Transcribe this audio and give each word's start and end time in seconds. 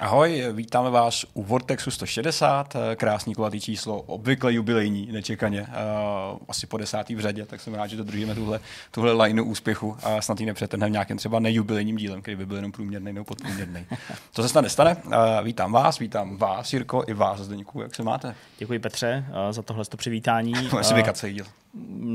Ahoj, 0.00 0.44
vítáme 0.52 0.90
vás 0.90 1.26
u 1.34 1.42
Vortexu 1.42 1.90
160, 1.90 2.76
krásný 2.96 3.34
kulatý 3.34 3.60
číslo, 3.60 4.00
obvykle 4.00 4.54
jubilejní, 4.54 5.08
nečekaně, 5.12 5.62
uh, 5.62 6.38
asi 6.48 6.66
po 6.66 6.76
desátý 6.76 7.14
v 7.14 7.20
řadě, 7.20 7.46
tak 7.46 7.60
jsem 7.60 7.74
rád, 7.74 7.86
že 7.86 7.96
dodržíme 7.96 8.34
tuhle, 8.34 8.60
tuhle 8.90 9.12
lineu 9.12 9.44
úspěchu 9.44 9.96
a 10.02 10.22
snad 10.22 10.40
ji 10.40 10.46
nepřetrhneme 10.46 10.90
nějakým 10.90 11.16
třeba 11.16 11.38
nejubilejním 11.40 11.96
dílem, 11.96 12.22
který 12.22 12.36
by 12.36 12.46
byl 12.46 12.56
jenom 12.56 12.72
průměrný 12.72 13.12
nebo 13.12 13.24
podprůměrný. 13.24 13.86
To 14.32 14.42
se 14.42 14.48
snad 14.48 14.60
nestane. 14.60 14.96
Uh, 15.04 15.12
vítám 15.42 15.72
vás, 15.72 15.98
vítám 15.98 16.36
vás, 16.36 16.72
Jirko, 16.72 17.04
i 17.06 17.14
vás, 17.14 17.40
Zdeňku, 17.40 17.80
jak 17.80 17.94
se 17.94 18.02
máte? 18.02 18.34
Děkuji 18.58 18.78
Petře 18.78 19.24
uh, 19.28 19.52
za 19.52 19.62
tohle 19.62 19.84
přivítání. 19.96 20.52
Asi 20.78 20.94
vykacej 20.94 21.32
díl. 21.32 21.44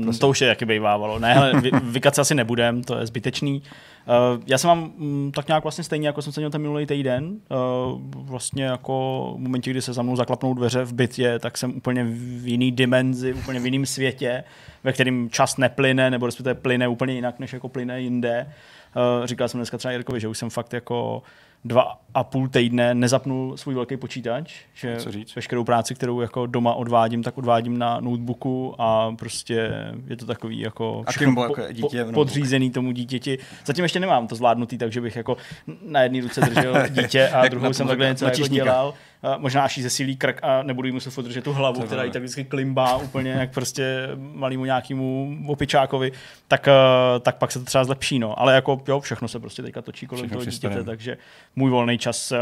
Prosím. 0.02 0.20
To 0.20 0.28
už 0.28 0.40
je 0.40 0.48
jaký 0.48 0.64
bývávalo. 0.64 1.18
Ne, 1.18 1.34
hele, 1.34 1.60
vy, 1.60 1.70
vykat 1.82 2.14
se 2.14 2.20
asi 2.20 2.34
nebudem, 2.34 2.84
to 2.84 2.98
je 2.98 3.06
zbytečný. 3.06 3.62
Uh, 4.06 4.42
já 4.46 4.58
jsem 4.58 4.68
mám 4.68 4.92
mm, 4.96 5.32
tak 5.34 5.48
nějak 5.48 5.62
vlastně 5.62 5.84
stejně, 5.84 6.08
jako 6.08 6.22
jsem 6.22 6.32
se 6.32 6.40
měl 6.40 6.50
ten 6.50 6.62
minulý 6.62 6.86
týden. 6.86 7.36
Uh, 7.50 8.00
vlastně 8.14 8.64
jako 8.64 9.24
v 9.36 9.40
momentě, 9.40 9.70
kdy 9.70 9.82
se 9.82 9.92
za 9.92 10.02
mnou 10.02 10.16
zaklapnou 10.16 10.54
dveře 10.54 10.84
v 10.84 10.92
bytě, 10.92 11.38
tak 11.38 11.58
jsem 11.58 11.76
úplně 11.76 12.04
v 12.04 12.48
jiný 12.48 12.72
dimenzi, 12.72 13.34
úplně 13.34 13.60
v 13.60 13.64
jiném 13.64 13.86
světě, 13.86 14.44
ve 14.84 14.92
kterým 14.92 15.30
čas 15.30 15.56
neplyne, 15.56 16.10
nebo 16.10 16.26
respektive 16.26 16.54
plyne 16.54 16.88
úplně 16.88 17.14
jinak, 17.14 17.38
než 17.38 17.52
jako 17.52 17.68
plyne 17.68 18.00
jinde. 18.00 18.52
Uh, 18.96 19.26
říkal 19.26 19.48
jsem 19.48 19.58
dneska 19.58 19.78
třeba 19.78 19.92
Jirkovi, 19.92 20.20
že 20.20 20.28
už 20.28 20.38
jsem 20.38 20.50
fakt 20.50 20.72
jako 20.72 21.22
dva 21.64 22.00
a 22.14 22.24
půl 22.24 22.48
týdne 22.48 22.94
nezapnul 22.94 23.56
svůj 23.56 23.74
velký 23.74 23.96
počítač, 23.96 24.54
že 24.74 24.96
Co 24.96 25.12
říct? 25.12 25.36
veškerou 25.36 25.64
práci, 25.64 25.94
kterou 25.94 26.20
jako 26.20 26.46
doma 26.46 26.74
odvádím, 26.74 27.22
tak 27.22 27.38
odvádím 27.38 27.78
na 27.78 28.00
notebooku 28.00 28.74
a 28.78 29.12
prostě 29.18 29.70
je 30.06 30.16
to 30.16 30.26
takový 30.26 30.58
jako, 30.60 31.02
A 31.06 31.12
Kimbo 31.12 31.42
jako 31.42 31.60
dítě 31.72 31.82
notebooku. 31.82 32.14
podřízený 32.14 32.70
tomu 32.70 32.92
dítěti. 32.92 33.38
Zatím 33.64 33.82
ještě 33.82 34.00
nemám 34.00 34.26
to 34.26 34.34
zvládnutý, 34.34 34.78
takže 34.78 35.00
bych 35.00 35.16
jako 35.16 35.36
na 35.86 36.02
jedné 36.02 36.20
ruce 36.20 36.40
držel 36.40 36.74
dítě 36.90 37.28
a 37.28 37.48
druhou 37.48 37.72
jsem 37.72 37.88
takhle 37.88 38.06
něco 38.06 38.24
jako 38.24 38.46
dělal. 38.48 38.94
Možná 39.38 39.64
až 39.64 39.76
jí 39.76 39.82
zesílí 39.82 40.16
krk 40.16 40.40
a 40.42 40.62
nebudu 40.62 40.86
jí 40.88 40.92
muset 40.92 41.10
furt 41.10 41.24
držet 41.24 41.44
tu 41.44 41.52
hlavu, 41.52 41.80
To 41.80 41.86
která 41.86 42.04
jí 42.04 42.10
tak 42.10 42.22
vždycky 42.22 42.44
klimbá 42.44 42.96
úplně 42.96 43.30
jak 43.30 43.52
prostě 43.52 44.08
malýmu 44.16 44.64
nějakému 44.64 45.38
opičákovi, 45.46 46.12
tak, 46.48 46.68
eh, 46.68 47.20
tak 47.20 47.38
pak 47.38 47.52
se 47.52 47.58
to 47.58 47.64
třeba 47.64 47.84
zlepší. 47.84 48.18
No. 48.18 48.40
Ale 48.40 48.54
jako 48.54 48.82
jo, 48.88 49.00
všechno 49.00 49.28
se 49.28 49.40
prostě 49.40 49.62
teďka 49.62 49.82
točí 49.82 50.06
kolem 50.06 50.24
Všechno 50.24 50.38
toho 50.38 50.50
dítěte, 50.50 50.84
takže 50.84 51.16
můj 51.56 51.70
volný 51.70 51.98
čas 51.98 52.32
eh, 52.32 52.38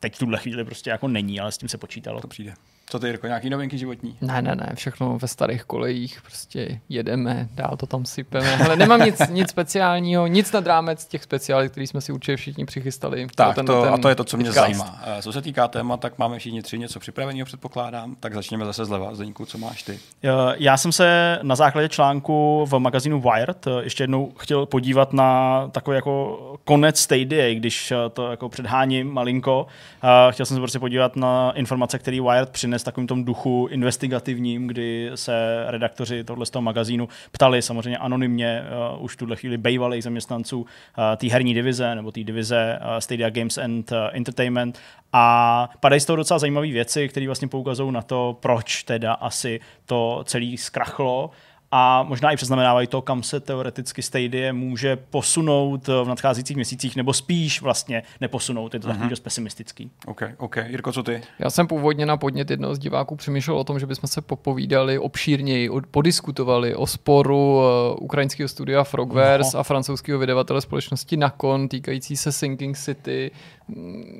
teď 0.00 0.14
v 0.14 0.18
tuhle 0.18 0.38
chvíli 0.38 0.64
prostě 0.64 0.90
jako 0.90 1.08
není, 1.08 1.40
ale 1.40 1.52
s 1.52 1.58
tím 1.58 1.68
se 1.68 1.78
počítalo. 1.78 2.20
To 2.20 2.28
přijde. 2.28 2.54
Co 2.90 2.98
ty, 2.98 3.06
Jirko, 3.06 3.26
nějaký 3.26 3.50
novinky 3.50 3.78
životní? 3.78 4.16
Ne, 4.20 4.42
ne, 4.42 4.54
ne, 4.54 4.72
všechno 4.74 5.18
ve 5.18 5.28
starých 5.28 5.64
kolejích, 5.64 6.22
prostě 6.22 6.80
jedeme, 6.88 7.48
dál 7.54 7.76
to 7.76 7.86
tam 7.86 8.04
sypeme. 8.04 8.56
Ale 8.64 8.76
nemám 8.76 9.00
nic, 9.00 9.20
nic 9.28 9.50
speciálního, 9.50 10.26
nic 10.26 10.52
nad 10.52 10.66
rámec 10.66 11.06
těch 11.06 11.22
speciálit, 11.22 11.70
který 11.72 11.86
jsme 11.86 12.00
si 12.00 12.12
určitě 12.12 12.36
všichni 12.36 12.64
přichystali. 12.64 13.26
Tak, 13.34 13.54
tenhle 13.54 13.74
to, 13.74 13.82
ten 13.82 13.94
a 13.94 13.98
to 13.98 14.08
je 14.08 14.14
to, 14.14 14.24
co 14.24 14.36
mě 14.36 14.44
podcast. 14.50 14.66
zajímá. 14.66 15.00
Eh, 15.18 15.22
Co 15.22 15.32
se 15.32 15.42
týká 15.42 15.68
téma, 15.68 15.96
tak 15.96 16.18
máme 16.18 16.38
všichni 16.38 16.62
tři 16.62 16.78
něco 16.78 17.00
připraveného, 17.00 17.44
předpokládám. 17.46 18.16
Tak 18.20 18.34
začněme 18.34 18.64
zase 18.64 18.84
zleva. 18.84 19.14
Zdeňku, 19.14 19.46
co 19.46 19.58
máš 19.58 19.82
ty? 19.82 19.98
Eh, 20.24 20.28
Já 20.56 20.76
jsem 20.76 20.92
se 20.92 21.38
na 21.42 21.56
základě 21.56 21.88
článku 21.88 22.64
v 22.68 22.78
magazínu 22.78 23.20
Wired 23.20 23.66
eh, 23.66 23.70
ještě 23.82 24.02
jednou 24.02 24.32
chtěl 24.38 24.66
podívat 24.66 25.12
na 25.12 25.68
takový 25.72 25.94
jako 25.94 26.38
konec 26.64 26.98
Stadia, 27.00 27.54
když 27.54 27.92
to 28.12 28.30
jako 28.30 28.48
předháním 28.48 29.12
malinko. 29.12 29.66
Chtěl 30.30 30.46
jsem 30.46 30.56
se 30.56 30.60
prostě 30.60 30.78
podívat 30.78 31.16
na 31.16 31.52
informace, 31.52 31.98
které 31.98 32.20
Wired 32.20 32.50
přines 32.50 32.79
v 32.80 32.84
takovým 32.84 33.06
tom 33.06 33.24
duchu 33.24 33.68
investigativním, 33.70 34.66
kdy 34.66 35.10
se 35.14 35.64
redaktoři 35.66 36.24
tohle 36.24 36.46
z 36.46 36.50
toho 36.50 36.62
magazínu 36.62 37.08
ptali 37.32 37.62
samozřejmě 37.62 37.98
anonymně 37.98 38.62
uh, 38.96 39.04
už 39.04 39.16
tuhle 39.16 39.36
chvíli 39.36 39.58
bejvalých 39.58 40.04
zaměstnanců 40.04 40.60
uh, 40.60 40.66
té 41.16 41.26
herní 41.26 41.54
divize 41.54 41.94
nebo 41.94 42.12
té 42.12 42.24
divize 42.24 42.78
uh, 42.80 42.98
Stadia 42.98 43.30
Games 43.30 43.58
and 43.58 43.92
uh, 43.92 43.98
Entertainment. 44.12 44.78
A 45.12 45.68
padají 45.80 46.00
z 46.00 46.04
toho 46.04 46.16
docela 46.16 46.38
zajímavé 46.38 46.66
věci, 46.66 47.08
které 47.08 47.26
vlastně 47.26 47.48
poukazují 47.48 47.92
na 47.92 48.02
to, 48.02 48.36
proč 48.40 48.82
teda 48.82 49.12
asi 49.12 49.60
to 49.86 50.22
celé 50.24 50.56
zkrachlo 50.56 51.30
a 51.72 52.02
možná 52.02 52.30
i 52.30 52.36
přeznamenávají 52.36 52.86
to, 52.86 53.02
kam 53.02 53.22
se 53.22 53.40
teoreticky 53.40 54.02
Stadia 54.02 54.52
může 54.52 54.96
posunout 54.96 55.86
v 55.88 56.04
nadcházejících 56.08 56.56
měsících, 56.56 56.96
nebo 56.96 57.12
spíš 57.12 57.62
vlastně 57.62 58.02
neposunout. 58.20 58.74
Je 58.74 58.80
to 58.80 58.88
takový 58.88 59.08
dost 59.08 59.20
pesimistický. 59.20 59.90
OK, 60.06 60.22
OK. 60.38 60.56
Jirko, 60.66 60.92
co 60.92 61.02
ty? 61.02 61.22
Já 61.38 61.50
jsem 61.50 61.66
původně 61.66 62.06
na 62.06 62.16
podnět 62.16 62.50
jednoho 62.50 62.74
z 62.74 62.78
diváků 62.78 63.16
přemýšlel 63.16 63.56
o 63.58 63.64
tom, 63.64 63.78
že 63.78 63.86
bychom 63.86 64.08
se 64.08 64.20
popovídali 64.20 64.98
obšírněji, 64.98 65.70
podiskutovali 65.90 66.74
o 66.74 66.86
sporu 66.86 67.60
eh, 67.62 67.94
ukrajinského 68.00 68.48
studia 68.48 68.84
Frogwares 68.84 69.52
No. 69.52 69.60
a 69.60 69.62
francouzského 69.62 70.18
vydavatele 70.18 70.60
společnosti 70.60 71.16
Nakon 71.16 71.68
týkající 71.68 72.16
se 72.16 72.32
Sinking 72.32 72.76
City. 72.78 73.30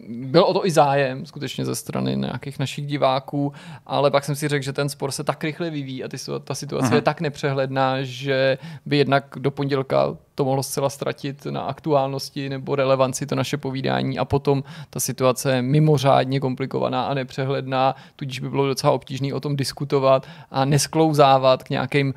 Byl 0.08 0.44
o 0.44 0.54
to 0.54 0.66
i 0.66 0.70
zájem 0.70 1.26
skutečně 1.26 1.64
ze 1.64 1.74
strany 1.74 2.16
nějakých 2.16 2.58
našich 2.58 2.86
diváků, 2.86 3.52
ale 3.86 4.10
pak 4.10 4.24
jsem 4.24 4.34
si 4.34 4.48
řekl, 4.48 4.64
že 4.64 4.72
ten 4.72 4.88
spor 4.88 5.10
se 5.10 5.24
tak 5.24 5.44
rychle 5.44 5.70
vyvíjí 5.70 6.04
a 6.04 6.08
ty, 6.08 6.16
ta 6.44 6.54
situace 6.54 6.86
Aha. 6.86 6.96
je 6.96 7.02
tak 7.02 7.20
nepřehledná, 7.20 8.02
že 8.02 8.58
by 8.86 8.96
jednak 8.96 9.24
do 9.38 9.50
pondělka 9.50 10.16
to 10.34 10.44
mohlo 10.44 10.62
zcela 10.62 10.90
ztratit 10.90 11.46
na 11.46 11.60
aktuálnosti 11.60 12.48
nebo 12.48 12.76
relevanci 12.76 13.26
to 13.26 13.34
naše 13.34 13.56
povídání 13.56 14.18
a 14.18 14.24
potom 14.24 14.64
ta 14.90 15.00
situace 15.00 15.54
je 15.54 15.62
mimořádně 15.62 16.40
komplikovaná 16.40 17.04
a 17.04 17.14
nepřehledná, 17.14 17.94
tudíž 18.16 18.40
by 18.40 18.50
bylo 18.50 18.66
docela 18.66 18.92
obtížné 18.92 19.34
o 19.34 19.40
tom 19.40 19.56
diskutovat 19.56 20.26
a 20.50 20.64
nesklouzávat 20.64 21.62
k 21.62 21.70
nějakým 21.70 22.14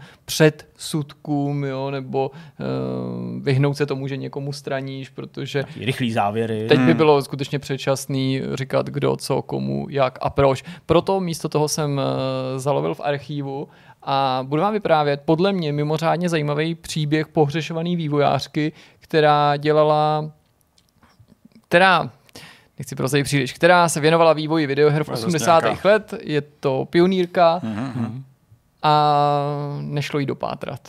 předsudkům, 0.88 1.63
jo, 1.63 1.91
nebo 1.91 2.31
uh, 2.31 3.44
vyhnout 3.44 3.77
se 3.77 3.85
tomu, 3.85 4.07
že 4.07 4.17
někomu 4.17 4.53
straníš, 4.53 5.09
protože 5.09 5.63
Taky 5.63 5.85
rychlý 5.85 6.11
závěry. 6.11 6.66
Teď 6.67 6.79
by 6.79 6.94
bylo 6.94 7.21
skutečně 7.21 7.59
předčasný 7.59 8.41
říkat, 8.53 8.88
kdo, 8.88 9.16
co, 9.16 9.41
komu, 9.41 9.88
jak 9.89 10.19
a 10.21 10.29
proč. 10.29 10.63
Proto 10.85 11.19
místo 11.19 11.49
toho 11.49 11.67
jsem 11.67 12.01
eh, 12.01 12.59
zalovil 12.59 12.94
v 12.95 12.99
archívu 13.03 13.67
a 14.03 14.44
budu 14.47 14.61
vám 14.61 14.73
vyprávět 14.73 15.21
podle 15.25 15.53
mě 15.53 15.71
mimořádně 15.73 16.29
zajímavý 16.29 16.75
příběh 16.75 17.27
pohřešovaný 17.27 17.95
vývojářky, 17.95 18.71
která 19.00 19.57
dělala, 19.57 20.31
která 21.67 22.09
nechci 22.79 22.95
prozejít 22.95 23.23
příliš, 23.23 23.53
která 23.53 23.89
se 23.89 24.00
věnovala 24.00 24.33
vývoji 24.33 24.67
videoher 24.67 25.03
v 25.03 25.05
To 25.05 25.11
je 25.11 25.15
zase 25.15 25.27
80. 25.27 25.63
nějaká- 25.63 25.89
let, 25.89 26.13
je 26.21 26.41
to 26.41 26.85
pionýrka 26.89 27.59
Mhm. 27.63 28.23
A 28.83 29.13
nešlo 29.81 30.19
jí 30.19 30.25
dopátrat. 30.25 30.79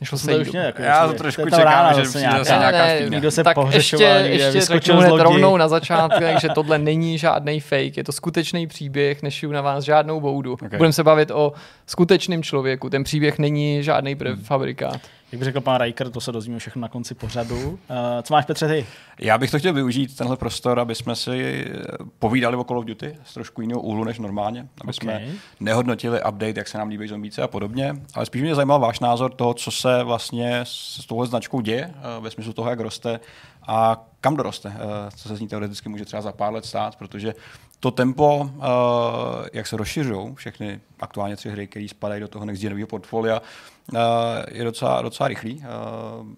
Nešlo 0.00 0.18
se 0.18 0.24
to 0.26 0.30
jí 0.30 0.38
už 0.40 0.46
dopátrat. 0.46 0.78
nějak, 0.78 0.78
Já 0.78 1.06
to 1.08 1.12
trošku 1.12 1.42
to 1.42 1.50
čekám, 1.50 1.64
rána 1.64 1.92
že 1.92 2.02
přijde 2.02 2.20
nějaká. 2.20 2.38
zase 2.44 2.58
nějaká 2.58 2.86
Ne. 2.86 3.00
Někdo 3.08 3.30
se 3.30 3.44
tak 3.44 3.54
pohřešoval, 3.54 4.06
ještě, 4.16 4.28
ještě 4.32 4.50
vyskočil 4.50 4.80
řeknu 4.94 5.00
z 5.00 5.04
hned 5.14 5.22
rovnou 5.22 5.56
na 5.56 5.68
začátku, 5.68 6.24
že 6.40 6.48
tohle 6.48 6.78
není 6.78 7.18
žádný 7.18 7.60
fake, 7.60 7.96
je 7.96 8.04
to 8.04 8.12
skutečný 8.12 8.66
příběh, 8.66 9.22
nešiju 9.22 9.52
na 9.52 9.60
vás 9.60 9.84
žádnou 9.84 10.20
boudu. 10.20 10.52
Ok. 10.52 10.60
Budeme 10.76 10.92
se 10.92 11.04
bavit 11.04 11.30
o 11.30 11.52
skutečném 11.86 12.42
člověku, 12.42 12.90
ten 12.90 13.04
příběh 13.04 13.38
není 13.38 13.82
žádný 13.82 14.16
prefabrikát. 14.16 15.00
Jak 15.32 15.38
by 15.38 15.44
řekl 15.44 15.60
pan 15.60 15.80
Riker, 15.80 16.10
to 16.10 16.20
se 16.20 16.32
dozvíme 16.32 16.58
všechno 16.58 16.82
na 16.82 16.88
konci 16.88 17.14
pořadu. 17.14 17.68
Uh, 17.70 17.76
co 18.22 18.34
máš, 18.34 18.44
Petře, 18.44 18.68
ty? 18.68 18.86
Já 19.18 19.38
bych 19.38 19.50
to 19.50 19.58
chtěl 19.58 19.72
využít, 19.72 20.16
tenhle 20.16 20.36
prostor, 20.36 20.80
aby 20.80 20.94
jsme 20.94 21.16
si 21.16 21.66
eh, 21.70 21.82
povídali 22.18 22.56
o 22.56 22.64
Call 22.64 22.78
of 22.78 22.84
Duty 22.84 23.16
z 23.24 23.34
trošku 23.34 23.60
jiného 23.60 23.80
úhlu 23.80 24.04
než 24.04 24.18
normálně. 24.18 24.68
Aby 24.80 24.92
jsme 24.92 25.14
Ok. 25.16 25.34
nehodnotili 25.60 26.18
update, 26.18 26.54
jak 26.60 26.68
se 26.68 26.78
nám 26.78 26.88
líbí 26.88 27.08
zombíce 27.08 27.42
a 27.42 27.48
podobně. 27.48 27.96
Ale 28.14 28.26
spíš 28.26 28.42
mě 28.42 28.54
zajímal 28.54 28.80
váš 28.80 29.00
názor 29.00 29.32
toho, 29.32 29.54
co 29.54 29.70
se 29.70 30.02
vlastně 30.02 30.60
s 30.62 31.06
touhle 31.06 31.26
značkou 31.26 31.60
děje, 31.60 31.94
eh, 31.96 32.20
ve 32.20 32.30
smyslu 32.30 32.52
toho, 32.52 32.70
jak 32.70 32.80
roste 32.80 33.20
a 33.66 34.04
kam 34.20 34.36
doroste. 34.36 34.72
eh, 34.76 35.10
Co 35.16 35.28
se 35.28 35.36
z 35.36 35.40
ní 35.40 35.48
teoreticky 35.48 35.88
může 35.88 36.04
třeba 36.04 36.22
za 36.22 36.32
pár 36.32 36.52
let 36.52 36.64
stát, 36.64 36.96
protože 36.96 37.34
to 37.80 37.90
tempo, 37.90 38.50
eh, 38.56 39.48
jak 39.52 39.66
se 39.66 39.76
rozšiřují 39.76 40.34
všechny 40.34 40.80
aktuálně 41.00 41.36
tři 41.36 41.50
hry, 41.50 41.66
které 41.66 41.86
spadají 41.88 42.20
do 42.20 42.28
toho 42.28 42.44
next 42.44 42.64
portfolia, 42.88 43.36
eh, 43.36 43.40
je 44.52 44.64
docela, 44.64 45.02
docela 45.02 45.28
rychlý. 45.28 45.62
Eh, 45.64 45.66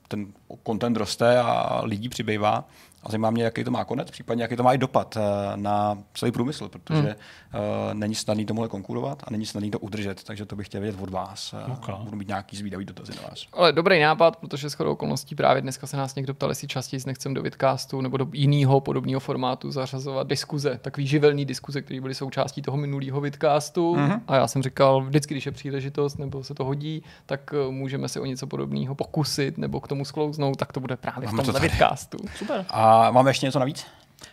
Ten 0.09 0.27
content 0.66 0.97
roste 0.97 1.38
a 1.38 1.81
lidí 1.85 2.08
přibývá. 2.08 2.64
A 3.02 3.11
zajímá 3.11 3.31
mě, 3.31 3.44
jaký 3.44 3.64
to 3.64 3.70
má 3.70 3.85
konec, 3.85 4.11
případně 4.11 4.43
jaký 4.43 4.56
to 4.56 4.62
má 4.62 4.73
i 4.73 4.79
dopad 4.79 5.17
eh, 5.17 5.20
na 5.56 5.99
celý 6.14 6.32
průmysl, 6.32 6.69
protože 6.69 7.17
hmm. 7.52 8.00
není 8.00 8.14
snadný 8.14 8.47
tomuhle 8.47 8.69
konkurovat 8.69 9.23
a 9.26 9.31
není 9.31 9.47
snadný 9.47 9.70
to 9.70 9.79
udržet, 9.79 10.25
takže 10.25 10.47
to 10.47 10.56
bych 10.56 10.67
chtěl 10.67 10.81
vědět 10.81 11.00
od 11.02 11.11
vás. 11.11 11.55
Eh, 11.67 11.73
Ok. 11.73 11.99
Budu 12.00 12.17
mít 12.17 12.29
nějaký 12.29 12.56
zvídavý 12.56 12.85
dotazy 12.85 13.12
na 13.23 13.29
vás. 13.29 13.47
Ale 13.52 13.73
dobrý 13.73 14.00
nápad, 14.00 14.37
protože 14.37 14.69
shodou 14.69 14.93
okolností 14.93 15.35
právě 15.35 15.62
dneska 15.62 15.87
se 15.87 15.97
nás 15.97 16.14
někdo 16.14 16.35
ptal, 16.35 16.49
jestli 16.49 16.69
častěji 16.69 17.00
nechcem 17.06 17.35
do 17.35 17.43
vidcastu 17.43 18.00
nebo 18.00 18.17
do 18.17 18.26
jiného 18.32 18.81
podobného 18.81 19.20
formátu 19.20 19.70
zařazovat 19.70 20.26
diskuze, 20.26 20.79
takový 20.82 21.06
živelný 21.06 21.44
diskuze, 21.44 21.82
které 21.82 22.00
byly 22.00 22.14
součástí 22.14 22.62
toho 22.62 22.76
minulého 22.76 23.20
vidcastu. 23.20 23.94
Mm-hmm. 23.94 24.20
A 24.29 24.37
já 24.37 24.46
jsem 24.46 24.62
říkal, 24.62 25.03
vždycky, 25.03 25.35
když 25.35 25.46
je 25.46 25.53
příležitost 25.53 26.19
nebo 26.19 26.44
se 26.44 26.55
to 26.55 26.64
hodí, 26.64 27.03
tak 27.26 27.55
eh, 27.55 27.70
můžeme 27.70 28.08
se 28.08 28.20
o 28.20 28.25
něco 28.25 28.46
podobného 28.46 28.94
pokusit 28.94 29.58
nebo 29.58 29.81
k 29.81 29.88
tomu 29.88 30.05
sklouznout, 30.05 30.56
tak 30.56 30.73
to 30.73 30.81
bude 30.81 30.96
právě 30.96 31.26
Máme 31.26 31.43
v 31.43 31.46
to 31.46 31.53
tomhle 31.53 31.61
tady. 31.61 31.69
vidcastu. 31.69 32.19
Super. 32.37 32.67
A 32.70 32.89
máme 33.10 33.31
ještě 33.31 33.46
něco 33.46 33.58
navíc? 33.58 33.87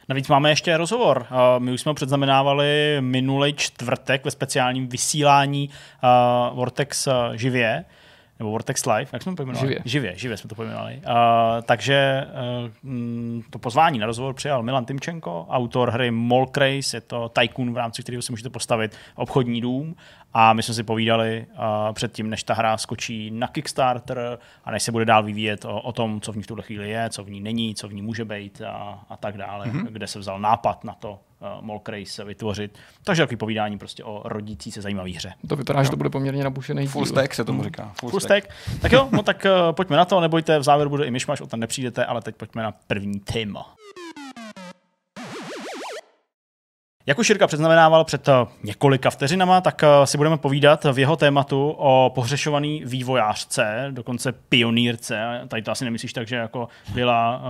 Navíc 0.10 0.28
máme 0.28 0.50
ještě 0.50 0.78
rozhovor. 0.78 1.28
My 1.60 1.72
už 1.72 1.82
jsme 1.82 1.90
ho 1.90 1.94
předznamenávali 1.94 2.98
minulý 3.00 3.54
čtvrtek 3.54 4.26
ve 4.26 4.32
speciálním 4.32 4.88
vysílání 4.88 5.70
Vortex 6.54 7.08
živě. 7.34 7.86
Nebo 8.40 8.52
Vortex 8.52 8.86
Live, 8.86 9.08
jak 9.14 9.22
jsme 9.22 9.32
to 9.32 9.36
pojmenovali? 9.36 9.68
Živě. 9.68 9.82
Živě, 9.86 10.14
živě 10.16 10.38
jsme 10.38 10.48
to 10.48 10.56
pojmenovali. 10.56 11.02
Uh, 11.06 11.12
takže 11.66 12.28
uh, 12.84 13.42
to 13.50 13.60
pozvání 13.60 14.00
na 14.00 14.06
rozhovor 14.06 14.34
přijal 14.34 14.64
Milan 14.64 14.86
Timčenko, 14.86 15.48
autor 15.50 15.90
hry 15.92 16.12
Molk 16.12 16.58
Race, 16.58 16.98
je 16.98 17.02
to 17.02 17.30
tycoon, 17.30 17.74
v 17.74 17.78
rámci 17.78 18.04
kterého 18.04 18.22
si 18.22 18.32
můžete 18.32 18.50
postavit 18.50 18.98
obchodní 19.16 19.62
dům 19.62 19.96
a 20.34 20.54
my 20.54 20.64
jsme 20.64 20.74
si 20.74 20.84
povídali 20.84 21.46
uh, 21.52 21.94
předtím, 21.94 22.30
než 22.30 22.44
ta 22.44 22.54
hra 22.54 22.78
skočí 22.78 23.32
na 23.32 23.48
Kickstarter 23.48 24.40
a 24.66 24.72
než 24.72 24.84
se 24.84 24.92
bude 24.92 25.06
dál 25.06 25.24
vyvíjet 25.24 25.66
o, 25.66 25.82
o 25.82 25.92
tom, 25.92 26.22
co 26.22 26.32
v 26.32 26.36
ní 26.36 26.44
v 26.44 26.48
tuhle 26.48 26.64
chvíli 26.64 26.90
je, 26.90 27.10
co 27.10 27.24
v 27.24 27.30
ní 27.30 27.42
není, 27.42 27.76
co 27.76 27.88
v 27.88 27.94
ní 27.94 28.02
může 28.02 28.26
být 28.26 28.62
a, 28.62 29.00
a 29.10 29.18
tak 29.18 29.38
dále, 29.38 29.66
mm-hmm. 29.68 29.88
kde 29.90 30.08
se 30.08 30.20
vzal 30.20 30.40
nápad 30.40 30.84
na 30.84 30.94
to 30.94 31.20
uh, 31.40 31.66
Molk 31.66 31.90
Race 31.90 32.24
vytvořit. 32.24 32.78
Takže 33.04 33.24
takový 33.24 33.38
povídání 33.38 33.78
prostě 33.78 34.04
o 34.04 34.22
rodící 34.26 34.72
se 34.72 34.82
zajímavé 34.82 35.10
hře. 35.10 35.34
To 35.48 35.56
vypadá, 35.56 35.84
že 35.84 35.90
to 35.90 35.98
bude 35.98 36.10
poměrně 36.10 36.44
nabušený 36.44 36.88
Full 36.88 37.06
díl. 37.06 37.12
stack 37.14 37.34
se 37.34 37.44
tomu 37.46 37.64
říká. 37.64 37.92
Full, 38.00 38.10
Full 38.10 38.20
stack. 38.20 38.48
Tak 38.82 38.92
jo, 38.92 39.10
no 39.12 39.24
tak 39.24 39.46
uh, 39.46 39.76
pojďme 39.76 39.98
na 39.98 40.06
to, 40.06 40.20
nebojte, 40.22 40.60
v 40.60 40.64
závěru 40.64 40.90
bude 40.90 41.06
i 41.06 41.12
myšmaš, 41.12 41.42
o 41.42 41.48
ten 41.48 41.60
nepřijdete, 41.60 42.06
ale 42.06 42.22
teď 42.22 42.36
pojďme 42.36 42.64
na 42.64 42.74
první 42.88 43.20
téma. 43.20 43.76
Jak 47.08 47.20
už 47.20 47.30
Jirka 47.30 47.48
předznamenával 47.48 48.04
před 48.04 48.28
eh, 48.28 48.32
několika 48.64 49.10
vteřinama, 49.10 49.62
tak 49.62 49.84
eh, 49.84 50.08
si 50.08 50.18
budeme 50.18 50.38
povídat 50.38 50.86
v 50.92 51.00
jeho 51.00 51.16
tématu 51.16 51.76
o 51.78 52.12
pohřešovaný 52.16 52.82
vývojářce, 52.86 53.88
dokonce 53.92 54.32
pionýrce. 54.32 55.42
Tady 55.48 55.62
to 55.62 55.72
asi 55.72 55.86
nemyslíš 55.86 56.14
tak, 56.14 56.28
že 56.28 56.36
jako 56.36 56.68
byla, 56.94 57.42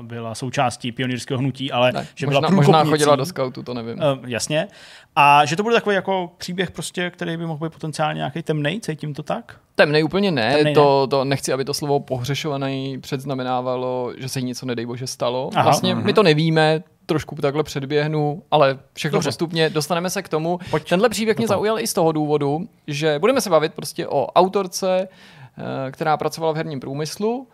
eh, 0.00 0.02
byla 0.02 0.34
součástí 0.34 0.92
pionýrského 0.92 1.38
hnutí, 1.38 1.72
ale 1.72 1.92
Ne, 1.92 2.06
že 2.14 2.26
možná, 2.26 2.40
byla 2.40 2.50
možná 2.50 2.72
průkopnicí. 2.72 2.90
chodila 2.90 3.16
do 3.16 3.26
scoutu, 3.26 3.62
to 3.62 3.74
nevím. 3.74 3.98
Jasně. 4.26 4.68
A 5.16 5.44
že 5.44 5.56
to 5.56 5.62
bude 5.62 5.74
takový 5.74 5.94
jako 5.94 6.30
příběh, 6.38 6.70
prostě, 6.70 7.10
který 7.10 7.36
by 7.36 7.46
mohl 7.46 7.68
být 7.68 7.72
potenciálně 7.72 8.18
nějaký 8.18 8.42
temnej, 8.42 8.80
cítím 8.80 9.14
to 9.14 9.22
tak? 9.22 9.56
Temnej 9.74 10.04
úplně 10.04 10.30
ne, 10.30 10.54
Temnej 10.54 10.74
to, 10.74 11.06
to 11.06 11.24
nechci, 11.24 11.52
aby 11.52 11.64
to 11.64 11.74
slovo 11.74 12.00
pohřešovaný 12.00 12.98
předznamenávalo, 13.00 14.12
že 14.18 14.28
se 14.28 14.38
jí 14.38 14.44
něco 14.44 14.66
nedej 14.66 14.86
bože 14.86 15.06
stalo. 15.06 15.50
Aha. 15.54 15.64
vlastně 15.64 15.94
my 15.94 16.12
to 16.12 16.22
nevíme, 16.22 16.82
trošku 17.06 17.34
takhle 17.34 17.62
předběhnu, 17.62 18.42
ale 18.50 18.78
všechno 18.92 19.16
Dobře. 19.16 19.28
postupně, 19.28 19.70
dostaneme 19.70 20.10
se 20.10 20.22
k 20.22 20.28
tomu. 20.28 20.58
Pojď 20.70 20.88
Tenhle 20.88 21.08
příběh 21.08 21.36
mě 21.38 21.46
zaujal 21.46 21.78
i 21.80 21.86
z 21.86 21.92
toho 21.92 22.12
důvodu, 22.12 22.68
že 22.86 23.18
budeme 23.18 23.40
se 23.40 23.50
bavit 23.50 23.74
prostě 23.74 24.08
o 24.08 24.26
autorce, 24.26 25.08
eh, 25.08 25.92
která 25.92 26.16
pracovala 26.16 26.52
v 26.52 26.56
herním 26.56 26.80
průmyslu 26.80 27.48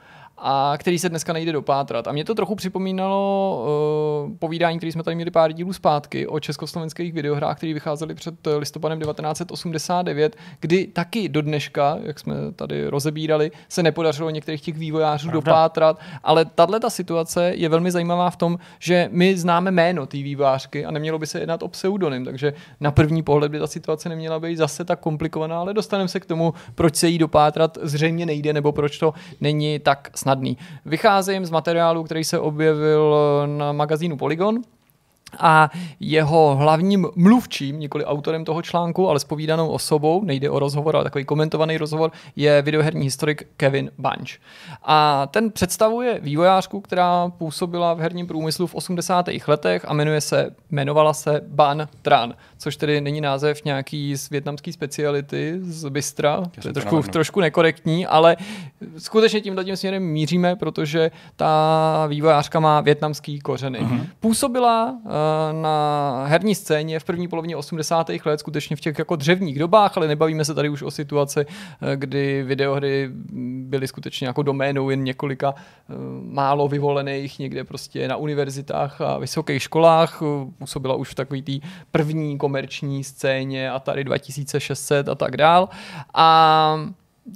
a 0.45 0.75
který 0.79 0.99
se 0.99 1.09
dneska 1.09 1.33
nejde 1.33 1.53
dopátrat. 1.53 2.09
A 2.09 2.13
mě 2.13 2.25
to 2.25 2.35
trochu 2.35 2.55
připomínalo 2.55 3.65
uh, 4.27 4.37
povídání, 4.37 4.79
které 4.79 4.93
jsme 4.93 5.03
tady 5.03 5.15
měli 5.15 5.31
pár 5.31 5.53
dílů 5.53 5.73
zpátky 5.73 6.27
o 6.27 6.41
československých 6.41 7.13
videohrách, 7.13 7.57
které 7.57 7.75
vycházely 7.75 8.15
před 8.15 8.35
listopadem 8.59 9.01
1989, 9.01 10.37
kdy 10.61 10.87
taky 10.87 11.29
do 11.29 11.43
dneška, 11.43 11.99
jak 12.03 12.19
jsme 12.19 12.35
tady 12.57 12.89
rozebírali, 12.89 13.51
se 13.69 13.83
nepodařilo 13.83 14.31
některých 14.31 14.61
těch 14.61 14.79
vývojářů 14.79 15.29
Pravda. 15.29 15.51
dopátrat, 15.51 16.01
ale 16.23 16.45
tahle 16.45 16.81
ta 16.81 16.91
situace 16.91 17.53
je 17.55 17.69
velmi 17.69 17.91
zajímavá 17.91 18.31
v 18.31 18.37
tom, 18.37 18.59
že 18.79 19.09
my 19.13 19.37
známe 19.37 19.71
jméno 19.71 20.07
té 20.07 20.17
vývojářky 20.17 20.85
a 20.85 20.91
nemělo 20.91 21.19
by 21.19 21.27
se 21.27 21.41
jednat 21.41 21.63
o 21.63 21.69
pseudonym, 21.69 22.25
takže 22.25 22.53
na 22.81 22.91
první 22.91 23.23
pohled 23.23 23.53
by 23.53 23.59
ta 23.59 23.67
situace 23.67 24.09
neměla 24.09 24.41
být 24.41 24.57
zase 24.57 24.85
tak 24.85 25.01
komplikovaná, 25.01 25.61
ale 25.61 25.75
dostaneme 25.75 26.09
se 26.09 26.21
k 26.21 26.27
tomu, 26.27 26.55
proč 26.75 26.97
se 26.97 27.09
jí 27.09 27.19
dopátrat 27.19 27.79
zřejmě 27.83 28.27
nejde, 28.27 28.53
nebo 28.53 28.73
proč 28.73 28.99
to 28.99 29.15
není 29.41 29.79
tak 29.79 30.11
snadný. 30.33 30.57
Vycházím 30.85 31.47
z 31.47 31.51
materiálu, 31.51 32.05
který 32.05 32.25
se 32.25 32.39
objevil 32.39 33.17
na 33.47 33.73
magazínu 33.73 34.17
Polygon, 34.17 34.61
a 35.39 35.71
jeho 36.01 36.57
hlavním 36.57 37.07
mluvčím, 37.17 37.81
nikoli 37.81 38.05
autorem 38.05 38.45
toho 38.45 38.63
článku, 38.63 39.09
ale 39.09 39.21
spovídanou 39.21 39.69
osobou, 39.69 40.25
nejde 40.25 40.51
o 40.51 40.59
rozhovor, 40.59 40.97
ale 40.97 41.05
takový 41.05 41.25
komentovaný 41.25 41.79
rozhovor, 41.79 42.13
je 42.37 42.63
videoherní 42.63 43.05
historik 43.05 43.49
Kevin 43.57 43.91
Bunch. 43.99 44.31
A 44.83 45.27
ten 45.31 45.51
představuje 45.51 46.21
vývojářku, 46.21 46.81
která 46.81 47.29
působila 47.29 47.95
v 47.95 48.01
herním 48.01 48.27
průmyslu 48.27 48.67
v 48.67 48.75
80. 48.75 49.29
letech 49.47 49.85
a 49.89 49.95
jmenuje 49.95 50.21
se, 50.21 50.55
jmenovala 50.71 51.15
se 51.15 51.41
Ban 51.49 51.89
Tran, 52.03 52.35
což 52.63 52.77
tedy 52.77 53.01
není 53.01 53.21
název 53.21 53.65
nějaký 53.65 54.17
z 54.17 54.31
větnamské 54.31 54.73
speciality 54.73 55.59
z 55.63 55.89
Bystra, 55.89 56.43
to 56.63 56.69
je 56.69 56.73
trošku, 56.75 57.03
trošku 57.03 57.41
nekorektní, 57.41 58.07
ale 58.07 58.37
skutečně 58.99 59.41
tímhle 59.41 59.65
tím 59.65 59.77
směrem 59.77 60.03
míříme, 60.03 60.57
protože 60.57 61.11
ta 61.37 62.07
vývojářka 62.09 62.61
má 62.61 62.81
větnamský 62.81 63.41
kořeny. 63.41 63.79
Uh-huh. 63.81 64.07
Působila 64.21 64.91
uh, 64.91 65.11
na 65.63 66.25
herní 66.27 66.55
scéně 66.55 67.01
v 67.01 67.05
první 67.05 67.29
polovině 67.29 67.57
80. 67.57 68.11
let, 68.25 68.41
skutečně 68.41 68.77
v 68.77 68.81
těch 68.81 68.99
jako 68.99 69.17
dřevních 69.17 69.59
dobách, 69.59 69.97
ale 69.97 70.09
nebavíme 70.09 70.45
se 70.45 70.55
tady 70.55 70.69
už 70.69 70.83
o 70.83 70.91
situaci, 70.91 71.41
eh, 71.41 71.97
kdy 71.97 72.43
videohry 72.43 73.11
byly 73.63 73.89
skutečně 73.89 74.27
jako 74.27 74.43
doménou 74.43 74.91
jen 74.91 75.05
několika 75.05 75.55
eh, 75.57 75.95
málo 76.23 76.69
vyvolených 76.69 77.39
někde 77.39 77.65
prostě 77.65 78.09
na 78.09 78.17
univerzitách 78.17 79.01
a 79.01 79.19
vysokých 79.19 79.63
školách. 79.63 80.23
Působila 80.59 80.95
už 80.95 81.09
v 81.09 81.15
takový 81.15 81.43
té 81.43 81.53
první 81.91 82.39
komerční 82.39 82.52
scéně 83.05 83.71
Atari 83.71 84.05
2600 84.05 85.09
a 85.09 85.15
tak 85.15 85.37
dál. 85.37 85.69
A 86.15 86.77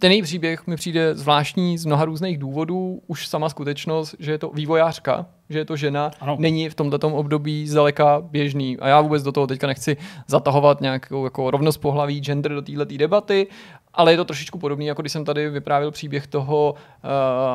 ten 0.01 0.13
její 0.13 0.23
příběh 0.23 0.67
mi 0.67 0.77
přijde 0.77 1.15
zvláštní 1.15 1.79
z 1.79 1.85
mnoha 1.85 2.05
různých 2.05 2.39
důvodů. 2.39 3.01
Už 3.07 3.27
sama 3.27 3.49
skutečnost, 3.49 4.15
že 4.19 4.33
je 4.33 4.39
to 4.39 4.51
vývojářka, 4.51 5.27
že 5.51 5.59
je 5.59 5.65
to 5.65 5.77
žena, 5.77 6.11
Ano. 6.21 6.37
není 6.41 6.69
v 6.69 6.75
tomto 6.75 7.09
období 7.09 7.69
zdaleka 7.69 8.21
běžný. 8.21 8.79
A 8.79 8.89
já 8.89 9.01
vůbec 9.01 9.23
do 9.23 9.33
toho 9.33 9.47
teďka 9.47 9.67
nechci 9.67 9.97
zatahovat 10.27 10.81
nějakou 10.81 11.25
jako 11.25 11.51
rovnost 11.51 11.77
pohlaví, 11.77 12.21
gender 12.21 12.53
do 12.53 12.63
této 12.63 12.85
debaty, 12.97 13.47
ale 13.95 14.13
je 14.13 14.17
to 14.17 14.25
trošičku 14.25 14.59
podobný, 14.59 14.87
jako 14.87 15.03
když 15.03 15.13
jsem 15.13 15.25
tady 15.25 15.51
vyprávěl 15.51 15.91
příběh 15.91 16.27
toho 16.27 16.75
uh, 16.75 17.11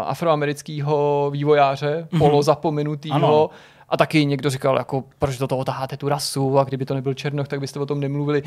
afroamerického 0.10 1.30
vývojáře, 1.34 2.08
mm-hmm. 2.12 2.18
polozapomenutýho, 2.18 3.16
Ano. 3.16 3.50
A 3.92 3.98
taky 3.98 4.26
někdo 4.26 4.50
říkal, 4.50 4.78
jako, 4.78 5.04
proč 5.20 5.38
do 5.38 5.48
toho 5.48 5.66
taháte 5.66 5.98
tu 5.98 6.10
rasu 6.10 6.60
a 6.60 6.64
kdyby 6.64 6.86
to 6.86 6.94
nebyl 6.94 7.14
Černoch, 7.14 7.48
tak 7.48 7.60
byste 7.60 7.80
o 7.80 7.86
tom 7.86 8.00
nemluvili. 8.00 8.44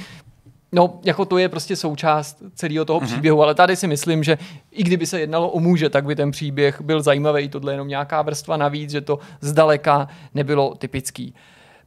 No, 0.73 1.01
jako 1.05 1.25
to 1.25 1.39
je 1.39 1.49
prostě 1.49 1.77
součást 1.77 2.43
celého 2.55 2.85
toho 2.85 3.01
mm-hmm. 3.01 3.07
příběhu, 3.07 3.43
ale 3.43 3.55
tady 3.55 3.77
si 3.77 3.87
myslím, 3.87 4.25
že 4.25 4.39
i 4.71 4.83
kdyby 4.83 5.07
se 5.07 5.21
jednalo 5.21 5.51
o 5.51 5.61
muže, 5.61 5.91
tak 5.91 6.05
by 6.05 6.17
ten 6.17 6.31
příběh 6.31 6.81
byl 6.81 7.03
zajímavý. 7.03 7.49
Tohle 7.49 7.73
je 7.73 7.75
jenom 7.75 7.89
nějaká 7.89 8.23
vrstva 8.23 8.57
navíc, 8.57 8.91
že 8.91 9.01
to 9.01 9.19
zdaleka 9.41 10.09
nebylo 10.35 10.75
typický. 10.75 11.35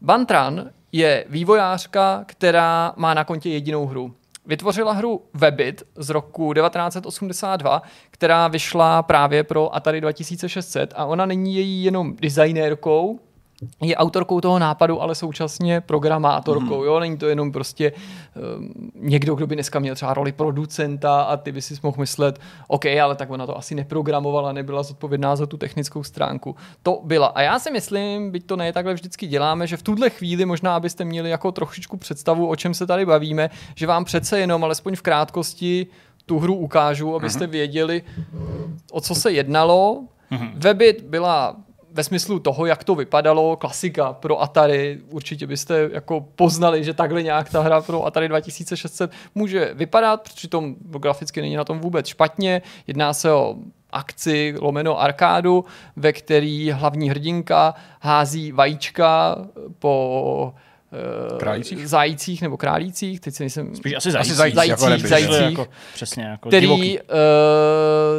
Bantran 0.02 0.70
je 0.92 1.26
vývojářka, 1.30 2.24
která 2.26 2.94
má 2.96 3.14
na 3.14 3.24
kontě 3.24 3.50
jedinou 3.50 3.86
hru. 3.86 4.14
Vytvořila 4.46 4.92
hru 4.92 5.22
Webit 5.34 5.84
z 5.96 6.10
roku 6.10 6.54
1982, 6.54 7.82
která 8.12 8.48
vyšla 8.48 9.04
právě 9.04 9.44
pro 9.44 9.76
Atari 9.76 10.02
2600 10.02 10.94
a 10.96 11.06
ona 11.06 11.26
není 11.26 11.56
její 11.56 11.84
jenom 11.84 12.16
designérkou, 12.22 13.20
je 13.82 13.96
autorkou 13.96 14.42
toho 14.42 14.60
nápadu, 14.60 15.02
ale 15.02 15.16
současně 15.16 15.82
programátorkou. 15.82 16.84
Jo? 16.84 17.00
Není 17.00 17.18
to 17.18 17.28
jenom 17.28 17.52
prostě 17.52 17.92
um, 18.58 18.74
někdo, 18.96 19.36
kdo 19.36 19.48
by 19.48 19.56
dneska 19.56 19.80
měl 19.80 19.96
třeba 19.96 20.14
roli 20.14 20.32
producenta 20.32 21.22
a 21.22 21.38
ty 21.38 21.52
by 21.52 21.62
si 21.62 21.76
mohl 21.84 21.98
myslet, 22.00 22.40
OK, 22.68 22.86
ale 22.86 23.16
tak 23.16 23.30
ona 23.30 23.46
to 23.46 23.58
asi 23.58 23.76
neprogramovala, 23.76 24.52
nebyla 24.52 24.84
zodpovědná 24.84 25.36
za 25.36 25.46
tu 25.46 25.58
technickou 25.58 26.04
stránku. 26.04 26.56
To 26.84 27.02
byla. 27.04 27.28
A 27.28 27.42
já 27.42 27.60
si 27.60 27.72
myslím, 27.72 28.32
byť 28.32 28.46
to 28.46 28.56
ne 28.56 28.74
takhle 28.74 28.94
vždycky 28.94 29.28
děláme, 29.28 29.68
že 29.68 29.78
v 29.78 29.84
tuhle 29.84 30.10
chvíli 30.10 30.46
možná, 30.46 30.76
abyste 30.76 31.06
měli 31.06 31.30
jako 31.30 31.52
trošičku 31.52 31.98
představu, 31.98 32.48
o 32.48 32.56
čem 32.56 32.74
se 32.74 32.88
tady 32.88 33.06
bavíme, 33.06 33.50
že 33.76 33.88
vám 33.88 34.06
přece 34.06 34.40
jenom, 34.40 34.64
alespoň 34.64 34.96
v 34.96 35.02
krátkosti, 35.02 35.88
tu 36.26 36.40
hru 36.40 36.56
ukážu, 36.56 37.16
abyste 37.16 37.48
věděli, 37.48 38.04
o 38.92 39.02
co 39.02 39.16
se 39.16 39.32
jednalo. 39.32 40.04
Webit 40.54 41.02
byla 41.02 41.56
ve 41.98 42.04
smyslu 42.04 42.40
toho, 42.40 42.66
jak 42.66 42.84
to 42.84 42.96
vypadalo, 42.96 43.56
klasika 43.56 44.14
pro 44.14 44.42
Atari, 44.42 45.00
určitě 45.10 45.48
byste 45.48 45.90
jako 45.94 46.22
poznali, 46.36 46.84
že 46.84 46.94
takhle 46.94 47.24
nějak 47.24 47.50
ta 47.50 47.62
hra 47.62 47.82
pro 47.82 48.06
Atari 48.06 48.28
2600 48.28 49.12
může 49.36 49.74
vypadat, 49.74 50.24
přitom 50.24 50.76
graficky 50.80 51.42
není 51.42 51.56
na 51.56 51.64
tom 51.64 51.80
vůbec 51.80 52.08
špatně, 52.08 52.62
jedná 52.88 53.14
se 53.14 53.32
o 53.32 53.56
akci 53.92 54.56
lomeno 54.60 55.02
arkádu, 55.02 55.66
ve 55.96 56.14
který 56.14 56.72
hlavní 56.72 57.10
hrdinka 57.10 57.74
hází 58.02 58.52
vajíčka 58.52 59.38
po 59.80 60.54
Králících? 61.40 61.90
zajících 61.90 62.42
nebo 62.42 62.58
králících, 62.58 63.20
teď 63.20 63.34
si 63.34 63.44
nejsem... 63.44 63.76
Spíš 63.76 63.94
asi 63.94 64.12
zající. 64.12 64.32
zající, 64.34 64.70
jako 64.70 64.82
zajících, 64.82 65.02
že? 65.02 65.08
zajících, 65.08 65.42
Jako, 65.42 65.68
přesně, 65.94 66.24
jako 66.24 66.50
který 66.50 66.68
divoký. 66.68 67.00
uh, 67.00 67.06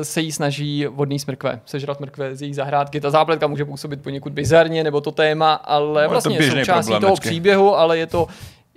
se 0.03 0.21
jí 0.21 0.33
snaží 0.33 0.87
vodný 0.87 1.19
smrkve, 1.19 1.61
sežrat 1.67 2.01
mrkve 2.01 2.37
z 2.37 2.43
jejich 2.43 2.57
zahrádky. 2.57 3.01
Ta 3.01 3.11
zápletka 3.11 3.47
může 3.47 3.65
působit 3.65 4.03
poněkud 4.03 4.33
bizarně, 4.33 4.85
nebo 4.85 5.01
to 5.01 5.13
téma, 5.13 5.55
ale 5.55 6.05
to 6.05 6.11
vlastně 6.11 6.35
je 6.35 6.39
běžný 6.39 6.61
součástí 6.61 6.91
problém 6.91 7.03
toho 7.03 7.17
příběhu, 7.17 7.77
ale 7.77 7.99
je 7.99 8.07
to 8.07 8.27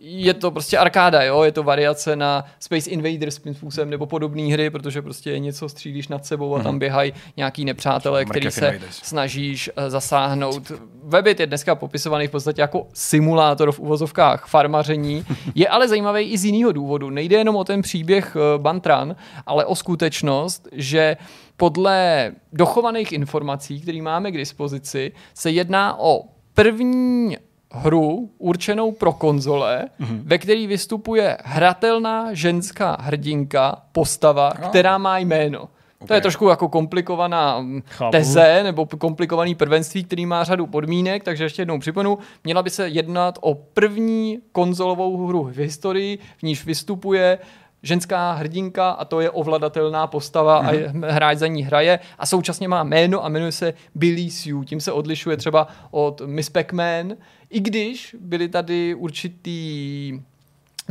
je 0.04 0.34
to 0.34 0.52
prostě 0.52 0.78
arkáda, 0.78 1.24
jo? 1.24 1.44
je 1.44 1.52
to 1.52 1.64
variace 1.64 2.16
na 2.16 2.46
Space 2.60 2.90
Invaders 2.90 3.36
svým 3.36 3.54
způsobem 3.56 3.90
nebo 3.90 4.06
podobné 4.06 4.42
hry, 4.54 4.70
protože 4.70 5.02
prostě 5.02 5.40
něco 5.40 5.70
střílíš 5.70 6.08
nad 6.08 6.26
sebou 6.26 6.56
a 6.56 6.64
tam 6.64 6.72
Mhm. 6.72 6.80
běhají 6.80 7.14
nějaký 7.38 7.66
nepřátelé, 7.66 8.26
který 8.26 8.52
se 8.52 8.68
Invaders. 8.68 8.96
snažíš 9.04 9.70
eh, 9.76 9.90
zasáhnout. 9.90 10.72
Webit 11.04 11.40
je 11.40 11.48
dneska 11.48 11.76
popisovaný 11.76 12.28
v 12.28 12.32
podstatě 12.32 12.62
jako 12.62 12.88
simulátor 12.94 13.72
v 13.72 13.80
uvozovkách 13.80 14.48
farmaření, 14.48 15.26
je 15.56 15.68
ale 15.68 15.88
zajímavý 15.88 16.24
i 16.24 16.38
z 16.38 16.46
jiného 16.46 16.72
důvodu. 16.72 17.10
Nejde 17.10 17.38
jenom 17.38 17.56
o 17.56 17.64
ten 17.64 17.82
příběh 17.82 18.36
eh, 18.36 18.60
Bantran, 18.60 19.16
ale 19.46 19.66
o 19.66 19.76
skutečnost, 19.76 20.68
že 20.72 21.18
podle 21.58 22.32
dochovaných 22.54 23.12
informací, 23.12 23.82
které 23.82 24.02
máme 24.02 24.32
k 24.32 24.38
dispozici, 24.38 25.12
se 25.34 25.52
jedná 25.52 26.00
o 26.00 26.24
první 26.54 27.38
hru 27.72 28.30
určenou 28.38 28.92
pro 28.92 29.14
konzole, 29.14 29.88
mm-hmm. 30.02 30.22
ve 30.24 30.38
který 30.38 30.68
vystupuje 30.68 31.38
hratelná 31.44 32.34
ženská 32.34 32.98
hrdinka, 33.02 33.82
postava, 33.92 34.54
No. 34.62 34.68
která 34.70 34.98
má 34.98 35.18
jméno. 35.18 35.60
To 35.60 36.06
Okay. 36.06 36.18
je 36.18 36.22
trošku 36.22 36.50
jako 36.50 36.70
komplikovaná 36.70 37.60
mm, 37.60 37.82
Chápu. 37.86 38.12
teze 38.12 38.64
nebo 38.64 38.86
komplikovaný 38.86 39.56
prvenství, 39.56 40.04
který 40.04 40.26
má 40.26 40.44
řadu 40.44 40.68
podmínek, 40.68 41.24
takže 41.24 41.44
ještě 41.44 41.62
jednou 41.62 41.80
připomenu, 41.80 42.18
měla 42.44 42.64
by 42.64 42.70
se 42.70 42.88
jednat 42.88 43.38
o 43.42 43.56
první 43.56 44.40
konzolovou 44.52 45.28
hru 45.28 45.44
v 45.44 45.58
historii, 45.58 46.20
v 46.38 46.44
níž 46.44 46.66
vystupuje 46.66 47.38
ženská 47.84 48.32
hrdinka 48.34 48.90
a 48.92 49.06
to 49.06 49.20
je 49.22 49.30
ovladatelná 49.30 50.08
postava 50.08 50.64
mm-hmm. 50.64 50.68
a 50.68 50.72
je, 50.72 50.94
hráč 51.14 51.38
za 51.38 51.48
ní 51.48 51.64
hraje 51.64 52.00
a 52.20 52.26
současně 52.26 52.68
má 52.68 52.84
jméno 52.84 53.26
a 53.26 53.30
jmenuje 53.30 53.52
se 53.52 53.74
Billy 53.96 54.30
Sue. 54.32 54.66
Tím 54.66 54.82
se 54.82 54.92
odlišuje 54.92 55.38
třeba 55.38 55.68
od 55.92 56.22
Miss 56.26 56.50
Pac-Man, 56.50 57.16
i 57.52 57.60
když 57.60 58.16
byly 58.20 58.50
tady 58.50 58.96
určitý 58.96 60.14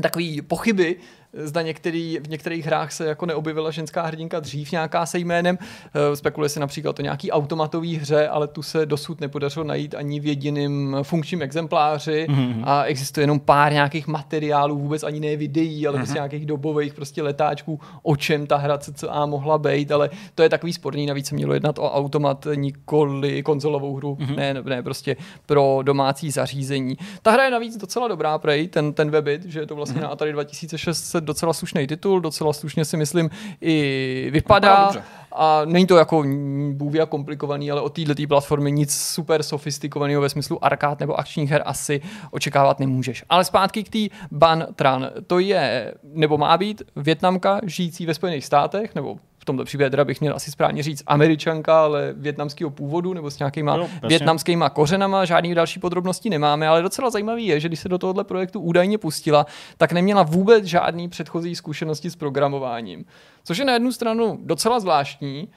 takový 0.03 0.43
pochyby, 0.43 0.97
zda 1.33 1.63
některý, 1.63 2.19
v 2.19 2.29
některých 2.29 2.67
hrách 2.67 2.93
se 2.93 3.07
jako 3.07 3.27
neobjevila 3.27 3.71
ženská 3.71 4.03
hrdinka 4.03 4.41
dřív 4.41 4.73
nějaká 4.73 5.07
se 5.07 5.19
jménem. 5.19 5.59
Eh, 5.95 6.17
Spekuluje 6.17 6.49
se 6.49 6.61
například 6.61 6.99
o 6.99 7.03
nějaký 7.03 7.31
automatový 7.31 7.97
hře, 7.97 8.29
ale 8.29 8.49
tu 8.49 8.63
se 8.63 8.87
dosud 8.87 9.21
nepodařilo 9.21 9.65
najít 9.65 9.95
ani 9.95 10.21
v 10.21 10.27
jediném 10.27 10.97
funkčním 11.03 11.43
exempláři 11.43 12.27
mm-hmm. 12.31 12.63
a 12.65 12.85
existuje 12.85 13.23
jenom 13.23 13.41
pár 13.41 13.73
nějakých 13.73 14.07
materiálů, 14.07 14.79
vůbec 14.79 15.03
ani 15.03 15.21
ne 15.21 15.37
videí, 15.37 15.87
ale 15.87 15.97
mm-hmm. 15.97 16.01
prostě 16.01 16.15
nějakých 16.15 16.47
dobových 16.47 16.95
prostě 16.95 17.23
letáčků, 17.23 17.81
o 18.03 18.17
čem 18.17 18.47
ta 18.47 18.57
hra 18.57 18.79
CCA 18.79 19.27
mohla 19.27 19.59
být, 19.59 19.93
ale 19.93 20.11
to 20.35 20.43
je 20.43 20.49
takový 20.49 20.73
sporný, 20.73 21.07
navíc 21.07 21.27
se 21.27 21.35
mělo 21.35 21.55
jednat 21.55 21.79
o 21.79 21.93
automat, 21.93 22.47
nikoli 22.55 23.43
konzolovou 23.43 23.97
hru, 23.97 24.15
mm-hmm. 24.15 24.37
ne, 24.37 24.55
ne, 24.65 24.83
prostě 24.83 25.17
pro 25.47 25.81
domácí 25.83 26.31
zařízení. 26.31 26.97
Ta 27.23 27.31
hra 27.31 27.45
je 27.45 27.51
navíc 27.51 27.77
docela 27.77 28.09
dobrá, 28.09 28.39
prej, 28.39 28.69
ten, 28.69 28.93
ten 28.93 29.11
Webit, 29.11 29.45
že 29.45 29.61
je 29.61 29.67
to 29.67 29.75
vlastně 29.75 30.01
mm-hmm. 30.01 30.03
na 30.03 30.09
Atari 30.09 30.33
2600 30.33 31.20
docela 31.21 31.53
slušný 31.53 31.87
titul, 31.87 32.21
docela 32.21 32.53
slušně 32.53 32.85
si 32.85 32.97
myslím 32.97 33.31
i 33.61 34.29
Vypadá. 34.33 34.93
A 35.33 35.63
není 35.65 35.87
to 35.87 35.97
jako 35.97 36.25
bůvě 36.73 37.07
komplikovaný, 37.07 37.71
ale 37.71 37.81
od 37.81 37.93
této 37.93 38.27
platformy 38.29 38.73
nic 38.73 38.95
super 38.95 39.43
sofistikovaného 39.43 40.23
ve 40.23 40.29
smyslu 40.29 40.65
arkád 40.65 41.01
nebo 41.01 41.19
akčních 41.19 41.51
her 41.51 41.63
asi 41.67 42.01
očekávat 42.31 42.81
nemůžeš. 42.81 43.25
Ale 43.29 43.45
zpátky 43.45 43.85
k 43.85 43.89
té 43.89 44.17
Ban 44.31 44.67
Tran. 44.75 45.11
To 45.27 45.39
je, 45.39 45.95
nebo 46.03 46.39
má 46.39 46.59
být, 46.59 46.83
Větnamka 46.97 47.61
žijící 47.65 48.07
ve 48.07 48.15
Spojených 48.15 48.45
státech, 48.45 48.95
nebo 48.95 49.17
tomto 49.51 49.65
případě 49.65 49.91
teda 49.91 50.05
bych 50.05 50.21
měl 50.21 50.35
asi 50.35 50.51
správně 50.51 50.83
říct 50.83 51.03
američanka, 51.07 51.85
ale 51.85 52.15
větnamského 52.17 52.71
původu 52.71 53.15
nebo 53.15 53.31
s 53.31 53.39
nějakýma 53.39 53.77
jasně. 53.77 54.09
větnamskýma 54.09 54.71
kořenama, 54.71 55.25
žádný 55.25 55.55
další 55.55 55.81
podrobnosti 55.81 56.31
nemáme, 56.31 56.69
ale 56.69 56.83
docela 56.83 57.11
zajímavý 57.11 57.47
je, 57.47 57.61
že 57.61 57.69
když 57.69 57.81
se 57.81 57.89
do 57.89 57.99
tohohle 57.99 58.25
projektu 58.25 58.61
údajně 58.61 58.99
pustila, 58.99 59.47
tak 59.77 59.93
neměla 59.93 60.23
vůbec 60.23 60.65
žádný 60.65 61.09
předchozí 61.09 61.55
zkušenosti 61.55 62.11
s 62.11 62.17
programováním. 62.17 63.05
Což 63.45 63.59
je 63.59 63.65
na 63.65 63.73
jednu 63.73 63.93
stranu 63.93 64.39
docela 64.43 64.81
zvláštní, 64.81 65.49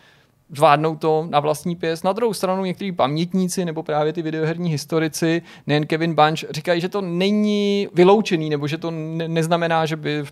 zvládnou 0.56 0.96
to 0.96 1.28
na 1.30 1.40
vlastní 1.40 1.76
pěst. 1.76 2.04
Na 2.04 2.14
druhou 2.14 2.34
stranu 2.34 2.66
někteří 2.66 2.92
pamětníci 2.92 3.66
nebo 3.66 3.84
právě 3.84 4.14
ty 4.14 4.22
videoherní 4.22 4.70
historici, 4.70 5.42
nejen 5.68 5.88
Kevin 5.88 6.16
Bunch, 6.16 6.52
říkají, 6.52 6.82
že 6.82 6.90
to 6.90 7.02
není 7.02 7.88
vyloučený, 7.94 8.50
nebo 8.50 8.68
že 8.68 8.78
to 8.78 8.92
ne- 8.92 9.28
neznamená, 9.28 9.86
že 9.86 9.96
by 9.96 10.24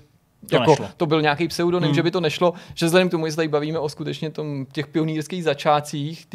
To 0.50 0.56
jako, 0.56 0.72
nešlo. 0.72 0.86
to 0.98 1.06
byl 1.06 1.22
nějaký 1.22 1.48
pseudonym, 1.48 1.88
Hmm. 1.88 1.96
že 1.96 2.04
by 2.04 2.12
to 2.12 2.22
nešlo, 2.22 2.54
že 2.76 2.86
vzhledem 2.86 3.08
k 3.08 3.12
tomu, 3.12 3.26
že 3.26 3.32
se 3.32 3.36
tady 3.36 3.48
bavíme 3.48 3.80
o 3.80 3.90
skutečně 3.90 4.30
tom, 4.30 4.66
těch 4.72 4.88
pionýrských 4.88 5.44
začátcích 5.44 6.26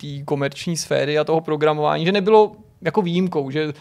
té 0.00 0.06
komerční 0.24 0.76
sféry 0.76 1.18
a 1.18 1.24
toho 1.24 1.40
programování, 1.40 2.04
že 2.04 2.12
nebylo 2.12 2.52
jako 2.82 3.02
výjimkou, 3.02 3.50
že 3.50 3.66
uh, 3.66 3.72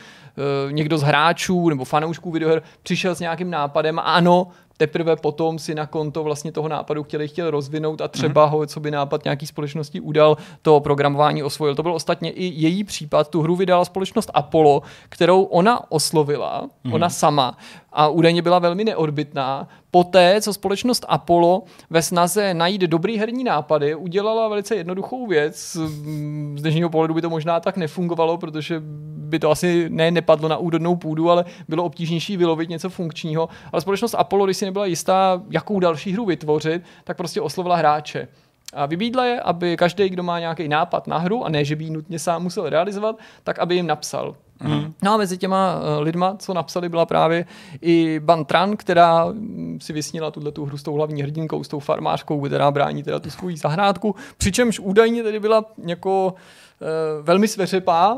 někdo 0.71 0.97
z 0.97 1.01
hráčů 1.01 1.69
nebo 1.69 1.85
fanoušků 1.85 2.31
videoher 2.31 2.61
přišel 2.83 3.15
s 3.15 3.19
nějakým 3.19 3.49
nápadem 3.49 3.99
a 3.99 4.01
ano, 4.01 4.47
teprve 4.77 5.15
potom 5.15 5.59
si 5.59 5.75
na 5.75 5.85
konto 5.85 6.23
vlastně 6.23 6.51
toho 6.51 6.67
nápadu 6.67 7.03
chtěli 7.03 7.27
chtěl 7.27 7.51
rozvinout 7.51 8.01
a 8.01 8.07
třeba 8.07 8.45
ho, 8.45 8.65
co 8.65 8.79
by 8.79 8.91
nápad 8.91 9.23
nějaký 9.23 9.47
společnosti 9.47 9.99
udal, 9.99 10.37
to 10.61 10.79
programování 10.79 11.43
osvojil. 11.43 11.75
To 11.75 11.83
byl 11.83 11.93
ostatně 11.93 12.31
i 12.31 12.43
její 12.43 12.83
případ. 12.83 13.29
Tu 13.29 13.41
hru 13.41 13.55
vydala 13.55 13.85
společnost 13.85 14.31
Apollo, 14.33 14.81
kterou 15.09 15.43
ona 15.43 15.91
oslovila, 15.91 16.69
ona 16.91 17.09
sama, 17.09 17.57
a 17.93 18.07
údajně 18.07 18.41
byla 18.41 18.59
velmi 18.59 18.83
neodbitná. 18.83 19.67
Poté, 19.91 20.41
co 20.41 20.53
společnost 20.53 21.05
Apollo 21.07 21.63
ve 21.89 22.01
snaze 22.01 22.53
najít 22.53 22.81
dobrý 22.81 23.17
herní 23.17 23.43
nápady, 23.43 23.95
udělala 23.95 24.47
velice 24.47 24.75
jednoduchou 24.75 25.27
věc. 25.27 25.75
Mm, 25.75 26.55
Z 26.57 26.61
dnešního 26.61 26.89
pohledu 26.89 27.13
by 27.13 27.21
to 27.21 27.29
možná 27.29 27.59
tak 27.59 27.77
nefungovalo, 27.77 28.37
protože 28.37 28.81
by 29.29 29.39
to 29.39 29.51
asi 29.51 29.85
ne 29.89 30.11
nepadlo 30.11 30.49
na 30.49 30.57
úrodnou 30.57 30.95
půdu, 30.95 31.31
ale 31.31 31.45
bylo 31.67 31.83
obtížnější 31.83 32.37
vylovit 32.37 32.69
něco 32.69 32.89
funkčního. 32.89 33.49
Ale 33.71 33.81
společnost 33.81 34.15
Apollo, 34.17 34.45
když 34.45 34.57
si 34.57 34.65
nebyla 34.65 34.85
jistá, 34.85 35.41
jakou 35.49 35.79
další 35.79 36.13
hru 36.13 36.25
vytvořit, 36.25 36.83
tak 37.03 37.17
prostě 37.17 37.41
oslovila 37.41 37.75
hráče. 37.75 38.27
A 38.73 38.85
vybídla 38.85 39.25
je, 39.25 39.41
aby 39.41 39.77
každý, 39.77 40.09
kdo 40.09 40.23
má 40.23 40.39
nějaký 40.39 40.67
nápad 40.67 41.07
na 41.07 41.17
hru, 41.17 41.45
a 41.45 41.49
ne, 41.49 41.65
že 41.65 41.75
by 41.75 41.83
ji 41.83 41.89
nutně 41.89 42.19
sám 42.19 42.43
musel 42.43 42.69
realizovat, 42.69 43.15
tak 43.43 43.59
aby 43.59 43.75
jim 43.75 43.87
napsal. 43.87 44.35
Mm. 44.63 44.93
No 45.03 45.13
a 45.13 45.17
mezi 45.17 45.37
těma 45.37 45.75
uh, 45.75 46.03
lidma, 46.03 46.35
co 46.39 46.53
napsali, 46.53 46.89
byla 46.89 47.05
právě 47.05 47.45
i 47.81 48.19
Bantran, 48.19 48.77
která 48.77 49.25
mm, 49.25 49.79
si 49.81 49.93
vysnila 49.93 50.31
tuhle 50.31 50.51
tu 50.51 50.65
hru 50.65 50.77
s 50.77 50.83
tou 50.83 50.93
hlavní 50.93 51.21
hrdinkou, 51.21 51.63
s 51.63 51.67
tou 51.67 51.79
farmářkou, 51.79 52.41
která 52.41 52.71
brání 52.71 53.03
teda 53.03 53.19
tu 53.19 53.29
svou 53.29 53.55
zahrádku, 53.55 54.15
přičemž 54.37 54.79
údajně 54.79 55.23
tedy 55.23 55.39
byla 55.39 55.65
jako 55.85 56.33
uh, 56.33 57.25
velmi 57.25 57.47
sveřepá, 57.47 58.17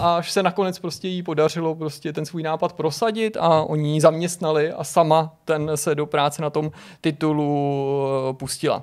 až 0.00 0.32
se 0.32 0.42
nakonec 0.42 0.78
prostě 0.78 1.08
jí 1.08 1.22
podařilo 1.22 1.74
prostě 1.74 2.12
ten 2.12 2.26
svůj 2.26 2.42
nápad 2.42 2.72
prosadit 2.72 3.36
a 3.40 3.62
oni 3.62 3.94
ji 3.94 4.00
zaměstnali 4.00 4.72
a 4.72 4.84
sama 4.84 5.34
ten 5.44 5.70
se 5.74 5.94
do 5.94 6.06
práce 6.06 6.42
na 6.42 6.50
tom 6.50 6.70
titulu 7.00 8.28
uh, 8.28 8.36
pustila. 8.36 8.82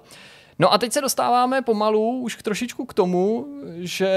No 0.61 0.73
a 0.73 0.77
teď 0.77 0.91
se 0.91 1.01
dostáváme 1.01 1.61
pomalu 1.61 2.19
už 2.19 2.35
k 2.35 2.43
trošičku 2.43 2.85
k 2.85 2.93
tomu, 2.93 3.47
že, 3.77 4.09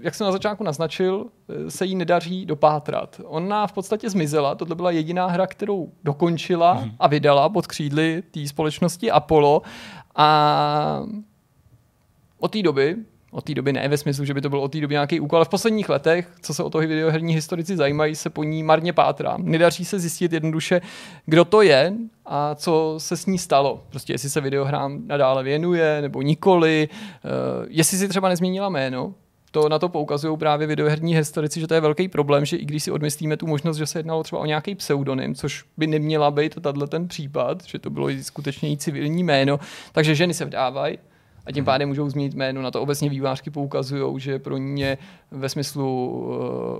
jak 0.00 0.14
jsem 0.14 0.24
na 0.24 0.32
začátku 0.32 0.64
naznačil, 0.64 1.26
se 1.68 1.86
jí 1.86 1.94
nedaří 1.94 2.46
dopátrat. 2.46 3.20
Ona 3.24 3.66
v 3.66 3.72
podstatě 3.72 4.10
zmizela, 4.10 4.54
tohle 4.54 4.74
byla 4.74 4.90
jediná 4.90 5.26
hra, 5.26 5.46
kterou 5.46 5.92
dokončila 6.04 6.84
a 6.98 7.08
vydala 7.08 7.48
pod 7.48 7.66
křídly 7.66 8.22
té 8.30 8.48
společnosti 8.48 9.10
Apollo 9.10 9.62
a 10.16 11.02
od 12.38 12.52
té 12.52 12.62
doby, 12.62 12.96
od 13.30 13.44
té 13.44 13.54
doby 13.54 13.72
ne 13.72 13.88
ve 13.88 13.96
smyslu, 13.96 14.24
že 14.24 14.34
by 14.34 14.40
to 14.40 14.48
byl 14.48 14.60
od 14.60 14.72
té 14.72 14.80
doby 14.80 14.94
nějaký 14.94 15.20
úkol, 15.20 15.36
ale 15.36 15.44
v 15.44 15.48
posledních 15.48 15.88
letech, 15.88 16.28
co 16.42 16.54
se 16.54 16.62
o 16.62 16.70
toho 16.70 16.82
videoherní 16.82 17.34
historici 17.34 17.76
zajímají, 17.76 18.14
se 18.14 18.30
po 18.30 18.44
ní 18.44 18.62
marně 18.62 18.92
pátrá. 18.92 19.36
Nedaří 19.38 19.84
se 19.84 19.98
zjistit 19.98 20.32
jednoduše, 20.32 20.80
kdo 21.26 21.44
to 21.44 21.62
je 21.62 21.92
a 22.26 22.54
co 22.54 22.94
se 22.98 23.16
s 23.16 23.26
ní 23.26 23.38
stalo. 23.38 23.84
Prostě 23.88 24.12
jestli 24.12 24.30
se 24.30 24.40
videohrám 24.40 24.98
nadále 25.06 25.42
věnuje 25.42 26.02
nebo 26.02 26.22
nikoli, 26.22 26.88
uh, 27.24 27.30
jestli 27.68 27.98
si 27.98 28.08
třeba 28.08 28.28
nezměnila 28.28 28.68
jméno, 28.68 29.14
to 29.50 29.68
na 29.68 29.78
to 29.78 29.88
poukazují 29.88 30.38
právě 30.38 30.66
videoherní 30.66 31.14
historici, 31.14 31.60
že 31.60 31.66
to 31.66 31.74
je 31.74 31.80
velký 31.80 32.08
problém, 32.08 32.44
že 32.44 32.56
i 32.56 32.64
když 32.64 32.82
si 32.82 32.90
odmyslíme 32.90 33.36
tu 33.36 33.46
možnost, 33.46 33.76
že 33.76 33.86
se 33.86 33.98
jednalo 33.98 34.22
třeba 34.22 34.42
o 34.42 34.46
nějaký 34.46 34.74
pseudonym, 34.74 35.34
což 35.34 35.64
by 35.76 35.86
neměla 35.86 36.30
být 36.30 36.54
tato 36.60 36.86
ten 36.86 37.08
případ, 37.08 37.64
že 37.66 37.78
to 37.78 37.90
bylo 37.90 38.08
skutečně 38.22 38.68
její 38.68 38.76
civilní 38.76 39.24
jméno, 39.24 39.60
takže 39.92 40.14
ženy 40.14 40.34
se 40.34 40.44
vdávají, 40.44 40.98
a 41.48 41.52
tím 41.52 41.64
pádem 41.64 41.88
můžou 41.88 42.10
změnit 42.10 42.34
jméno. 42.34 42.62
Na 42.62 42.70
to 42.70 42.82
obecně 42.82 43.08
vývářky 43.10 43.50
poukazují, 43.50 44.20
že 44.20 44.38
pro 44.38 44.56
ně 44.56 44.98
ve 45.30 45.48
smyslu 45.48 46.10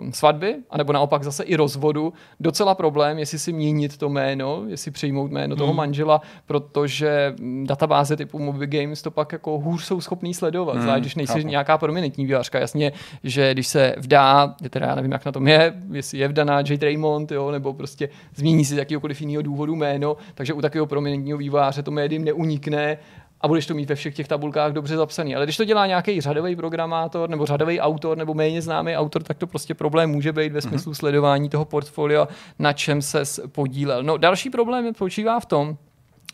uh, 0.01 0.11
svatby, 0.11 0.55
anebo 0.71 0.93
naopak 0.93 1.25
zase 1.25 1.45
i 1.45 1.57
rozvodu, 1.57 2.13
docela 2.41 2.75
problém, 2.75 3.19
jestli 3.19 3.39
si 3.39 3.53
měnit 3.53 3.97
to 3.97 4.09
jméno, 4.09 4.63
jestli 4.67 4.91
přijmout 4.91 5.31
jméno 5.31 5.57
toho 5.57 5.75
manžela, 5.75 6.21
protože 6.47 7.35
mm, 7.41 7.67
databáze 7.67 8.17
typu 8.17 8.39
Moby 8.39 8.67
Games 8.67 9.03
to 9.03 9.11
pak 9.11 9.33
jako 9.33 9.59
hůř 9.59 9.85
jsou 9.85 10.01
schopný 10.01 10.35
sledovat, 10.35 10.73
Hmm, 10.73 10.83
zvlášť 10.83 11.01
když 11.01 11.15
nejsi 11.15 11.33
chápu. 11.33 11.49
nějaká 11.49 11.79
prominentní 11.79 12.27
vývářka. 12.27 12.59
Jasně, 12.59 12.93
že 13.25 13.53
když 13.53 13.67
se 13.67 13.95
vdá, 13.99 14.55
je 14.63 14.71
teda 14.71 14.87
já 14.87 14.95
nevím, 14.95 15.13
jak 15.13 15.25
na 15.25 15.33
tom 15.33 15.49
je, 15.49 15.75
jestli 15.93 16.19
je 16.19 16.29
vdaná 16.29 16.57
Jade 16.59 16.87
Raymond, 16.87 17.33
jo, 17.33 17.51
nebo 17.51 17.73
prostě 17.75 18.09
změní 18.35 18.65
si 18.65 18.75
z 18.75 18.79
jakýhokoliv 18.79 19.21
jiného 19.21 19.43
důvodu 19.43 19.77
jméno, 19.77 20.17
takže 20.35 20.53
u 20.53 20.61
takového 20.61 20.87
prominentního 20.87 21.39
výváře 21.39 21.83
to 21.83 21.91
médium 21.91 22.25
neunikne 22.25 22.99
a 23.41 23.49
budeš 23.49 23.67
to 23.67 23.75
mít 23.75 23.89
ve 23.89 23.95
všech 23.95 24.15
těch 24.15 24.29
tabulkách 24.29 24.73
dobře 24.73 24.97
zapsaný. 24.97 25.37
Ale 25.37 25.47
když 25.47 25.57
to 25.57 25.65
dělá 25.65 25.87
nějaký 25.87 26.21
řadový 26.21 26.57
programátor 26.57 27.31
nebo 27.31 27.47
řadový 27.47 27.81
autor 27.81 28.19
nebo 28.19 28.35
méně 28.35 28.63
známý 28.63 28.97
autor, 28.97 29.23
tak 29.23 29.39
to 29.39 29.47
prostě 29.47 29.75
problém 29.75 30.11
může 30.11 30.33
být 30.33 30.53
ve 30.53 30.61
smyslu 30.61 30.93
mm-hmm. 30.93 30.97
sledování 30.97 31.49
toho 31.49 31.65
portfolia, 31.65 32.29
na 32.59 32.73
čem 32.73 33.03
se 33.03 33.23
podílel. 33.53 34.03
No 34.03 34.17
další 34.17 34.51
problém 34.51 34.95
spočívá 34.95 35.41
v 35.41 35.47
tom, 35.47 35.77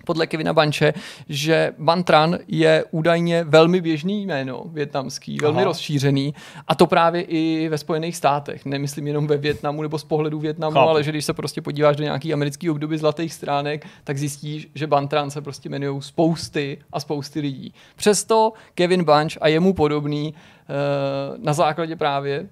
podle 0.04 0.26
Kevina 0.26 0.52
Banče, 0.52 0.94
že 1.28 1.73
Bantran 1.78 2.38
je 2.49 2.84
údajně 2.90 3.44
velmi 3.44 3.80
běžný 3.80 4.26
jméno 4.26 4.64
větnamský, 4.66 5.38
velmi 5.42 5.56
Aha. 5.56 5.64
rozšířený 5.64 6.34
a 6.68 6.75
to 6.75 6.87
právě 6.87 7.23
i 7.23 7.68
ve 7.68 7.78
Spojených 7.78 8.16
státech. 8.16 8.64
Nemyslím 8.64 9.06
jenom 9.06 9.26
ve 9.26 9.37
Větnamu 9.37 9.82
nebo 9.82 9.99
z 9.99 10.04
pohledu 10.04 10.38
Větnamu, 10.38 10.75
Chápu. 10.75 10.88
ale 10.88 11.02
že 11.04 11.11
když 11.11 11.25
se 11.25 11.32
prostě 11.32 11.62
podíváš 11.62 11.96
do 11.96 12.04
nějaký 12.04 12.32
americký 12.32 12.70
období 12.70 12.99
zlatých 12.99 13.32
stránek, 13.32 13.87
tak 14.04 14.18
zjistíš, 14.18 14.68
že 14.75 14.87
Bantran 14.87 15.30
se 15.30 15.40
prostě 15.40 15.68
jmenují 15.68 16.02
spousty 16.02 16.78
a 16.92 17.00
spousty 17.00 17.40
lidí. 17.40 17.75
Přesto 17.96 18.52
Kevin 18.75 19.04
Bunch 19.04 19.38
a 19.40 19.49
jemu 19.49 19.75
podobný 19.75 20.34
eh, 20.34 21.38
na 21.38 21.52
základě 21.52 21.96
právě 21.96 22.49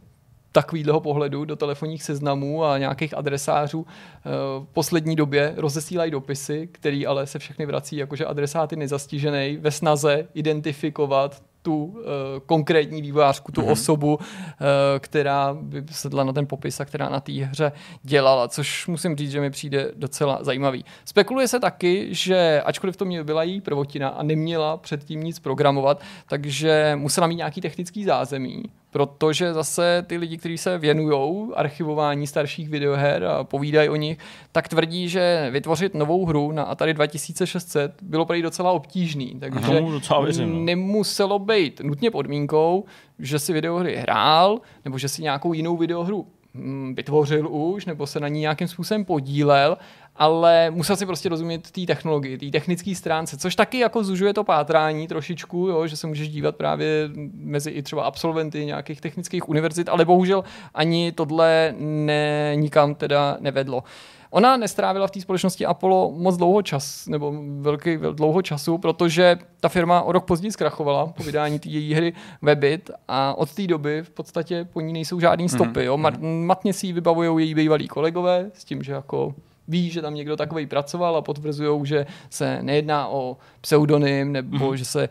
takovýhleho 0.53 1.01
pohledu 1.01 1.45
do 1.45 1.57
telefonních 1.57 2.03
seznamů 2.03 2.65
a 2.65 2.79
nějakých 2.79 3.17
adresářů 3.17 3.87
eh, 3.87 4.31
v 4.61 4.67
poslední 4.73 5.17
době 5.17 5.55
rozesílají 5.57 6.11
dopisy, 6.11 6.69
který 6.73 7.07
ale 7.07 7.27
se 7.27 7.39
všechny 7.39 7.67
vrací 7.67 7.97
jakože 7.97 8.27
adresáty 8.27 8.77
nezastižený 8.77 9.57
ve 9.57 9.71
snaze 9.71 10.29
identifikovat 10.35 11.43
tu 11.63 11.85
uh, 11.85 12.03
konkrétní 12.47 13.03
vývojářku, 13.03 13.53
tu 13.53 13.61
mm-hmm. 13.61 13.71
osobu, 13.71 14.15
uh, 14.15 14.23
která 14.99 15.57
by 15.61 15.85
sedla 15.91 16.25
na 16.25 16.33
ten 16.33 16.47
popis 16.47 16.81
a 16.81 16.85
která 16.85 17.09
na 17.09 17.21
té 17.21 17.33
hře 17.33 17.73
dělala, 18.03 18.49
což 18.49 18.87
musím 18.87 19.17
říct, 19.17 19.31
že 19.31 19.41
mi 19.41 19.51
přijde 19.51 19.91
docela 19.97 20.39
zajímavý. 20.41 20.85
Spekuluje 21.05 21.49
se 21.49 21.61
taky, 21.61 22.09
že 22.11 22.63
ačkoliv 22.65 22.97
to 22.97 23.05
byla 23.23 23.43
její 23.43 23.61
prvotina 23.61 24.09
a 24.09 24.23
neměla 24.23 24.77
předtím 24.77 25.23
nic 25.23 25.39
programovat, 25.39 26.01
takže 26.27 26.93
musela 26.97 27.27
mít 27.27 27.37
nějaký 27.37 27.61
technický 27.61 28.05
zázemí, 28.05 28.63
protože 28.91 29.55
zase 29.55 30.05
ty 30.07 30.17
lidi, 30.17 30.39
kteří 30.39 30.59
se 30.59 30.79
věnují 30.79 31.49
archivování 31.55 32.27
starších 32.27 32.69
videoher 32.69 33.25
a 33.25 33.45
povídají 33.45 33.89
o 33.89 33.97
nich, 33.97 34.19
tak 34.53 34.69
tvrdí, 34.69 35.09
že 35.09 35.49
vytvořit 35.51 35.95
novou 35.95 36.27
hru 36.27 36.53
na 36.53 36.63
Atari 36.63 36.95
2600 36.95 37.93
bylo 38.03 38.27
prý 38.27 38.43
docela 38.43 38.73
obtížný, 38.73 39.37
takže 39.41 39.81
no, 39.81 39.91
docela 39.91 40.21
věřím, 40.21 40.53
no. 40.53 40.61
nemuselo 40.61 41.39
být 41.55 41.81
nutně 41.81 42.11
podmínkou, 42.11 42.85
že 43.19 43.39
si 43.39 43.53
videohry 43.53 43.97
hrál, 43.97 44.61
nebo 44.85 44.99
že 44.99 45.09
si 45.09 45.23
nějakou 45.23 45.53
jinou 45.53 45.77
videohru 45.77 46.27
hm, 46.55 46.95
vytvořil 46.95 47.49
už, 47.49 47.87
nebo 47.87 48.07
se 48.07 48.21
na 48.21 48.29
ní 48.29 48.41
nějakým 48.41 48.69
způsobem 48.69 49.05
podílel, 49.05 49.79
ale 50.17 50.71
musel 50.71 50.97
si 50.97 51.07
prostě 51.07 51.29
rozumět 51.29 51.71
té 51.71 51.81
technologii, 51.81 52.39
té 52.39 52.47
technické 52.47 52.95
stránce, 52.95 53.37
což 53.37 53.57
taky 53.57 53.79
jako 53.79 54.05
zužuje 54.05 54.35
to 54.35 54.45
pátrání 54.45 55.09
trošičku, 55.09 55.69
jo, 55.69 55.87
že 55.87 55.97
se 55.97 56.07
můžeš 56.07 56.29
dívat 56.29 56.57
právě 56.57 57.11
mezi 57.35 57.71
i 57.71 57.83
třeba 57.83 58.05
absolventy 58.05 58.67
nějakých 58.67 59.01
technických 59.01 59.49
univerzit, 59.49 59.89
ale 59.89 60.05
bohužel 60.05 60.45
ani 60.75 61.13
tohle 61.13 61.75
ne, 61.79 62.53
nikam 62.57 62.95
teda 62.95 63.37
nevedlo. 63.41 63.85
Ona 64.33 64.57
nestrávila 64.57 65.07
v 65.07 65.11
té 65.11 65.21
společnosti 65.21 65.67
Apollo 65.67 66.13
moc 66.17 66.37
dlouho 66.37 66.63
čas, 66.63 67.07
nebo 67.07 67.35
velký 67.61 67.99
dlouho 68.13 68.43
času, 68.43 68.79
protože 68.79 69.39
ta 69.61 69.69
firma 69.69 70.03
o 70.03 70.13
rok 70.13 70.25
později 70.25 70.53
zkrachovala 70.53 71.07
po 71.07 71.23
vydání 71.23 71.59
té 71.59 71.69
její 71.69 71.95
hry 71.95 72.13
Webit 72.43 72.91
a 73.09 73.35
od 73.35 73.55
té 73.55 73.67
doby 73.67 74.03
v 74.03 74.11
podstatě 74.11 74.69
po 74.73 74.81
ní 74.81 74.93
nejsou 74.93 75.21
žádný 75.21 75.49
stopy. 75.49 75.85
Jo. 75.85 75.97
Mhm. 75.97 76.47
Matně 76.47 76.73
si 76.73 76.87
ji 76.87 76.93
vybavují 76.93 77.47
její 77.47 77.55
bývalí 77.55 77.89
kolegové 77.89 78.51
s 78.55 78.65
tím, 78.65 78.83
že 78.83 78.93
jako 78.93 79.35
ví, 79.69 79.91
že 79.91 80.03
tam 80.03 80.15
někdo 80.15 80.37
takový 80.37 80.67
pracoval 80.67 81.17
a 81.17 81.23
potvrzují, 81.23 81.87
že 81.87 82.07
se 82.31 82.63
nejedná 82.63 83.09
o 83.09 83.37
pseudonym 83.61 84.33
nebo 84.33 84.71
mm-hmm. 84.71 84.75
že, 84.75 84.85
se, 84.85 85.09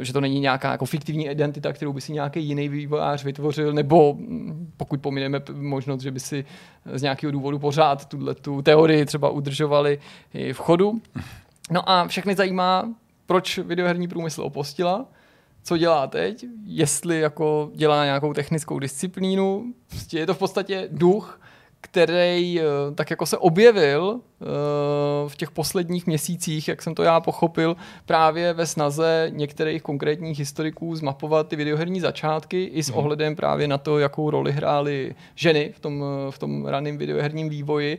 eh, 0.00 0.04
že 0.04 0.12
to 0.12 0.20
není 0.20 0.40
nějaká 0.40 0.72
jako 0.72 0.84
fiktivní 0.84 1.28
identita, 1.28 1.72
kterou 1.72 1.92
by 1.92 2.00
si 2.00 2.12
nějaký 2.12 2.44
jiný 2.44 2.68
vývojář 2.68 3.24
vytvořil, 3.24 3.72
nebo 3.72 4.14
mm, 4.14 4.72
pokud 4.76 5.00
pomineme 5.00 5.42
možnost, 5.52 6.00
že 6.00 6.10
by 6.10 6.20
si 6.20 6.44
z 6.94 7.02
nějakého 7.02 7.30
důvodu 7.30 7.58
pořád 7.58 8.08
tuhle 8.08 8.34
tu 8.34 8.62
teorii 8.62 9.04
třeba 9.04 9.30
udržovali 9.30 9.98
v 10.52 10.56
chodu. 10.58 11.00
No 11.70 11.90
a 11.90 12.06
všechny 12.08 12.34
zajímá, 12.34 12.88
proč 13.26 13.58
videoherní 13.58 14.08
průmysl 14.08 14.42
opostila, 14.42 15.06
co 15.62 15.76
dělá 15.76 16.06
teď, 16.06 16.44
jestli 16.64 17.20
jako 17.20 17.70
dělá 17.74 18.04
nějakou 18.04 18.32
technickou 18.32 18.78
disciplínu, 18.78 19.74
prostě 19.88 20.18
je 20.18 20.26
to 20.26 20.34
v 20.34 20.38
podstatě 20.38 20.88
duch, 20.92 21.40
který 21.80 22.60
eh, 22.60 22.64
tak 22.94 23.10
jako 23.10 23.26
se 23.26 23.38
objevil 23.38 24.20
eh, 24.20 24.46
v 25.28 25.36
těch 25.36 25.50
posledních 25.50 26.06
měsících, 26.06 26.68
jak 26.68 26.82
jsem 26.82 26.94
to 26.94 27.02
já 27.02 27.20
pochopil, 27.20 27.76
právě 28.06 28.52
ve 28.52 28.66
snaze 28.66 29.30
některých 29.34 29.82
konkrétních 29.82 30.38
historiků 30.38 30.96
zmapovat 30.96 31.48
ty 31.48 31.56
videoherní 31.56 32.00
začátky 32.00 32.64
i 32.64 32.82
s 32.82 32.90
mhm. 32.90 32.98
ohledem 32.98 33.36
právě 33.36 33.68
na 33.68 33.78
to, 33.78 33.98
jakou 33.98 34.30
roli 34.30 34.52
hrály 34.52 35.14
ženy 35.34 35.72
v 35.76 35.80
tom, 35.80 36.04
v 36.30 36.38
tom 36.38 36.66
raném 36.66 36.98
videoherním 36.98 37.48
vývoji 37.48 37.98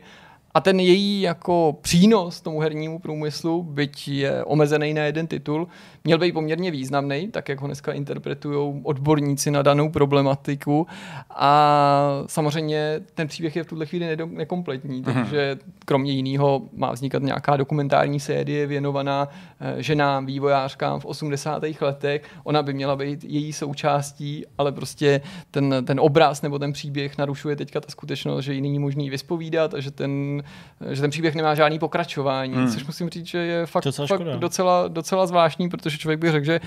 a 0.54 0.60
ten 0.60 0.80
její 0.80 1.20
jako 1.20 1.78
přínos 1.80 2.40
tomu 2.40 2.60
hernímu 2.60 2.98
průmyslu, 2.98 3.62
byť 3.62 4.08
je 4.08 4.44
omezený 4.44 4.94
na 4.94 5.02
jeden 5.02 5.26
titul, 5.26 5.68
měl 6.04 6.18
být 6.18 6.32
poměrně 6.32 6.70
významný, 6.70 7.28
tak 7.28 7.48
jak 7.48 7.60
ho 7.60 7.66
dneska 7.66 7.92
interpretují 7.92 8.80
odborníci 8.84 9.50
na 9.50 9.62
danou 9.62 9.90
problematiku. 9.90 10.86
A 11.30 12.22
samozřejmě 12.26 13.00
ten 13.14 13.28
příběh 13.28 13.56
je 13.56 13.64
v 13.64 13.66
tuhle 13.66 13.86
chvíli 13.86 14.16
nekompletní, 14.26 15.02
mm-hmm. 15.02 15.14
takže 15.14 15.58
kromě 15.84 16.12
jiného 16.12 16.62
má 16.76 16.92
vznikat 16.92 17.22
nějaká 17.22 17.56
dokumentární 17.56 18.20
série 18.20 18.66
věnovaná 18.66 19.28
eh, 19.60 19.82
ženám, 19.82 20.26
vývojářkám 20.26 21.00
v 21.00 21.04
80. 21.04 21.62
letech. 21.80 22.22
Ona 22.44 22.62
by 22.62 22.72
měla 22.72 22.96
být 22.96 23.24
její 23.24 23.52
součástí, 23.52 24.44
ale 24.58 24.72
prostě 24.72 25.20
ten, 25.50 25.74
ten 25.84 26.00
obraz 26.00 26.42
nebo 26.42 26.58
ten 26.58 26.72
příběh 26.72 27.18
narušuje 27.18 27.56
teďka 27.56 27.80
ta 27.80 27.88
skutečnost, 27.90 28.44
že 28.44 28.54
ji 28.54 28.60
není 28.60 28.78
možný 28.78 29.10
vyspovídat 29.10 29.74
a 29.74 29.80
že 29.80 29.90
ten, 29.90 30.41
že 30.90 31.00
ten 31.00 31.10
příběh 31.10 31.34
nemá 31.34 31.54
žádný 31.54 31.78
pokračování, 31.78 32.54
mm. 32.54 32.68
což 32.68 32.84
musím 32.86 33.08
říct, 33.08 33.26
že 33.26 33.38
je 33.38 33.66
fakt, 33.66 33.84
fakt 34.06 34.22
docela, 34.22 34.88
docela 34.88 35.26
zvláštní, 35.26 35.68
protože 35.68 35.98
člověk 35.98 36.20
by 36.20 36.30
řekl, 36.30 36.46
že 36.46 36.60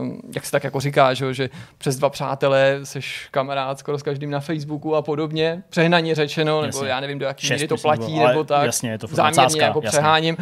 ehm, 0.00 0.20
jak 0.34 0.44
se 0.44 0.50
tak 0.50 0.64
jako 0.64 0.80
říká, 0.80 1.14
že, 1.14 1.34
že 1.34 1.50
přes 1.78 1.96
dva 1.96 2.10
přátelé 2.10 2.80
seš 2.82 3.28
kamarád 3.30 3.78
skoro 3.78 3.98
s 3.98 4.02
každým 4.02 4.30
na 4.30 4.40
Facebooku 4.40 4.96
a 4.96 5.02
podobně, 5.02 5.62
přehnaně 5.68 6.14
řečeno, 6.14 6.62
jasně. 6.62 6.78
nebo 6.78 6.84
já 6.84 7.00
nevím, 7.00 7.18
do 7.18 7.26
jaký 7.26 7.50
míry 7.52 7.68
to 7.68 7.76
platí, 7.76 8.14
nebo, 8.14 8.28
nebo 8.28 8.44
tak, 8.44 8.66
jasně, 8.66 8.90
je 8.90 8.98
to 8.98 9.06
záměrně 9.06 9.62
jako 9.62 9.80
jasně. 9.84 9.98
přeháním, 9.98 10.36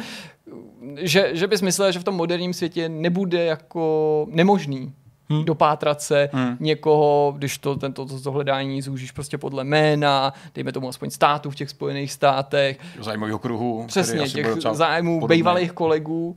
že, 0.97 1.31
že 1.33 1.47
bys 1.47 1.63
myslel, 1.63 1.93
že 1.93 1.99
v 1.99 2.05
tom 2.05 2.15
moderním 2.15 2.53
světě 2.53 2.89
nebude 2.89 3.45
jako 3.45 4.27
nemožný 4.31 4.93
hmm. 5.33 5.45
dopátrat 5.45 6.03
se 6.03 6.29
hmm. 6.33 6.57
někoho, 6.61 7.35
když 7.37 7.59
to, 7.59 7.77
tento 7.77 8.07
to, 8.07 8.21
to 8.21 8.33
hledání 8.33 8.83
zúžíš 8.83 9.11
prostě 9.11 9.39
podle 9.39 9.65
jména, 9.65 10.33
dejme 10.55 10.73
tomu 10.73 10.89
aspoň 10.89 11.11
států 11.11 11.51
v 11.51 11.55
těch 11.55 11.71
Spojených 11.71 12.13
státech. 12.13 12.79
Zájmového 13.01 13.39
kruhu. 13.39 13.85
Přesně, 13.87 14.29
těch 14.29 14.47
zájmů 14.73 15.27
bývalých 15.27 15.73
kolegů. 15.73 16.37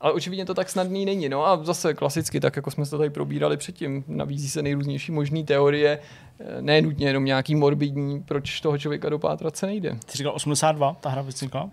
Ale 0.00 0.12
očividně 0.12 0.44
to 0.44 0.54
tak 0.54 0.70
snadný 0.70 1.04
není. 1.04 1.28
No 1.28 1.46
a 1.46 1.64
zase 1.64 1.94
klasicky, 1.94 2.40
tak 2.40 2.56
jako 2.56 2.70
jsme 2.70 2.84
se 2.84 2.90
to 2.90 2.98
tady 2.98 3.10
probírali 3.10 3.56
předtím, 3.56 4.04
nabízí 4.08 4.50
se 4.50 4.62
nejrůznější 4.62 5.12
možné 5.12 5.42
teorie, 5.42 5.98
eh, 6.40 6.62
ne 6.62 6.82
nutně 6.82 7.06
jenom 7.06 7.24
nějaký 7.24 7.54
morbidní, 7.54 8.22
proč 8.22 8.60
toho 8.60 8.78
člověka 8.78 9.08
dopátrat 9.08 9.56
se 9.56 9.66
nejde. 9.66 9.90
Ty 9.90 10.18
říkal 10.18 10.32
82, 10.34 10.96
ta 11.00 11.08
hra 11.08 11.22
vznikla? 11.22 11.62
Uh, 11.62 11.70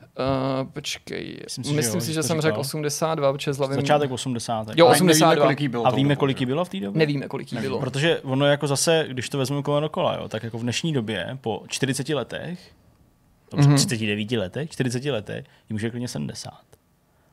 počkej, 0.73 1.39
myslím 1.43 1.63
si, 1.63 1.73
myslím 1.73 1.99
že, 1.99 2.05
si, 2.05 2.13
že 2.13 2.23
jsem 2.23 2.41
řekl 2.41 2.59
82, 2.59 3.33
protože 3.33 3.53
zlavím... 3.53 3.75
Začátek 3.75 4.11
80. 4.11 4.67
Jo, 4.75 4.87
82. 4.87 5.29
Nevíme, 5.29 5.55
kolik 5.55 5.71
bylo 5.71 5.87
a 5.87 5.91
víme, 5.91 6.15
kolik 6.15 6.39
jí 6.39 6.45
bylo 6.45 6.65
v 6.65 6.69
té 6.69 6.79
době? 6.79 6.99
Nevíme, 6.99 7.27
kolik 7.27 7.53
jí 7.53 7.59
bylo. 7.59 7.79
Protože 7.79 8.19
ono 8.19 8.45
jako 8.45 8.67
zase, 8.67 9.05
když 9.09 9.29
to 9.29 9.37
vezmeme 9.37 9.63
kolo 9.63 9.79
dokola, 9.79 10.15
jo, 10.15 10.29
tak 10.29 10.43
jako 10.43 10.57
v 10.57 10.61
dnešní 10.61 10.93
době 10.93 11.37
po 11.41 11.63
40 11.67 12.09
letech, 12.09 12.59
mm-hmm. 13.51 13.75
39 13.75 14.31
letech, 14.31 14.69
40 14.69 15.05
letech, 15.05 15.45
jí 15.69 15.73
může 15.73 15.89
klidně 15.89 16.07
70 16.07 16.74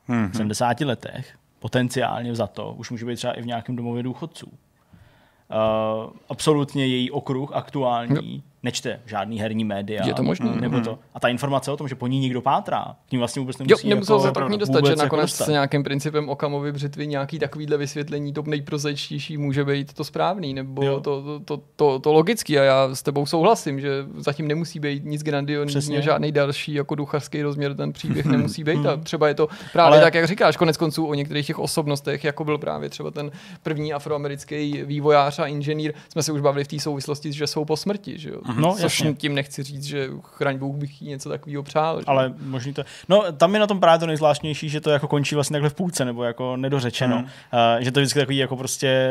mm-hmm. 0.09 0.29
v 0.29 0.35
70 0.35 0.81
letech, 0.81 1.37
potenciálně 1.59 2.35
za 2.35 2.47
to, 2.47 2.73
už 2.73 2.91
může 2.91 3.05
být 3.05 3.15
třeba 3.15 3.33
i 3.33 3.41
v 3.41 3.45
nějakém 3.45 3.75
domově 3.75 4.03
důchodců. 4.03 4.47
Uh, 4.47 6.13
absolutně 6.29 6.87
její 6.87 7.11
okruh 7.11 7.51
aktuální, 7.53 8.43
nečte 8.63 8.99
žádný 9.05 9.39
herní 9.39 9.63
média. 9.63 10.07
Je 10.07 10.13
to 10.13 10.23
možné. 10.23 10.55
Nebo 10.55 10.81
to. 10.81 10.99
A 11.13 11.19
ta 11.19 11.27
informace 11.27 11.71
o 11.71 11.77
tom, 11.77 11.87
že 11.87 11.95
po 11.95 12.07
ní 12.07 12.19
někdo 12.19 12.41
pátrá, 12.41 12.95
k 13.09 13.11
ní 13.11 13.17
vlastně 13.17 13.39
vůbec 13.39 13.57
nemusí. 13.57 13.87
Jo, 13.87 13.95
nemusel 13.95 14.15
jako, 14.15 14.27
se 14.27 14.31
tak 14.31 14.49
ní 14.49 14.57
dostat, 14.57 14.85
že 14.85 14.95
nakonec 14.95 15.39
jako 15.39 15.43
s 15.43 15.47
nějakým 15.47 15.83
principem 15.83 16.29
Okamovy 16.29 16.71
břitvy 16.71 17.07
nějaký 17.07 17.39
takovýhle 17.39 17.77
vysvětlení, 17.77 18.33
to 18.33 18.43
nejprozečtější 18.45 19.37
může 19.37 19.65
být 19.65 19.93
to 19.93 20.03
správný, 20.03 20.53
nebo 20.53 20.81
to, 20.81 20.99
to, 21.01 21.39
to, 21.45 21.61
to, 21.75 21.99
to, 21.99 22.13
logický. 22.13 22.59
A 22.59 22.63
já 22.63 22.95
s 22.95 23.01
tebou 23.01 23.25
souhlasím, 23.25 23.79
že 23.79 23.89
zatím 24.17 24.47
nemusí 24.47 24.79
být 24.79 25.05
nic 25.05 25.23
grandiozního, 25.23 26.01
žádný 26.01 26.31
další 26.31 26.73
jako 26.73 26.95
ducharský 26.95 27.41
rozměr 27.41 27.75
ten 27.75 27.93
příběh 27.93 28.25
nemusí 28.25 28.63
být. 28.63 28.85
A 28.85 28.97
třeba 28.97 29.27
je 29.27 29.33
to 29.33 29.47
právě 29.73 29.97
Ale... 29.97 30.01
tak, 30.01 30.13
jak 30.13 30.27
říkáš, 30.27 30.57
konec 30.57 30.77
konců 30.77 31.05
o 31.05 31.13
některých 31.13 31.47
těch 31.47 31.59
osobnostech, 31.59 32.23
jako 32.23 32.43
byl 32.43 32.57
právě 32.57 32.89
třeba 32.89 33.11
ten 33.11 33.31
první 33.63 33.93
afroamerický 33.93 34.83
vývojář 34.85 35.39
a 35.39 35.45
inženýr, 35.45 35.93
jsme 36.09 36.23
se 36.23 36.31
už 36.31 36.41
bavili 36.41 36.63
v 36.63 36.67
té 36.67 36.79
souvislosti, 36.79 37.33
že 37.33 37.47
jsou 37.47 37.65
po 37.65 37.77
smrti. 37.77 38.19
Že 38.19 38.29
jo? 38.29 38.41
No, 38.61 38.73
Což 38.73 38.81
jasně. 38.83 39.13
tím 39.13 39.35
nechci 39.35 39.63
říct, 39.63 39.83
že 39.83 40.09
chraň 40.23 40.57
Bůh 40.57 40.75
bych 40.75 41.01
jí 41.01 41.07
něco 41.09 41.29
takového 41.29 41.63
přál. 41.63 41.99
že? 41.99 42.05
Ale 42.07 42.33
možný 42.41 42.73
to. 42.73 42.83
No, 43.09 43.23
tam 43.37 43.53
je 43.53 43.59
na 43.59 43.67
tom 43.67 43.79
právě 43.79 43.99
to 43.99 44.07
nejzvláštnější, 44.07 44.69
že 44.69 44.81
to 44.81 44.89
jako 44.89 45.07
končí 45.07 45.35
vlastně 45.35 45.55
takhle 45.55 45.69
v 45.69 45.73
půlce, 45.73 46.05
nebo 46.05 46.23
jako 46.23 46.57
nedořečeno. 46.57 47.15
Hmm. 47.15 47.25
Uh, 47.25 47.29
že 47.79 47.91
to 47.91 47.99
je 47.99 48.03
vždycky 48.03 48.19
takový 48.19 48.37
jako 48.37 48.55
prostě 48.57 49.09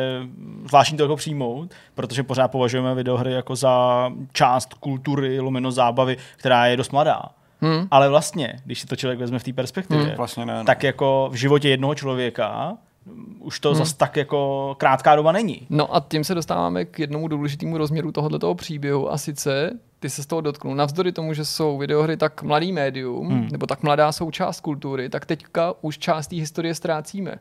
zvláštní 0.68 0.96
to 0.98 1.04
jako 1.04 1.16
přijmout, 1.16 1.74
protože 1.94 2.22
pořád 2.22 2.48
považujeme 2.48 2.94
videohry 2.94 3.32
jako 3.32 3.56
za 3.56 4.10
část 4.32 4.74
kultury, 4.74 5.40
lomeno 5.40 5.70
zábavy, 5.72 6.16
která 6.36 6.66
je 6.66 6.76
dost 6.76 6.92
mladá. 6.92 7.22
Hmm. 7.60 7.88
Ale 7.90 8.08
vlastně, 8.08 8.60
když 8.64 8.80
si 8.80 8.86
to 8.86 8.96
člověk 8.96 9.18
vezme 9.20 9.38
v 9.38 9.44
té 9.44 9.52
perspektivě, 9.52 10.04
Hmm. 10.04 10.14
Vlastně 10.16 10.46
ne. 10.46 10.64
tak 10.64 10.82
jako 10.82 11.28
v 11.32 11.34
životě 11.34 11.68
jednoho 11.68 11.94
člověka 11.94 12.68
mm, 12.70 12.76
už 13.38 13.60
to 13.60 13.68
Hmm. 13.68 13.78
zas 13.78 13.92
tak 13.92 14.16
jako 14.16 14.74
krátká 14.78 15.16
doba 15.16 15.32
není. 15.32 15.66
No 15.70 15.94
a 15.96 16.04
tím 16.08 16.24
se 16.24 16.34
dostáváme 16.34 16.84
k 16.84 16.98
jednomu 16.98 17.28
důležitému 17.28 17.78
rozměru 17.78 18.12
tohoto 18.12 18.54
příběhu 18.54 19.12
a 19.12 19.18
sice 19.18 19.78
ty 20.00 20.10
se 20.10 20.22
z 20.22 20.26
toho 20.26 20.40
dotknul. 20.40 20.74
Navzdory 20.74 21.12
tomu, 21.12 21.34
že 21.34 21.44
jsou 21.44 21.78
videohry 21.78 22.16
tak 22.16 22.42
mladý 22.42 22.72
médium, 22.72 23.28
Hmm. 23.28 23.48
nebo 23.52 23.66
tak 23.66 23.82
mladá 23.82 24.12
součást 24.12 24.60
kultury, 24.60 25.08
tak 25.08 25.26
teďka 25.26 25.74
už 25.80 25.98
část 25.98 26.26
té 26.26 26.36
historie 26.36 26.74
ztrácíme. 26.74 27.34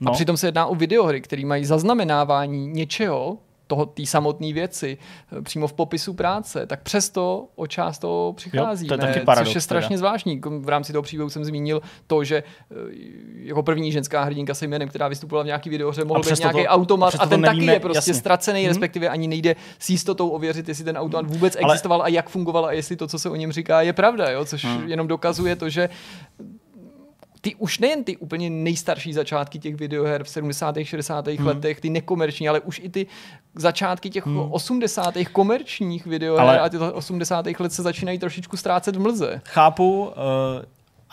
No. 0.00 0.10
A 0.10 0.14
přitom 0.14 0.36
se 0.36 0.46
jedná 0.46 0.66
o 0.66 0.74
videohry, 0.74 1.20
které 1.20 1.44
mají 1.44 1.64
zaznamenávání 1.64 2.66
něčeho, 2.66 3.38
toho, 3.72 3.86
té 3.86 4.06
samotné 4.06 4.52
věci, 4.52 4.98
eh, 5.38 5.42
přímo 5.42 5.66
v 5.68 5.72
popisu 5.72 6.14
práce, 6.14 6.66
tak 6.66 6.82
přesto 6.82 7.46
o 7.56 7.66
část 7.66 7.98
toho 7.98 8.32
přicházíme, 8.36 8.88
to 8.98 9.06
je 9.06 9.12
taky 9.14 9.24
paradox 9.24 9.48
což 9.48 9.54
je 9.54 9.60
strašně 9.60 9.88
teda. 9.88 9.98
zvláštní. 9.98 10.40
V 10.60 10.68
rámci 10.68 10.92
toho 10.92 11.02
příběhu 11.02 11.30
jsem 11.30 11.44
zmínil 11.44 11.82
to, 12.06 12.24
že 12.24 12.42
jako 13.34 13.62
první 13.62 13.92
ženská 13.92 14.22
hrdinka 14.24 14.54
se 14.54 14.66
jménem, 14.66 14.88
která 14.88 15.08
vystupovala 15.08 15.42
v 15.42 15.46
nějaký 15.46 15.70
videohře, 15.70 16.04
mohl 16.04 16.20
být 16.22 16.38
nějaký 16.38 16.62
to- 16.62 16.68
automat 16.68 17.14
a 17.14 17.18
to 17.18 17.26
ten 17.26 17.42
taky 17.42 17.54
nevíme, 17.56 17.72
je 17.72 17.80
prostě 17.80 17.98
jasně. 17.98 18.14
ztracený, 18.14 18.60
Mhm. 18.60 18.68
respektive 18.68 19.08
ani 19.08 19.28
nejde 19.28 19.56
s 19.78 19.90
jistotou 19.90 20.28
ověřit, 20.28 20.68
jestli 20.68 20.84
ten 20.84 20.96
automat 20.98 21.26
vůbec 21.26 21.56
Ale- 21.62 21.72
existoval 21.74 22.02
a 22.02 22.08
jak 22.08 22.28
fungoval 22.28 22.64
a 22.66 22.72
jestli 22.72 22.96
to, 22.96 23.06
co 23.08 23.18
se 23.18 23.30
o 23.30 23.36
něm 23.36 23.52
říká, 23.52 23.82
je 23.82 23.92
pravda, 23.92 24.30
jo? 24.30 24.44
což 24.44 24.64
Hmm. 24.64 24.88
jenom 24.88 25.06
dokazuje 25.08 25.56
to, 25.56 25.68
že 25.68 25.88
ty 27.42 27.54
už 27.54 27.78
nejen 27.78 28.04
ty 28.04 28.16
úplně 28.16 28.50
nejstarší 28.50 29.12
začátky 29.12 29.58
těch 29.58 29.74
videoher 29.74 30.24
v 30.24 30.28
70. 30.28 30.76
60. 30.82 31.28
Hmm. 31.28 31.46
Letech, 31.46 31.80
ty 31.80 31.90
nekomerční, 31.90 32.48
ale 32.48 32.60
už 32.60 32.80
i 32.84 32.88
ty 32.88 33.06
začátky 33.54 34.10
těch 34.10 34.26
Hmm. 34.26 34.38
hmm. 34.38 34.52
80. 34.52 35.14
komerčních 35.32 36.06
videoher 36.06 36.42
ale... 36.42 36.60
a 36.60 36.68
ty 36.68 36.78
80. 36.78 37.46
let 37.58 37.72
se 37.72 37.82
začínají 37.82 38.18
trošičku 38.18 38.56
ztrácet 38.56 38.96
v 38.96 39.00
mlze. 39.00 39.40
Chápu, 39.44 40.04
uh, 40.04 40.12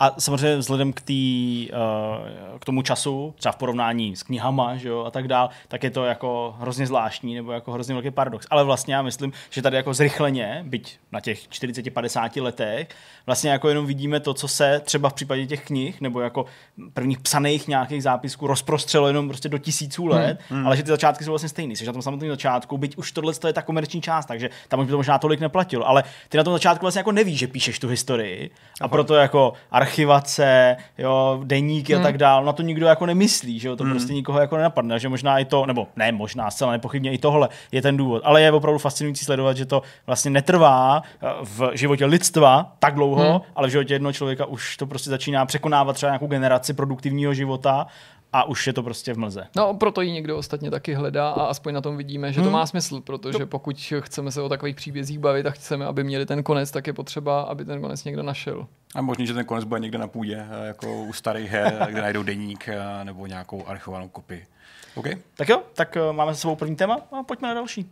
a 0.00 0.14
samozřejmě 0.20 0.56
vzhledem 0.56 0.92
k, 0.92 1.00
tý, 1.00 1.68
uh, 1.72 2.58
k 2.58 2.64
tomu 2.64 2.82
času, 2.82 3.34
třeba 3.38 3.52
v 3.52 3.56
porovnání 3.56 4.16
s 4.16 4.22
knihama 4.22 4.76
že 4.76 4.88
jo, 4.88 5.04
a 5.04 5.10
tak 5.10 5.28
dál, 5.28 5.50
tak 5.68 5.82
je 5.82 5.90
to 5.90 6.04
jako 6.04 6.56
hrozně 6.58 6.86
zvláštní 6.86 7.34
nebo 7.34 7.52
jako 7.52 7.72
hrozně 7.72 7.94
velký 7.94 8.10
paradox. 8.10 8.46
Ale 8.50 8.64
vlastně 8.64 8.94
já 8.94 9.02
myslím, 9.02 9.32
že 9.50 9.62
tady 9.62 9.76
jako 9.76 9.94
zrychleně, 9.94 10.64
byť 10.66 10.98
na 11.12 11.20
těch 11.20 11.48
40-50 11.48 12.42
letech, 12.42 12.88
vlastně 13.26 13.50
jako 13.50 13.68
jenom 13.68 13.86
vidíme 13.86 14.20
to, 14.20 14.34
co 14.34 14.48
se 14.48 14.80
třeba 14.84 15.08
v 15.08 15.14
případě 15.14 15.46
těch 15.46 15.64
knih 15.64 16.00
nebo 16.00 16.20
jako 16.20 16.44
prvních 16.92 17.18
psaných 17.18 17.68
nějakých 17.68 18.02
zápisků 18.02 18.46
rozprostřelo 18.46 19.06
jenom 19.06 19.28
prostě 19.28 19.48
do 19.48 19.58
tisíců 19.58 20.06
let, 20.06 20.40
hmm. 20.48 20.66
ale 20.66 20.76
že 20.76 20.82
ty 20.82 20.88
začátky 20.88 21.24
jsou 21.24 21.30
vlastně 21.30 21.48
stejný. 21.48 21.76
Jsi 21.76 21.86
na 21.86 21.92
tom 21.92 22.02
samotném 22.02 22.30
začátku, 22.30 22.78
byť 22.78 22.96
už 22.96 23.12
tohle 23.12 23.32
je 23.46 23.52
ta 23.52 23.62
komerční 23.62 24.02
část, 24.02 24.26
takže 24.26 24.50
tam 24.68 24.80
už 24.80 24.86
by 24.86 24.90
to 24.90 24.96
možná 24.96 25.18
tolik 25.18 25.40
neplatilo, 25.40 25.88
ale 25.88 26.04
ty 26.28 26.38
na 26.38 26.44
tom 26.44 26.52
začátku 26.52 26.84
vlastně 26.84 26.98
jako 26.98 27.12
nevíš, 27.12 27.38
že 27.38 27.46
píšeš 27.46 27.78
tu 27.78 27.88
historii 27.88 28.50
a 28.80 28.88
proto 28.88 29.14
jako 29.14 29.52
archivace, 29.90 30.76
jo, 30.98 31.40
deníky 31.44 31.92
Hmm. 31.94 32.02
a 32.02 32.06
tak 32.06 32.18
dál, 32.18 32.44
na 32.44 32.52
to 32.52 32.62
nikdo 32.62 32.86
jako 32.86 33.06
nemyslí, 33.06 33.58
že 33.58 33.68
jo, 33.68 33.76
to 33.76 33.84
prostě 33.84 34.12
nikoho 34.12 34.40
jako 34.40 34.56
nenapadne, 34.56 34.98
že 34.98 35.08
možná 35.08 35.38
i 35.38 35.44
to, 35.44 35.66
nebo 35.66 35.88
ne 35.96 36.12
možná, 36.12 36.50
zcela 36.50 36.72
nepochybně 36.72 37.12
i 37.12 37.18
tohle 37.18 37.48
je 37.72 37.82
ten 37.82 37.96
důvod, 37.96 38.22
ale 38.24 38.42
je 38.42 38.52
opravdu 38.52 38.78
fascinující 38.78 39.24
sledovat, 39.24 39.56
že 39.56 39.66
to 39.66 39.82
vlastně 40.06 40.30
netrvá 40.30 41.02
eh, 41.22 41.26
v 41.42 41.70
životě 41.74 42.06
lidstva 42.06 42.72
tak 42.78 42.94
dlouho, 42.94 43.20
Hmm. 43.22 43.30
hmm. 43.32 43.40
ale 43.56 43.68
v 43.68 43.70
životě 43.70 43.94
jednoho 43.94 44.12
člověka 44.12 44.46
už 44.46 44.76
to 44.76 44.86
prostě 44.86 45.10
začíná 45.10 45.46
překonávat 45.46 45.96
třeba 45.96 46.10
nějakou 46.10 46.26
generaci 46.26 46.72
produktivního 46.74 47.34
života 47.34 47.86
a 48.32 48.44
už 48.44 48.66
je 48.66 48.72
to 48.72 48.82
prostě 48.82 49.12
v 49.14 49.18
mlze. 49.18 49.46
No, 49.56 49.74
proto 49.74 50.00
ji 50.00 50.12
někdo 50.12 50.36
ostatně 50.36 50.70
taky 50.70 50.94
hledá 50.94 51.30
a 51.30 51.44
aspoň 51.44 51.74
na 51.74 51.80
tom 51.80 51.96
vidíme, 51.96 52.32
že 52.32 52.36
to 52.40 52.42
Hmm. 52.42 52.52
má 52.52 52.66
smysl, 52.66 53.00
protože 53.00 53.46
pokud 53.46 53.92
chceme 54.00 54.30
se 54.32 54.42
o 54.42 54.48
takových 54.48 54.76
příbězích 54.76 55.18
bavit 55.18 55.46
a 55.46 55.50
chceme, 55.50 55.86
aby 55.86 56.04
měli 56.04 56.26
ten 56.26 56.42
konec, 56.42 56.70
tak 56.70 56.86
je 56.86 56.92
potřeba, 56.92 57.40
aby 57.40 57.64
ten 57.64 57.80
konec 57.80 58.04
někdo 58.04 58.22
našel. 58.22 58.66
A 58.94 59.02
možný, 59.02 59.26
že 59.26 59.34
ten 59.34 59.44
konec 59.44 59.64
bude 59.64 59.80
někde 59.80 59.98
na 59.98 60.08
půdě, 60.08 60.46
eh, 60.50 60.66
jako 60.66 61.02
u 61.04 61.12
starých 61.12 61.50
her, 61.50 61.86
kde 61.90 62.02
najdou 62.02 62.22
deník 62.22 62.68
eh, 62.68 63.04
nebo 63.04 63.26
nějakou 63.26 63.66
archivovanou 63.66 64.08
kopii. 64.08 64.46
OK? 64.94 65.06
Tak 65.36 65.48
jo, 65.48 65.62
tak 65.74 65.96
eh, 65.96 66.12
máme 66.12 66.34
se 66.34 66.40
svou 66.40 66.56
první 66.56 66.76
téma 66.76 67.00
a 67.12 67.22
pojďme 67.22 67.48
na 67.48 67.54
další. 67.54 67.90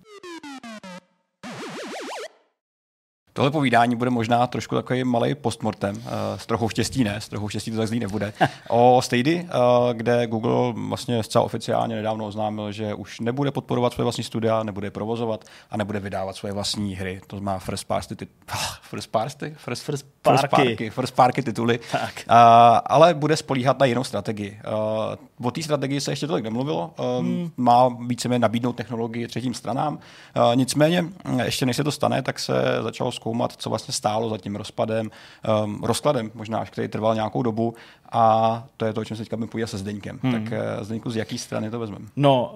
Tohle 3.39 3.51
povídání 3.51 3.97
bude 3.97 4.11
možná 4.11 4.47
trošku 4.47 4.75
takový 4.75 5.05
malý 5.05 5.35
postmortem, 5.35 5.97
uh, 5.97 6.03
s 6.37 6.47
trochou 6.47 6.69
štěstí 6.69 7.05
ne, 7.05 7.21
s 7.21 7.29
trochou 7.29 7.49
štěstí 7.49 7.71
to 7.71 7.77
tak 7.77 7.89
zlý 7.89 8.01
nebude, 8.01 8.33
o 8.69 9.01
Stady, 9.03 9.49
uh, 9.55 9.93
kde 9.93 10.27
Google 10.27 10.73
vlastně 10.89 11.23
zcela 11.23 11.45
oficiálně 11.45 11.97
nedávno 11.97 12.27
oznámil, 12.27 12.73
že 12.73 12.95
už 12.95 13.21
nebude 13.21 13.51
podporovat 13.51 13.93
své 13.93 14.05
vlastní 14.05 14.25
studia, 14.25 14.63
nebude 14.63 14.87
je 14.87 14.91
provozovat 14.91 15.45
a 15.71 15.77
nebude 15.77 16.01
vydávat 16.01 16.37
své 16.37 16.53
vlastní 16.53 16.95
hry. 16.95 17.21
To 17.27 17.41
má 17.41 17.59
first 17.59 17.85
party, 17.85 18.15
tit- 18.15 18.29
first 18.83 19.11
party? 19.11 19.55
First, 19.57 19.83
First 19.83 20.07
first 20.29 20.49
parky. 20.51 20.91
first 20.91 21.15
parky 21.15 21.43
tituly, 21.43 21.81
Tak. 21.93 22.25
uh, 22.31 22.35
ale 22.87 23.15
bude 23.15 23.37
spolíhat 23.37 23.79
na 23.79 23.87
jinou 23.87 24.05
strategii. 24.05 24.61
Uh, 25.41 25.47
o 25.47 25.51
té 25.51 25.63
strategii 25.63 26.01
se 26.01 26.13
ještě 26.13 26.27
tolik 26.27 26.45
nemluvilo. 26.45 26.95
Uh, 26.99 27.27
hmm. 27.27 27.51
Má 27.57 27.89
víceméně 28.07 28.39
nabídnout 28.39 28.77
technologii 28.77 29.29
třetím 29.29 29.55
stranám. 29.55 29.95
Uh, 29.95 30.57
nicméně, 30.57 31.05
ještě 31.45 31.67
než 31.67 31.77
se 31.77 31.85
to 31.85 31.93
stane, 31.93 32.23
tak 32.23 32.39
se 32.39 32.53
začalo 32.83 33.13
zkoumat, 33.13 33.28
co 33.57 33.71
vlastně 33.71 33.95
stálo 33.95 34.29
za 34.29 34.39
tím 34.39 34.57
rozpadem, 34.57 35.11
um, 35.65 35.85
rozkladem, 35.85 36.31
možná 36.35 36.59
až 36.59 36.71
který 36.71 36.89
trval 36.89 37.15
nějakou 37.15 37.43
dobu. 37.43 37.75
A 38.13 38.65
to 38.77 38.85
je 38.85 38.93
to, 38.93 39.01
o 39.01 39.05
čem 39.05 39.17
se 39.17 39.23
teďka 39.23 39.37
budeme 39.37 39.51
povídat 39.51 39.71
se 39.71 39.79
Zdeňkem. 39.79 40.19
Hmm. 40.23 40.33
Tak 40.33 40.43
uh, 40.43 40.85
Zdeňku, 40.85 41.11
z 41.11 41.17
jaký 41.17 41.39
strany 41.39 41.71
to 41.71 41.79
vezmeme? 41.79 42.07
No, 42.17 42.55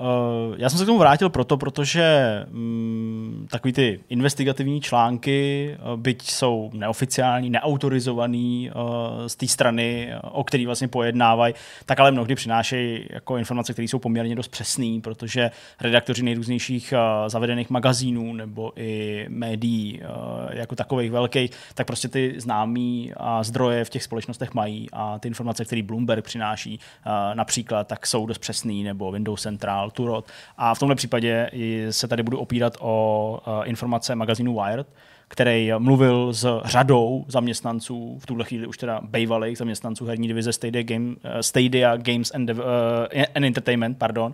uh, 0.50 0.54
já 0.58 0.70
jsem 0.70 0.78
se 0.78 0.84
k 0.84 0.86
tomu 0.86 0.98
vrátil 0.98 1.30
proto, 1.30 1.56
protože 1.56 2.46
um, 2.52 3.46
takový 3.50 3.72
ty 3.72 4.00
investigativní 4.08 4.80
články, 4.80 5.76
uh, 5.92 6.00
byť 6.00 6.30
jsou 6.30 6.70
neoficiální, 6.74 7.50
neautorizovaný 7.50 8.70
uh, 8.74 8.82
z 9.26 9.36
té 9.36 9.48
strany, 9.48 10.12
o 10.22 10.44
který 10.44 10.66
vlastně 10.66 10.88
pojednávají, 10.88 11.54
tak 11.86 12.00
ale 12.00 12.10
mnohdy 12.10 12.34
přinášejí 12.34 13.06
jako 13.10 13.36
informace, 13.36 13.72
které 13.72 13.88
jsou 13.88 13.98
poměrně 13.98 14.36
dost 14.36 14.48
přesné, 14.48 15.00
protože 15.02 15.50
redaktoři 15.80 16.22
nejrůznějších 16.22 16.94
uh, 16.96 17.28
zavedených 17.28 17.70
magazínů 17.70 18.32
nebo 18.32 18.72
i 18.76 19.26
médií 19.28 20.00
uh, 20.00 20.06
jako 20.50 20.76
takových 20.76 21.10
velkých, 21.10 21.50
tak 21.74 21.86
prostě 21.86 22.08
ty 22.08 22.34
známý 22.38 23.12
a 23.16 23.42
zdroje 23.42 23.84
v 23.84 23.90
těch 23.90 24.02
společnostech 24.02 24.54
mají 24.54 24.88
a 24.92 25.18
ty 25.18 25.28
informace, 25.28 25.41
které 25.64 25.83
Bloomberg 25.83 26.24
přináší 26.24 26.78
uh, 27.07 27.12
například, 27.35 27.87
tak 27.87 28.07
jsou 28.07 28.26
dost 28.26 28.38
přesný, 28.38 28.83
nebo 28.83 29.12
Windows 29.12 29.42
Central, 29.42 29.90
Turot. 29.90 30.31
A 30.57 30.74
v 30.74 30.78
tomhle 30.78 30.96
případě 30.96 31.50
se 31.90 32.09
tady 32.09 32.22
budu 32.22 32.38
opírat 32.38 32.76
o 32.81 33.40
uh, 33.46 33.68
informace 33.68 34.14
magazínu 34.14 34.61
Wired, 34.62 34.87
který 35.33 35.72
mluvil 35.78 36.33
s 36.33 36.61
řadou 36.64 37.24
zaměstnanců, 37.28 38.18
v 38.18 38.26
tuhle 38.26 38.44
chvíli 38.44 38.66
už 38.66 38.78
teda 38.78 39.00
bývalých 39.05 39.59
zaměstnanců 39.59 40.07
herní 40.07 40.28
divize 40.28 40.52
Stadia, 40.52 40.83
Game, 40.83 41.14
eh, 41.24 41.42
Stadia 41.42 41.96
Games 41.96 42.33
and, 42.35 42.50
eh, 42.50 43.26
and 43.35 43.44
Entertainment, 43.44 43.98
pardon, 43.98 44.33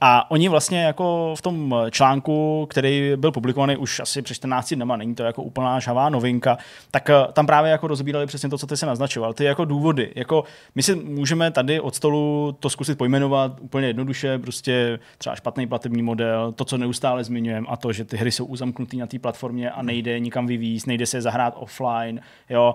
a 0.00 0.30
oni 0.30 0.48
vlastně 0.48 0.84
jako 0.84 1.34
v 1.38 1.42
tom 1.42 1.74
článku, 1.90 2.66
který 2.70 3.12
byl 3.16 3.32
publikovaný 3.32 3.76
už 3.76 4.00
asi 4.00 4.22
před 4.22 4.34
14 4.34 4.74
dnama, 4.74 4.96
není 4.96 5.14
to 5.14 5.22
jako 5.22 5.42
úplná 5.42 5.80
žhavá 5.80 6.08
novinka, 6.08 6.58
tak 6.90 7.10
eh, 7.10 7.14
tam 7.32 7.46
právě 7.46 7.70
jako 7.70 7.86
rozbírali 7.86 8.26
přesně 8.26 8.48
to, 8.48 8.58
co 8.58 8.66
ty 8.66 8.76
se 8.76 8.86
naznačoval. 8.86 9.34
Ty 9.34 9.44
jako 9.44 9.64
důvody. 9.64 10.12
Jako 10.14 10.44
my 10.74 10.82
si 10.82 10.94
můžeme 10.94 11.50
tady 11.50 11.80
od 11.80 11.94
stolu 11.94 12.56
to 12.60 12.70
zkusit 12.70 12.98
pojmenovat 12.98 13.60
úplně 13.60 13.86
jednoduše, 13.86 14.38
prostě 14.38 14.98
třeba 15.18 15.36
špatný 15.36 15.66
platební 15.66 16.02
model, 16.02 16.52
to, 16.52 16.64
co 16.64 16.78
neustále 16.78 17.24
zmiňujeme 17.24 17.66
a 17.70 17.76
to, 17.76 17.92
že 17.92 18.04
ty 18.04 18.16
hry 18.16 18.32
jsou 18.32 18.44
uzamknuté 18.44 18.96
na 18.96 19.06
té 19.06 19.18
platformě 19.18 19.70
a 19.70 19.82
nejde 19.82 20.20
nikam 20.20 20.46
vyvízt, 20.46 20.86
nejde 20.86 21.06
se 21.06 21.20
zahrát 21.20 21.54
offline, 21.56 22.20
jo, 22.50 22.74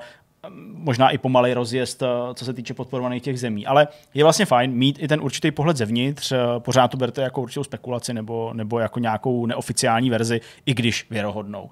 možná 0.73 1.09
i 1.09 1.17
pomalej 1.17 1.53
rozjezd, 1.53 2.03
eh, 2.03 2.07
co 2.33 2.45
se 2.45 2.53
týče 2.53 2.73
podporovaných 2.73 3.23
těch 3.23 3.39
zemí. 3.39 3.65
Ale 3.65 3.87
je 4.13 4.23
vlastně 4.23 4.45
fajn 4.45 4.71
mít 4.71 5.03
i 5.03 5.07
ten 5.07 5.21
určitý 5.21 5.51
pohled 5.51 5.77
zevnitř, 5.77 6.31
eh, 6.31 6.37
pořád 6.59 6.87
to 6.87 6.97
berte 6.97 7.21
jako 7.21 7.41
určitou 7.41 7.63
spekulaci 7.63 8.13
nebo, 8.13 8.51
nebo 8.53 8.79
jako 8.79 8.99
nějakou 8.99 9.45
neoficiální 9.45 10.09
verzi, 10.09 10.41
i 10.65 10.73
když 10.73 11.09
věrohodnou. 11.09 11.63
Uh, 11.63 11.69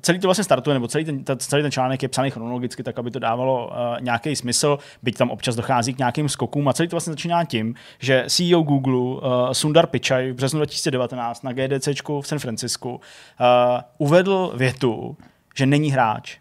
celý 0.00 0.18
to 0.18 0.28
vlastně 0.28 0.44
startuje, 0.44 0.74
nebo 0.74 0.88
celý 0.88 1.04
ten, 1.04 1.24
ta- 1.24 1.36
celý 1.36 1.62
ten 1.62 1.70
článek 1.70 2.02
je 2.02 2.08
psaný 2.08 2.30
chronologicky, 2.30 2.82
tak 2.82 2.98
aby 2.98 3.10
to 3.10 3.18
dávalo 3.18 3.66
uh, 3.66 3.72
nějaký 4.00 4.36
smysl, 4.36 4.78
byť 5.02 5.16
tam 5.16 5.30
občas 5.30 5.56
dochází 5.56 5.94
k 5.94 5.98
nějakým 5.98 6.28
skokům. 6.28 6.68
A 6.68 6.72
celý 6.72 6.88
to 6.88 6.96
vlastně 6.96 7.12
začíná 7.12 7.44
tím, 7.44 7.74
že 7.98 8.24
CEO 8.28 8.62
Google 8.62 8.94
uh, 8.94 9.20
Sundar 9.52 9.86
Pichai 9.86 10.32
v 10.32 10.34
březnu 10.34 10.58
2019 10.58 11.42
na 11.42 11.52
GDC 11.52 11.88
v 12.20 12.22
San 12.22 12.38
Francisku 12.38 12.90
uh, 12.90 12.98
uvedl 13.98 14.52
větu, 14.56 15.16
že 15.56 15.66
není 15.66 15.90
hráč, 15.90 16.38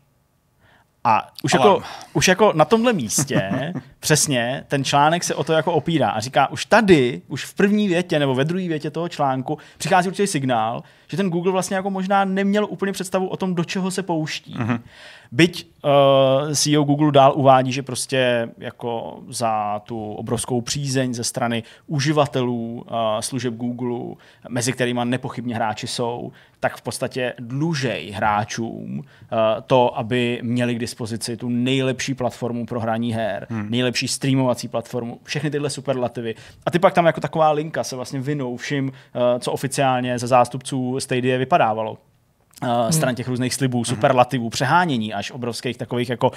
A 1.08 1.28
už 1.44 1.54
jako, 1.54 1.82
už 2.14 2.28
jako 2.28 2.54
na 2.56 2.66
tomhle 2.66 2.94
místě 2.94 3.52
přesně 4.00 4.64
ten 4.68 4.84
článek 4.84 5.24
se 5.24 5.36
o 5.36 5.44
to 5.44 5.54
jako 5.54 5.74
opírá 5.74 6.10
a 6.10 6.20
říká, 6.20 6.52
už 6.52 6.66
tady, 6.66 7.22
už 7.28 7.46
v 7.46 7.54
první 7.54 7.88
větě 7.88 8.20
nebo 8.20 8.36
ve 8.36 8.46
druhé 8.46 8.68
větě 8.68 8.92
toho 8.92 9.10
článku 9.10 9.58
přichází 9.78 10.08
určitý 10.08 10.28
signál, 10.28 10.84
že 11.08 11.18
ten 11.18 11.30
Google 11.30 11.52
vlastně 11.52 11.76
jako 11.76 11.90
možná 11.90 12.26
neměl 12.26 12.66
úplně 12.70 12.92
představu 12.92 13.28
o 13.28 13.38
tom, 13.38 13.56
do 13.56 13.64
čeho 13.64 13.92
se 13.92 14.04
pouští. 14.04 14.56
Mm-hmm. 14.56 14.80
Byť 15.32 15.68
uh, 15.84 16.54
CEO 16.54 16.84
Google 16.84 17.12
dál 17.12 17.34
uvádí, 17.36 17.72
že 17.72 17.84
prostě 17.84 18.50
jako 18.58 19.20
za 19.30 19.82
tu 19.86 20.14
obrovskou 20.14 20.62
přízeň 20.62 21.14
ze 21.14 21.24
strany 21.24 21.64
uživatelů 21.88 22.74
uh, 22.74 22.98
služeb 23.20 23.54
Google, 23.54 24.16
mezi 24.50 24.74
kterými 24.74 25.02
nepochybně 25.04 25.56
hráči 25.56 25.88
jsou, 25.88 26.32
tak 26.66 26.78
v 26.78 26.82
podstatě 26.82 27.34
dlužej 27.40 28.12
hráčům 28.12 29.00
uh, 29.00 29.06
to, 29.68 29.98
aby 29.98 30.40
měli 30.44 30.76
k 30.76 30.80
dispozici 30.80 31.38
tu 31.38 31.50
nejlepší 31.50 32.14
platformu 32.14 32.66
pro 32.66 32.80
hraní 32.80 33.14
her, 33.14 33.48
hmm. 33.50 33.70
nejlepší 33.70 34.08
streamovací 34.08 34.68
platformu, 34.68 35.20
všechny 35.24 35.52
tyhle 35.52 35.70
superlativy. 35.70 36.36
A 36.66 36.72
ty 36.72 36.80
pak 36.80 36.94
tam 36.94 37.06
jako 37.06 37.22
taková 37.22 37.52
linka 37.52 37.84
se 37.84 37.96
vlastně 37.96 38.20
vinou 38.20 38.58
vším, 38.58 38.88
uh, 38.88 39.40
co 39.40 39.52
oficiálně 39.52 40.20
ze 40.20 40.28
zástupců 40.28 41.00
Stadia 41.00 41.38
vypadávalo. 41.38 41.98
Uh, 42.66 42.90
stran 42.90 43.16
těch 43.16 43.28
různých 43.28 43.54
slibů, 43.54 43.78
mhm. 43.78 43.86
superlativů, 43.86 44.50
přehánění 44.50 45.14
až 45.14 45.32
obrovských 45.32 45.78
takových 45.78 46.10
jako 46.10 46.28
uh, 46.30 46.36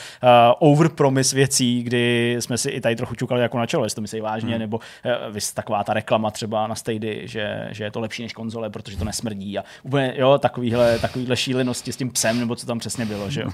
overpromise 0.58 1.36
věcí, 1.36 1.82
kdy 1.82 2.36
jsme 2.40 2.58
si 2.58 2.70
i 2.70 2.80
tady 2.80 2.96
trochu 2.96 3.14
čukali 3.14 3.42
jako 3.42 3.58
na 3.58 3.66
čelo, 3.66 3.84
jestli 3.84 3.94
to 3.94 4.00
myslí 4.00 4.20
vážně, 4.20 4.50
hmm. 4.50 4.58
nebo 4.58 4.76
uh, 4.76 5.34
vys, 5.34 5.52
taková 5.52 5.84
ta 5.84 5.92
reklama 5.94 6.30
třeba 6.30 6.66
na 6.66 6.74
Stady, 6.74 7.22
že, 7.24 7.68
že 7.70 7.84
je 7.84 7.90
to 7.90 8.00
lepší 8.00 8.22
než 8.22 8.32
konzole, 8.32 8.70
protože 8.70 8.96
to 8.96 9.04
nesmrdí 9.04 9.58
a 9.58 9.64
úplně, 9.82 10.14
jo, 10.16 10.38
takovýhle, 10.38 10.98
takovýhle 10.98 11.36
šílenosti 11.36 11.92
s 11.92 11.96
tím 11.96 12.10
psem, 12.10 12.40
nebo 12.40 12.56
co 12.56 12.66
tam 12.66 12.78
přesně 12.78 13.04
bylo, 13.04 13.30
že 13.30 13.40
jo. 13.40 13.46
Uh, 13.46 13.52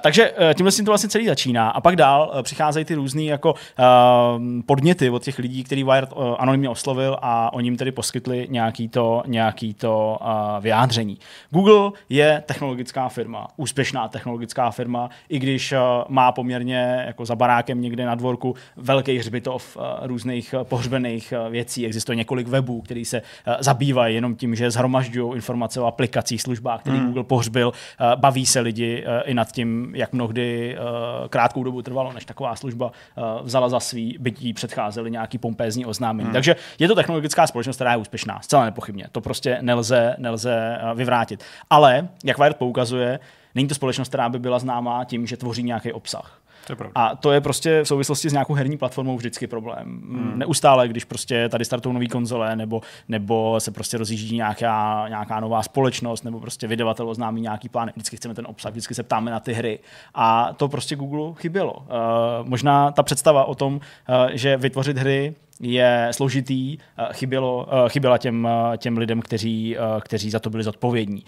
takže 0.00 0.30
uh, 0.30 0.36
tímhle 0.54 0.72
s 0.72 0.76
tím 0.76 0.84
to 0.84 0.90
vlastně 0.90 1.08
celý 1.08 1.26
začíná 1.26 1.70
a 1.70 1.80
pak 1.80 1.96
dál 1.96 2.30
uh, 2.34 2.42
přicházejí 2.42 2.84
ty 2.84 2.94
různý 2.94 3.26
jako 3.26 3.52
uh, 3.52 4.42
podněty 4.66 5.10
od 5.10 5.22
těch 5.22 5.38
lidí, 5.38 5.64
který 5.64 5.84
Wired 5.84 6.12
uh, 6.12 6.34
anonymně 6.38 6.68
oslovil 6.68 7.16
a 7.22 7.52
oni 7.52 7.66
jim 7.66 7.76
tedy 7.76 7.92
poskytli 7.92 8.46
nějaký 8.50 8.88
to, 8.88 9.22
nějaký 9.26 9.74
to 9.74 10.18
uh, 10.20 10.62
vyjádření. 10.62 11.18
Google 11.50 11.87
Je 12.08 12.42
technologická 12.46 13.08
firma, 13.08 13.46
úspěšná 13.56 14.08
technologická 14.08 14.70
firma, 14.70 15.10
i 15.28 15.38
když 15.38 15.72
uh, 15.72 15.78
má 16.08 16.32
poměrně 16.32 17.04
jako 17.06 17.24
za 17.24 17.36
barákem 17.36 17.80
někde 17.80 18.06
na 18.06 18.14
dvorku 18.14 18.54
velký 18.76 19.18
hřbitov 19.18 19.76
uh, 19.76 19.82
různých 20.02 20.54
uh, 20.58 20.64
pohřbených 20.64 21.32
věcí. 21.50 21.86
Existuje 21.86 22.16
několik 22.16 22.48
webů, 22.48 22.80
které 22.80 23.04
se 23.04 23.22
zabývají 23.58 24.14
jenom 24.14 24.36
tím, 24.36 24.54
že 24.54 24.70
zhromažďují 24.70 25.34
informace 25.34 25.80
o 25.80 25.86
aplikacích, 25.86 26.42
službách, 26.42 26.80
které 26.80 26.96
hmm. 26.96 27.06
Google 27.06 27.24
pohřbil. 27.24 27.72
Baví 28.16 28.46
se 28.46 28.60
lidi 28.60 29.04
i 29.24 29.34
nad 29.34 29.52
tím, 29.52 29.92
jak 29.94 30.12
mnohdy 30.12 30.76
krátkou 31.30 31.64
dobu 31.64 31.82
trvalo, 31.82 32.12
než 32.12 32.24
taková 32.24 32.56
služba 32.56 32.92
vzala 33.42 33.68
za 33.68 33.80
svý, 33.80 34.16
byť 34.20 34.42
jí 34.42 34.52
předcházely 34.52 35.10
nějaký 35.10 35.38
pompézní 35.38 35.86
oznámení. 35.86 36.24
Hmm. 36.24 36.32
Takže 36.32 36.56
je 36.78 36.88
to 36.88 36.94
technologická 36.94 37.46
společnost, 37.46 37.76
která 37.76 37.90
je 37.92 37.96
úspěšná, 37.96 38.40
zcela 38.40 38.64
nepochybně. 38.64 39.06
To 39.12 39.20
prostě 39.20 39.58
nelze, 39.60 40.14
nelze 40.18 40.78
vyvrátit. 40.94 41.44
Ale, 41.70 42.08
jak 42.24 42.38
Wired 42.38 42.56
poukazuje, 42.56 43.20
není 43.54 43.68
to 43.68 43.74
společnost, 43.74 44.08
která 44.08 44.28
by 44.28 44.38
byla 44.38 44.58
známá 44.58 45.04
tím, 45.04 45.26
že 45.26 45.36
tvoří 45.36 45.62
nějaký 45.62 45.92
obsah. 45.92 46.40
To 46.76 46.84
je 46.84 46.90
a 46.94 47.16
to 47.16 47.32
je 47.32 47.40
prostě 47.40 47.82
v 47.82 47.88
souvislosti 47.88 48.30
s 48.30 48.32
nějakou 48.32 48.54
herní 48.54 48.76
platformou 48.76 49.16
vždycky 49.16 49.46
problém. 49.46 49.84
Hmm. 49.84 50.32
Neustále, 50.36 50.88
když 50.88 51.04
prostě 51.04 51.48
tady 51.48 51.64
startují 51.64 51.94
nové 51.94 52.06
konzole, 52.06 52.56
nebo, 52.56 52.80
nebo 53.08 53.60
se 53.60 53.70
prostě 53.70 53.98
rozjíždí 53.98 54.36
nějaká, 54.36 55.04
nějaká 55.08 55.40
nová 55.40 55.62
společnost, 55.62 56.24
nebo 56.24 56.40
prostě 56.40 56.66
vydavatel 56.66 57.08
oznámí 57.08 57.40
nějaký 57.40 57.68
plán, 57.68 57.90
vždycky 57.96 58.16
chceme 58.16 58.34
ten 58.34 58.46
obsah, 58.48 58.72
vždycky 58.72 58.94
se 58.94 59.02
ptáme 59.02 59.30
na 59.30 59.40
ty 59.40 59.52
hry. 59.52 59.78
A 60.14 60.52
to 60.56 60.68
prostě 60.68 60.96
Google 60.96 61.34
chybělo. 61.34 61.74
Uh, 61.74 61.84
možná 62.48 62.90
ta 62.90 63.02
představa 63.02 63.44
o 63.44 63.54
tom, 63.54 63.74
uh, 63.74 63.80
že 64.32 64.56
vytvořit 64.56 64.98
hry 64.98 65.34
je 65.60 66.08
složitý, 66.10 66.78
eh, 66.78 67.08
chybělo, 67.12 67.68
eh, 67.70 67.88
chyběla 67.88 68.18
těm, 68.18 68.48
eh, 68.50 68.76
těm 68.76 68.98
lidem, 68.98 69.22
kteří, 69.22 69.76
kteří 70.00 70.30
za 70.30 70.38
to 70.38 70.50
byli 70.50 70.64
zodpovědní. 70.64 71.24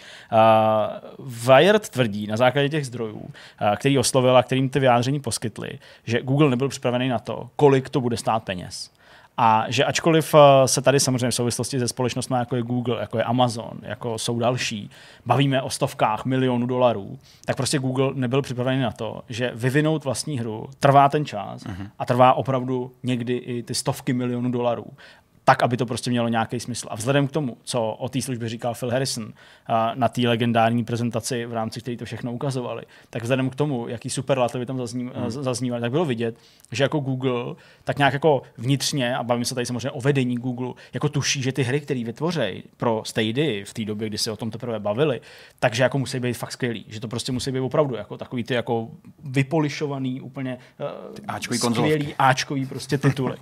Wired 1.18 1.88
tvrdí 1.88 2.26
na 2.26 2.36
základě 2.36 2.68
těch 2.68 2.86
zdrojů, 2.86 3.30
který 3.76 3.98
oslovil 3.98 4.36
a 4.36 4.42
kterým 4.42 4.68
ty 4.68 4.80
vyjádření 4.80 5.20
poskytli, 5.20 5.78
že 6.04 6.22
Google 6.22 6.50
nebyl 6.50 6.68
připravený 6.68 7.08
na 7.08 7.18
to, 7.18 7.48
kolik 7.56 7.88
to 7.88 8.00
bude 8.00 8.16
stát 8.16 8.44
peněz. 8.44 8.90
A 9.42 9.64
že 9.68 9.85
ačkoliv 9.85 10.35
eh, 10.35 10.68
se 10.68 10.83
tady 10.83 11.00
samozřejmě 11.00 11.31
v 11.31 11.35
souvislosti 11.35 11.79
se 11.79 11.88
společnostmi 11.88 12.37
jako 12.38 12.57
je 12.57 12.62
Google, 12.62 13.00
jako 13.00 13.18
je 13.18 13.24
Amazon, 13.24 13.72
jako 13.83 14.18
jsou 14.18 14.38
další, 14.38 14.90
bavíme 15.26 15.62
o 15.62 15.70
stovkách 15.70 16.24
milionů 16.24 16.66
dolarů, 16.66 17.18
tak 17.44 17.57
prostě 17.57 17.79
Google 17.79 18.11
nebyl 18.14 18.42
připravený 18.42 18.83
na 18.83 18.90
to, 18.90 19.22
že 19.29 19.53
vyvinout 19.55 20.05
vlastní 20.05 20.38
hru 20.38 20.66
trvá 20.79 21.09
ten 21.09 21.24
čas 21.24 21.62
uh-huh. 21.62 21.90
a 21.98 22.07
trvá 22.07 22.33
opravdu 22.33 22.92
někdy 23.03 23.37
i 23.37 23.62
ty 23.62 23.74
stovky 23.74 24.12
milionů 24.12 24.50
dolarů 24.50 24.87
tak, 25.50 25.62
aby 25.62 25.76
to 25.76 25.86
prostě 25.86 26.10
mělo 26.10 26.28
nějaký 26.28 26.60
smysl. 26.60 26.86
A 26.90 26.96
vzhledem 26.96 27.28
k 27.28 27.32
tomu, 27.32 27.56
co 27.62 27.90
o 27.90 28.08
té 28.08 28.22
službě 28.22 28.48
říkal 28.48 28.74
Phil 28.74 28.90
Harrison 28.90 29.32
na 29.94 30.08
té 30.08 30.20
legendární 30.28 30.84
prezentaci, 30.84 31.46
v 31.46 31.52
rámci 31.52 31.80
které 31.80 31.96
to 31.96 32.04
všechno 32.04 32.32
ukazovali, 32.32 32.82
tak 33.10 33.22
vzhledem 33.22 33.50
k 33.50 33.54
tomu, 33.54 33.88
jaký 33.88 34.10
superlativy 34.10 34.66
tam 34.66 34.78
zazní, 34.78 35.10
hmm. 35.14 35.30
zaznívaly, 35.30 35.80
tak 35.80 35.90
bylo 35.90 36.04
vidět, 36.04 36.36
že 36.72 36.82
jako 36.82 36.98
Google 36.98 37.54
tak 37.84 37.98
nějak 37.98 38.12
jako 38.12 38.42
vnitřně, 38.58 39.16
a 39.16 39.22
bavím 39.22 39.44
se 39.44 39.54
tady 39.54 39.66
samozřejmě 39.66 39.90
o 39.90 40.00
vedení 40.00 40.36
Google, 40.36 40.72
jako 40.94 41.08
tuší, 41.08 41.42
že 41.42 41.52
ty 41.52 41.62
hry, 41.62 41.80
které 41.80 42.04
vytvoří 42.04 42.62
pro 42.76 43.02
Stady 43.06 43.64
v 43.64 43.74
té 43.74 43.84
době, 43.84 44.08
kdy 44.08 44.18
se 44.18 44.30
o 44.30 44.36
tom 44.36 44.50
teprve 44.50 44.80
bavili, 44.80 45.20
takže 45.58 45.82
jako 45.82 45.98
musí 45.98 46.20
být 46.20 46.34
fakt 46.34 46.52
skvělý, 46.52 46.84
že 46.88 47.00
to 47.00 47.08
prostě 47.08 47.32
musí 47.32 47.52
být 47.52 47.60
opravdu 47.60 47.94
jako 47.94 48.18
takový 48.18 48.44
ty 48.44 48.54
jako 48.54 48.88
vypolišovaný, 49.24 50.20
úplně 50.20 50.58
uh, 50.80 50.86
Áčkový 51.28 51.58
skvělý 51.58 51.74
konzolovky. 51.74 52.14
Áčkový 52.18 52.66
prostě 52.66 52.98
tituly. 52.98 53.36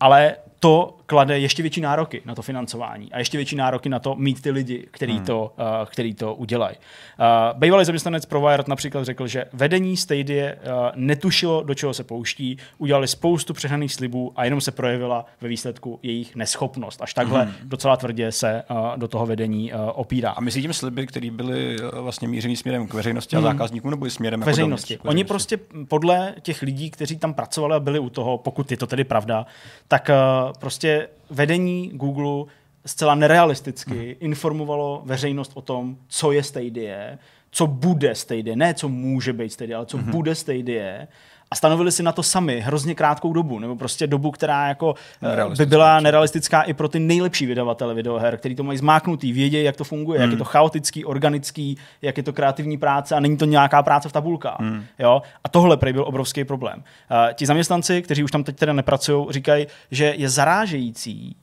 Ale 0.00 0.36
to 0.66 0.96
klade 1.06 1.38
ještě 1.38 1.62
větší 1.62 1.80
nároky 1.80 2.22
na 2.24 2.34
to 2.34 2.42
financování 2.42 3.12
a 3.12 3.18
ještě 3.18 3.38
větší 3.38 3.56
nároky 3.56 3.88
na 3.88 3.98
to 3.98 4.14
mít 4.14 4.42
ty 4.42 4.50
lidi, 4.50 4.86
který, 4.90 5.12
hmm. 5.12 5.24
to, 5.24 5.54
uh, 5.58 5.86
který 5.86 6.14
to 6.14 6.34
udělají. 6.34 6.76
Uh, 6.76 7.58
bývalý 7.58 7.84
zaměstnanec 7.84 8.26
Provired 8.26 8.68
například 8.68 9.04
řekl, 9.04 9.26
že 9.26 9.44
vedení 9.52 9.96
Stadia 9.96 10.52
uh, 10.52 10.58
netušilo, 10.94 11.62
do 11.62 11.74
čeho 11.74 11.94
se 11.94 12.04
pouští, 12.04 12.58
udělali 12.78 13.08
spoustu 13.08 13.54
přehnaných 13.54 13.92
slibů 13.92 14.32
a 14.36 14.44
jenom 14.44 14.60
se 14.60 14.70
projevila 14.70 15.26
ve 15.40 15.48
výsledku 15.48 15.98
jejich 16.02 16.36
neschopnost. 16.36 17.02
Až 17.02 17.14
takhle 17.14 17.44
hmm. 17.44 17.54
docela 17.62 17.96
tvrdě 17.96 18.32
se 18.32 18.62
uh, 18.70 18.76
do 18.96 19.08
toho 19.08 19.26
vedení 19.26 19.72
uh, 19.72 19.80
opírá. 19.94 20.30
A 20.30 20.40
myslíte 20.40 20.62
tím 20.62 20.72
sliby, 20.72 21.06
které 21.06 21.30
byly 21.30 21.76
uh, 21.80 21.98
vlastně 21.98 22.28
mířený 22.28 22.56
směrem 22.56 22.86
k 22.86 22.94
veřejnosti 22.94 23.36
a 23.36 23.38
hmm. 23.38 23.48
zákazníkům, 23.48 23.90
nebo 23.90 24.06
i 24.06 24.10
směrem 24.10 24.42
k 24.42 24.46
veřejnosti? 24.46 24.94
Jako 24.94 25.08
Oni 25.08 25.24
prostě 25.24 25.58
podle 25.88 26.34
těch 26.42 26.62
lidí, 26.62 26.90
kteří 26.90 27.18
tam 27.18 27.34
pracovali 27.34 27.74
a 27.74 27.80
byli 27.80 27.98
u 27.98 28.10
toho, 28.10 28.38
pokud 28.38 28.70
je 28.70 28.76
to 28.76 28.86
tedy 28.86 29.04
pravda, 29.04 29.46
tak 29.88 30.10
uh, 30.10 30.55
prostě 30.56 31.08
vedení 31.30 31.90
Google 31.92 32.52
zcela 32.86 33.14
nerealisticky 33.14 33.94
hmm. 33.94 34.14
informovalo 34.20 35.02
veřejnost 35.04 35.52
o 35.54 35.60
tom, 35.60 35.96
co 36.08 36.32
je 36.32 36.42
Stadia, 36.42 37.18
co 37.50 37.66
bude 37.66 38.14
Stadia, 38.14 38.56
ne 38.56 38.74
co 38.74 38.88
může 38.88 39.32
být 39.32 39.52
Stadia, 39.52 39.78
ale 39.78 39.86
co 39.86 39.96
hmm. 39.96 40.10
bude 40.10 40.34
Stadia 40.34 41.06
a 41.50 41.54
stanovili 41.54 41.92
si 41.92 42.02
na 42.02 42.12
to 42.12 42.22
sami 42.22 42.60
hrozně 42.60 42.94
krátkou 42.94 43.32
dobu, 43.32 43.58
nebo 43.58 43.76
prostě 43.76 44.06
dobu, 44.06 44.30
která 44.30 44.68
jako 44.68 44.94
eh, 45.22 45.56
by 45.58 45.66
byla 45.66 46.00
nerealistická 46.00 46.62
i 46.62 46.74
pro 46.74 46.88
ty 46.88 46.98
nejlepší 46.98 47.46
vydavatele 47.46 47.94
videoher, 47.94 48.36
který 48.36 48.54
to 48.54 48.62
mají 48.62 48.78
zmáknutý, 48.78 49.32
vědějí, 49.32 49.64
jak 49.64 49.76
to 49.76 49.84
funguje, 49.84 50.18
hmm. 50.18 50.22
jak 50.22 50.30
je 50.30 50.38
to 50.38 50.44
chaotický, 50.44 51.04
organický, 51.04 51.78
jak 52.02 52.16
je 52.16 52.22
to 52.22 52.32
kreativní 52.32 52.78
práce 52.78 53.14
a 53.14 53.20
není 53.20 53.36
to 53.36 53.44
nějaká 53.44 53.82
práce 53.82 54.08
v 54.08 54.12
tabulkách. 54.12 54.60
Hmm. 54.60 54.84
Jo? 54.98 55.22
A 55.44 55.48
tohle 55.48 55.76
prej 55.76 55.92
byl 55.92 56.04
obrovský 56.06 56.44
problém. 56.44 56.78
Uh, 56.78 57.32
ti 57.34 57.46
zaměstnanci, 57.46 58.02
kteří 58.02 58.24
už 58.24 58.30
tam 58.30 58.44
teď 58.44 58.56
teda 58.56 58.72
nepracují, 58.72 59.26
říkají, 59.30 59.66
že 59.90 60.14
je 60.16 60.28
zarážející, 60.28 61.36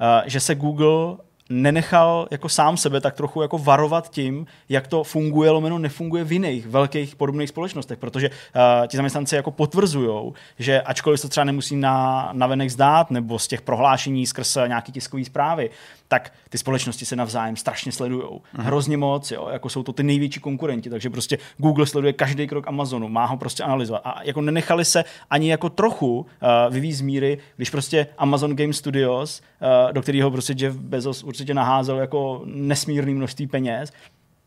uh, 0.00 0.06
že 0.26 0.40
se 0.40 0.54
Google 0.54 1.16
nenechal 1.50 2.28
jako 2.30 2.48
sám 2.48 2.76
sebe 2.76 3.00
tak 3.00 3.14
trochu 3.14 3.42
jako 3.42 3.58
varovat 3.58 4.10
tím, 4.10 4.46
jak 4.68 4.86
to 4.86 5.04
funguje, 5.04 5.50
lomeno 5.50 5.78
nefunguje 5.78 6.24
v 6.24 6.32
jiných 6.32 6.66
velkých 6.66 7.16
podobných 7.16 7.48
společnostech, 7.48 7.98
protože 7.98 8.30
uh, 8.30 8.86
ti 8.86 8.96
zaměstnanci 8.96 9.36
jako 9.36 9.50
potvrzují, 9.50 10.32
že 10.58 10.82
ačkoliv 10.82 11.20
se 11.20 11.28
třeba 11.28 11.44
nemusí 11.44 11.76
na, 11.76 12.28
na 12.32 12.46
venek 12.46 12.70
zdát, 12.70 13.10
nebo 13.10 13.38
z 13.38 13.48
těch 13.48 13.62
prohlášení 13.62 14.26
skrz 14.26 14.58
nějaký 14.66 14.92
tiskové 14.92 15.24
zprávy, 15.24 15.70
tak 16.10 16.32
ty 16.48 16.58
společnosti 16.58 17.04
se 17.06 17.16
navzájem 17.16 17.56
strašně 17.56 17.92
sledují. 17.92 18.22
Uh-huh. 18.22 18.40
Hrozně 18.52 18.96
moc, 18.96 19.30
jo, 19.30 19.48
jako 19.52 19.68
jsou 19.68 19.82
to 19.82 19.92
ty 19.92 20.02
největší 20.02 20.40
konkurenti, 20.40 20.90
takže 20.90 21.10
prostě 21.10 21.38
Google 21.56 21.86
sleduje 21.86 22.12
každý 22.12 22.46
krok 22.46 22.68
Amazonu, 22.68 23.08
má 23.08 23.24
ho 23.24 23.36
prostě 23.36 23.62
analyzovat. 23.62 24.02
A 24.04 24.22
jako 24.22 24.40
nenechali 24.40 24.84
se 24.84 25.04
ani 25.30 25.50
jako 25.50 25.68
trochu 25.68 26.18
uh, 26.20 26.26
vyvíjet 26.70 26.94
z 26.94 27.00
míry, 27.00 27.38
když 27.56 27.70
prostě 27.70 28.06
Amazon 28.18 28.56
Game 28.56 28.72
Studios, 28.72 29.42
uh, 29.60 29.92
do 29.92 30.02
kterého 30.02 30.30
prostě 30.30 30.54
Jeff 30.58 30.76
Bezos 30.76 31.22
určitě 31.22 31.54
naházel 31.54 31.98
jako 31.98 32.42
nesmírný 32.44 33.14
množství 33.14 33.46
peněz, 33.46 33.92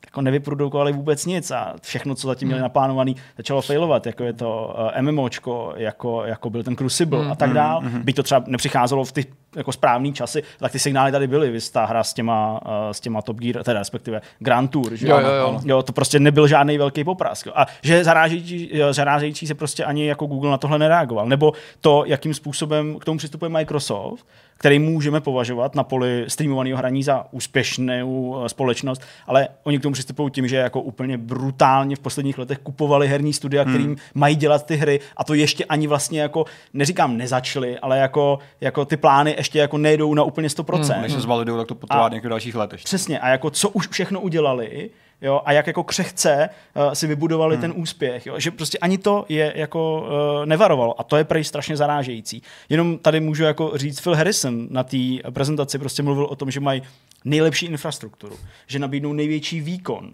jako 0.05 0.21
nevyprodukovali 0.21 0.93
vůbec 0.93 1.25
nic 1.25 1.51
a 1.51 1.73
všechno, 1.81 2.15
co 2.15 2.27
zatím 2.27 2.47
měli 2.47 2.59
hmm. 2.59 2.63
naplánovaný, 2.63 3.15
začalo 3.37 3.61
failovat, 3.61 4.05
jako 4.05 4.23
je 4.23 4.33
to 4.33 4.75
uh, 4.95 5.01
MMOčko, 5.01 5.73
jako, 5.77 6.25
jako 6.25 6.49
byl 6.49 6.63
ten 6.63 6.75
Crucible 6.75 7.23
mm, 7.23 7.31
a 7.31 7.35
tak 7.35 7.53
dál. 7.53 7.81
Mm, 7.81 7.93
mm. 7.93 8.01
By 8.01 8.13
to 8.13 8.23
třeba 8.23 8.43
nepřicházelo 8.47 9.05
v 9.05 9.11
těch 9.11 9.25
jako 9.55 9.71
správný 9.71 10.13
časy, 10.13 10.43
tak 10.59 10.71
ty 10.71 10.79
signály 10.79 11.11
tady 11.11 11.27
byly, 11.27 11.51
vy 11.51 11.59
ta 11.73 11.85
hra 11.85 12.03
s 12.03 12.13
těma, 12.13 12.51
uh, 12.65 12.69
s 12.91 12.99
těma 12.99 13.21
Top 13.21 13.37
Gear, 13.37 13.63
teda 13.63 13.79
respektive 13.79 14.21
Grand 14.39 14.71
Tour, 14.71 14.95
že 14.95 15.07
Jo, 15.07 15.19
jo, 15.19 15.27
jo. 15.27 15.61
jo, 15.65 15.83
to 15.83 15.93
prostě 15.93 16.19
nebyl 16.19 16.47
žádný 16.47 16.77
velký 16.77 17.03
poprask. 17.03 17.47
A 17.55 17.65
že 17.81 18.03
zarážející, 18.03 18.69
jo, 18.77 18.93
zarážející 18.93 19.47
se 19.47 19.53
prostě 19.55 19.85
ani 19.85 20.07
jako 20.07 20.25
Google 20.25 20.51
na 20.51 20.57
tohle 20.57 20.79
nereagoval. 20.79 21.25
Nebo 21.25 21.53
to, 21.81 22.03
jakým 22.07 22.33
způsobem 22.33 22.99
k 22.99 23.05
tomu 23.05 23.17
přistupuje 23.17 23.49
Microsoft, 23.49 24.25
který 24.57 24.79
můžeme 24.79 25.21
považovat 25.21 25.75
na 25.75 25.83
poli 25.83 26.25
streamovaného 26.27 26.77
hraní 26.77 27.03
za 27.03 27.25
úspěšnou 27.31 28.41
eh, 28.45 28.49
společnost, 28.49 29.01
ale 29.27 29.47
oni 29.63 29.79
k 29.79 29.81
tomu 29.81 29.93
přistupují 29.93 30.31
tím, 30.31 30.47
že 30.47 30.55
jako 30.55 30.81
úplně 30.81 31.17
brutálně 31.17 31.95
v 31.95 31.99
posledních 31.99 32.37
letech 32.37 32.57
kupovali 32.57 33.07
herní 33.07 33.33
studia, 33.33 33.65
kterým 33.65 33.83
Hmm. 33.87 33.95
mají 34.13 34.35
dělat 34.35 34.65
ty 34.65 34.75
hry 34.75 34.99
a 35.17 35.23
to 35.23 35.33
ještě 35.33 35.65
ani 35.65 35.87
vlastně 35.87 36.21
jako, 36.21 36.45
neříkám 36.73 37.17
nezačali, 37.17 37.79
ale 37.79 37.97
jako, 37.97 38.39
jako 38.61 38.85
ty 38.85 38.97
plány 38.97 39.35
ještě 39.43 39.59
jako 39.59 39.77
nejdou 39.77 40.13
na 40.13 40.23
úplně 40.23 40.47
100%. 40.47 41.01
Než 41.01 41.13
se 41.13 41.21
zvalidují, 41.21 41.57
tak 41.59 41.67
to 41.67 41.75
potrvá 41.75 42.09
nějakých 42.09 42.29
dalších 42.29 42.55
let 42.55 42.71
ještě. 42.71 42.85
Přesně. 42.85 43.19
A 43.19 43.29
jako 43.29 43.49
co 43.49 43.69
už 43.69 43.87
všechno 43.87 44.21
udělali, 44.21 44.89
jo, 45.21 45.41
a 45.45 45.51
jak 45.51 45.67
jako 45.67 45.83
křehce 45.83 46.49
uh, 46.75 46.91
si 46.91 47.07
vybudovali 47.07 47.55
hmm. 47.55 47.61
ten 47.61 47.73
úspěch, 47.75 48.25
jo, 48.25 48.39
že 48.39 48.51
prostě 48.51 48.77
ani 48.77 48.97
to 48.97 49.25
je 49.29 49.53
jako 49.55 50.01
uh, 50.01 50.45
nevarovalo 50.45 50.99
a 50.99 51.03
to 51.03 51.17
je 51.17 51.23
prej 51.23 51.43
strašně 51.43 51.77
zarážející. 51.77 52.41
Jenom 52.69 52.97
tady 52.97 53.19
můžu 53.19 53.43
jako 53.43 53.71
říct 53.75 54.01
Phil 54.01 54.15
Harrison 54.15 54.67
na 54.69 54.83
té 54.83 54.97
prezentaci 55.33 55.79
prostě 55.79 56.03
mluvil 56.03 56.25
o 56.25 56.35
tom, 56.35 56.51
že 56.51 56.59
mají 56.59 56.81
nejlepší 57.25 57.65
infrastrukturu, 57.65 58.39
že 58.67 58.79
nabídnou 58.79 59.13
největší 59.13 59.61
výkon, 59.61 60.13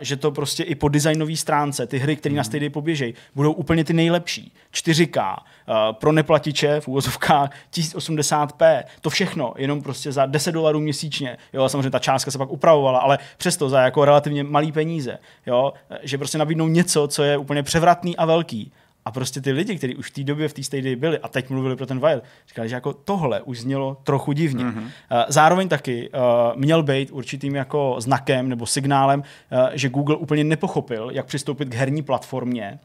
že 0.00 0.16
to 0.16 0.30
prostě 0.30 0.62
i 0.62 0.74
po 0.74 0.88
designové 0.88 1.36
stránce, 1.36 1.86
ty 1.86 1.98
hry, 1.98 2.16
které 2.16 2.34
na 2.34 2.44
Stadia 2.44 2.70
poběžejí, 2.70 3.14
budou 3.34 3.52
úplně 3.52 3.84
ty 3.84 3.92
nejlepší. 3.92 4.52
4K, 4.74 5.36
uh, 5.36 5.74
pro 5.92 6.12
neplatiče 6.12 6.80
v 6.80 6.88
úvozovkách 6.88 7.50
1080p, 7.72 8.84
to 9.00 9.10
všechno, 9.10 9.54
jenom 9.56 9.82
prostě 9.82 10.12
za 10.12 10.26
10 10.26 10.52
dolarů 10.52 10.80
měsíčně. 10.80 11.36
Jo, 11.52 11.64
a 11.64 11.68
samozřejmě 11.68 11.90
ta 11.90 11.98
částka 11.98 12.30
se 12.30 12.38
pak 12.38 12.50
upravovala, 12.50 12.98
ale 12.98 13.18
přesto 13.36 13.68
za 13.68 13.80
jako 13.80 14.04
relativně 14.04 14.44
malý 14.44 14.72
peníze. 14.72 15.18
Jo, 15.46 15.72
že 16.02 16.18
prostě 16.18 16.38
nabídnou 16.38 16.68
něco, 16.68 17.08
co 17.08 17.22
je 17.22 17.36
úplně 17.36 17.62
převratný 17.62 18.16
a 18.16 18.24
velký. 18.24 18.72
A 19.06 19.10
prostě 19.10 19.40
ty 19.40 19.52
lidi, 19.52 19.76
kteří 19.76 19.96
už 19.96 20.10
v 20.10 20.14
té 20.14 20.24
době 20.24 20.48
v 20.48 20.52
té 20.52 20.62
Stadia 20.62 20.96
byli 20.96 21.18
a 21.18 21.28
teď 21.28 21.50
mluvili 21.50 21.76
pro 21.76 21.86
ten 21.86 22.00
Wild, 22.00 22.24
říkali, 22.48 22.68
že 22.68 22.74
jako 22.74 22.92
tohle 22.92 23.42
už 23.42 23.60
znělo 23.60 23.96
trochu 24.04 24.32
divně. 24.32 24.64
Mm-hmm. 24.64 24.90
Zároveň 25.28 25.68
taky 25.68 26.10
uh, 26.10 26.60
měl 26.60 26.82
být 26.82 27.10
určitým 27.10 27.54
jako 27.54 27.96
znakem 27.98 28.48
nebo 28.48 28.66
signálem, 28.66 29.20
uh, 29.20 29.68
že 29.72 29.88
Google 29.88 30.16
úplně 30.16 30.44
nepochopil, 30.44 31.10
jak 31.12 31.26
přistoupit 31.26 31.68
k 31.68 31.74
herní 31.74 32.02
platformě, 32.02 32.78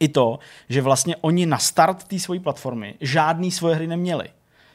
i 0.00 0.08
to, 0.08 0.38
že 0.68 0.82
vlastně 0.82 1.16
oni 1.16 1.46
na 1.46 1.58
start 1.58 2.04
té 2.04 2.18
svojí 2.18 2.40
platformy 2.40 2.94
žádný 3.00 3.50
svoje 3.50 3.74
hry 3.74 3.86
neměli. 3.86 4.28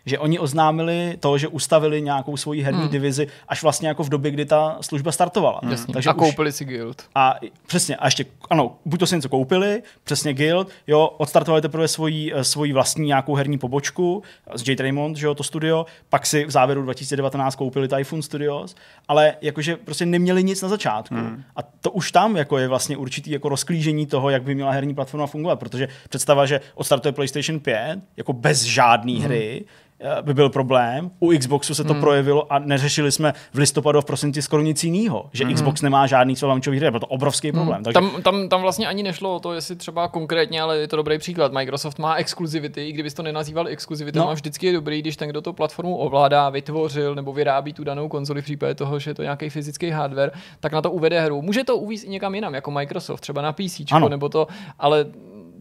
Že 0.06 0.20
oni 0.20 0.40
oznámili 0.40 1.18
to, 1.20 1.38
že 1.38 1.48
ustavili 1.48 2.02
nějakou 2.02 2.38
svoji 2.38 2.62
herní 2.62 2.82
hmm. 2.82 2.90
divizi 2.90 3.28
až 3.48 3.64
vlastně 3.64 3.88
jako 3.88 4.04
v 4.04 4.10
době, 4.10 4.32
kdy 4.32 4.46
ta 4.46 4.78
služba 4.82 5.12
startovala. 5.12 5.62
Jasně. 5.70 5.94
Takže 5.94 6.10
a 6.10 6.14
už- 6.14 6.20
koupili 6.20 6.52
si 6.52 6.66
Guild. 6.66 7.04
a 7.16 7.36
přesně, 7.68 7.96
a 7.96 8.08
ještě, 8.08 8.26
ano, 8.50 8.76
buď 8.86 9.00
to 9.00 9.08
si 9.08 9.16
něco 9.16 9.30
koupili, 9.30 9.84
přesně 10.04 10.34
Guild, 10.34 10.70
jo, 10.88 11.10
odstartovali 11.18 11.62
teprve 11.62 11.88
svoji, 11.88 12.34
eh, 12.34 12.44
svoji 12.44 12.74
vlastní 12.74 13.06
nějakou 13.06 13.36
herní 13.36 13.58
pobočku 13.58 14.24
z 14.56 14.68
Jade 14.68 14.84
Raymond, 14.84 15.18
že 15.18 15.26
jo, 15.26 15.36
to 15.36 15.44
studio, 15.44 15.86
pak 16.10 16.26
si 16.26 16.46
v 16.46 16.52
závěru 16.52 16.84
2019 16.84 17.56
koupili 17.56 17.88
Typhoon 17.88 18.22
Studios, 18.22 18.76
ale 19.08 19.36
jakože 19.42 19.78
prostě 19.78 20.06
neměli 20.06 20.44
nic 20.44 20.62
na 20.62 20.70
začátku. 20.70 21.16
Hmm. 21.16 21.44
A 21.56 21.64
to 21.64 21.92
už 21.92 22.12
tam 22.12 22.36
jako 22.36 22.58
je 22.58 22.68
vlastně 22.68 22.98
určitý 22.98 23.32
jako 23.32 23.50
rozklížení 23.50 24.06
toho, 24.06 24.30
jak 24.30 24.44
by 24.44 24.56
měla 24.56 24.72
herní 24.72 24.96
platforma 24.96 25.28
fungovat, 25.28 25.60
protože 25.60 25.88
představa, 26.10 26.46
že 26.46 26.62
odstartuje 26.76 27.12
PlayStation 27.12 27.60
5 27.60 28.00
jako 28.18 28.34
bez 28.34 28.64
žádné 28.64 29.12
hmm. 29.12 29.22
hry, 29.22 29.66
eh, 30.00 30.01
by 30.22 30.34
byl 30.34 30.50
problém. 30.50 31.12
U 31.20 31.38
Xboxu 31.38 31.76
se 31.76 31.84
to 31.84 31.94
hmm. 31.94 32.02
projevilo 32.02 32.54
a 32.54 32.60
neřešili 32.60 33.12
jsme 33.12 33.34
v 33.54 33.58
listopadu 33.58 33.98
a 33.98 34.02
v 34.02 34.06
prosinci 34.06 34.42
skoro 34.42 34.64
nic 34.64 34.84
jiného, 34.84 35.30
že 35.34 35.46
hmm. 35.46 35.54
Xbox 35.54 35.82
nemá 35.82 36.08
žádný 36.08 36.36
své 36.36 36.48
launchový 36.48 36.78
hry, 36.78 36.92
byl 36.92 37.00
to 37.00 37.08
obrovský 37.08 37.52
problém. 37.52 37.76
Hmm. 37.76 37.84
Takže 37.84 37.94
Tam, 37.94 38.22
tam, 38.22 38.50
tam 38.50 38.62
vlastně 38.62 38.88
ani 38.88 39.04
nešlo 39.04 39.36
o 39.36 39.40
to, 39.40 39.54
jestli 39.54 39.76
třeba 39.76 40.08
konkrétně, 40.08 40.62
ale 40.62 40.78
je 40.78 40.88
to 40.88 40.96
dobrý 40.96 41.18
příklad. 41.18 41.54
Microsoft 41.54 42.00
má 42.00 42.16
exkluzivity, 42.16 42.88
i 42.88 42.92
kdybys 42.92 43.14
to 43.14 43.24
nenazýval 43.24 43.68
exkluzivitou, 43.68 44.20
No. 44.20 44.26
no. 44.26 44.34
vždycky 44.34 44.68
je 44.68 44.74
dobrý, 44.74 45.02
když 45.02 45.18
ten, 45.18 45.30
kdo 45.30 45.42
to 45.42 45.54
platformu 45.54 45.98
ovládá, 45.98 46.50
vytvořil 46.50 47.16
nebo 47.16 47.34
vyrábí 47.34 47.74
tu 47.74 47.84
danou 47.84 48.08
konzoli 48.10 48.42
v 48.42 48.44
případě 48.46 48.76
toho, 48.76 49.00
že 49.00 49.10
je 49.10 49.16
to 49.16 49.22
nějaký 49.22 49.50
fyzický 49.50 49.90
hardware, 49.90 50.32
tak 50.60 50.72
na 50.74 50.82
to 50.82 50.92
uvede 50.92 51.22
hru. 51.22 51.42
Může 51.42 51.64
to 51.64 51.78
uvízt 51.78 52.06
i 52.06 52.10
někam 52.10 52.36
jinam, 52.36 52.54
jako 52.54 52.72
Microsoft, 52.72 53.22
třeba 53.22 53.42
na 53.42 53.54
PC, 53.54 53.82
nebo 54.10 54.30
to, 54.30 54.48
ale 54.80 55.06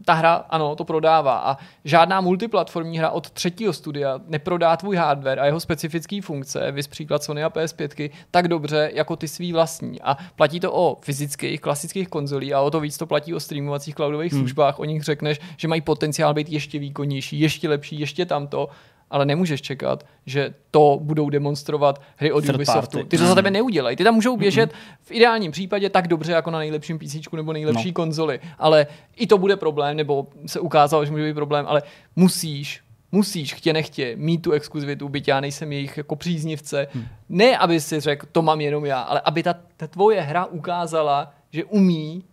ta 0.05 0.13
hra, 0.13 0.33
ano, 0.33 0.75
to 0.75 0.83
prodává 0.83 1.37
a 1.37 1.57
žádná 1.85 2.21
multiplatformní 2.21 2.97
hra 2.97 3.09
od 3.09 3.29
třetího 3.29 3.73
studia 3.73 4.19
neprodá 4.27 4.77
tvůj 4.77 4.95
hardware 4.95 5.39
a 5.39 5.45
jeho 5.45 5.59
specifické 5.59 6.21
funkce, 6.21 6.71
vys 6.71 6.87
příklad 6.87 7.23
Sony 7.23 7.43
a 7.43 7.49
PS5, 7.49 8.11
tak 8.31 8.47
dobře 8.47 8.91
jako 8.93 9.15
ty 9.15 9.27
svý 9.27 9.53
vlastní. 9.53 10.01
A 10.01 10.17
platí 10.35 10.59
to 10.59 10.73
o 10.73 10.97
fyzických, 11.01 11.61
klasických 11.61 12.07
konzolí 12.07 12.53
a 12.53 12.61
o 12.61 12.71
to 12.71 12.79
víc 12.79 12.97
to 12.97 13.07
platí 13.07 13.33
o 13.33 13.39
streamovacích 13.39 13.95
cloudových 13.95 14.31
hmm. 14.31 14.41
službách. 14.41 14.79
O 14.79 14.85
nich 14.85 15.03
řekneš, 15.03 15.39
že 15.57 15.67
mají 15.67 15.81
potenciál 15.81 16.33
být 16.33 16.49
ještě 16.49 16.79
výkonnější, 16.79 17.39
ještě 17.39 17.69
lepší, 17.69 17.99
ještě 17.99 18.25
tamto 18.25 18.69
ale 19.11 19.25
nemůžeš 19.25 19.61
čekat, 19.61 20.05
že 20.25 20.53
to 20.71 20.99
budou 21.01 21.29
demonstrovat 21.29 22.01
hry 22.15 22.31
od 22.31 22.41
Third 22.41 22.55
Ubisoftu. 22.55 22.97
party. 22.97 23.09
Ty 23.09 23.17
to 23.17 23.25
za 23.27 23.35
tebe 23.35 23.51
neudělají. 23.51 23.95
Ty 23.97 24.03
tam 24.03 24.13
můžou 24.15 24.37
běžet 24.37 24.73
v 25.01 25.11
ideálním 25.11 25.51
případě 25.51 25.89
tak 25.89 26.07
dobře 26.07 26.31
jako 26.31 26.51
na 26.51 26.59
nejlepším 26.59 26.99
PC 26.99 27.15
nebo 27.35 27.53
nejlepší 27.53 27.87
No. 27.87 27.93
konzoli, 27.93 28.39
ale 28.59 28.87
i 29.15 29.27
to 29.27 29.37
bude 29.37 29.55
problém, 29.55 29.97
nebo 29.97 30.27
se 30.45 30.59
ukázalo, 30.59 31.05
že 31.05 31.11
může 31.11 31.27
být 31.27 31.33
problém, 31.33 31.65
ale 31.67 31.81
musíš 32.15 32.81
musíš 33.13 33.53
chtě 33.53 33.73
nechtě 33.73 34.13
mít 34.15 34.37
tu 34.41 34.51
exkluzivitu, 34.51 35.09
byť 35.09 35.27
já 35.27 35.39
nejsem 35.39 35.71
jejich 35.71 35.97
jako 35.97 36.15
příznivce. 36.15 36.87
Hmm. 36.93 37.05
Ne, 37.29 37.57
aby 37.57 37.79
si 37.81 37.99
řekl, 37.99 38.27
to 38.31 38.41
mám 38.41 38.61
jenom 38.61 38.85
já, 38.85 39.01
ale 39.01 39.21
aby 39.25 39.43
ta, 39.43 39.55
ta 39.77 39.87
tvoje 39.87 40.21
hra 40.21 40.45
ukázala, 40.45 41.33
že 41.51 41.63
umí 41.65 42.23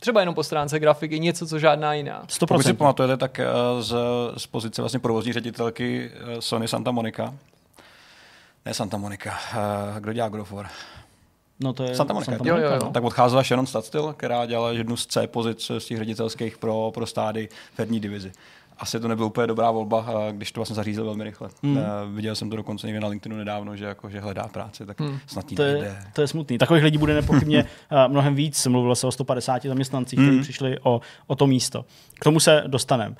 třeba 0.00 0.20
jenom 0.20 0.34
po 0.34 0.44
stránce 0.44 0.78
grafiky 0.78 1.20
něco, 1.20 1.46
co 1.46 1.58
žádná 1.58 1.94
jiná. 1.94 2.22
Pokud 2.48 2.62
si 2.62 2.72
100%. 2.72 2.76
pamatujete, 2.76 3.16
tak 3.16 3.40
eh, 3.40 3.46
z, 3.80 3.94
z 4.36 4.46
pozice 4.46 4.82
vlastně 4.82 5.00
provozní 5.00 5.32
ředitelky 5.32 6.10
eh, 6.14 6.42
Sony 6.42 6.68
Santa 6.68 6.90
Monica, 6.90 7.34
ne 8.66 8.74
Santa 8.74 8.96
Monica, 8.96 9.30
eh, 9.30 10.00
kdo 10.00 10.12
dělá 10.12 10.28
God 10.28 10.40
of 10.40 10.52
War? 10.52 10.68
No 11.60 11.72
to 11.72 11.84
je 11.84 11.94
Santa 11.94 12.14
Monica. 12.14 12.32
Jo, 12.32 12.56
jo, 12.56 12.56
jo. 12.56 12.78
no. 12.82 12.90
Tak 12.90 13.04
odcházela 13.04 13.42
Sharon 13.42 13.66
Stadstill, 13.66 14.12
která 14.12 14.46
dělala 14.46 14.72
jednu 14.72 14.96
z 14.96 15.06
C 15.06 15.26
pozic 15.26 15.70
z 15.78 15.84
těch 15.84 15.98
ředitelských 15.98 16.58
pro, 16.58 16.90
pro 16.94 17.06
stády 17.06 17.48
v 17.74 17.78
herní 17.78 18.00
divizi. 18.00 18.32
Asi 18.80 19.00
to 19.00 19.08
nebyla 19.08 19.26
úplně 19.26 19.46
dobrá 19.46 19.70
volba, 19.70 20.06
eh, 20.28 20.32
když 20.32 20.52
to 20.52 20.60
vlastně 20.60 20.74
zařízl 20.76 21.04
velmi 21.04 21.24
rychle. 21.24 21.48
Hmm. 21.62 21.72
Mm. 21.74 21.80
Viděl 22.16 22.34
jsem 22.34 22.50
to 22.50 22.56
dokonce 22.56 22.86
někde 22.86 23.00
na 23.00 23.08
LinkedInu 23.08 23.36
nedávno, 23.38 23.76
že, 23.76 23.84
jako, 23.84 24.10
že 24.10 24.20
hledá 24.20 24.48
práci, 24.48 24.86
tak 24.86 25.00
Hmm. 25.00 25.10
mm. 25.10 25.18
snad 25.26 25.44
To 25.56 25.62
je, 25.62 25.96
to 26.12 26.20
je 26.20 26.28
smutný. 26.28 26.58
Takových 26.58 26.82
lidí 26.84 26.98
bude 26.98 27.14
nepochybně 27.14 27.64
eh, 27.90 28.08
mnohem 28.08 28.34
víc. 28.34 28.66
Mluvilo 28.66 28.94
se 28.94 29.06
o 29.06 29.12
150 29.12 29.62
zaměstnancích, 29.62 30.18
kteří 30.18 30.36
Mm. 30.36 30.42
přišli 30.42 30.76
o, 30.82 31.00
o 31.26 31.34
to 31.36 31.46
místo. 31.46 31.84
K 32.20 32.24
tomu 32.24 32.40
se 32.40 32.64
dostaneme. 32.66 33.14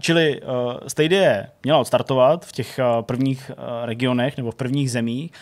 Čili 0.00 0.40
Stadia 0.86 1.42
měla 1.62 1.78
odstartovat 1.78 2.46
v 2.46 2.52
těch 2.52 2.80
prvních 3.00 3.50
regionech 3.84 4.36
nebo 4.36 4.50
v 4.50 4.54
prvních 4.54 4.90
zemích. 4.90 5.32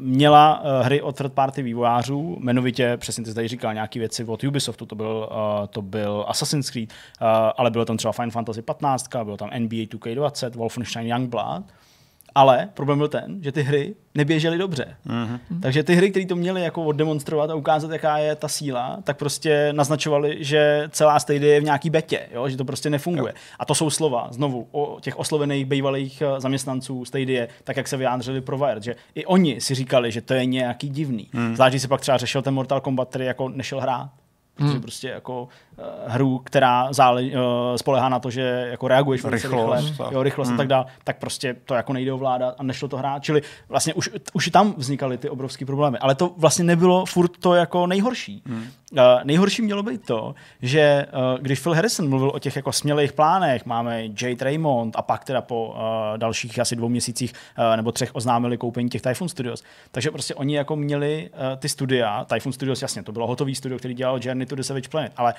Měla 0.00 0.60
uh, 0.60 0.86
hry 0.86 1.02
od 1.02 1.16
third 1.16 1.32
party 1.32 1.62
vývojářů, 1.62 2.36
jmenovitě, 2.40 2.96
přesně 2.96 3.24
ty 3.24 3.34
tady 3.34 3.48
říkal, 3.48 3.74
nějaké 3.74 3.98
věci 3.98 4.24
od 4.24 4.44
Ubisoftu, 4.44 4.86
to 4.86 4.94
byl, 4.94 5.28
uh, 5.30 5.66
to 5.66 5.82
byl 5.82 6.24
Assassin's 6.28 6.70
Creed, 6.70 6.90
uh, 6.90 7.26
ale 7.56 7.70
bylo 7.70 7.84
tam 7.84 7.96
třeba 7.96 8.12
Final 8.12 8.30
Fantasy 8.30 8.62
15, 8.62 9.08
bylo 9.24 9.36
tam 9.36 9.50
NBA 9.58 9.76
2K20, 9.76 10.50
Wolfenstein 10.56 11.06
Youngblood. 11.06 11.62
Ale 12.34 12.68
problém 12.74 12.98
byl 12.98 13.08
ten, 13.08 13.42
že 13.42 13.52
ty 13.52 13.62
hry 13.62 13.94
neběžely 14.14 14.58
dobře. 14.58 14.96
Mm-hmm. 15.06 15.60
Takže 15.62 15.82
ty 15.82 15.94
hry, 15.94 16.10
které 16.10 16.26
to 16.26 16.36
měly 16.36 16.62
jako 16.62 16.84
oddemonstrovat 16.84 17.50
a 17.50 17.54
ukázat, 17.54 17.90
jaká 17.90 18.18
je 18.18 18.36
ta 18.36 18.48
síla, 18.48 18.98
tak 19.04 19.16
prostě 19.16 19.68
naznačovaly, 19.72 20.36
že 20.40 20.88
celá 20.90 21.20
Stadia 21.20 21.54
je 21.54 21.60
v 21.60 21.64
nějaký 21.64 21.90
betě, 21.90 22.28
jo? 22.32 22.48
že 22.48 22.56
to 22.56 22.64
prostě 22.64 22.90
nefunguje. 22.90 23.32
Jo. 23.36 23.40
A 23.58 23.64
to 23.64 23.74
jsou 23.74 23.90
slova, 23.90 24.28
znovu, 24.30 24.68
o 24.70 24.98
těch 25.00 25.18
oslovených 25.18 25.66
bývalých 25.66 26.22
eh, 26.22 26.40
zaměstnanců 26.40 27.04
Stadia, 27.04 27.46
tak 27.64 27.76
jak 27.76 27.88
se 27.88 27.96
vyjádřili 27.96 28.40
pro 28.40 28.58
Wired, 28.58 28.82
že 28.82 28.96
i 29.14 29.26
oni 29.26 29.60
si 29.60 29.74
říkali, 29.74 30.12
že 30.12 30.20
to 30.20 30.34
je 30.34 30.46
nějaký 30.46 30.88
divný. 30.88 31.28
Mm. 31.32 31.54
Zvlášť, 31.54 31.72
když 31.72 31.82
se 31.82 31.88
pak 31.88 32.00
třeba 32.00 32.18
řešil 32.18 32.42
ten 32.42 32.54
Mortal 32.54 32.80
Kombat, 32.80 33.08
který 33.08 33.24
jako 33.24 33.48
nešel 33.48 33.80
hrát. 33.80 34.10
Protože 34.54 34.72
Hmm. 34.72 34.80
prostě 34.80 35.08
jako 35.08 35.48
hru, 36.06 36.38
která 36.44 36.92
zále, 36.92 37.22
uh, 37.22 37.30
spolehá 37.76 38.08
na 38.08 38.18
to, 38.18 38.30
že 38.30 38.68
jako 38.70 38.88
reaguješ 38.88 39.22
velice 39.22 39.48
Rychlost, 39.48 39.88
rychle, 39.88 40.04
tak. 40.04 40.12
jo, 40.12 40.22
rychlost 40.22 40.48
hmm. 40.48 40.54
a 40.54 40.58
tak 40.58 40.68
dále, 40.68 40.84
tak 41.04 41.18
prostě 41.18 41.56
to 41.64 41.74
jako 41.74 41.92
nejde 41.92 42.12
ovládat 42.12 42.54
a 42.58 42.62
nešlo 42.62 42.88
to 42.88 42.96
hrát. 42.96 43.22
Čili 43.22 43.42
vlastně 43.68 43.94
už, 43.94 44.10
už 44.32 44.48
tam 44.48 44.74
vznikaly 44.76 45.18
ty 45.18 45.28
obrovské 45.28 45.66
problémy. 45.66 45.98
Ale 45.98 46.14
to 46.14 46.34
vlastně 46.36 46.64
nebylo 46.64 47.06
furt 47.06 47.32
to 47.40 47.54
jako 47.54 47.86
nejhorší. 47.86 48.42
Hmm. 48.46 48.66
Uh, 48.92 48.98
nejhorší 49.24 49.62
mělo 49.62 49.82
být 49.82 50.06
to, 50.06 50.34
že 50.62 51.06
uh, 51.12 51.38
když 51.38 51.60
Phil 51.60 51.74
Harrison 51.74 52.08
mluvil 52.08 52.32
o 52.34 52.38
těch 52.38 52.56
jako 52.56 52.72
smělých 52.72 53.12
plánech, 53.12 53.66
máme 53.66 54.02
Jade 54.22 54.44
Raymond 54.44 54.96
a 54.96 55.02
pak 55.02 55.24
teda 55.24 55.42
po 55.42 55.68
uh, 55.68 55.76
dalších 56.16 56.58
asi 56.58 56.76
dvou 56.76 56.88
měsících 56.88 57.32
uh, 57.58 57.76
nebo 57.76 57.92
třech 57.92 58.14
oznámili 58.14 58.58
koupení 58.58 58.88
těch 58.88 59.02
Typhoon 59.02 59.28
Studios. 59.28 59.62
Takže 59.90 60.10
prostě 60.10 60.34
oni 60.34 60.56
jako 60.56 60.76
měli 60.76 61.30
uh, 61.32 61.58
ty 61.58 61.68
studia, 61.68 62.24
Typhoon 62.24 62.52
Studios, 62.52 62.82
jasně, 62.82 63.02
to 63.02 63.12
bylo 63.12 63.26
hotový 63.26 63.54
studio, 63.54 63.78
který 63.78 63.94
dělal 63.94 64.18
Journey 64.22 64.46
to 64.46 64.56
the 64.56 64.62
Savage 64.62 64.88
Planet, 64.88 65.12
ale 65.16 65.34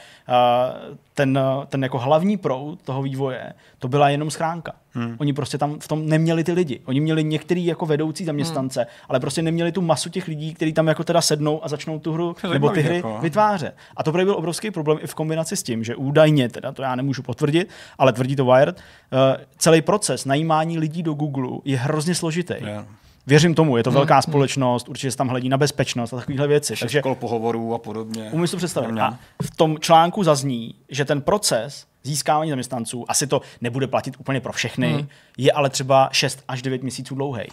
ten, 1.14 1.40
ten 1.68 1.84
jako 1.84 2.00
hlavní 2.00 2.38
proud 2.38 2.82
toho 2.82 3.02
vývoje, 3.02 3.54
to 3.80 3.88
byla 3.88 4.10
jenom 4.10 4.32
schránka. 4.32 4.74
Hmm. 4.94 5.16
Oni 5.20 5.34
prostě 5.34 5.58
tam 5.58 5.80
v 5.80 5.88
tom 5.88 6.10
neměli 6.10 6.44
ty 6.44 6.52
lidi. 6.52 6.80
Oni 6.86 7.00
měli 7.00 7.24
některý 7.24 7.66
jako 7.66 7.86
vedoucí 7.86 8.26
zaměstnance, 8.26 8.80
hmm. 8.80 8.90
ale 9.10 9.20
prostě 9.20 9.42
neměli 9.42 9.72
tu 9.72 9.82
masu 9.82 10.10
těch 10.10 10.28
lidí, 10.28 10.54
kteří 10.54 10.74
tam 10.74 10.88
jako 10.88 11.04
teda 11.04 11.22
sednou 11.22 11.66
a 11.66 11.68
začnou 11.68 12.00
tu 12.00 12.14
hru 12.14 12.36
nebo 12.54 12.70
ty 12.70 12.82
hry 12.82 12.96
jako. 12.96 13.20
vytvářet. 13.22 13.76
A 13.98 14.04
to 14.04 14.12
byl 14.12 14.36
obrovský 14.36 14.72
problém 14.72 15.00
i 15.02 15.08
v 15.08 15.16
kombinaci 15.16 15.56
s 15.56 15.64
tím, 15.64 15.84
že 15.84 15.96
údajně, 15.96 16.50
teda 16.50 16.72
to 16.72 16.82
já 16.82 16.96
nemůžu 16.96 17.24
potvrdit, 17.24 17.70
ale 17.98 18.14
tvrdí 18.14 18.36
to 18.36 18.46
Wired, 18.46 18.78
uh, 18.78 19.44
celý 19.58 19.82
proces 19.82 20.26
najímání 20.26 20.80
lidí 20.80 21.04
do 21.04 21.14
Google 21.14 21.60
je 21.66 21.78
hrozně 21.78 22.16
složitý. 22.16 22.54
Yeah. 22.60 22.86
Věřím 23.28 23.56
tomu, 23.56 23.78
je 23.78 23.84
to 23.84 23.90
hmm, 23.90 23.96
velká 23.96 24.16
hmm. 24.16 24.22
společnost, 24.22 24.90
určitě 24.90 25.12
se 25.12 25.18
tam 25.18 25.28
hledí 25.28 25.50
na 25.50 25.58
bezpečnost 25.58 26.14
a 26.14 26.18
takovéhle 26.18 26.48
věci. 26.48 26.74
Takže 26.80 27.02
pohovorů 27.20 27.74
a 27.74 27.78
podobně. 27.78 28.30
Umím 28.32 28.48
si 28.48 28.52
to 28.52 28.58
představit. 28.58 29.00
A 29.00 29.18
v 29.44 29.56
tom 29.56 29.80
článku 29.80 30.24
zazní, 30.24 30.76
že 30.90 31.06
ten 31.06 31.22
proces 31.22 31.86
získávání 32.04 32.50
zaměstnanců, 32.50 33.06
asi 33.08 33.28
to 33.28 33.42
nebude 33.62 33.88
platit 33.88 34.16
úplně 34.20 34.42
pro 34.42 34.54
všechny, 34.54 34.94
hmm. 34.94 35.08
je 35.38 35.52
ale 35.52 35.70
třeba 35.70 36.10
6 36.12 36.44
až 36.48 36.62
9 36.62 36.84
měsíců 36.84 37.16
dlouhý. 37.16 37.44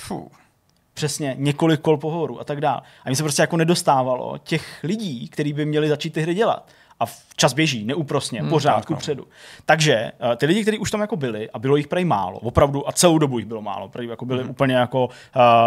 Přesně, 0.94 1.34
několik 1.38 1.80
kol 1.80 1.96
pohovorů 1.96 2.40
a 2.40 2.44
tak 2.44 2.60
dále. 2.60 2.80
A 3.04 3.10
mi 3.10 3.16
se 3.16 3.22
prostě 3.22 3.42
jako 3.42 3.56
nedostávalo 3.56 4.38
těch 4.38 4.80
lidí, 4.82 5.28
kteří 5.28 5.52
by 5.52 5.66
měli 5.66 5.88
začít 5.88 6.12
ty 6.12 6.20
hry 6.20 6.34
dělat 6.34 6.68
a 7.00 7.04
čas 7.36 7.52
běží 7.52 7.84
neúprosně, 7.84 8.40
hmm, 8.40 8.50
pořád 8.50 8.86
ku 8.86 8.92
no. 8.92 8.98
předu. 8.98 9.26
Takže 9.66 10.12
uh, 10.24 10.34
ty 10.34 10.46
lidi, 10.46 10.62
kteří 10.62 10.78
už 10.78 10.90
tam 10.90 11.00
jako 11.00 11.16
byli, 11.16 11.50
a 11.50 11.58
bylo 11.58 11.76
jich 11.76 11.88
prej 11.88 12.04
málo, 12.04 12.38
opravdu, 12.38 12.88
a 12.88 12.92
celou 12.92 13.18
dobu 13.18 13.38
jich 13.38 13.48
bylo 13.48 13.62
málo, 13.62 13.88
prej 13.88 14.08
jako 14.08 14.24
byli 14.24 14.40
hmm. 14.40 14.50
úplně 14.50 14.74
jako 14.74 15.04
uh, 15.06 15.12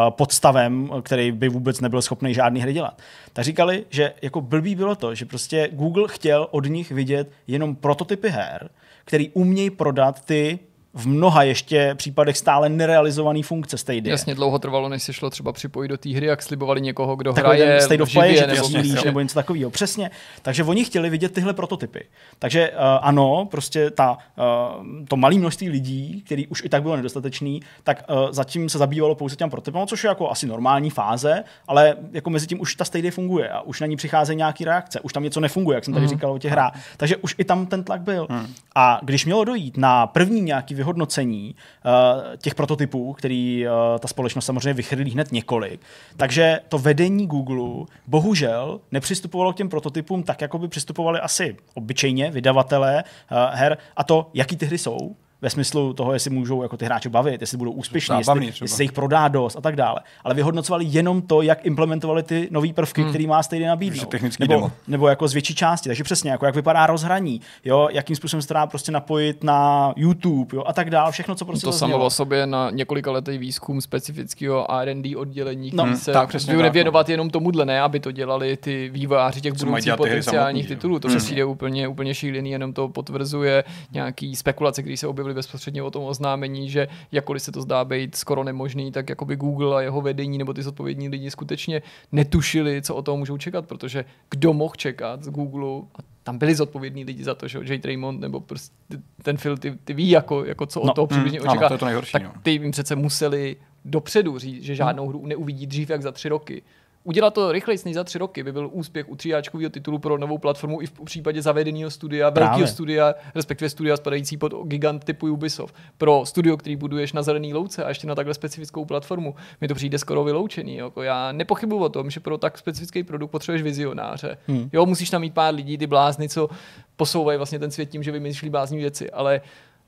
podstavem, 0.09 0.89
který 1.01 1.31
by 1.31 1.49
vůbec 1.49 1.81
nebyl 1.81 2.01
schopný 2.01 2.33
žádný 2.33 2.61
hry 2.61 2.73
dělat. 2.73 3.01
Tak 3.33 3.45
říkali, 3.45 3.85
že 3.89 4.13
jako 4.21 4.41
blbý 4.41 4.75
bylo 4.75 4.95
to, 4.95 5.15
že 5.15 5.25
prostě 5.25 5.69
Google 5.71 6.07
chtěl 6.07 6.47
od 6.51 6.65
nich 6.65 6.91
vidět 6.91 7.31
jenom 7.47 7.75
prototypy 7.75 8.29
her, 8.29 8.69
který 9.05 9.29
umějí 9.29 9.69
prodat 9.69 10.25
ty 10.25 10.59
v 10.93 11.07
mnoha 11.07 11.43
ještě 11.43 11.95
případech 11.97 12.37
stále 12.37 12.69
nerealizované 12.69 13.43
funkce 13.43 13.77
Stadia. 13.77 14.11
Jasně, 14.11 14.35
dlouho 14.35 14.59
trvalo, 14.59 14.89
než 14.89 15.03
se 15.03 15.13
šlo 15.13 15.29
třeba 15.29 15.51
připojit 15.51 15.87
do 15.87 15.97
té 15.97 16.09
hry, 16.09 16.25
jak 16.25 16.41
slibovali 16.41 16.81
někoho, 16.81 17.15
kdo 17.15 17.33
Takový 17.33 17.59
hraje 17.59 17.81
State 17.81 18.01
of 18.01 18.13
Play, 18.13 18.35
že 18.35 18.47
nebo, 18.47 18.69
jasně, 18.73 19.01
nebo 19.05 19.19
něco 19.19 19.35
takového. 19.35 19.71
Přesně. 19.71 20.11
Takže 20.41 20.63
oni 20.63 20.85
chtěli 20.85 21.09
vidět 21.09 21.33
tyhle 21.33 21.53
prototypy. 21.53 22.05
Takže 22.39 22.69
uh, 22.69 22.75
ano, 23.01 23.47
prostě 23.51 23.91
ta, 23.91 24.17
uh, 24.37 25.05
to 25.07 25.17
malé 25.17 25.35
množství 25.35 25.69
lidí, 25.69 26.21
který 26.25 26.47
už 26.47 26.63
i 26.65 26.69
tak 26.69 26.81
bylo 26.81 26.95
nedostatečný, 26.95 27.61
tak 27.83 28.03
uh, 28.09 28.31
zatím 28.31 28.69
se 28.69 28.77
zabývalo 28.77 29.15
pouze 29.15 29.35
těm 29.35 29.49
prototypem, 29.49 29.87
což 29.87 30.03
je 30.03 30.07
jako 30.07 30.31
asi 30.31 30.47
normální 30.47 30.89
fáze, 30.89 31.43
ale 31.67 31.95
jako 32.11 32.29
mezi 32.29 32.47
tím 32.47 32.61
už 32.61 32.75
ta 32.75 32.85
Stadia 32.85 33.11
funguje 33.11 33.49
a 33.49 33.61
už 33.61 33.81
na 33.81 33.87
ní 33.87 33.95
přicházejí 33.95 34.37
nějaké 34.37 34.65
reakce, 34.65 34.99
už 34.99 35.13
tam 35.13 35.23
něco 35.23 35.39
nefunguje, 35.39 35.75
jak 35.75 35.85
jsem 35.85 35.93
tady 35.93 36.05
mm. 36.05 36.09
říkal 36.09 36.31
o 36.31 36.37
těch 36.37 36.51
hrách. 36.51 36.79
Takže 36.97 37.17
už 37.17 37.35
i 37.37 37.43
tam 37.43 37.65
ten 37.65 37.83
tlak 37.83 38.01
byl. 38.01 38.27
Mm. 38.29 38.47
A 38.75 38.99
když 39.03 39.25
mělo 39.25 39.43
dojít 39.43 39.77
na 39.77 40.07
první 40.07 40.41
nějaký 40.41 40.75
vyhodnocení 40.81 41.55
uh, 41.55 41.91
těch 42.37 42.55
prototypů, 42.55 43.13
který 43.13 43.65
uh, 43.65 43.71
ta 43.99 44.07
společnost 44.07 44.45
samozřejmě 44.45 44.73
vychrlí 44.73 45.11
hned 45.11 45.31
několik. 45.31 45.81
Takže 46.17 46.59
to 46.69 46.77
vedení 46.79 47.27
Google 47.27 47.85
bohužel 48.07 48.81
nepřistupovalo 48.91 49.53
k 49.53 49.55
těm 49.55 49.69
prototypům 49.69 50.23
tak, 50.23 50.41
jako 50.41 50.57
by 50.57 50.67
přistupovali 50.67 51.19
asi 51.19 51.57
obyčejně 51.73 52.31
vydavatelé 52.31 53.03
uh, 53.03 53.37
her 53.53 53.77
a 53.97 54.03
to, 54.03 54.29
jaký 54.33 54.57
ty 54.57 54.65
hry 54.65 54.77
jsou, 54.77 55.15
ve 55.41 55.49
smyslu 55.49 55.93
toho, 55.93 56.13
jestli 56.13 56.29
můžou 56.29 56.63
jako 56.63 56.77
ty 56.77 56.85
hráče 56.85 57.09
bavit, 57.09 57.41
jestli 57.41 57.57
budou 57.57 57.71
úspěšní, 57.71 58.17
jestli, 58.17 58.45
jestli 58.45 58.67
se 58.67 58.83
jich 58.83 58.91
prodá 58.91 59.27
dost 59.27 59.55
a 59.55 59.61
tak 59.61 59.75
dále. 59.75 59.99
Ale 60.23 60.33
vyhodnocovali 60.35 60.85
jenom 60.87 61.21
to, 61.21 61.41
jak 61.41 61.65
implementovali 61.65 62.23
ty 62.23 62.47
nové 62.51 62.73
prvky, 62.73 63.01
hmm. 63.01 63.09
který 63.09 63.27
má 63.27 63.43
stejně 63.43 63.67
nabídnout. 63.67 64.13
Nebo, 64.39 64.53
demo. 64.53 64.71
nebo 64.87 65.07
jako 65.07 65.27
z 65.27 65.33
větší 65.33 65.55
části. 65.55 65.89
Takže 65.89 66.03
přesně, 66.03 66.31
jako 66.31 66.45
jak 66.45 66.55
vypadá 66.55 66.87
rozhraní, 66.87 67.41
jo, 67.65 67.87
jakým 67.91 68.15
způsobem 68.15 68.41
se 68.41 68.53
dá 68.53 68.67
prostě 68.67 68.91
napojit 68.91 69.43
na 69.43 69.93
YouTube 69.95 70.57
jo, 70.57 70.63
a 70.67 70.73
tak 70.73 70.89
dále. 70.89 71.11
Všechno, 71.11 71.35
co 71.35 71.45
prostě 71.45 71.65
To 71.65 71.71
samo 71.71 72.05
o 72.05 72.09
sobě 72.09 72.47
na 72.47 72.69
několika 72.69 73.11
letý 73.11 73.37
výzkum 73.37 73.81
specifického 73.81 74.71
R&D 74.81 75.15
oddělení, 75.15 75.71
no, 75.73 75.97
se 75.97 76.11
tak, 76.11 76.29
přesně 76.29 76.53
bude 76.53 76.67
tak, 76.67 76.73
no. 76.73 76.73
věnovat 76.73 77.07
no. 77.07 77.11
jenom 77.11 77.29
tomuhle, 77.29 77.65
ne, 77.65 77.81
aby 77.81 77.99
to 77.99 78.11
dělali 78.11 78.57
ty 78.57 78.89
vývojáři 78.89 79.41
těch 79.41 79.53
budoucích 79.53 79.93
potenciálních 79.97 80.67
titulů. 80.67 80.99
To 80.99 81.07
hmm. 81.07 81.17
přijde 81.17 81.45
úplně, 81.45 81.87
úplně 81.87 82.15
šílený, 82.15 82.51
jenom 82.51 82.73
to 82.73 82.87
potvrzuje 82.87 83.63
nějaký 83.91 84.35
spekulace, 84.35 84.81
které 84.81 84.97
se 84.97 85.07
objevily 85.07 85.30
mluvili 85.31 85.39
bezprostředně 85.39 85.83
o 85.83 85.91
tom 85.91 86.03
oznámení, 86.03 86.69
že 86.69 86.87
jakkoliv 87.11 87.41
se 87.41 87.51
to 87.51 87.61
zdá 87.61 87.85
být 87.85 88.15
skoro 88.15 88.43
nemožný, 88.43 88.91
tak 88.91 89.09
jakoby 89.09 89.35
Google 89.35 89.77
a 89.77 89.81
jeho 89.81 90.01
vedení 90.01 90.37
nebo 90.37 90.53
ty 90.53 90.63
zodpovědní 90.63 91.09
lidi 91.09 91.31
skutečně 91.31 91.81
netušili, 92.11 92.81
co 92.81 92.95
o 92.95 93.01
tom 93.01 93.19
můžou 93.19 93.37
čekat, 93.37 93.65
protože 93.65 94.05
kdo 94.29 94.53
mohl 94.53 94.73
čekat 94.77 95.23
z 95.23 95.29
Google 95.29 95.87
a 95.95 95.99
tam 96.23 96.37
byli 96.37 96.55
zodpovědní 96.55 97.03
lidi 97.03 97.23
za 97.23 97.35
to, 97.35 97.47
že 97.47 97.59
Jay 97.63 97.81
Raymond 97.83 98.19
nebo 98.19 98.39
prostě 98.39 98.75
ten 99.23 99.37
Phil, 99.37 99.57
ty, 99.57 99.77
ty 99.83 99.93
ví, 99.93 100.09
jako, 100.09 100.45
jako 100.45 100.65
co 100.65 100.79
no, 100.79 100.91
o 100.91 100.93
toho 100.93 101.07
přibližně 101.07 101.39
mm, 101.39 101.47
očeká, 101.47 101.67
to 101.67 101.73
je 101.73 101.77
to 101.77 101.85
nejhorší, 101.85 102.11
tak 102.11 102.23
no. 102.23 102.33
ty 102.43 102.51
jim 102.51 102.71
přece 102.71 102.95
museli 102.95 103.55
dopředu 103.85 104.39
říct, 104.39 104.63
že 104.63 104.75
žádnou 104.75 105.07
hru 105.07 105.25
neuvidí 105.25 105.67
dřív 105.67 105.89
jak 105.89 106.01
za 106.01 106.11
tři 106.11 106.29
roky. 106.29 106.61
Udělat 107.03 107.33
to 107.33 107.51
rychleji 107.51 107.79
než 107.85 107.95
za 107.95 108.03
tři 108.03 108.17
roky 108.17 108.43
by 108.43 108.51
byl 108.51 108.69
úspěch 108.73 109.09
u 109.09 109.15
tříáčkového 109.15 109.69
titulu 109.69 109.99
pro 109.99 110.17
novou 110.17 110.37
platformu 110.37 110.81
i 110.81 110.85
v 110.85 110.91
případě 111.05 111.41
zavedeného 111.41 111.91
studia, 111.91 112.29
velkého 112.29 112.67
studia, 112.67 113.15
respektive 113.35 113.69
studia 113.69 113.97
spadající 113.97 114.37
pod 114.37 114.53
gigant 114.63 115.03
typu 115.03 115.27
Ubisoft. 115.27 115.75
Pro 115.97 116.25
studio, 116.25 116.57
který 116.57 116.75
buduješ 116.75 117.13
na 117.13 117.21
zelený 117.21 117.53
louce 117.53 117.83
a 117.83 117.89
ještě 117.89 118.07
na 118.07 118.15
takhle 118.15 118.33
specifickou 118.33 118.85
platformu, 118.85 119.35
mi 119.61 119.67
to 119.67 119.75
přijde 119.75 119.99
skoro 119.99 120.23
vyloučený. 120.23 120.75
Jako 120.75 121.03
já 121.03 121.31
nepochybuji 121.31 121.81
o 121.81 121.89
tom, 121.89 122.09
že 122.09 122.19
pro 122.19 122.37
tak 122.37 122.57
specifický 122.57 123.03
produkt 123.03 123.31
potřebuješ 123.31 123.61
vizionáře. 123.61 124.37
Hmm. 124.47 124.69
Jo, 124.73 124.85
musíš 124.85 125.09
tam 125.09 125.21
mít 125.21 125.33
pár 125.33 125.55
lidí, 125.55 125.77
ty 125.77 125.87
blázni, 125.87 126.29
co 126.29 126.49
posouvají 126.95 127.37
vlastně 127.37 127.59
ten 127.59 127.71
svět 127.71 127.89
tím, 127.89 128.03
že 128.03 128.11
vymýšlí 128.11 128.49
blázní 128.49 128.77
věci, 128.77 129.11
ale 129.11 129.41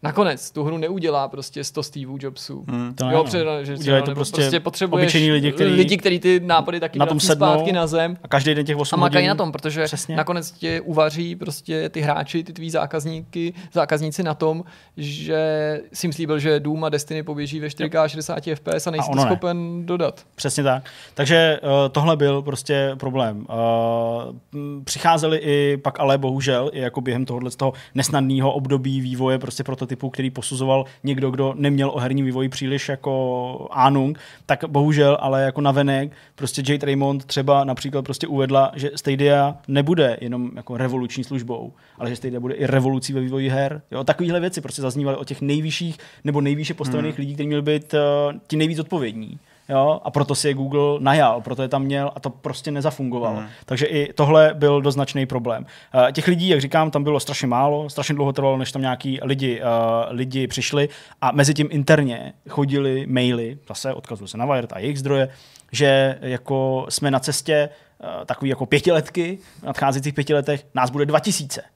nakonec 0.04 0.52
tu 0.52 0.64
hru 0.64 0.78
neudělá 0.78 1.28
prostě 1.28 1.64
100 1.64 1.84
Steve 1.84 2.14
Jobsů. 2.20 2.66
Hmm, 2.68 2.94
to 2.94 3.10
jo, 3.10 3.24
před, 3.24 3.48
že 3.64 3.76
Udělá 3.76 4.02
to 4.02 4.16
prostě, 4.16 4.42
prostě 4.42 4.60
potřebuješ 4.60 5.14
lidi, 5.14 5.52
který, 5.52 5.70
lidi, 5.70 5.98
který 5.98 6.20
ty 6.20 6.40
nápady 6.40 6.80
taky 6.80 7.00
na 7.00 7.06
tom 7.06 7.20
sednou 7.20 7.48
zpátky 7.48 7.72
na 7.72 7.88
zem. 7.88 8.18
A 8.24 8.28
každý 8.28 8.56
den 8.56 8.66
těch 8.66 8.78
8 8.78 9.00
A 9.00 9.02
makají 9.02 9.28
na 9.28 9.36
tom, 9.36 9.52
protože 9.52 9.84
Přesně. 9.84 10.16
nakonec 10.16 10.52
tě 10.52 10.82
uvaří 10.82 11.36
prostě 11.36 11.90
ty 11.90 12.02
hráči, 12.02 12.44
ty 12.44 12.54
tví 12.54 12.70
zákazníky, 12.70 13.54
zákazníci 13.74 14.24
na 14.24 14.34
tom, 14.34 14.64
že 14.98 15.82
si 15.94 16.08
myslíbil, 16.08 16.40
že 16.40 16.60
Doom 16.60 16.84
a 16.84 16.90
Destiny 16.90 17.24
poběží 17.24 17.60
ve 17.60 17.68
4K 17.68 18.08
60 18.08 18.44
FPS 18.56 18.88
a 18.88 18.92
nejsi 18.92 19.12
a 19.18 19.22
schopen 19.22 19.80
ne. 19.80 19.86
dodat. 19.86 20.22
Přesně 20.36 20.64
tak. 20.64 20.84
Takže 21.14 21.60
uh, 21.64 21.70
tohle 21.92 22.18
byl 22.18 22.42
prostě 22.42 22.92
problém. 23.00 23.46
Uh, 23.50 24.76
přicházeli 24.84 25.38
i 25.38 25.78
pak 25.78 26.00
ale 26.00 26.18
bohužel 26.18 26.70
i 26.74 26.80
jako 26.80 27.02
během 27.02 27.26
tohohle 27.26 27.52
z 27.52 27.56
toho 27.56 27.74
nesnadného 27.96 28.54
období 28.54 29.02
vývoje 29.02 29.40
prostě 29.40 29.64
prototyp 29.64 29.93
typu, 29.94 30.10
který 30.10 30.30
posuzoval 30.30 30.86
někdo, 31.04 31.32
kdo 31.32 31.54
neměl 31.58 31.90
o 31.90 32.00
herní 32.00 32.24
vývoji 32.24 32.50
příliš 32.50 32.90
jako 32.90 33.68
Anung, 33.72 34.20
tak 34.46 34.64
bohužel, 34.68 35.18
ale 35.22 35.44
jako 35.44 35.62
navenek, 35.62 36.12
prostě 36.36 36.64
Jade 36.68 36.86
Raymond 36.86 37.26
třeba 37.26 37.64
například 37.64 38.02
prostě 38.02 38.28
uvedla, 38.28 38.72
že 38.76 38.92
Stadia 38.96 39.56
nebude 39.68 40.18
jenom 40.22 40.52
jako 40.56 40.78
revoluční 40.78 41.24
službou, 41.24 41.74
ale 42.00 42.10
že 42.10 42.16
Stadia 42.16 42.40
bude 42.40 42.56
i 42.56 42.66
revolucí 42.66 43.14
ve 43.14 43.22
vývoji 43.22 43.50
her. 43.50 43.82
Jo, 43.92 44.04
takovéhle 44.04 44.40
věci 44.40 44.62
prostě 44.62 44.82
zaznívaly 44.82 45.18
o 45.18 45.26
těch 45.26 45.42
nejvyšších 45.42 45.98
nebo 46.24 46.42
nejvýše 46.42 46.74
postavených 46.74 47.16
hmm. 47.16 47.22
lidí, 47.22 47.34
kteří 47.34 47.48
měli 47.48 47.62
být 47.62 47.94
uh, 47.94 48.00
ti 48.48 48.58
nejvíc 48.58 48.80
odpovědní. 48.80 49.40
Jo? 49.70 50.02
A 50.04 50.12
proto 50.12 50.36
si 50.36 50.48
je 50.48 50.54
Google 50.54 51.00
najal, 51.00 51.42
proto 51.42 51.62
je 51.62 51.68
tam 51.68 51.84
měl 51.84 52.12
a 52.16 52.20
to 52.20 52.30
prostě 52.30 52.72
nezafungovalo. 52.72 53.42
Mm. 53.42 53.48
Takže 53.66 53.86
i 53.86 54.14
tohle 54.14 54.52
byl 54.54 54.82
doznačný 54.82 55.26
problém. 55.26 55.66
Uh, 55.96 56.12
těch 56.12 56.28
lidí, 56.28 56.48
jak 56.48 56.62
říkám, 56.62 56.92
tam 56.92 57.04
bylo 57.04 57.20
strašně 57.20 57.48
málo, 57.48 57.90
strašně 57.90 58.16
dlouho 58.16 58.34
trvalo, 58.34 58.58
než 58.58 58.72
tam 58.72 58.82
nějaký 58.82 59.20
lidi, 59.22 59.62
uh, 59.62 59.68
lidi 60.10 60.48
přišli 60.48 60.90
a 61.22 61.32
mezi 61.32 61.54
tím 61.54 61.68
interně 61.72 62.34
chodili 62.50 63.06
maily, 63.08 63.58
zase 63.68 63.94
odkazuju 63.94 64.28
se 64.28 64.38
na 64.38 64.46
Wired 64.46 64.74
a 64.74 64.80
jejich 64.80 65.00
zdroje, 65.00 65.30
že 65.72 66.18
jako 66.22 66.86
jsme 66.90 67.12
na 67.12 67.20
cestě 67.20 67.70
uh, 68.04 68.26
takový 68.26 68.50
jako 68.50 68.66
pětiletky, 68.66 69.38
v 69.60 69.64
nadcházejících 69.64 70.14
pěti 70.14 70.34
letech 70.34 70.66
nás 70.74 70.90
bude 70.90 71.06
2000. 71.06 71.73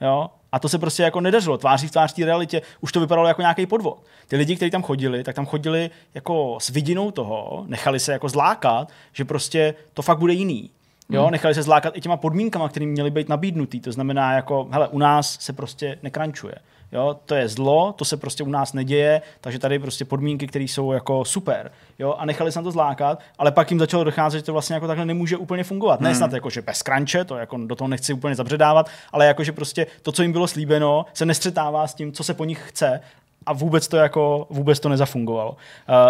Jo? 0.00 0.30
A 0.52 0.58
to 0.58 0.68
se 0.68 0.78
prostě 0.78 1.02
jako 1.02 1.20
nedařilo. 1.20 1.58
Tváří 1.58 1.88
v 1.88 1.90
tvář 1.90 2.12
té 2.12 2.24
realitě 2.24 2.62
už 2.80 2.92
to 2.92 3.00
vypadalo 3.00 3.28
jako 3.28 3.40
nějaký 3.40 3.66
podvod. 3.66 4.02
Ty 4.28 4.36
lidi, 4.36 4.56
kteří 4.56 4.70
tam 4.70 4.82
chodili, 4.82 5.24
tak 5.24 5.36
tam 5.36 5.46
chodili 5.46 5.90
jako 6.14 6.58
s 6.60 6.68
vidinou 6.68 7.10
toho, 7.10 7.64
nechali 7.66 8.00
se 8.00 8.12
jako 8.12 8.28
zlákat, 8.28 8.88
že 9.12 9.24
prostě 9.24 9.74
to 9.94 10.02
fakt 10.02 10.18
bude 10.18 10.32
jiný. 10.32 10.70
Jo, 11.10 11.22
hmm. 11.22 11.30
nechali 11.30 11.54
se 11.54 11.62
zlákat 11.62 11.96
i 11.96 12.00
těma 12.00 12.16
podmínkama, 12.16 12.68
které 12.68 12.86
měly 12.86 13.10
být 13.10 13.28
nabídnutý. 13.28 13.80
To 13.80 13.92
znamená, 13.92 14.32
jako, 14.32 14.68
hele, 14.70 14.88
u 14.88 14.98
nás 14.98 15.40
se 15.40 15.52
prostě 15.52 15.98
nekrančuje. 16.02 16.54
Jo, 16.92 17.16
to 17.26 17.34
je 17.34 17.48
zlo, 17.48 17.92
to 17.92 18.04
se 18.04 18.16
prostě 18.16 18.42
u 18.42 18.48
nás 18.48 18.72
neděje, 18.72 19.22
takže 19.40 19.58
tady 19.58 19.78
prostě 19.78 20.04
podmínky, 20.04 20.46
které 20.46 20.64
jsou 20.64 20.92
jako 20.92 21.24
super. 21.24 21.70
Jo, 21.98 22.14
a 22.18 22.24
nechali 22.24 22.52
se 22.52 22.58
na 22.58 22.62
to 22.62 22.70
zlákat, 22.70 23.20
ale 23.38 23.52
pak 23.52 23.70
jim 23.70 23.80
začalo 23.80 24.04
docházet, 24.04 24.38
že 24.38 24.44
to 24.44 24.52
vlastně 24.52 24.74
jako 24.74 24.86
takhle 24.86 25.06
nemůže 25.06 25.36
úplně 25.36 25.64
fungovat. 25.64 26.00
Hmm. 26.00 26.08
Ne 26.08 26.14
snad 26.14 26.32
jako, 26.32 26.50
že 26.50 26.62
bez 26.62 26.78
crunche, 26.78 27.24
to 27.24 27.36
jako 27.36 27.56
do 27.56 27.76
toho 27.76 27.88
nechci 27.88 28.12
úplně 28.12 28.34
zabředávat, 28.34 28.90
ale 29.12 29.26
jako, 29.26 29.44
že 29.44 29.52
prostě 29.52 29.86
to, 30.02 30.12
co 30.12 30.22
jim 30.22 30.32
bylo 30.32 30.46
slíbeno, 30.46 31.06
se 31.14 31.26
nestřetává 31.26 31.86
s 31.86 31.94
tím, 31.94 32.12
co 32.12 32.24
se 32.24 32.34
po 32.34 32.44
nich 32.44 32.62
chce 32.68 33.00
a 33.46 33.52
vůbec 33.52 33.88
to 33.88 33.96
jako, 33.96 34.46
vůbec 34.50 34.80
to 34.80 34.88
nezafungovalo. 34.88 35.50
Uh, 35.50 35.56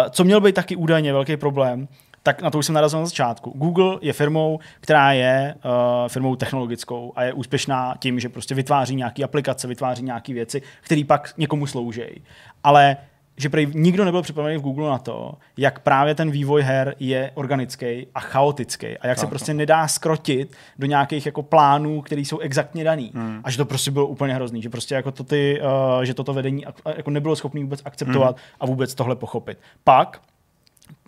co 0.09 0.23
měl 0.23 0.41
být 0.41 0.55
taky 0.55 0.75
údajně 0.75 1.13
velký 1.13 1.37
problém, 1.37 1.87
tak 2.23 2.41
na 2.41 2.49
to 2.49 2.57
už 2.57 2.65
jsem 2.65 2.75
narazil 2.75 2.99
na 2.99 3.05
začátku. 3.05 3.49
Google 3.55 3.97
je 4.01 4.13
firmou, 4.13 4.59
která 4.79 5.11
je 5.11 5.55
uh, 5.65 5.71
firmou 6.07 6.35
technologickou 6.35 7.13
a 7.15 7.23
je 7.23 7.33
úspěšná 7.33 7.95
tím, 7.99 8.19
že 8.19 8.29
prostě 8.29 8.55
vytváří 8.55 8.95
nějaké 8.95 9.23
aplikace, 9.23 9.67
vytváří 9.67 10.03
nějaké 10.03 10.33
věci, 10.33 10.61
které 10.81 11.03
pak 11.07 11.33
někomu 11.37 11.67
slouží. 11.67 12.23
Ale 12.63 12.97
že 13.37 13.49
prý 13.49 13.67
nikdo 13.73 14.05
nebyl 14.05 14.21
připravený 14.21 14.57
v 14.57 14.61
Google 14.61 14.89
na 14.89 14.97
to, 14.97 15.33
jak 15.57 15.79
právě 15.79 16.15
ten 16.15 16.31
vývoj 16.31 16.61
her 16.61 16.95
je 16.99 17.31
organický 17.33 18.07
a 18.15 18.19
chaotický 18.19 18.87
a 18.87 19.07
jak 19.07 19.17
tak. 19.17 19.19
se 19.19 19.27
prostě 19.27 19.53
nedá 19.53 19.87
skrotit 19.87 20.55
do 20.79 20.87
nějakých 20.87 21.25
jako 21.25 21.43
plánů, 21.43 22.01
které 22.01 22.21
jsou 22.21 22.39
exaktně 22.39 22.83
daný. 22.83 23.11
Hmm. 23.15 23.41
A 23.43 23.51
že 23.51 23.57
to 23.57 23.65
prostě 23.65 23.91
bylo 23.91 24.07
úplně 24.07 24.33
hrozný, 24.33 24.61
že 24.61 24.69
prostě 24.69 24.95
jako 24.95 25.11
to 25.11 25.23
ty, 25.23 25.61
uh, 25.61 26.01
že 26.01 26.13
toto 26.13 26.33
vedení 26.33 26.65
jako 26.95 27.09
nebylo 27.09 27.35
schopný 27.35 27.63
vůbec 27.63 27.81
akceptovat 27.85 28.35
hmm. 28.35 28.45
a 28.59 28.65
vůbec 28.65 28.95
tohle 28.95 29.15
pochopit. 29.15 29.57
Pak 29.83 30.21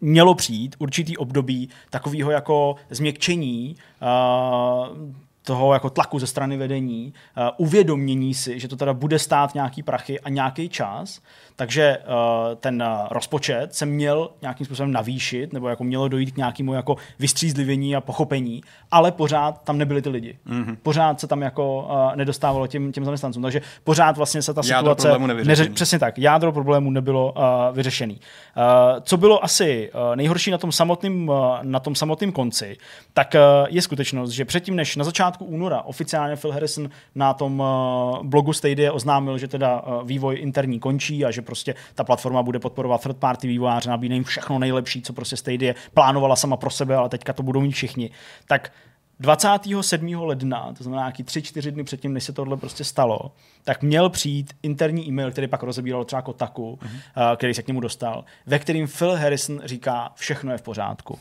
mělo 0.03 0.35
přijít 0.35 0.75
určitý 0.79 1.17
období 1.17 1.69
takového 1.89 2.31
jako 2.31 2.75
změkčení 2.89 3.75
uh, 4.01 5.11
toho 5.43 5.73
jako 5.73 5.89
tlaku 5.89 6.19
ze 6.19 6.27
strany 6.27 6.57
vedení, 6.57 7.13
uh, 7.37 7.43
uvědomění 7.57 8.33
si, 8.33 8.59
že 8.59 8.67
to 8.67 8.75
teda 8.75 8.93
bude 8.93 9.19
stát 9.19 9.53
nějaký 9.53 9.83
prachy 9.83 10.19
a 10.19 10.29
nějaký 10.29 10.69
čas 10.69 11.21
takže 11.55 11.97
uh, 11.97 12.55
ten 12.55 12.83
uh, 12.83 13.07
rozpočet 13.11 13.75
se 13.75 13.85
měl 13.85 14.29
nějakým 14.41 14.65
způsobem 14.65 14.91
navýšit, 14.91 15.53
nebo 15.53 15.69
jako 15.69 15.83
mělo 15.83 16.07
dojít 16.07 16.31
k 16.31 16.37
nějakému 16.37 16.73
jako 16.73 16.95
vystřízlivění 17.19 17.95
a 17.95 18.01
pochopení, 18.01 18.61
ale 18.91 19.11
pořád 19.11 19.63
tam 19.63 19.77
nebyli 19.77 20.01
ty 20.01 20.09
lidi. 20.09 20.37
Mm-hmm. 20.47 20.77
Pořád 20.83 21.19
se 21.19 21.27
tam 21.27 21.41
jako 21.41 21.81
uh, 21.81 22.15
nedostávalo 22.15 22.67
těm, 22.67 22.91
těm 22.91 23.05
zaměstnancům. 23.05 23.43
Takže 23.43 23.61
pořád 23.83 24.17
vlastně 24.17 24.41
se 24.41 24.53
ta 24.53 24.61
jádro 24.65 24.95
situace... 24.95 25.19
Neře- 25.19 25.73
přesně 25.73 25.99
tak, 25.99 26.17
jádro 26.17 26.51
problému 26.51 26.91
nebylo 26.91 27.31
uh, 27.31 27.41
vyřešený. 27.75 28.13
Uh, 28.13 28.99
co 29.01 29.17
bylo 29.17 29.43
asi 29.43 29.91
uh, 29.93 30.15
nejhorší 30.15 30.51
na 30.51 30.57
tom 30.57 30.71
samotném 30.71 31.29
uh, 31.29 31.35
na 31.61 31.79
tom 31.79 31.95
samotném 31.95 32.31
konci, 32.31 32.77
tak 33.13 33.35
uh, 33.35 33.67
je 33.69 33.81
skutečnost, 33.81 34.29
že 34.29 34.45
předtím, 34.45 34.75
než 34.75 34.95
na 34.95 35.03
začátku 35.03 35.45
února 35.45 35.81
oficiálně 35.81 36.35
Phil 36.35 36.51
Harrison 36.51 36.89
na 37.15 37.33
tom 37.33 37.59
uh, 37.59 38.23
blogu 38.23 38.53
Stadia 38.53 38.93
oznámil, 38.93 39.37
že 39.37 39.47
teda 39.47 39.81
uh, 39.81 40.07
vývoj 40.07 40.37
interní 40.39 40.79
končí 40.79 41.25
a 41.25 41.31
že 41.31 41.41
prostě 41.43 41.75
ta 41.95 42.03
platforma 42.03 42.43
bude 42.43 42.59
podporovat 42.59 43.01
third 43.01 43.17
party 43.17 43.47
vývojáře, 43.47 43.89
nabídne 43.89 44.15
jim 44.15 44.23
všechno 44.23 44.59
nejlepší, 44.59 45.01
co 45.01 45.13
prostě 45.13 45.37
Stadia 45.37 45.73
plánovala 45.93 46.35
sama 46.35 46.57
pro 46.57 46.69
sebe, 46.69 46.95
ale 46.95 47.09
teďka 47.09 47.33
to 47.33 47.43
budou 47.43 47.61
mít 47.61 47.71
všichni. 47.71 48.09
Tak 48.47 48.71
27. 49.19 50.13
ledna, 50.13 50.73
to 50.77 50.83
znamená 50.83 51.01
nějaký 51.01 51.23
3-4 51.23 51.71
dny 51.71 51.83
předtím, 51.83 52.13
než 52.13 52.23
se 52.23 52.33
tohle 52.33 52.57
prostě 52.57 52.83
stalo, 52.83 53.31
tak 53.63 53.81
měl 53.81 54.09
přijít 54.09 54.53
interní 54.63 55.07
e-mail, 55.07 55.31
který 55.31 55.47
pak 55.47 55.63
rozebíral 55.63 56.05
třeba 56.05 56.21
Kotaku, 56.21 56.79
mm-hmm. 56.81 57.35
který 57.35 57.53
se 57.53 57.63
k 57.63 57.67
němu 57.67 57.79
dostal, 57.79 58.25
ve 58.45 58.59
kterým 58.59 58.87
Phil 58.87 59.15
Harrison 59.15 59.61
říká, 59.65 60.11
všechno 60.15 60.51
je 60.51 60.57
v 60.57 60.61
pořádku. 60.61 61.19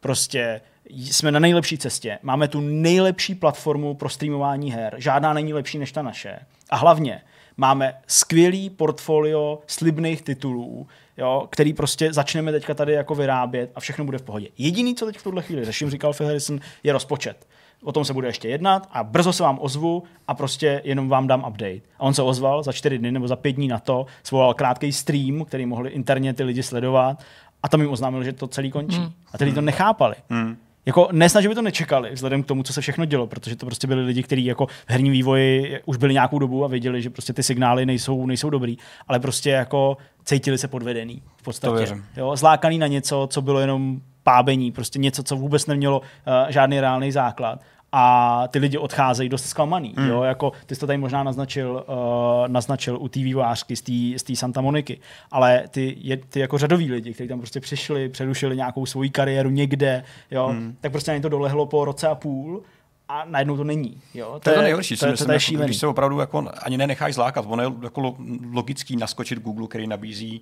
Prostě 0.00 0.60
jsme 0.90 1.32
na 1.32 1.38
nejlepší 1.38 1.78
cestě, 1.78 2.18
máme 2.22 2.48
tu 2.48 2.60
nejlepší 2.60 3.34
platformu 3.34 3.94
pro 3.94 4.08
streamování 4.08 4.72
her, 4.72 4.94
žádná 4.98 5.32
není 5.32 5.52
lepší 5.54 5.78
než 5.78 5.92
ta 5.92 6.02
naše. 6.02 6.38
A 6.70 6.76
hlavně, 6.76 7.20
máme 7.58 7.94
skvělý 8.06 8.70
portfolio 8.70 9.58
slibných 9.66 10.22
titulů, 10.22 10.86
jo, 11.16 11.46
který 11.50 11.72
prostě 11.72 12.12
začneme 12.12 12.52
teďka 12.52 12.74
tady 12.74 12.92
jako 12.92 13.14
vyrábět 13.14 13.72
a 13.74 13.80
všechno 13.80 14.04
bude 14.04 14.18
v 14.18 14.22
pohodě. 14.22 14.48
Jediný, 14.58 14.94
co 14.94 15.06
teď 15.06 15.18
v 15.18 15.22
tuhle 15.22 15.42
chvíli 15.42 15.64
řeším, 15.64 15.90
říkal 15.90 16.12
Phil 16.12 16.26
Harrison, 16.26 16.60
je 16.82 16.92
rozpočet. 16.92 17.46
O 17.82 17.92
tom 17.92 18.04
se 18.04 18.12
bude 18.12 18.28
ještě 18.28 18.48
jednat 18.48 18.88
a 18.92 19.04
brzo 19.04 19.32
se 19.32 19.42
vám 19.42 19.58
ozvu 19.60 20.02
a 20.28 20.34
prostě 20.34 20.82
jenom 20.84 21.08
vám 21.08 21.26
dám 21.26 21.44
update. 21.48 21.80
A 21.98 22.00
on 22.00 22.14
se 22.14 22.22
ozval 22.22 22.62
za 22.62 22.72
čtyři 22.72 22.98
dny 22.98 23.12
nebo 23.12 23.28
za 23.28 23.36
pět 23.36 23.52
dní 23.52 23.68
na 23.68 23.78
to, 23.78 24.06
svolal 24.22 24.54
krátký 24.54 24.92
stream, 24.92 25.44
který 25.44 25.66
mohli 25.66 25.90
interně 25.90 26.34
ty 26.34 26.42
lidi 26.42 26.62
sledovat 26.62 27.22
a 27.62 27.68
tam 27.68 27.80
jim 27.80 27.90
oznámil, 27.90 28.24
že 28.24 28.32
to 28.32 28.46
celý 28.46 28.70
končí. 28.70 28.96
Hmm. 28.96 29.12
A 29.32 29.38
ty 29.38 29.44
lidi 29.44 29.54
to 29.54 29.60
nechápali. 29.60 30.14
Hmm 30.30 30.56
jako 30.88 31.08
nesnad, 31.12 31.42
že 31.42 31.48
by 31.48 31.54
to 31.54 31.62
nečekali, 31.62 32.10
vzhledem 32.12 32.42
k 32.42 32.46
tomu, 32.46 32.62
co 32.62 32.72
se 32.72 32.80
všechno 32.80 33.04
dělo, 33.04 33.26
protože 33.26 33.56
to 33.56 33.66
prostě 33.66 33.86
byli 33.86 34.04
lidi, 34.04 34.22
kteří 34.22 34.44
jako 34.44 34.66
v 34.66 34.72
herním 34.86 35.12
vývoji 35.12 35.80
už 35.86 35.96
byli 35.96 36.12
nějakou 36.12 36.38
dobu 36.38 36.64
a 36.64 36.68
věděli, 36.68 37.02
že 37.02 37.10
prostě 37.10 37.32
ty 37.32 37.42
signály 37.42 37.86
nejsou, 37.86 38.26
nejsou 38.26 38.50
dobrý, 38.50 38.78
ale 39.08 39.20
prostě 39.20 39.50
jako 39.50 39.96
cítili 40.24 40.58
se 40.58 40.68
podvedený 40.68 41.22
v 41.36 41.42
podstatě. 41.42 41.86
Jo, 42.16 42.36
zlákaný 42.36 42.78
na 42.78 42.86
něco, 42.86 43.28
co 43.30 43.42
bylo 43.42 43.60
jenom 43.60 44.00
pábení, 44.22 44.72
prostě 44.72 44.98
něco, 44.98 45.22
co 45.22 45.36
vůbec 45.36 45.66
nemělo 45.66 46.00
uh, 46.00 46.04
žádný 46.48 46.80
reálný 46.80 47.12
základ 47.12 47.60
a 47.92 48.44
ty 48.48 48.58
lidi 48.58 48.78
odcházejí 48.78 49.28
dost 49.28 49.46
zklamaný. 49.46 49.94
Mm. 49.96 50.08
Jo? 50.08 50.22
Jako, 50.22 50.52
ty 50.66 50.74
jsi 50.74 50.80
to 50.80 50.86
tady 50.86 50.98
možná 50.98 51.22
naznačil, 51.22 51.84
uh, 51.88 52.48
naznačil 52.48 52.96
u 53.00 53.08
té 53.08 53.20
vývářky 53.20 53.76
z 54.16 54.22
té 54.22 54.36
Santa 54.36 54.60
Moniky, 54.60 55.00
ale 55.30 55.64
ty, 55.70 55.96
je, 56.00 56.16
ty 56.16 56.40
jako 56.40 56.58
řadoví 56.58 56.92
lidi, 56.92 57.14
kteří 57.14 57.28
tam 57.28 57.38
prostě 57.38 57.60
přišli, 57.60 58.08
přerušili 58.08 58.56
nějakou 58.56 58.86
svoji 58.86 59.10
kariéru 59.10 59.50
někde, 59.50 60.04
jo? 60.30 60.48
Mm. 60.52 60.76
tak 60.80 60.92
prostě 60.92 61.12
na 61.12 61.20
to 61.20 61.28
dolehlo 61.28 61.66
po 61.66 61.84
roce 61.84 62.08
a 62.08 62.14
půl 62.14 62.62
a 63.08 63.24
najednou 63.24 63.56
to 63.56 63.64
není. 63.64 64.00
Jo? 64.14 64.32
To, 64.32 64.40
to 64.40 64.50
je 64.50 64.56
to 64.56 64.62
nejhorší, 64.62 64.96
to, 64.96 65.06
myslím, 65.06 65.26
to, 65.26 65.32
to 65.32 65.52
jako, 65.52 65.64
když 65.64 65.76
se 65.76 65.86
opravdu 65.86 66.20
jako 66.20 66.48
ani 66.62 66.76
nenecháš 66.76 67.14
zlákat. 67.14 67.44
Ono 67.48 67.62
je 67.62 67.72
jako 67.82 68.16
logický 68.52 68.96
naskočit 68.96 69.38
Google, 69.38 69.68
který 69.68 69.86
nabízí 69.86 70.40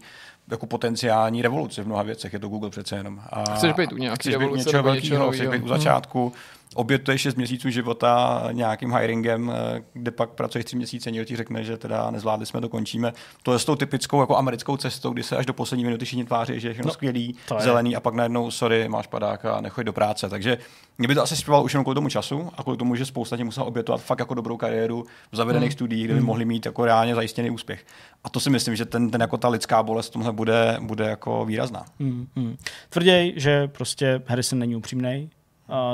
jako 0.51 0.67
potenciální 0.67 1.43
revoluci 1.43 1.83
v 1.83 1.87
mnoha 1.87 2.03
věcech. 2.03 2.33
Je 2.33 2.39
to 2.39 2.49
Google 2.49 2.71
přece 2.71 2.97
jenom. 2.97 3.21
A 3.31 3.55
chceš 3.55 3.73
být 3.73 3.93
u 3.93 3.97
nějaký 3.97 4.31
revoluce, 4.31 4.59
něčeho 4.59 4.83
velkého, 4.83 5.33
chceš 5.33 5.49
být 5.49 5.63
u 5.63 5.69
začátku. 5.69 6.23
Hmm 6.23 6.56
obětuješ 6.75 7.21
6 7.21 7.35
měsíců 7.35 7.71
života 7.71 8.43
nějakým 8.53 8.95
hiringem, 8.95 9.53
eh, 9.55 9.83
kde 9.93 10.11
pak 10.11 10.31
pracuješ 10.31 10.65
3 10.65 10.77
měsíce, 10.77 11.11
někdo 11.11 11.25
ti 11.25 11.37
řekne, 11.37 11.65
že 11.65 11.77
teda 11.77 12.11
nezvládli 12.11 12.47
jsme, 12.47 12.61
to 12.61 12.69
končíme. 12.69 13.13
To 13.43 13.53
je 13.53 13.59
s 13.59 13.65
tou 13.65 13.77
typickou 13.77 14.21
jako 14.21 14.37
americkou 14.37 14.77
cestou, 14.77 15.11
kdy 15.11 15.23
se 15.23 15.37
až 15.37 15.47
do 15.47 15.53
poslední 15.53 15.85
minuty 15.85 16.05
všichni 16.05 16.25
tváří, 16.25 16.61
že 16.61 16.69
je 16.69 16.73
všechno 16.73 16.89
no, 16.89 16.93
skvělý, 16.93 17.37
zelený 17.59 17.97
a 17.97 18.01
pak 18.01 18.15
najednou, 18.15 18.51
sorry, 18.51 18.89
máš 18.89 19.07
padák 19.07 19.45
a 19.45 19.61
nechoď 19.61 19.85
do 19.85 19.93
práce. 19.93 20.29
Takže 20.29 20.59
mě 20.99 21.09
by 21.09 21.15
to 21.15 21.23
asi 21.23 21.37
zpívalo 21.37 21.65
už 21.65 21.75
jenom 21.75 21.85
kvůli 21.85 21.95
tomu 21.95 22.09
času 22.09 22.51
a 22.57 22.63
kvůli 22.63 22.79
tomu, 22.79 22.97
že 22.97 23.07
spousta 23.07 23.37
těch 23.37 23.45
musel 23.45 23.65
obětovat 23.65 24.01
fakt 24.01 24.19
jako 24.19 24.35
dobrou 24.35 24.57
kariéru 24.57 25.07
v 25.33 25.37
zavedených 25.37 25.69
hmm. 25.69 25.73
studiích, 25.73 26.05
kde 26.05 26.15
by 26.15 26.21
hmm. 26.21 26.27
mohli 26.27 26.45
mít 26.45 26.67
jako 26.67 26.85
reálně 26.85 27.15
zajištěný 27.15 27.51
úspěch. 27.51 27.87
A 28.25 28.29
to 28.29 28.41
si 28.41 28.51
myslím, 28.51 28.77
že 28.77 28.85
ten, 28.85 29.11
ten 29.11 29.21
jako 29.21 29.37
ta 29.37 29.49
lidská 29.49 29.83
bolest 29.83 30.09
v 30.09 30.13
tomhle 30.13 30.33
bude, 30.33 30.77
bude 30.81 31.05
jako 31.05 31.45
výrazná. 31.45 31.85
Hmm. 32.01 32.27
Hmm. 32.37 32.57
Tvrděj, 32.89 33.33
že 33.37 33.69
prostě 33.69 34.23
Harrison 34.27 34.59
není 34.59 34.77
upřímný, 34.77 35.31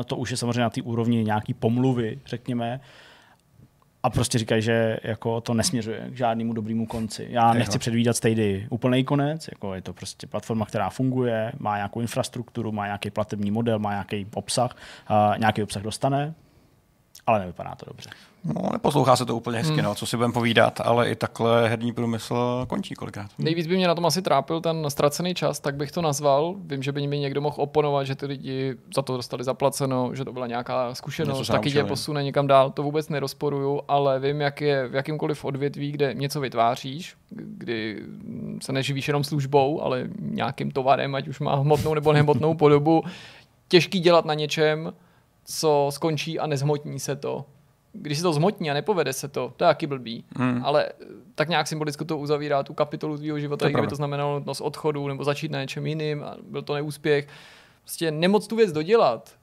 to 0.06 0.16
už 0.16 0.30
je 0.30 0.36
samozřejmě 0.36 0.60
na 0.60 0.70
té 0.70 0.82
úrovni 0.82 1.24
nějaký 1.24 1.54
pomluvy, 1.54 2.18
řekněme, 2.26 2.80
a 4.02 4.10
prostě 4.10 4.38
říkají, 4.38 4.62
že 4.62 4.98
jako 5.02 5.40
to 5.40 5.54
nesměřuje 5.54 6.10
k 6.10 6.16
žádnému 6.16 6.52
dobrému 6.52 6.86
konci. 6.86 7.26
Já 7.30 7.54
nechci 7.54 7.78
předvídat 7.78 8.16
stejdy 8.16 8.66
úplný 8.70 9.04
konec, 9.04 9.48
jako 9.48 9.74
je 9.74 9.82
to 9.82 9.92
prostě 9.92 10.26
platforma, 10.26 10.66
která 10.66 10.90
funguje, 10.90 11.52
má 11.58 11.76
nějakou 11.76 12.00
infrastrukturu, 12.00 12.72
má 12.72 12.86
nějaký 12.86 13.10
platební 13.10 13.50
model, 13.50 13.78
má 13.78 13.90
nějaký 13.90 14.26
obsah, 14.34 14.76
uh, 15.10 15.38
nějaký 15.38 15.62
obsah 15.62 15.82
dostane, 15.82 16.34
ale 17.26 17.38
nevypadá 17.38 17.74
to 17.74 17.86
dobře. 17.86 18.10
No, 18.44 18.68
neposlouchá 18.72 19.16
se 19.16 19.26
to 19.26 19.36
úplně 19.36 19.58
hezky, 19.58 19.74
hmm. 19.74 19.84
no, 19.84 19.94
co 19.94 20.06
si 20.06 20.16
budeme 20.16 20.32
povídat, 20.32 20.80
ale 20.80 21.10
i 21.10 21.14
takhle 21.14 21.68
herní 21.68 21.92
průmysl 21.92 22.66
končí 22.68 22.94
kolikrát. 22.94 23.30
Nejvíc 23.38 23.66
by 23.66 23.76
mě 23.76 23.88
na 23.88 23.94
tom 23.94 24.06
asi 24.06 24.22
trápil 24.22 24.60
ten 24.60 24.90
ztracený 24.90 25.34
čas, 25.34 25.60
tak 25.60 25.76
bych 25.76 25.92
to 25.92 26.02
nazval. 26.02 26.54
Vím, 26.58 26.82
že 26.82 26.92
by 26.92 27.06
mi 27.06 27.18
někdo 27.18 27.40
mohl 27.40 27.56
oponovat, 27.58 28.06
že 28.06 28.14
ty 28.14 28.26
lidi 28.26 28.74
za 28.94 29.02
to 29.02 29.16
dostali 29.16 29.44
zaplaceno, 29.44 30.14
že 30.14 30.24
to 30.24 30.32
byla 30.32 30.46
nějaká 30.46 30.94
zkušenost, 30.94 31.48
taky 31.48 31.70
tě 31.70 31.84
posune 31.84 32.22
někam 32.22 32.46
dál. 32.46 32.70
To 32.70 32.82
vůbec 32.82 33.08
nerozporuju, 33.08 33.80
ale 33.88 34.20
vím, 34.20 34.40
jak 34.40 34.60
je 34.60 34.88
v 34.88 34.94
jakýmkoliv 34.94 35.44
odvětví, 35.44 35.92
kde 35.92 36.14
něco 36.14 36.40
vytváříš, 36.40 37.16
kdy 37.30 38.02
se 38.62 38.72
neživíš 38.72 39.08
jenom 39.08 39.24
službou, 39.24 39.82
ale 39.82 40.08
nějakým 40.18 40.70
tovarem, 40.70 41.14
ať 41.14 41.28
už 41.28 41.40
má 41.40 41.54
hmotnou 41.54 41.94
nebo 41.94 42.12
nehmotnou 42.12 42.54
podobu, 42.54 43.02
těžký 43.68 44.00
dělat 44.00 44.24
na 44.24 44.34
něčem, 44.34 44.92
co 45.44 45.88
skončí 45.90 46.38
a 46.38 46.46
nezhmotní 46.46 47.00
se 47.00 47.16
to 47.16 47.44
když 47.92 48.18
se 48.18 48.22
to 48.22 48.32
zmotní 48.32 48.70
a 48.70 48.74
nepovede 48.74 49.12
se 49.12 49.28
to, 49.28 49.52
to 49.56 49.64
je 49.64 49.68
jaký 49.68 49.86
blbý. 49.86 50.24
Hmm. 50.36 50.60
Ale 50.64 50.86
eh, 50.86 51.04
tak 51.34 51.48
nějak 51.48 51.68
symbolicky 51.68 52.04
to 52.04 52.18
uzavírá 52.18 52.62
tu 52.62 52.74
kapitolu 52.74 53.16
tvýho 53.16 53.40
života, 53.40 53.66
to 53.66 53.72
kdyby 53.72 53.86
to 53.86 53.96
znamenalo 53.96 54.38
nutnost 54.38 54.60
odchodu 54.60 55.08
nebo 55.08 55.24
začít 55.24 55.50
na 55.50 55.60
něčem 55.60 55.86
jiným 55.86 56.22
a 56.22 56.36
byl 56.50 56.62
to 56.62 56.74
neúspěch. 56.74 57.28
Prostě 57.80 58.10
nemoc 58.10 58.46
tu 58.46 58.56
věc 58.56 58.72
dodělat 58.72 59.34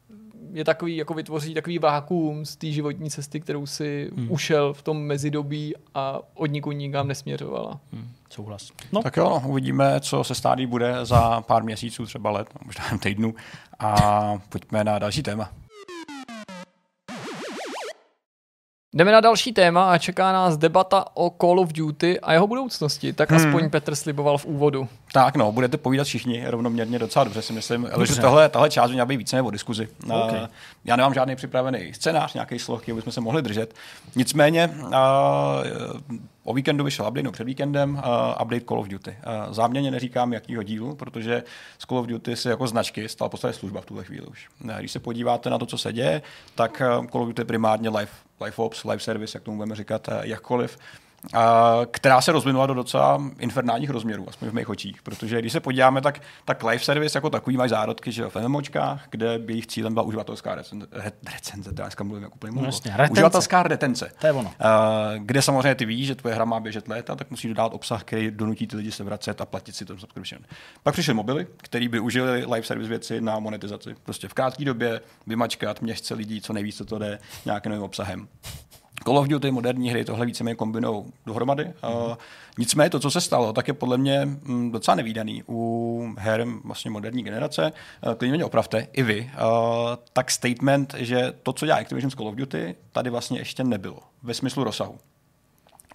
je 0.53 0.65
takový, 0.65 0.97
jako 0.97 1.13
vytvoří 1.13 1.53
takový 1.53 1.79
vákuum 1.79 2.45
z 2.45 2.55
té 2.55 2.67
životní 2.67 3.09
cesty, 3.09 3.39
kterou 3.39 3.65
si 3.65 4.11
hmm. 4.15 4.31
ušel 4.31 4.73
v 4.73 4.81
tom 4.81 5.01
mezidobí 5.01 5.73
a 5.93 6.19
od 6.33 6.45
nikud 6.45 6.71
nikam 6.71 7.07
nesměřovala. 7.07 7.79
Hmm. 7.93 8.09
Souhlas. 8.29 8.71
No. 8.91 9.03
Tak 9.03 9.17
jo, 9.17 9.29
no, 9.29 9.49
uvidíme, 9.49 9.99
co 9.99 10.23
se 10.23 10.35
stádí 10.35 10.65
bude 10.65 11.05
za 11.05 11.41
pár 11.41 11.63
měsíců, 11.63 12.05
třeba 12.05 12.31
let, 12.31 12.47
možná 12.65 12.83
týdnu. 13.03 13.35
A 13.79 13.95
pojďme 14.49 14.83
na 14.83 14.99
další 14.99 15.23
téma. 15.23 15.49
Jdeme 18.93 19.11
na 19.11 19.21
další 19.21 19.53
téma 19.53 19.91
a 19.91 19.97
čeká 19.97 20.33
nás 20.33 20.57
debata 20.57 21.05
o 21.13 21.29
Call 21.41 21.59
of 21.59 21.73
Duty 21.73 22.19
a 22.19 22.33
jeho 22.33 22.47
budoucnosti. 22.47 23.13
Tak 23.13 23.31
hmm. 23.31 23.47
aspoň 23.47 23.69
Petr 23.69 23.95
sliboval 23.95 24.37
v 24.37 24.45
úvodu. 24.45 24.87
Tak 25.13 25.35
no, 25.35 25.51
budete 25.51 25.77
povídat 25.77 26.07
všichni 26.07 26.43
rovnoměrně 26.47 26.99
docela 26.99 27.23
dobře 27.23 27.41
si 27.41 27.53
myslím. 27.53 27.89
Ale 27.93 28.07
že 28.07 28.15
tohle, 28.15 28.49
tahle 28.49 28.69
část 28.69 28.91
měla 28.91 29.05
být 29.05 29.17
více 29.17 29.35
nebo 29.35 29.51
diskuzi. 29.51 29.87
Okay. 30.23 30.47
Já 30.85 30.95
nemám 30.95 31.13
žádný 31.13 31.35
připravený 31.35 31.93
scénář, 31.93 32.33
nějaký 32.33 32.59
sloh, 32.59 32.81
který 32.81 32.95
bychom 32.95 33.13
se 33.13 33.21
mohli 33.21 33.41
držet. 33.41 33.75
Nicméně 34.15 34.69
O 36.43 36.53
víkendu 36.53 36.83
vyšel 36.83 37.07
update, 37.07 37.23
no 37.23 37.31
před 37.31 37.43
víkendem, 37.43 37.93
uh, 37.93 38.41
update 38.41 38.65
Call 38.65 38.79
of 38.79 38.87
Duty. 38.87 39.09
Uh, 39.47 39.53
záměrně 39.53 39.91
neříkám, 39.91 40.33
jakýho 40.33 40.63
dílu, 40.63 40.95
protože 40.95 41.43
z 41.77 41.85
Call 41.85 41.99
of 41.99 42.07
Duty 42.07 42.35
si 42.35 42.49
jako 42.49 42.67
značky 42.67 43.09
stala 43.09 43.29
podstatě 43.29 43.53
služba 43.53 43.81
v 43.81 43.85
tuhle 43.85 44.03
chvíli 44.03 44.27
už. 44.27 44.47
Když 44.79 44.91
se 44.91 44.99
podíváte 44.99 45.49
na 45.49 45.57
to, 45.57 45.65
co 45.65 45.77
se 45.77 45.93
děje, 45.93 46.21
tak 46.55 46.81
Call 47.11 47.21
of 47.21 47.27
Duty 47.27 47.43
primárně 47.43 47.89
live, 47.89 48.11
live 48.41 48.57
ops, 48.57 48.83
live 48.83 48.99
service, 48.99 49.37
jak 49.37 49.43
tomu 49.43 49.57
budeme 49.57 49.75
říkat, 49.75 50.09
jakkoliv, 50.23 50.77
která 51.91 52.21
se 52.21 52.31
rozvinula 52.31 52.65
do 52.65 52.73
docela 52.73 53.21
infernálních 53.39 53.89
rozměrů, 53.89 54.25
aspoň 54.29 54.49
v 54.49 54.53
mých 54.53 54.69
očích. 54.69 55.01
Protože 55.01 55.39
když 55.39 55.53
se 55.53 55.59
podíváme, 55.59 56.01
tak, 56.01 56.21
tak 56.45 56.63
live 56.63 56.83
service 56.83 57.17
jako 57.17 57.29
takový 57.29 57.57
mají 57.57 57.69
zárodky, 57.69 58.11
že 58.11 58.29
v 58.29 58.35
MMOčkách, 58.35 59.07
kde 59.09 59.39
by 59.39 59.53
jejich 59.53 59.67
cílem 59.67 59.93
byla 59.93 60.05
uživatelská 60.05 60.55
recenze, 60.55 60.87
recenze 61.35 61.73
to 61.73 61.81
dneska 61.81 62.03
mluvím 62.03 62.23
jako 62.23 62.35
úplně 62.35 62.61
no, 62.61 62.65
jasně, 62.65 62.91
retence. 62.91 63.11
Uživatelská 63.11 63.63
retence. 63.63 64.11
To 64.21 64.27
je 64.27 64.33
ono. 64.33 64.53
Kde 65.17 65.41
samozřejmě 65.41 65.75
ty 65.75 65.85
víš, 65.85 66.07
že 66.07 66.15
tvoje 66.15 66.35
hra 66.35 66.45
má 66.45 66.59
běžet 66.59 66.87
léta, 66.87 67.15
tak 67.15 67.31
musí 67.31 67.47
dodat 67.47 67.73
obsah, 67.73 68.03
který 68.03 68.31
donutí 68.31 68.67
ty 68.67 68.75
lidi 68.75 68.91
se 68.91 69.03
vracet 69.03 69.41
a 69.41 69.45
platit 69.45 69.75
si 69.75 69.85
to 69.85 69.97
subscription. 69.97 70.41
Pak 70.83 70.93
přišly 70.93 71.13
mobily, 71.13 71.47
který 71.57 71.87
by 71.87 71.99
užili 71.99 72.45
live 72.45 72.63
service 72.63 72.89
věci 72.89 73.21
na 73.21 73.39
monetizaci. 73.39 73.95
Prostě 74.03 74.27
v 74.27 74.33
krátké 74.33 74.65
době 74.65 75.01
vymačkat 75.27 75.81
měšce 75.81 76.13
lidí, 76.13 76.41
co 76.41 76.53
nejvíc 76.53 76.81
to 76.85 76.99
jde 76.99 77.19
nějakým 77.45 77.69
novým 77.69 77.83
obsahem. 77.83 78.27
Call 79.03 79.17
of 79.17 79.27
Duty, 79.27 79.51
moderní 79.51 79.89
hry, 79.89 80.05
tohle 80.05 80.25
víceméně 80.25 80.55
kombinou 80.55 81.05
dohromady. 81.25 81.63
Mm-hmm. 81.63 82.09
Uh, 82.09 82.15
nicméně 82.57 82.89
to, 82.89 82.99
co 82.99 83.11
se 83.11 83.21
stalo, 83.21 83.53
tak 83.53 83.67
je 83.67 83.73
podle 83.73 83.97
mě 83.97 84.25
mm, 84.25 84.71
docela 84.71 84.95
nevýdaný 84.95 85.43
u 85.49 86.15
her 86.17 86.45
vlastně 86.63 86.91
moderní 86.91 87.23
generace. 87.23 87.71
Uh, 88.07 88.13
klidně 88.13 88.35
mě 88.35 88.45
opravte, 88.45 88.87
i 88.93 89.03
vy. 89.03 89.31
Uh, 89.33 89.49
tak 90.13 90.31
statement, 90.31 90.93
že 90.97 91.33
to, 91.43 91.53
co 91.53 91.65
dělá 91.65 91.77
Activision 91.77 92.11
z 92.11 92.15
Call 92.15 92.27
of 92.27 92.35
Duty, 92.35 92.75
tady 92.91 93.09
vlastně 93.09 93.39
ještě 93.39 93.63
nebylo 93.63 93.99
ve 94.23 94.33
smyslu 94.33 94.63
rozsahu. 94.63 94.97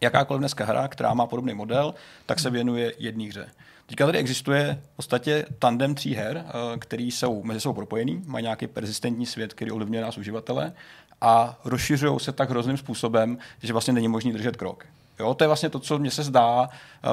Jakákoliv 0.00 0.38
dneska 0.38 0.64
hra, 0.64 0.88
která 0.88 1.14
má 1.14 1.26
podobný 1.26 1.54
model, 1.54 1.94
tak 2.26 2.40
se 2.40 2.50
věnuje 2.50 2.92
jedné 2.98 3.24
hře. 3.24 3.50
Teďka 3.86 4.06
tady 4.06 4.18
existuje 4.18 4.82
v 4.92 4.96
podstatě 4.96 5.46
tandem 5.58 5.94
tří 5.94 6.14
her, 6.14 6.44
který 6.78 7.10
jsou 7.10 7.42
mezi 7.42 7.60
sebou 7.60 7.74
propojený, 7.74 8.22
mají 8.26 8.42
nějaký 8.42 8.66
persistentní 8.66 9.26
svět, 9.26 9.54
který 9.54 9.70
ovlivňuje 9.70 10.02
nás 10.02 10.18
uživatele 10.18 10.72
a 11.24 11.58
rozšiřují 11.64 12.20
se 12.20 12.32
tak 12.32 12.50
hrozným 12.50 12.76
způsobem, 12.76 13.38
že 13.62 13.72
vlastně 13.72 13.92
není 13.92 14.08
možný 14.08 14.32
držet 14.32 14.56
krok. 14.56 14.86
Jo, 15.18 15.34
to 15.34 15.44
je 15.44 15.48
vlastně 15.48 15.70
to, 15.70 15.78
co 15.78 15.98
mně 15.98 16.10
se 16.10 16.22
zdá 16.22 16.68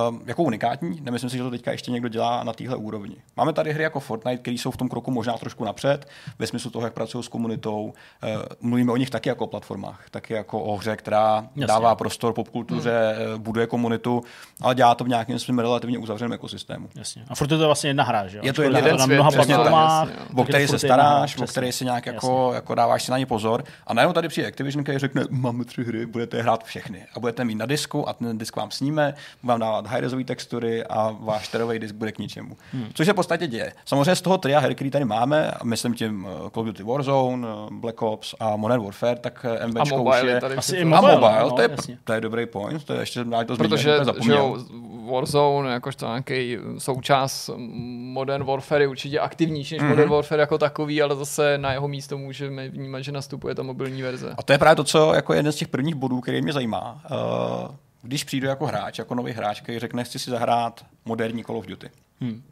um, 0.09 0.21
jako 0.25 0.43
unikátní. 0.43 1.01
Nemyslím 1.01 1.29
si, 1.29 1.37
že 1.37 1.43
to 1.43 1.51
teďka 1.51 1.71
ještě 1.71 1.91
někdo 1.91 2.09
dělá 2.09 2.43
na 2.43 2.53
téhle 2.53 2.75
úrovni. 2.75 3.15
Máme 3.37 3.53
tady 3.53 3.73
hry 3.73 3.83
jako 3.83 3.99
Fortnite, 3.99 4.41
které 4.41 4.55
jsou 4.55 4.71
v 4.71 4.77
tom 4.77 4.89
kroku 4.89 5.11
možná 5.11 5.33
trošku 5.37 5.65
napřed, 5.65 6.07
ve 6.39 6.47
smyslu 6.47 6.71
toho, 6.71 6.85
jak 6.85 6.93
pracují 6.93 7.23
s 7.23 7.27
komunitou. 7.27 7.83
Uh, 7.83 8.29
mluvíme 8.61 8.91
o 8.91 8.97
nich 8.97 9.09
taky 9.09 9.29
jako 9.29 9.43
o 9.43 9.47
platformách, 9.47 10.09
taky 10.11 10.33
jako 10.33 10.63
o 10.63 10.77
hře, 10.77 10.95
která 10.95 11.35
Jasně. 11.35 11.67
dává 11.67 11.95
prostor 11.95 12.33
popkultuře, 12.33 13.15
hmm. 13.17 13.43
buduje 13.43 13.67
komunitu, 13.67 14.23
ale 14.61 14.75
dělá 14.75 14.95
to 14.95 15.03
v 15.03 15.07
nějakém 15.07 15.39
svým 15.39 15.59
relativně 15.59 15.97
uzavřeném 15.97 16.33
ekosystému. 16.33 16.89
Jasně. 16.95 17.23
A 17.27 17.35
furt 17.35 17.51
je 17.51 17.57
to 17.57 17.65
vlastně 17.65 17.89
jedna 17.89 18.03
hra, 18.03 18.27
že 18.27 18.37
jo? 18.37 18.43
Je 18.45 18.53
to 18.53 18.61
jedna 18.61 18.79
hra 18.79 18.95
na 18.95 19.05
mnoha 19.05 19.31
platformách, 19.31 20.09
o 20.35 20.43
který 20.43 20.67
se 20.67 20.79
staráš, 20.79 21.37
o 21.37 21.47
který 21.47 21.71
si 21.71 21.85
nějak 21.85 22.05
jako, 22.05 22.51
jako 22.53 22.75
dáváš 22.75 23.03
si 23.03 23.11
na 23.11 23.17
ně 23.17 23.25
pozor. 23.25 23.63
A 23.87 23.93
najednou 23.93 24.13
tady 24.13 24.27
přijde 24.27 24.47
Activision, 24.47 24.83
který 24.83 24.97
řekne, 24.97 25.23
máme 25.29 25.65
tři 25.65 25.83
hry, 25.83 26.05
budete 26.05 26.41
hrát 26.41 26.63
všechny. 26.63 27.05
A 27.15 27.19
budete 27.19 27.45
mít 27.45 27.55
na 27.55 27.65
disku 27.91 28.09
a 28.09 28.13
ten 28.13 28.37
disk 28.37 28.55
vám 28.55 28.71
sníme, 28.71 29.13
vám 29.43 29.59
dávat 29.59 29.87
high 29.87 30.23
textury 30.25 30.83
a 30.83 31.15
váš 31.19 31.47
terový 31.47 31.79
disk 31.79 31.95
bude 31.95 32.11
k 32.11 32.19
ničemu. 32.19 32.57
Hmm. 32.73 32.87
Což 32.93 33.05
se 33.05 33.13
v 33.13 33.15
podstatě 33.15 33.47
děje. 33.47 33.73
Samozřejmě 33.85 34.15
z 34.15 34.21
toho 34.21 34.37
tria 34.37 34.59
her, 34.59 34.75
který 34.75 34.89
tady 34.89 35.05
máme, 35.05 35.51
myslím 35.63 35.93
tím 35.93 36.27
eh, 36.29 36.49
Call 36.49 36.61
of 36.61 36.65
Duty 36.65 36.83
Warzone, 36.83 37.47
eh, 37.47 37.67
Black 37.71 38.01
Ops 38.01 38.35
a 38.39 38.55
Modern 38.55 38.83
Warfare, 38.83 39.15
tak 39.15 39.45
eh, 39.61 39.67
MB 39.67 39.77
už 39.81 40.23
je... 40.23 40.39
Asi 40.39 40.75
i 40.75 40.85
mobile, 40.85 41.11
a 41.11 41.15
mobile, 41.15 41.39
no, 41.41 41.51
to, 41.51 41.61
je, 41.61 41.69
to 42.03 42.13
je 42.13 42.21
dobrý 42.21 42.45
point, 42.45 42.83
to 42.83 42.93
je 42.93 42.99
ještě 42.99 43.23
to 43.23 43.57
Protože 43.57 43.99
že 44.23 44.31
jo, 44.31 44.57
Warzone, 45.11 45.71
jakožto 45.71 46.05
nějaký 46.05 46.57
součást 46.77 47.49
Modern 47.57 48.43
Warfare 48.43 48.83
je 48.83 48.87
určitě 48.87 49.19
aktivnější 49.19 49.75
než 49.75 49.83
mm-hmm. 49.83 49.89
Modern 49.89 50.09
Warfare 50.09 50.41
jako 50.41 50.57
takový, 50.57 51.01
ale 51.01 51.15
zase 51.15 51.57
na 51.57 51.73
jeho 51.73 51.87
místo 51.87 52.17
můžeme 52.17 52.69
vnímat, 52.69 53.01
že 53.01 53.11
nastupuje 53.11 53.55
ta 53.55 53.63
mobilní 53.63 54.01
verze. 54.01 54.35
A 54.37 54.43
to 54.43 54.51
je 54.51 54.57
právě 54.57 54.75
to, 54.75 54.83
co 54.83 55.13
jako 55.13 55.33
jeden 55.33 55.51
z 55.51 55.55
těch 55.55 55.67
prvních 55.67 55.95
bodů, 55.95 56.21
který 56.21 56.41
mě 56.41 56.53
zajímá. 56.53 57.01
Uh, 57.11 57.75
když 58.01 58.23
přijdu 58.23 58.47
jako 58.47 58.65
hráč, 58.65 58.99
jako 58.99 59.15
nový 59.15 59.31
hráč, 59.31 59.61
který 59.61 59.79
řekne, 59.79 60.03
chci 60.03 60.19
si 60.19 60.29
zahrát 60.29 60.85
moderní 61.05 61.43
Call 61.43 61.57
of 61.57 61.65
Duty. 61.65 61.89
Hmm. 62.21 62.43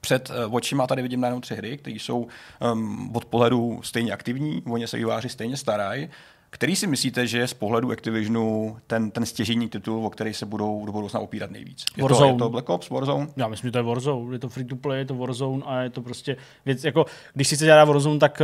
Před 0.00 0.30
uh, 0.30 0.54
očima 0.54 0.86
tady 0.86 1.02
vidím 1.02 1.20
najednou 1.20 1.40
tři 1.40 1.54
hry, 1.54 1.78
které 1.78 1.96
jsou 1.96 2.28
um, 2.72 3.16
od 3.16 3.24
pohledu 3.24 3.80
stejně 3.82 4.12
aktivní, 4.12 4.62
oni 4.66 4.88
se 4.88 4.96
výváři 4.96 5.28
stejně 5.28 5.56
starají 5.56 6.08
který 6.50 6.76
si 6.76 6.86
myslíte, 6.86 7.26
že 7.26 7.38
je 7.38 7.48
z 7.48 7.54
pohledu 7.54 7.90
Activisionu 7.90 8.76
ten, 8.86 9.10
ten 9.10 9.26
stěžení 9.26 9.68
titul, 9.68 10.06
o 10.06 10.10
který 10.10 10.34
se 10.34 10.46
budou 10.46 10.86
do 10.86 10.92
budoucna 10.92 11.20
opírat 11.20 11.50
nejvíc? 11.50 11.84
Je 11.96 12.02
Warzone. 12.02 12.26
To, 12.26 12.34
je 12.34 12.38
to 12.38 12.50
Black 12.50 12.70
Ops, 12.70 12.90
Warzone? 12.90 13.26
Já 13.36 13.48
myslím, 13.48 13.68
že 13.68 13.72
to 13.72 13.78
je 13.78 13.82
Warzone. 13.82 14.34
Je 14.34 14.38
to 14.38 14.48
free 14.48 14.64
to 14.66 14.76
play, 14.76 14.98
je 14.98 15.04
to 15.04 15.14
Warzone 15.14 15.62
a 15.66 15.80
je 15.80 15.90
to 15.90 16.02
prostě 16.02 16.36
věc, 16.66 16.84
jako 16.84 17.06
když 17.34 17.48
si 17.48 17.56
chce 17.56 17.64
dělat 17.64 17.84
Warzone, 17.84 18.18
tak 18.18 18.42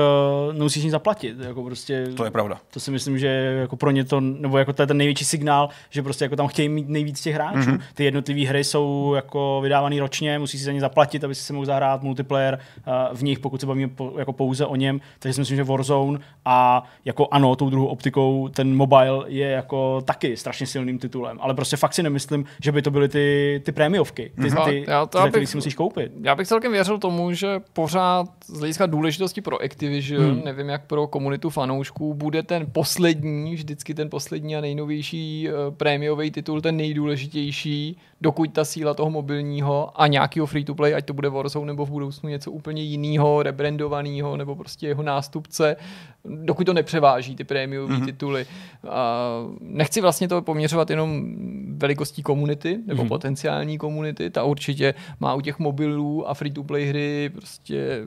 uh, 0.48 0.54
nemusíš 0.54 0.84
nic 0.84 0.92
zaplatit. 0.92 1.38
Jako 1.38 1.64
prostě, 1.64 2.06
to 2.16 2.24
je 2.24 2.30
pravda. 2.30 2.60
To 2.70 2.80
si 2.80 2.90
myslím, 2.90 3.18
že 3.18 3.26
jako 3.60 3.76
pro 3.76 3.90
ně 3.90 4.04
to, 4.04 4.20
nebo 4.20 4.58
jako 4.58 4.72
to 4.72 4.82
je 4.82 4.86
ten 4.86 4.96
největší 4.96 5.24
signál, 5.24 5.68
že 5.90 6.02
prostě 6.02 6.24
jako 6.24 6.36
tam 6.36 6.48
chtějí 6.48 6.68
mít 6.68 6.88
nejvíc 6.88 7.20
těch 7.20 7.34
hráčů. 7.34 7.58
Mm-hmm. 7.58 7.80
Ty 7.94 8.04
jednotlivé 8.04 8.48
hry 8.48 8.64
jsou 8.64 9.12
jako 9.14 9.60
vydávané 9.62 10.00
ročně, 10.00 10.38
musí 10.38 10.58
si 10.58 10.64
za 10.64 10.72
ně 10.72 10.80
zaplatit, 10.80 11.24
aby 11.24 11.34
si 11.34 11.42
se 11.42 11.52
mohl 11.52 11.66
zahrát 11.66 12.02
multiplayer 12.02 12.58
uh, 12.86 13.16
v 13.16 13.22
nich, 13.22 13.38
pokud 13.38 13.60
se 13.60 13.66
bavíme 13.66 13.88
po, 13.88 14.12
jako 14.18 14.32
pouze 14.32 14.66
o 14.66 14.76
něm. 14.76 15.00
Takže 15.18 15.34
si 15.34 15.40
myslím, 15.40 15.56
že 15.56 15.64
Warzone 15.64 16.18
a 16.44 16.84
jako 17.04 17.28
ano, 17.30 17.56
tou 17.56 17.70
druhou 17.70 17.86
optikou 17.92 18.48
ten 18.48 18.76
mobile 18.76 19.24
je 19.26 19.48
jako 19.48 20.00
taky 20.04 20.36
strašně 20.36 20.66
silným 20.66 20.98
titulem, 20.98 21.38
ale 21.40 21.54
prostě 21.54 21.76
fakt 21.76 21.94
si 21.94 22.02
nemyslím, 22.02 22.44
že 22.62 22.72
by 22.72 22.82
to 22.82 22.90
byly 22.90 23.08
ty, 23.08 23.60
ty 23.64 23.72
prémiovky, 23.72 24.32
ty, 24.42 24.50
no, 24.50 24.64
ty, 24.64 24.84
já 24.88 25.06
to 25.06 25.22
ty, 25.22 25.30
bych, 25.30 25.48
si 25.48 25.56
musíš 25.56 25.74
koupit. 25.74 26.12
Já 26.22 26.34
bych 26.34 26.48
celkem 26.48 26.72
věřil 26.72 26.98
tomu, 26.98 27.32
že 27.32 27.60
pořád 27.72 28.26
z 28.46 28.58
hlediska 28.58 28.86
důležitosti 28.86 29.40
pro 29.40 29.62
Activision, 29.62 30.24
hmm. 30.24 30.44
nevím 30.44 30.68
jak 30.68 30.86
pro 30.86 31.06
komunitu 31.06 31.50
fanoušků, 31.50 32.14
bude 32.14 32.42
ten 32.42 32.66
poslední, 32.72 33.54
vždycky 33.54 33.94
ten 33.94 34.10
poslední 34.10 34.56
a 34.56 34.60
nejnovější 34.60 35.48
uh, 35.48 35.74
prémiový 35.74 36.30
titul, 36.30 36.60
ten 36.60 36.76
nejdůležitější, 36.76 37.96
dokud 38.22 38.52
ta 38.52 38.64
síla 38.64 38.94
toho 38.94 39.10
mobilního 39.10 40.00
a 40.00 40.06
nějakého 40.06 40.46
free-to-play, 40.46 40.94
ať 40.94 41.04
to 41.04 41.12
bude 41.12 41.28
Warzone 41.28 41.66
nebo 41.66 41.86
v 41.86 41.90
budoucnu 41.90 42.28
něco 42.28 42.50
úplně 42.50 42.82
jiného, 42.82 43.42
rebrandovaného, 43.42 44.36
nebo 44.36 44.56
prostě 44.56 44.86
jeho 44.86 45.02
nástupce, 45.02 45.76
dokud 46.24 46.64
to 46.64 46.72
nepřeváží 46.72 47.36
ty 47.36 47.44
prémiové 47.44 47.94
mm-hmm. 47.94 48.04
tituly. 48.04 48.46
A 48.90 49.28
nechci 49.60 50.00
vlastně 50.00 50.28
to 50.28 50.42
poměřovat 50.42 50.90
jenom 50.90 51.34
velikostí 51.78 52.22
komunity 52.22 52.78
nebo 52.86 53.04
mm-hmm. 53.04 53.08
potenciální 53.08 53.78
komunity, 53.78 54.30
ta 54.30 54.44
určitě 54.44 54.94
má 55.20 55.34
u 55.34 55.40
těch 55.40 55.58
mobilů 55.58 56.28
a 56.28 56.34
free-to-play 56.34 56.86
hry 56.86 57.30
prostě 57.32 57.98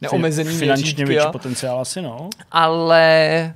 neomezený 0.00 0.56
Finančně 0.56 1.04
větší 1.04 1.26
potenciál 1.32 1.80
asi, 1.80 2.02
no. 2.02 2.30
Ale 2.50 3.54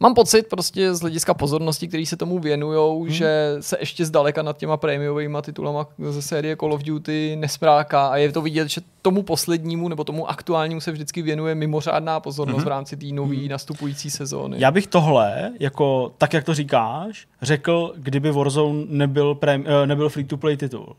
Mám 0.00 0.14
pocit 0.14 0.48
prostě 0.48 0.94
z 0.94 1.00
hlediska 1.00 1.34
pozornosti, 1.34 1.88
který 1.88 2.06
se 2.06 2.16
tomu 2.16 2.38
věnují, 2.38 3.00
hmm. 3.00 3.10
že 3.10 3.56
se 3.60 3.76
ještě 3.80 4.04
zdaleka 4.04 4.42
nad 4.42 4.58
těma 4.58 4.76
prémiovými 4.76 5.38
titulama 5.42 5.86
ze 6.10 6.22
série 6.22 6.56
Call 6.56 6.72
of 6.72 6.82
Duty 6.82 7.36
nespráká 7.40 8.08
a 8.08 8.16
je 8.16 8.32
to 8.32 8.42
vidět, 8.42 8.68
že 8.68 8.80
tomu 9.02 9.22
poslednímu 9.22 9.88
nebo 9.88 10.04
tomu 10.04 10.30
aktuálnímu 10.30 10.80
se 10.80 10.92
vždycky 10.92 11.22
věnuje 11.22 11.54
mimořádná 11.54 12.20
pozornost 12.20 12.56
hmm. 12.56 12.64
v 12.64 12.68
rámci 12.68 12.96
té 12.96 13.06
nové 13.06 13.36
hmm. 13.36 13.48
nastupující 13.48 14.10
sezóny. 14.10 14.56
Já 14.60 14.70
bych 14.70 14.86
tohle, 14.86 15.52
jako 15.60 16.12
tak 16.18 16.32
jak 16.32 16.44
to 16.44 16.54
říkáš, 16.54 17.26
řekl, 17.42 17.92
kdyby 17.96 18.30
Warzone 18.30 18.84
nebyl, 18.88 19.34
prém, 19.34 19.64
eh, 19.66 19.86
nebyl 19.86 20.08
free-to-play 20.08 20.56
titul 20.56 20.96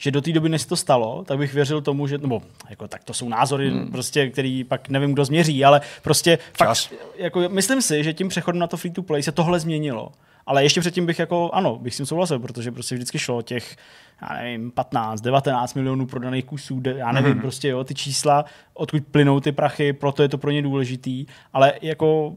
že 0.00 0.10
do 0.10 0.20
té 0.20 0.32
doby, 0.32 0.48
než 0.48 0.64
to 0.64 0.76
stalo, 0.76 1.24
tak 1.24 1.38
bych 1.38 1.54
věřil 1.54 1.80
tomu, 1.80 2.06
že, 2.06 2.18
nebo 2.18 2.42
jako 2.70 2.88
tak 2.88 3.04
to 3.04 3.14
jsou 3.14 3.28
názory, 3.28 3.70
hmm. 3.70 3.90
prostě, 3.90 4.30
který 4.30 4.64
pak 4.64 4.88
nevím, 4.88 5.12
kdo 5.12 5.24
změří, 5.24 5.64
ale 5.64 5.80
prostě 6.02 6.38
fakt, 6.58 6.92
jako, 7.16 7.48
myslím 7.48 7.82
si, 7.82 8.04
že 8.04 8.12
tím 8.12 8.28
přechodem 8.28 8.58
na 8.58 8.66
to 8.66 8.76
free 8.76 8.92
to 8.92 9.02
play 9.02 9.22
se 9.22 9.32
tohle 9.32 9.60
změnilo. 9.60 10.12
Ale 10.46 10.62
ještě 10.62 10.80
předtím 10.80 11.06
bych 11.06 11.18
jako, 11.18 11.50
ano, 11.52 11.78
bych 11.78 11.94
s 11.94 11.96
tím 11.96 12.06
souhlasil, 12.06 12.38
protože 12.38 12.72
prostě 12.72 12.94
vždycky 12.94 13.18
šlo 13.18 13.42
těch, 13.42 13.76
já 14.22 14.36
nevím, 14.36 14.70
15, 14.70 15.20
19 15.20 15.74
milionů 15.74 16.06
prodaných 16.06 16.44
kusů, 16.44 16.82
já 16.96 17.12
nevím, 17.12 17.34
mm-hmm. 17.34 17.40
prostě 17.40 17.68
jo, 17.68 17.84
ty 17.84 17.94
čísla, 17.94 18.44
odkud 18.74 19.02
plynou 19.10 19.40
ty 19.40 19.52
prachy, 19.52 19.92
proto 19.92 20.22
je 20.22 20.28
to 20.28 20.38
pro 20.38 20.50
ně 20.50 20.62
důležitý, 20.62 21.26
ale 21.52 21.72
jako 21.82 22.34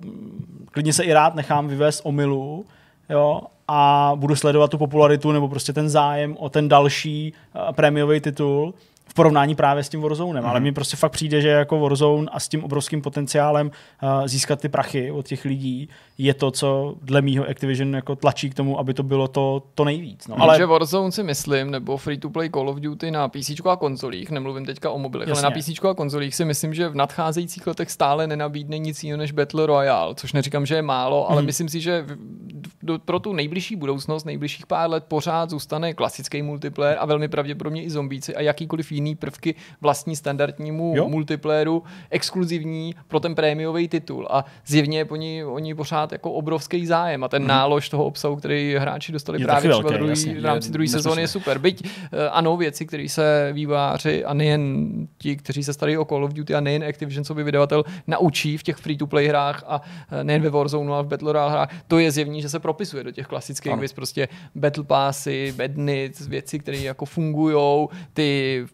klidně 0.71 0.93
se 0.93 1.03
i 1.03 1.13
rád 1.13 1.35
nechám 1.35 1.67
vyvést 1.67 2.01
omylu, 2.03 2.65
jo, 3.09 3.41
a 3.67 4.11
budu 4.15 4.35
sledovat 4.35 4.71
tu 4.71 4.77
popularitu 4.77 5.31
nebo 5.31 5.47
prostě 5.47 5.73
ten 5.73 5.89
zájem 5.89 6.37
o 6.39 6.49
ten 6.49 6.69
další 6.69 7.33
uh, 7.55 7.71
prémiový 7.71 8.19
titul 8.19 8.73
v 9.05 9.13
porovnání 9.13 9.55
právě 9.55 9.83
s 9.83 9.89
tím 9.89 10.01
Warzonem, 10.01 10.43
mm-hmm. 10.43 10.47
ale 10.47 10.59
mhm. 10.59 10.63
mi 10.63 10.71
prostě 10.71 10.97
fakt 10.97 11.11
přijde, 11.11 11.41
že 11.41 11.49
jako 11.49 11.79
Warzone 11.79 12.27
a 12.31 12.39
s 12.39 12.47
tím 12.47 12.63
obrovským 12.63 13.01
potenciálem 13.01 13.71
uh, 14.03 14.27
získat 14.27 14.61
ty 14.61 14.69
prachy 14.69 15.11
od 15.11 15.27
těch 15.27 15.45
lidí 15.45 15.89
je 16.17 16.33
to, 16.33 16.51
co 16.51 16.95
dle 17.01 17.21
mýho 17.21 17.49
Activision 17.49 17.95
jako 17.95 18.15
tlačí 18.15 18.49
k 18.49 18.53
tomu, 18.53 18.79
aby 18.79 18.93
to 18.93 19.03
bylo 19.03 19.27
to, 19.27 19.63
to 19.75 19.85
nejvíc. 19.85 20.27
No, 20.27 20.41
ale... 20.41 20.57
Že 20.57 20.65
Warzone 20.65 21.11
si 21.11 21.23
myslím, 21.23 21.71
nebo 21.71 21.97
free-to-play 21.97 22.49
Call 22.49 22.69
of 22.69 22.79
Duty 22.79 23.11
na 23.11 23.27
PC 23.27 23.51
a 23.69 23.75
konzolích, 23.75 24.31
nemluvím 24.31 24.65
teďka 24.65 24.91
o 24.91 24.99
mobilech, 24.99 25.27
Jasně. 25.27 25.45
ale 25.45 25.55
na 25.55 25.61
PC 25.61 25.85
a 25.89 25.93
konzolích 25.93 26.35
si 26.35 26.45
myslím, 26.45 26.73
že 26.73 26.89
v 26.89 26.95
nadcházejících 26.95 27.67
letech 27.67 27.91
stále 27.91 28.27
nenabídne 28.27 28.77
nic 28.77 29.03
jiného 29.03 29.17
než 29.17 29.31
Battle 29.31 29.65
Royale, 29.65 30.15
což 30.15 30.33
neříkám, 30.33 30.65
že 30.65 30.75
je 30.75 30.81
málo, 30.81 31.31
ale 31.31 31.41
mm. 31.41 31.45
myslím 31.45 31.69
si, 31.69 31.81
že 31.81 32.05
do, 32.83 32.99
pro 32.99 33.19
tu 33.19 33.33
nejbližší 33.33 33.75
budoucnost, 33.75 34.23
nejbližších 34.23 34.67
pár 34.67 34.89
let 34.89 35.03
pořád 35.07 35.49
zůstane 35.49 35.93
klasický 35.93 36.41
multiplayer 36.41 36.97
a 36.99 37.05
velmi 37.05 37.27
pravděpodobně 37.27 37.83
i 37.83 37.89
zombíci 37.89 38.35
a 38.35 38.41
jakýkoliv 38.41 38.91
jiný 38.93 39.15
prvky 39.15 39.55
vlastní 39.81 40.15
standardnímu 40.15 40.93
jo? 40.95 41.09
multiplayeru, 41.09 41.83
exkluzivní 42.09 42.95
pro 43.07 43.19
ten 43.19 43.35
prémiový 43.35 43.87
titul. 43.87 44.27
A 44.29 44.45
zjevně 44.67 45.05
po 45.05 45.15
ní, 45.15 45.43
oni 45.43 45.75
pořád 45.75 46.11
jako 46.11 46.31
obrovský 46.31 46.85
zájem 46.85 47.23
a 47.23 47.27
ten 47.27 47.41
hmm. 47.41 47.49
nálož 47.49 47.89
toho 47.89 48.05
obsahu, 48.05 48.35
který 48.35 48.75
hráči 48.75 49.11
dostali 49.11 49.41
je 49.41 49.45
právě 49.45 49.69
třeba 49.69 49.89
velký, 49.89 49.97
druhý, 49.97 50.09
jasně, 50.09 50.41
v 50.41 50.45
rámci 50.45 50.71
druhé 50.71 50.87
sezóny 50.87 51.21
je 51.21 51.27
super. 51.27 51.59
Byť 51.59 51.83
eh, 51.85 52.29
ano, 52.29 52.57
věci, 52.57 52.85
které 52.85 53.09
se 53.09 53.49
výváři 53.53 54.25
a 54.25 54.33
nejen 54.33 54.91
ti, 55.17 55.35
kteří 55.35 55.63
se 55.63 55.73
starají 55.73 55.97
o 55.97 56.05
Call 56.05 56.25
of 56.25 56.33
Duty 56.33 56.55
a 56.55 56.59
nejen 56.59 56.83
Activision, 56.83 57.23
co 57.23 57.33
by 57.33 57.43
vydavatel, 57.43 57.83
naučí 58.07 58.57
v 58.57 58.63
těch 58.63 58.77
free-to-play 58.77 59.27
hrách 59.27 59.63
a 59.67 59.81
eh, 60.11 60.23
nejen 60.23 60.41
ve 60.41 60.49
Warzone, 60.49 60.93
ale 60.93 61.03
v 61.03 61.07
Battle 61.07 61.33
Royale 61.33 61.51
hrách, 61.51 61.69
to 61.87 61.99
je 61.99 62.11
zjevný, 62.11 62.41
že 62.41 62.49
se 62.49 62.59
propisuje 62.59 63.03
do 63.03 63.11
těch 63.11 63.27
klasických 63.27 63.75
věc, 63.75 63.93
prostě 63.93 64.27
Battle 64.55 64.83
Passy, 64.83 65.53
Badnits, 65.57 66.27
věci, 66.27 66.59
které 66.59 66.77
jako 66.77 67.05
fungují, 67.05 67.87
ty 68.13 68.65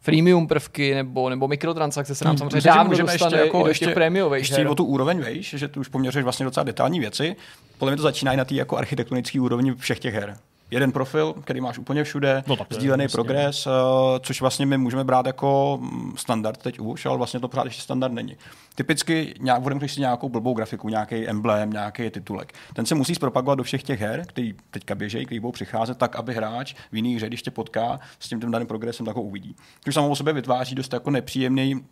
freemium 0.00 0.46
prvky 0.46 0.94
nebo, 0.94 1.28
nebo 1.28 1.48
mikrotransakce 1.48 2.14
se 2.14 2.24
nám 2.24 2.32
hmm, 2.32 2.38
samozřejmě 2.38 2.56
Myslím, 2.56 2.74
dávno 2.74 2.96
dostane 2.96 3.12
ještě 3.14 3.36
jako 3.36 3.62
do 3.62 3.68
ještě, 3.68 3.88
prémiových 3.88 4.40
ještě 4.40 4.68
o 4.68 4.74
tu 4.74 4.84
úroveň, 4.84 5.20
vejš, 5.20 5.54
že 5.58 5.68
tu 5.68 5.80
už 5.80 5.88
poměřuješ 5.88 6.24
vlastně 6.24 6.44
docela 6.44 6.64
detailní 6.64 7.00
věci. 7.00 7.36
Podle 7.78 7.92
mě 7.92 7.96
to 7.96 8.02
začíná 8.02 8.32
i 8.32 8.36
na 8.36 8.44
té 8.44 8.54
jako 8.54 8.76
architektonické 8.76 9.40
úrovni 9.40 9.74
všech 9.74 9.98
těch 9.98 10.14
her 10.14 10.36
jeden 10.74 10.92
profil, 10.92 11.34
který 11.44 11.60
máš 11.60 11.78
úplně 11.78 12.04
všude, 12.04 12.44
no, 12.46 12.56
sdílený 12.70 13.04
vlastně. 13.04 13.16
progres, 13.16 13.66
uh, 13.66 13.72
což 14.20 14.40
vlastně 14.40 14.66
my 14.66 14.78
můžeme 14.78 15.04
brát 15.04 15.26
jako 15.26 15.78
mm, 15.80 16.12
standard 16.16 16.62
teď 16.62 16.78
už, 16.78 17.06
ale 17.06 17.16
vlastně 17.16 17.40
to 17.40 17.48
pořád 17.48 17.64
ještě 17.64 17.82
standard 17.82 18.14
není. 18.14 18.36
Typicky 18.74 19.34
nějak, 19.40 19.62
budeme 19.62 19.88
si 19.88 20.00
nějakou 20.00 20.28
blbou 20.28 20.54
grafiku, 20.54 20.88
nějaký 20.88 21.28
emblém, 21.28 21.70
nějaký 21.70 22.10
titulek. 22.10 22.52
Ten 22.74 22.86
se 22.86 22.94
musí 22.94 23.14
zpropagovat 23.14 23.58
do 23.58 23.62
všech 23.62 23.82
těch 23.82 24.00
her, 24.00 24.22
který 24.26 24.54
teďka 24.70 24.94
běžejí, 24.94 25.26
který 25.26 25.40
budou 25.40 25.52
přicházet, 25.52 25.98
tak, 25.98 26.16
aby 26.16 26.34
hráč 26.34 26.74
v 26.92 26.96
jiných 26.96 27.16
hře, 27.16 27.26
když 27.26 27.42
tě 27.42 27.50
potká 27.50 28.00
s 28.18 28.28
tím, 28.28 28.40
tím 28.40 28.50
daným 28.50 28.68
progresem, 28.68 29.06
tak 29.06 29.16
ho 29.16 29.22
uvidí. 29.22 29.56
Což 29.84 29.94
samo 29.94 30.08
o 30.08 30.16
sobě 30.16 30.32
vytváří 30.32 30.74
dost 30.74 30.92
jako 30.92 31.10
nepříjemný, 31.10 31.84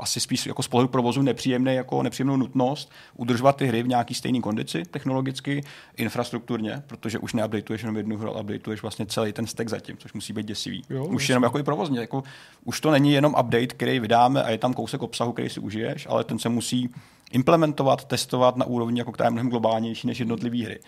asi 0.00 0.20
spíš 0.20 0.46
jako 0.46 0.62
z 0.62 0.68
pohledu 0.68 0.88
provozu 0.88 1.22
nepříjemný, 1.22 1.74
jako 1.74 2.02
nepříjemnou 2.02 2.36
nutnost 2.36 2.92
udržovat 3.14 3.56
ty 3.56 3.66
hry 3.66 3.82
v 3.82 3.88
nějaký 3.88 4.14
stejné 4.14 4.40
kondici 4.40 4.82
technologicky, 4.90 5.64
infrastrukturně, 5.96 6.82
protože 6.86 7.18
už 7.18 7.32
neupdateuješ 7.32 7.82
jenom 7.82 7.96
jednu 7.96 8.16
hru, 8.16 8.25
ale 8.28 8.40
updateuješ 8.40 8.82
vlastně 8.82 9.06
celý 9.06 9.32
ten 9.32 9.46
stack 9.46 9.68
zatím, 9.68 9.96
což 9.96 10.12
musí 10.12 10.32
být 10.32 10.46
děsivý. 10.46 10.82
Jo, 10.90 11.04
už 11.04 11.28
jenom 11.28 11.42
jako 11.42 11.58
i 11.58 11.62
provozně. 11.62 12.00
Jako, 12.00 12.22
už 12.64 12.80
to 12.80 12.90
není 12.90 13.12
jenom 13.12 13.32
update, 13.40 13.66
který 13.66 14.00
vydáme 14.00 14.42
a 14.42 14.50
je 14.50 14.58
tam 14.58 14.74
kousek 14.74 15.02
obsahu, 15.02 15.32
který 15.32 15.48
si 15.48 15.60
užiješ, 15.60 16.06
ale 16.10 16.24
ten 16.24 16.38
se 16.38 16.48
musí 16.48 16.90
implementovat, 17.32 18.04
testovat 18.04 18.56
na 18.56 18.64
úrovni, 18.64 19.00
jako 19.00 19.12
která 19.12 19.26
je 19.26 19.30
mnohem 19.30 19.50
globálnější 19.50 20.06
než 20.06 20.18
jednotlivé 20.18 20.64
hry. 20.64 20.80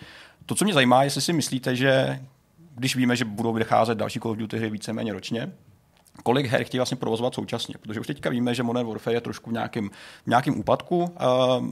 To, 0.45 0.55
co 0.55 0.65
mě 0.65 0.73
zajímá, 0.73 1.03
jestli 1.03 1.21
si 1.21 1.33
myslíte, 1.33 1.75
že 1.75 2.19
když 2.75 2.95
víme, 2.95 3.15
že 3.15 3.25
budou 3.25 3.53
vycházet 3.53 3.97
další 3.97 4.19
Call 4.19 4.31
of 4.31 4.37
Duty 4.37 4.57
hry 4.57 4.69
víceméně 4.69 5.13
ročně, 5.13 5.51
kolik 6.23 6.45
her 6.45 6.63
chtějí 6.63 6.79
vlastně 6.79 6.97
provozovat 6.97 7.35
současně. 7.35 7.75
Protože 7.81 7.99
už 7.99 8.07
teďka 8.07 8.29
víme, 8.29 8.55
že 8.55 8.63
Modern 8.63 8.87
Warfare 8.87 9.15
je 9.17 9.21
trošku 9.21 9.49
v 9.49 9.53
nějakém, 9.53 9.89
v 10.23 10.27
nějakém 10.27 10.59
úpadku. 10.59 10.97
Uh, 10.97 11.65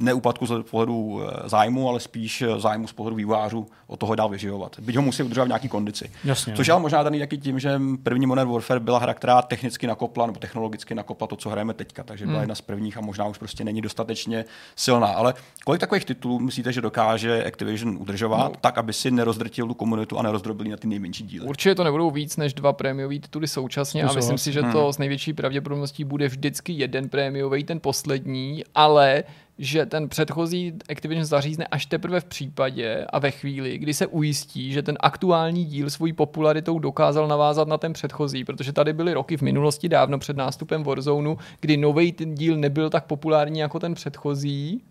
ne 0.00 0.14
úpadku 0.14 0.46
z 0.46 0.62
pohledu 0.70 1.20
eh, 1.22 1.48
zájmu, 1.48 1.88
ale 1.88 2.00
spíš 2.00 2.42
eh, 2.42 2.60
zájmu 2.60 2.86
z 2.86 2.92
pohledu 2.92 3.16
vývářů 3.16 3.66
o 3.86 3.96
toho 3.96 4.14
dál 4.14 4.28
vyživovat. 4.28 4.80
Byť 4.80 4.96
ho 4.96 5.02
musí 5.02 5.22
udržovat 5.22 5.44
v 5.44 5.48
nějaký 5.48 5.68
kondici. 5.68 6.10
Jasně, 6.24 6.54
Což 6.56 6.66
je 6.66 6.72
ale 6.72 6.82
možná 6.82 7.02
daný 7.02 7.18
taky 7.18 7.38
tím, 7.38 7.58
že 7.58 7.80
první 8.02 8.26
Modern 8.26 8.50
Warfare 8.50 8.80
byla 8.80 8.98
hra, 8.98 9.14
která 9.14 9.42
technicky 9.42 9.86
nakopla 9.86 10.26
nebo 10.26 10.38
technologicky 10.38 10.94
nakopla 10.94 11.26
to, 11.26 11.36
co 11.36 11.50
hrajeme 11.50 11.74
teďka. 11.74 12.02
Takže 12.02 12.24
byla 12.24 12.36
hmm. 12.36 12.42
jedna 12.42 12.54
z 12.54 12.60
prvních 12.60 12.96
a 12.96 13.00
možná 13.00 13.26
už 13.26 13.38
prostě 13.38 13.64
není 13.64 13.80
dostatečně 13.82 14.44
silná. 14.76 15.06
Ale 15.06 15.34
kolik 15.64 15.80
takových 15.80 16.04
titulů 16.04 16.38
myslíte, 16.38 16.72
že 16.72 16.80
dokáže 16.80 17.44
Activision 17.44 17.96
udržovat, 18.00 18.52
no. 18.52 18.58
tak, 18.60 18.78
aby 18.78 18.92
si 18.92 19.10
nerozdrtil 19.10 19.66
tu 19.66 19.74
komunitu 19.74 20.18
a 20.18 20.22
nerozdrobil 20.22 20.66
na 20.70 20.76
ty 20.76 20.88
nejmenší 20.88 21.24
díly? 21.24 21.46
Určitě 21.46 21.74
to 21.74 21.84
nebudou 21.84 22.10
víc 22.10 22.36
než 22.36 22.54
dva 22.54 22.72
prémiové 22.72 23.18
tituly 23.18 23.48
současně 23.48 23.89
současně 23.90 24.12
a 24.12 24.16
myslím 24.16 24.38
si, 24.38 24.52
že 24.52 24.62
to 24.62 24.82
hmm. 24.82 24.92
s 24.92 24.98
největší 24.98 25.32
pravděpodobností 25.32 26.04
bude 26.04 26.28
vždycky 26.28 26.72
jeden 26.72 27.08
prémiový, 27.08 27.64
ten 27.64 27.80
poslední, 27.80 28.64
ale 28.74 29.24
že 29.58 29.86
ten 29.86 30.08
předchozí 30.08 30.72
Activision 30.90 31.24
zařízne 31.24 31.66
až 31.66 31.86
teprve 31.86 32.20
v 32.20 32.24
případě 32.24 33.06
a 33.10 33.18
ve 33.18 33.30
chvíli, 33.30 33.78
kdy 33.78 33.94
se 33.94 34.06
ujistí, 34.06 34.72
že 34.72 34.82
ten 34.82 34.96
aktuální 35.00 35.64
díl 35.64 35.90
svojí 35.90 36.12
popularitou 36.12 36.78
dokázal 36.78 37.28
navázat 37.28 37.68
na 37.68 37.78
ten 37.78 37.92
předchozí, 37.92 38.44
protože 38.44 38.72
tady 38.72 38.92
byly 38.92 39.14
roky 39.14 39.36
v 39.36 39.42
minulosti, 39.42 39.88
dávno 39.88 40.18
před 40.18 40.36
nástupem 40.36 40.82
Warzone, 40.82 41.34
kdy 41.60 41.76
nový 41.76 42.12
ten 42.12 42.34
díl 42.34 42.56
nebyl 42.56 42.90
tak 42.90 43.04
populární 43.04 43.58
jako 43.58 43.78
ten 43.78 43.94
předchozí, 43.94 44.82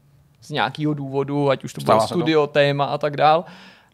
z 0.42 0.50
nějakého 0.50 0.94
důvodu, 0.94 1.50
ať 1.50 1.64
už 1.64 1.74
to 1.74 1.82
bylo 1.82 2.02
studio, 2.02 2.48
to. 2.48 2.54
téma 2.54 2.86
a 2.86 2.98
tak 2.98 3.18
dál 3.18 3.46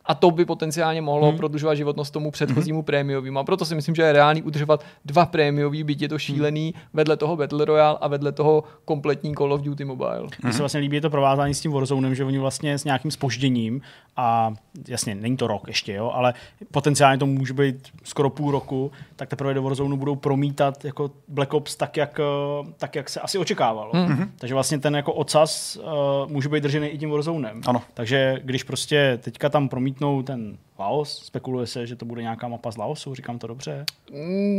a 0.07 0.15
to 0.15 0.31
by 0.31 0.45
potenciálně 0.45 1.01
mohlo 1.01 1.27
hmm. 1.27 1.37
prodlužovat 1.37 1.75
životnost 1.75 2.13
tomu 2.13 2.31
předchozímu 2.31 2.79
hmm. 2.79 2.85
prémiovému. 2.85 3.39
A 3.39 3.43
proto 3.43 3.65
si 3.65 3.75
myslím, 3.75 3.95
že 3.95 4.01
je 4.01 4.13
reálný 4.13 4.41
udržovat 4.41 4.85
dva 5.05 5.25
prémiový, 5.25 5.83
byť 5.83 6.01
je 6.01 6.09
to 6.09 6.19
šílený, 6.19 6.73
hmm. 6.75 6.83
vedle 6.93 7.17
toho 7.17 7.35
Battle 7.35 7.65
Royale 7.65 7.97
a 8.01 8.07
vedle 8.07 8.31
toho 8.31 8.63
kompletní 8.85 9.35
Call 9.35 9.53
of 9.53 9.61
Duty 9.61 9.85
Mobile. 9.85 10.21
Mně 10.21 10.29
hmm. 10.43 10.53
se 10.53 10.59
vlastně 10.59 10.79
líbí 10.79 11.01
to 11.01 11.09
provázání 11.09 11.53
s 11.53 11.61
tím 11.61 11.71
Warzonem, 11.71 12.15
že 12.15 12.25
oni 12.25 12.37
vlastně 12.37 12.77
s 12.77 12.83
nějakým 12.83 13.11
spožděním 13.11 13.81
a 14.17 14.53
jasně, 14.87 15.15
není 15.15 15.37
to 15.37 15.47
rok 15.47 15.67
ještě, 15.67 15.93
jo, 15.93 16.11
ale 16.13 16.33
potenciálně 16.71 17.17
to 17.17 17.25
může 17.25 17.53
být 17.53 17.87
skoro 18.03 18.29
půl 18.29 18.51
roku, 18.51 18.91
tak 19.15 19.29
teprve 19.29 19.53
do 19.53 19.63
Warzone 19.63 19.95
budou 19.95 20.15
promítat 20.15 20.85
jako 20.85 21.11
Black 21.27 21.53
Ops 21.53 21.75
tak, 21.75 21.97
jak, 21.97 22.19
eh, 22.19 22.73
tak, 22.77 22.95
jak 22.95 23.09
se 23.09 23.19
asi 23.19 23.37
očekávalo. 23.37 23.91
Mm-hmm. 23.91 24.27
Takže 24.37 24.53
vlastně 24.53 24.79
ten 24.79 24.95
jako 24.95 25.13
ocas 25.13 25.77
uh, 25.77 26.31
může 26.31 26.49
být 26.49 26.63
držený 26.63 26.87
i 26.87 26.97
tím 26.97 27.11
Warzonem. 27.11 27.61
Ano. 27.67 27.81
Takže 27.93 28.39
když 28.43 28.63
prostě 28.63 29.19
teďka 29.21 29.49
tam 29.49 29.69
promítnou 29.95 30.23
ten 30.23 30.57
Laos? 30.79 31.25
Spekuluje 31.25 31.67
se, 31.67 31.87
že 31.87 31.95
to 31.95 32.05
bude 32.05 32.21
nějaká 32.21 32.47
mapa 32.47 32.71
z 32.71 32.77
Laosu, 32.77 33.15
říkám 33.15 33.39
to 33.39 33.47
dobře? 33.47 33.85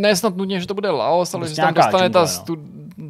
Ne 0.01 0.17
snad 0.17 0.37
nutně, 0.37 0.61
že 0.61 0.67
to 0.67 0.75
bude 0.75 0.91
Laos, 0.91 1.35
ale 1.35 1.41
prostě 1.41 1.57
že 1.57 1.63
tam 1.63 1.75
dostane 1.75 1.93
džungle, 2.05 2.11
ta 2.11 2.21
no. 2.21 2.27
stu- 2.27 2.63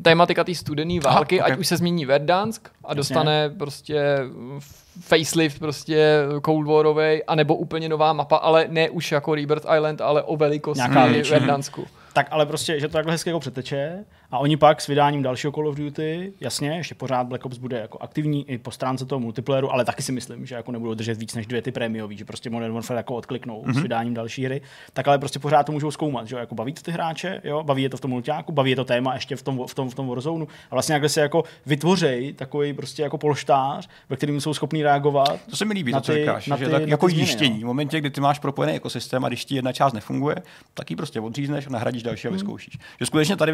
tématika 0.02 0.44
té 0.44 0.54
studené 0.54 1.00
války, 1.00 1.40
Aha, 1.40 1.46
okay. 1.46 1.54
ať 1.54 1.60
už 1.60 1.66
se 1.66 1.76
změní 1.76 2.06
Verdansk 2.06 2.68
a 2.84 2.88
Jasně. 2.88 2.96
dostane 2.96 3.50
prostě 3.50 4.18
facelift 5.00 5.58
prostě 5.58 6.18
Cold 6.44 6.66
Warovej, 6.66 7.22
anebo 7.26 7.54
úplně 7.54 7.88
nová 7.88 8.12
mapa, 8.12 8.36
ale 8.36 8.66
ne 8.68 8.90
už 8.90 9.12
jako 9.12 9.34
Rebirth 9.34 9.66
Island, 9.76 10.00
ale 10.00 10.22
o 10.22 10.36
velikosti 10.36 10.82
Verdansku. 11.30 11.86
Tak 12.12 12.26
ale 12.30 12.46
prostě, 12.46 12.80
že 12.80 12.88
to 12.88 12.92
takhle 12.92 13.12
hezky 13.12 13.30
jako 13.30 13.40
přeteče 13.40 14.04
a 14.30 14.38
oni 14.38 14.56
pak 14.56 14.80
s 14.80 14.86
vydáním 14.86 15.22
dalšího 15.22 15.52
Call 15.52 15.68
of 15.68 15.76
Duty, 15.76 16.32
jasně, 16.40 16.70
ještě 16.70 16.94
pořád 16.94 17.26
Black 17.26 17.46
Ops 17.46 17.58
bude 17.58 17.78
jako 17.78 17.98
aktivní 17.98 18.50
i 18.50 18.58
po 18.58 18.70
stránce 18.70 19.06
toho 19.06 19.20
multiplayeru, 19.20 19.72
ale 19.72 19.84
taky 19.84 20.02
si 20.02 20.12
myslím, 20.12 20.46
že 20.46 20.54
jako 20.54 20.72
nebudou 20.72 20.94
držet 20.94 21.18
víc 21.18 21.34
než 21.34 21.46
dvě 21.46 21.62
ty 21.62 21.72
prémiový, 21.72 22.16
že 22.16 22.24
prostě 22.24 22.50
Modern 22.50 22.74
Warfare 22.74 22.98
jako 22.98 23.14
odkliknou 23.14 23.62
mm-hmm. 23.62 23.72
s 23.72 23.74
mhm. 23.74 23.82
vydáním 23.82 24.14
další 24.14 24.44
hry, 24.44 24.60
tak 24.92 25.08
ale 25.08 25.18
prostě 25.18 25.38
pořád 25.38 25.62
to 25.62 25.72
můžou 25.72 25.90
zkoumat, 25.90 26.28
že 26.28 26.36
jako 26.36 26.54
baví 26.54 26.72
to 26.72 26.82
ty 26.82 26.90
hráče, 26.90 27.40
jo, 27.44 27.62
baví 27.62 27.82
je 27.82 27.88
to 27.88 27.96
v 27.96 28.00
tom 28.00 28.10
multiáku, 28.10 28.52
baví 28.52 28.70
je 28.70 28.76
to 28.76 28.84
téma 28.84 29.14
ještě 29.14 29.36
v 29.36 29.42
tom, 29.42 29.66
v 29.66 29.74
tom, 29.74 29.90
v 29.90 29.94
tom 29.94 30.08
Warzone 30.08 30.46
a 30.70 30.74
vlastně 30.74 30.92
jakhle 30.92 31.08
se 31.08 31.20
jako 31.20 31.44
vytvořej 31.66 32.32
takový 32.32 32.72
prostě 32.72 33.02
jako 33.02 33.18
polštář, 33.18 33.88
ve 34.08 34.16
kterým 34.16 34.40
jsou 34.40 34.54
schopní 34.54 34.82
reagovat. 34.82 35.40
To 35.50 35.56
se 35.56 35.64
mi 35.64 35.74
líbí, 35.74 35.92
to, 35.92 36.00
co 36.00 36.14
říkáš, 36.14 36.44
ty, 36.44 36.58
že 36.58 36.68
tak 36.68 36.88
jako 36.88 37.08
jištění. 37.08 37.60
No. 37.60 37.60
V 37.60 37.64
momentě, 37.64 38.00
kdy 38.00 38.10
ty 38.10 38.20
máš 38.20 38.38
propojený 38.38 38.76
ekosystém 38.76 39.24
a 39.24 39.28
když 39.28 39.44
ti 39.44 39.54
jedna 39.54 39.72
část 39.72 39.92
nefunguje, 39.92 40.36
tak 40.74 40.90
ji 40.90 40.96
prostě 40.96 41.20
odřízneš 41.20 41.66
a 41.66 41.70
nahradíš 41.70 42.02
další 42.02 42.28
a 42.28 42.30
hmm. 42.30 42.36
vyzkoušíš. 42.36 42.78
Že 43.00 43.06
skutečně 43.06 43.36
tady 43.36 43.52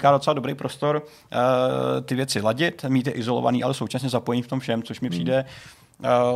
vzniká 0.00 0.12
docela 0.12 0.34
dobrý 0.34 0.54
prostor 0.54 1.02
uh, 1.02 2.00
ty 2.04 2.14
věci 2.14 2.40
ladit, 2.40 2.84
mít 2.88 3.06
je 3.06 3.12
izolovaný, 3.12 3.62
ale 3.62 3.74
současně 3.74 4.08
zapojení 4.08 4.42
v 4.42 4.46
tom 4.46 4.60
všem, 4.60 4.82
což 4.82 5.00
mi 5.00 5.08
hmm. 5.08 5.10
přijde 5.10 5.44
Eh, 5.44 5.79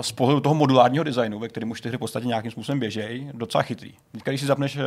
z 0.00 0.12
pohledu 0.12 0.40
toho 0.40 0.54
modulárního 0.54 1.04
designu, 1.04 1.38
ve 1.38 1.48
kterém 1.48 1.70
už 1.70 1.80
ty 1.80 1.88
hry 1.88 1.96
v 1.96 2.00
podstatě 2.00 2.26
nějakým 2.26 2.50
způsobem 2.50 2.80
běžejí, 2.80 3.30
docela 3.32 3.62
chytrý. 3.62 3.92
Teď, 4.12 4.22
když 4.24 4.40
si 4.40 4.46
zapneš 4.46 4.76
eh, 4.76 4.82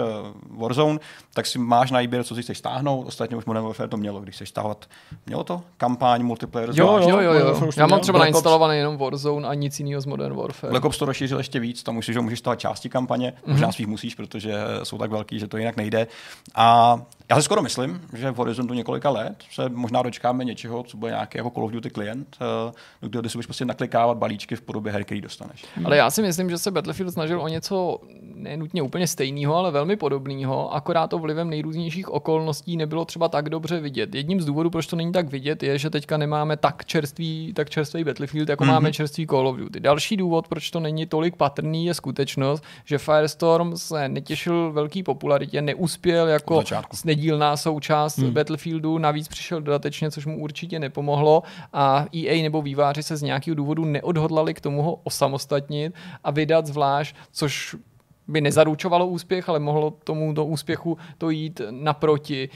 Warzone, 0.57 0.99
tak 1.33 1.45
si 1.45 1.59
máš 1.59 1.91
na 1.91 1.99
výběr, 1.99 2.23
co 2.23 2.35
si 2.35 2.41
chceš 2.41 2.57
stáhnout. 2.57 3.03
Ostatně 3.07 3.37
už 3.37 3.45
Modern 3.45 3.65
Warfare 3.65 3.89
to 3.89 3.97
mělo, 3.97 4.19
když 4.19 4.35
chceš 4.35 4.49
stáhnout. 4.49 4.89
Mělo 5.25 5.43
to? 5.43 5.61
Kampaň, 5.77 6.23
multiplayer? 6.23 6.69
Jo, 6.73 6.99
jo, 7.01 7.19
jo, 7.19 7.33
jo. 7.33 7.69
Já 7.77 7.87
mám 7.87 7.99
třeba 7.99 8.19
nainstalovaný 8.19 8.77
jenom 8.77 8.97
Warzone 8.97 9.47
a 9.47 9.53
nic 9.53 9.79
jiného 9.79 10.01
z 10.01 10.05
Modern 10.05 10.35
Warfare. 10.35 10.71
Black 10.71 10.85
Ops 10.85 10.97
to 10.97 11.05
rozšířil 11.05 11.37
ještě 11.37 11.59
víc, 11.59 11.83
tam 11.83 11.95
musíš, 11.95 12.13
že 12.13 12.19
můžeš 12.19 12.39
stát 12.39 12.59
části 12.59 12.89
kampaně, 12.89 13.29
mm-hmm. 13.29 13.51
možná 13.51 13.71
svých 13.71 13.87
musíš, 13.87 14.15
protože 14.15 14.53
jsou 14.83 14.97
tak 14.97 15.11
velký, 15.11 15.39
že 15.39 15.47
to 15.47 15.57
jinak 15.57 15.77
nejde. 15.77 16.07
A 16.55 16.97
já 17.29 17.35
si 17.35 17.41
skoro 17.41 17.61
myslím, 17.61 18.01
že 18.13 18.31
v 18.31 18.35
horizontu 18.35 18.73
několika 18.73 19.09
let 19.09 19.43
se 19.51 19.69
možná 19.69 20.01
dočkáme 20.01 20.43
něčeho, 20.43 20.83
co 20.83 20.97
bude 20.97 21.11
nějaký 21.11 21.37
jako 21.37 21.49
Call 21.49 21.65
of 21.65 21.71
Duty 21.71 21.89
klient, 21.89 22.37
eh, 22.41 23.07
kde 23.07 23.29
si 23.29 23.37
budeš 23.37 23.45
prostě 23.45 23.65
naklikávat 23.65 24.17
balíčky 24.17 24.55
v 24.55 24.61
podobě 24.67 24.91
her, 24.91 25.03
který 25.03 25.21
dostaneš. 25.21 25.65
Ale 25.85 25.97
já 25.97 26.09
si 26.09 26.21
myslím, 26.21 26.49
že 26.49 26.57
se 26.57 26.71
Battlefield 26.71 27.13
snažil 27.13 27.41
o 27.41 27.47
něco 27.47 27.99
nenutně 28.35 28.81
úplně 28.81 29.07
stejného, 29.07 29.55
ale 29.55 29.71
velmi 29.71 29.95
podobného, 29.95 30.73
akorát 30.73 31.07
to 31.07 31.19
vlivem 31.19 31.49
nejrůznějších 31.49 32.09
okolností 32.09 32.77
nebylo 32.77 33.05
třeba 33.05 33.29
tak 33.29 33.49
dobře 33.49 33.79
vidět. 33.79 34.15
Jedním 34.15 34.41
z 34.41 34.45
důvodů, 34.45 34.69
proč 34.69 34.87
to 34.87 34.95
není 34.95 35.11
tak 35.11 35.29
vidět, 35.29 35.63
je, 35.63 35.77
že 35.77 35.89
teďka 35.89 36.17
nemáme 36.17 36.57
tak 36.57 36.85
čerstvý, 36.85 37.53
tak 37.55 37.69
čerstvý 37.69 38.03
Battlefield, 38.03 38.49
jako 38.49 38.63
mm-hmm. 38.63 38.67
máme 38.67 38.93
čerstvý 38.93 39.27
Call 39.27 39.47
of 39.47 39.57
Duty. 39.57 39.79
Další 39.79 40.17
důvod, 40.17 40.47
proč 40.47 40.71
to 40.71 40.79
není 40.79 41.05
tolik 41.05 41.35
patrný, 41.35 41.85
je 41.85 41.93
skutečnost, 41.93 42.63
že 42.85 42.97
Firestorm 42.97 43.77
se 43.77 44.09
netěšil 44.09 44.71
velký 44.71 45.03
popularitě, 45.03 45.61
neuspěl 45.61 46.27
jako 46.27 46.63
nedílná 47.05 47.57
součást 47.57 48.17
mm. 48.17 48.31
Battlefieldu, 48.31 48.97
navíc 48.97 49.27
přišel 49.27 49.61
dodatečně, 49.61 50.11
což 50.11 50.25
mu 50.25 50.39
určitě 50.39 50.79
nepomohlo 50.79 51.43
a 51.73 52.05
EA 52.15 52.43
nebo 52.43 52.61
výváři 52.61 53.03
se 53.03 53.17
z 53.17 53.21
nějakého 53.21 53.55
důvodu 53.55 53.85
neodhodlali 53.85 54.53
k 54.57 54.61
tomu 54.61 54.81
ho 54.81 54.95
osamostatnit 55.03 55.93
a 56.23 56.31
vydat 56.31 56.65
zvlášť, 56.65 57.15
což 57.31 57.75
by 58.27 58.41
nezaručovalo 58.41 59.07
úspěch, 59.07 59.49
ale 59.49 59.59
mohlo 59.59 59.91
tomu 59.91 60.33
do 60.33 60.45
úspěchu 60.45 60.97
to 61.17 61.29
jít 61.29 61.61
naproti 61.69 62.49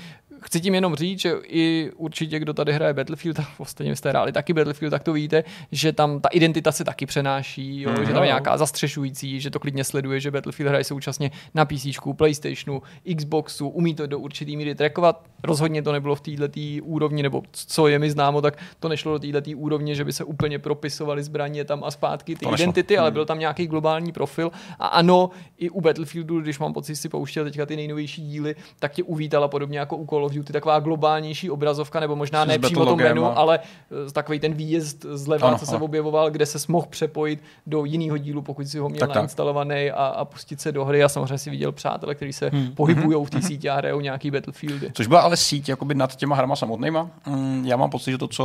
chci 0.43 0.61
tím 0.61 0.75
jenom 0.75 0.95
říct, 0.95 1.21
že 1.21 1.33
i 1.43 1.91
určitě, 1.95 2.39
kdo 2.39 2.53
tady 2.53 2.73
hraje 2.73 2.93
Battlefield, 2.93 3.39
a 3.39 3.47
ostatně 3.57 3.95
jste 3.95 4.09
hráli 4.09 4.31
taky 4.31 4.53
Battlefield, 4.53 4.91
tak 4.91 5.03
to 5.03 5.13
víte, 5.13 5.43
že 5.71 5.93
tam 5.93 6.19
ta 6.19 6.29
identita 6.29 6.71
se 6.71 6.83
taky 6.83 7.05
přenáší, 7.05 7.81
jo, 7.81 7.91
mm, 7.91 8.05
že 8.05 8.13
tam 8.13 8.23
je 8.23 8.27
nějaká 8.27 8.57
zastřešující, 8.57 9.39
že 9.39 9.49
to 9.49 9.59
klidně 9.59 9.83
sleduje, 9.83 10.19
že 10.19 10.31
Battlefield 10.31 10.69
hraje 10.69 10.83
současně 10.83 11.31
na 11.53 11.65
PC, 11.65 11.85
PlayStationu, 12.15 12.81
Xboxu, 13.17 13.69
umí 13.69 13.95
to 13.95 14.07
do 14.07 14.19
určitý 14.19 14.57
míry 14.57 14.75
trackovat. 14.75 15.23
Rozhodně 15.43 15.81
to 15.81 15.91
nebylo 15.91 16.15
v 16.15 16.21
této 16.21 16.59
úrovni, 16.83 17.23
nebo 17.23 17.43
co 17.51 17.87
je 17.87 17.99
mi 17.99 18.11
známo, 18.11 18.41
tak 18.41 18.57
to 18.79 18.89
nešlo 18.89 19.17
do 19.17 19.19
této 19.19 19.51
úrovně, 19.55 19.95
že 19.95 20.05
by 20.05 20.13
se 20.13 20.23
úplně 20.23 20.59
propisovaly 20.59 21.23
zbraně 21.23 21.65
tam 21.65 21.83
a 21.83 21.91
zpátky 21.91 22.35
ty 22.35 22.45
to 22.45 22.53
identity, 22.53 22.93
nešlo. 22.93 23.01
ale 23.01 23.09
hmm. 23.09 23.13
byl 23.13 23.25
tam 23.25 23.39
nějaký 23.39 23.67
globální 23.67 24.11
profil. 24.11 24.51
A 24.79 24.87
ano, 24.87 25.29
i 25.57 25.69
u 25.69 25.81
Battlefieldu, 25.81 26.41
když 26.41 26.59
mám 26.59 26.73
pocit 26.73 26.95
si 26.95 27.09
pouštěl 27.09 27.43
teďka 27.43 27.65
ty 27.65 27.75
nejnovější 27.75 28.21
díly, 28.21 28.55
tak 28.79 28.93
tě 28.93 29.03
uvítala 29.03 29.47
podobně 29.47 29.79
jako 29.79 29.97
u 29.97 30.05
Call 30.05 30.30
of 30.31 30.37
Duty 30.37 30.53
taková 30.53 30.79
globálnější 30.79 31.49
obrazovka, 31.49 31.99
nebo 31.99 32.15
možná 32.15 32.45
ne 32.45 32.59
přímo 32.59 32.85
to 32.85 32.95
menu, 32.95 33.25
a... 33.25 33.33
ale 33.33 33.59
eh, 34.07 34.11
takový 34.11 34.39
ten 34.39 34.53
výjezd 34.53 35.05
zleva, 35.13 35.47
ano, 35.47 35.57
co 35.57 35.65
se 35.65 35.75
ano. 35.75 35.85
objevoval, 35.85 36.31
kde 36.31 36.45
se 36.45 36.57
mohl 36.67 36.87
přepojit 36.89 37.43
do 37.67 37.85
jiného 37.85 38.17
dílu, 38.17 38.41
pokud 38.41 38.67
si 38.67 38.79
ho 38.79 38.89
měl 38.89 39.07
tak, 39.07 39.15
nainstalovaný 39.15 39.91
a, 39.91 40.05
a 40.05 40.25
pustit 40.25 40.61
se 40.61 40.71
do 40.71 40.85
hry. 40.85 41.03
A 41.03 41.09
samozřejmě 41.09 41.37
si 41.37 41.49
viděl 41.49 41.71
přátelé, 41.71 42.15
kteří 42.15 42.33
se 42.33 42.49
hmm. 42.49 42.75
pohybují 42.75 43.25
v 43.25 43.29
té 43.29 43.37
hmm. 43.37 43.47
síti 43.47 43.69
a 43.69 43.75
hrajou 43.75 43.99
nějaký 43.99 44.31
Battlefieldy. 44.31 44.91
Což 44.93 45.07
byla 45.07 45.21
ale 45.21 45.37
síť 45.37 45.69
jakoby 45.69 45.95
nad 45.95 46.15
těma 46.15 46.35
hrama 46.35 46.55
samotnýma. 46.55 47.09
Mm, 47.27 47.63
já 47.65 47.77
mám 47.77 47.89
pocit, 47.89 48.11
že 48.11 48.17
to, 48.17 48.27
co 48.27 48.43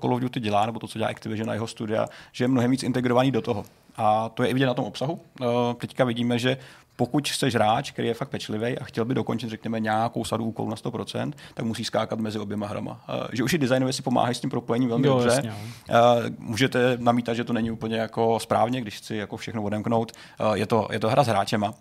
Call 0.00 0.14
of 0.14 0.20
Duty 0.20 0.40
dělá, 0.40 0.66
nebo 0.66 0.78
to, 0.78 0.88
co 0.88 0.98
dělá 0.98 1.10
Activision 1.10 1.48
na 1.48 1.54
jeho 1.54 1.66
studia, 1.66 2.06
že 2.32 2.44
je 2.44 2.48
mnohem 2.48 2.70
víc 2.70 2.82
integrovaný 2.82 3.30
do 3.30 3.42
toho. 3.42 3.64
A 3.96 4.28
to 4.28 4.42
je 4.42 4.48
i 4.48 4.52
vidět 4.52 4.66
na 4.66 4.74
tom 4.74 4.84
obsahu. 4.84 5.12
Uh, 5.40 5.48
teďka 5.76 6.04
vidíme, 6.04 6.38
že 6.38 6.56
pokud 6.96 7.28
chceš 7.28 7.54
hráč, 7.54 7.90
který 7.90 8.08
je 8.08 8.14
fakt 8.14 8.28
pečlivý 8.28 8.78
a 8.78 8.84
chtěl 8.84 9.04
by 9.04 9.14
dokončit, 9.14 9.50
řekněme, 9.50 9.80
nějakou 9.80 10.24
sadu 10.24 10.44
úkolů 10.44 10.70
na 10.70 10.76
100%, 10.76 11.32
tak 11.54 11.64
musí 11.64 11.84
skákat 11.84 12.18
mezi 12.18 12.38
oběma 12.38 12.66
hrama. 12.66 13.04
Uh, 13.08 13.26
že 13.32 13.44
už 13.44 13.52
i 13.52 13.58
designově 13.58 13.92
si 13.92 14.02
pomáhají 14.02 14.34
s 14.34 14.40
tím 14.40 14.50
propojením 14.50 14.88
velmi 14.88 15.06
jo, 15.06 15.14
dobře. 15.14 15.28
Jasně, 15.34 15.50
uh, 15.50 15.96
můžete 16.38 16.96
namítat, 17.00 17.34
že 17.34 17.44
to 17.44 17.52
není 17.52 17.70
úplně 17.70 17.96
jako 17.96 18.40
správně, 18.40 18.80
když 18.80 18.96
chci 18.96 19.16
jako 19.16 19.36
všechno 19.36 19.62
odemknout. 19.62 20.12
Uh, 20.40 20.52
je, 20.52 20.66
to, 20.66 20.88
je 20.92 21.00
to 21.00 21.10
hra 21.10 21.24
s 21.24 21.26
hráčema. 21.26 21.74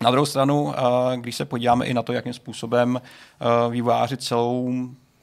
Na 0.00 0.10
druhou 0.10 0.26
stranu, 0.26 0.74
když 1.16 1.36
se 1.36 1.44
podíváme 1.44 1.86
i 1.86 1.94
na 1.94 2.02
to, 2.02 2.12
jakým 2.12 2.32
způsobem 2.32 3.00
vývojáři 3.70 4.16
celou 4.16 4.72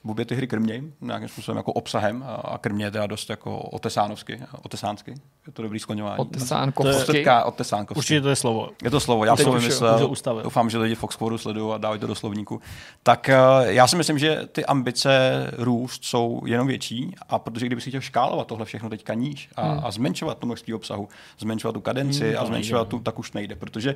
obě 0.05 0.25
ty 0.25 0.35
hry 0.35 0.47
krmějí 0.47 0.93
nějakým 1.01 1.27
způsobem 1.27 1.57
jako 1.57 1.73
obsahem 1.73 2.23
a 2.27 2.57
krmě 2.57 2.85
je 2.85 2.91
teda 2.91 3.07
dost 3.07 3.29
jako 3.29 3.57
otesánovsky, 3.59 4.39
otesánsky. 4.61 5.11
Je 5.47 5.53
to 5.53 5.61
dobrý 5.61 5.79
skloňování. 5.79 6.19
Otesánkovsky. 6.19 7.25
Otesánkovsky. 7.45 7.99
Určitě 7.99 8.21
to 8.21 8.29
je 8.29 8.35
slovo. 8.35 8.69
Je 8.83 8.89
to 8.89 8.99
slovo, 8.99 9.25
já 9.25 9.35
jsem 9.37 9.53
vymyslel. 9.53 10.11
Doufám, 10.43 10.69
že 10.69 10.77
lidi 10.77 10.95
Foxforu 10.95 11.37
sledují 11.37 11.73
a 11.73 11.77
dávají 11.77 12.01
to 12.01 12.07
do 12.07 12.15
slovníku. 12.15 12.61
Tak 13.03 13.29
eh, 13.29 13.37
já 13.63 13.87
si 13.87 13.95
myslím, 13.95 14.19
že 14.19 14.47
ty 14.51 14.65
ambice 14.65 15.11
růst 15.57 16.05
jsou 16.05 16.41
jenom 16.45 16.67
větší 16.67 17.15
a 17.29 17.39
protože 17.39 17.65
kdyby 17.65 17.81
si 17.81 17.89
chtěl 17.89 18.01
škálovat 18.01 18.47
tohle 18.47 18.65
všechno 18.65 18.89
teďka 18.89 19.13
níž 19.13 19.49
a, 19.55 19.71
hmm. 19.71 19.81
a 19.83 19.91
zmenšovat 19.91 20.37
to 20.37 20.45
množství 20.45 20.73
obsahu, 20.73 21.09
zmenšovat 21.39 21.73
tu 21.73 21.81
kadenci 21.81 22.29
hmm, 22.29 22.39
a 22.39 22.45
zmenšovat 22.45 22.87
tu, 22.87 22.99
tak 22.99 23.19
už 23.19 23.31
nejde, 23.31 23.55
protože 23.55 23.95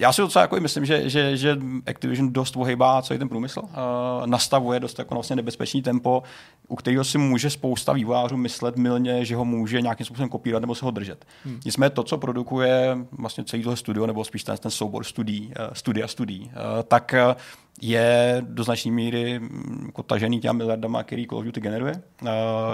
já 0.00 0.12
si 0.12 0.22
docela 0.22 0.42
jako 0.42 0.60
myslím, 0.60 0.84
že, 0.84 1.10
že, 1.10 1.36
že 1.36 1.58
Activision 1.86 2.32
dost 2.32 2.56
ohejbá 2.56 3.02
celý 3.02 3.18
ten 3.18 3.28
průmysl, 3.28 3.60
uh, 3.60 3.68
nastavuje 4.26 4.80
dost 4.80 4.98
jako 4.98 5.14
vlastně 5.14 5.36
nebezpečný 5.36 5.82
tempo, 5.82 6.22
u 6.68 6.76
kterého 6.76 7.04
si 7.04 7.18
může 7.18 7.50
spousta 7.50 7.92
vývojářů 7.92 8.36
myslet 8.36 8.76
milně, 8.76 9.24
že 9.24 9.36
ho 9.36 9.44
může 9.44 9.80
nějakým 9.80 10.06
způsobem 10.06 10.28
kopírovat 10.28 10.60
nebo 10.60 10.74
se 10.74 10.84
ho 10.84 10.90
držet. 10.90 11.24
Hmm. 11.44 11.60
Nicméně 11.64 11.90
to, 11.90 12.02
co 12.02 12.18
produkuje 12.18 12.98
vlastně 13.12 13.44
celý 13.44 13.62
tohle 13.62 13.76
studio, 13.76 14.06
nebo 14.06 14.24
spíš 14.24 14.44
ten, 14.44 14.56
ten 14.56 14.70
soubor 14.70 15.04
studií, 15.04 15.46
uh, 15.46 15.72
studia 15.72 16.08
studií, 16.08 16.42
uh, 16.44 16.50
tak 16.88 17.14
uh, 17.28 17.34
je 17.82 18.36
do 18.40 18.64
značné 18.64 18.90
míry 18.90 19.38
mm, 19.38 19.82
jako 19.86 20.02
tažený 20.02 20.40
těma 20.40 20.52
miliardama, 20.52 21.02
který 21.02 21.26
Call 21.26 21.38
of 21.38 21.44
Duty 21.44 21.60
generuje. 21.60 22.02
Uh, 22.22 22.28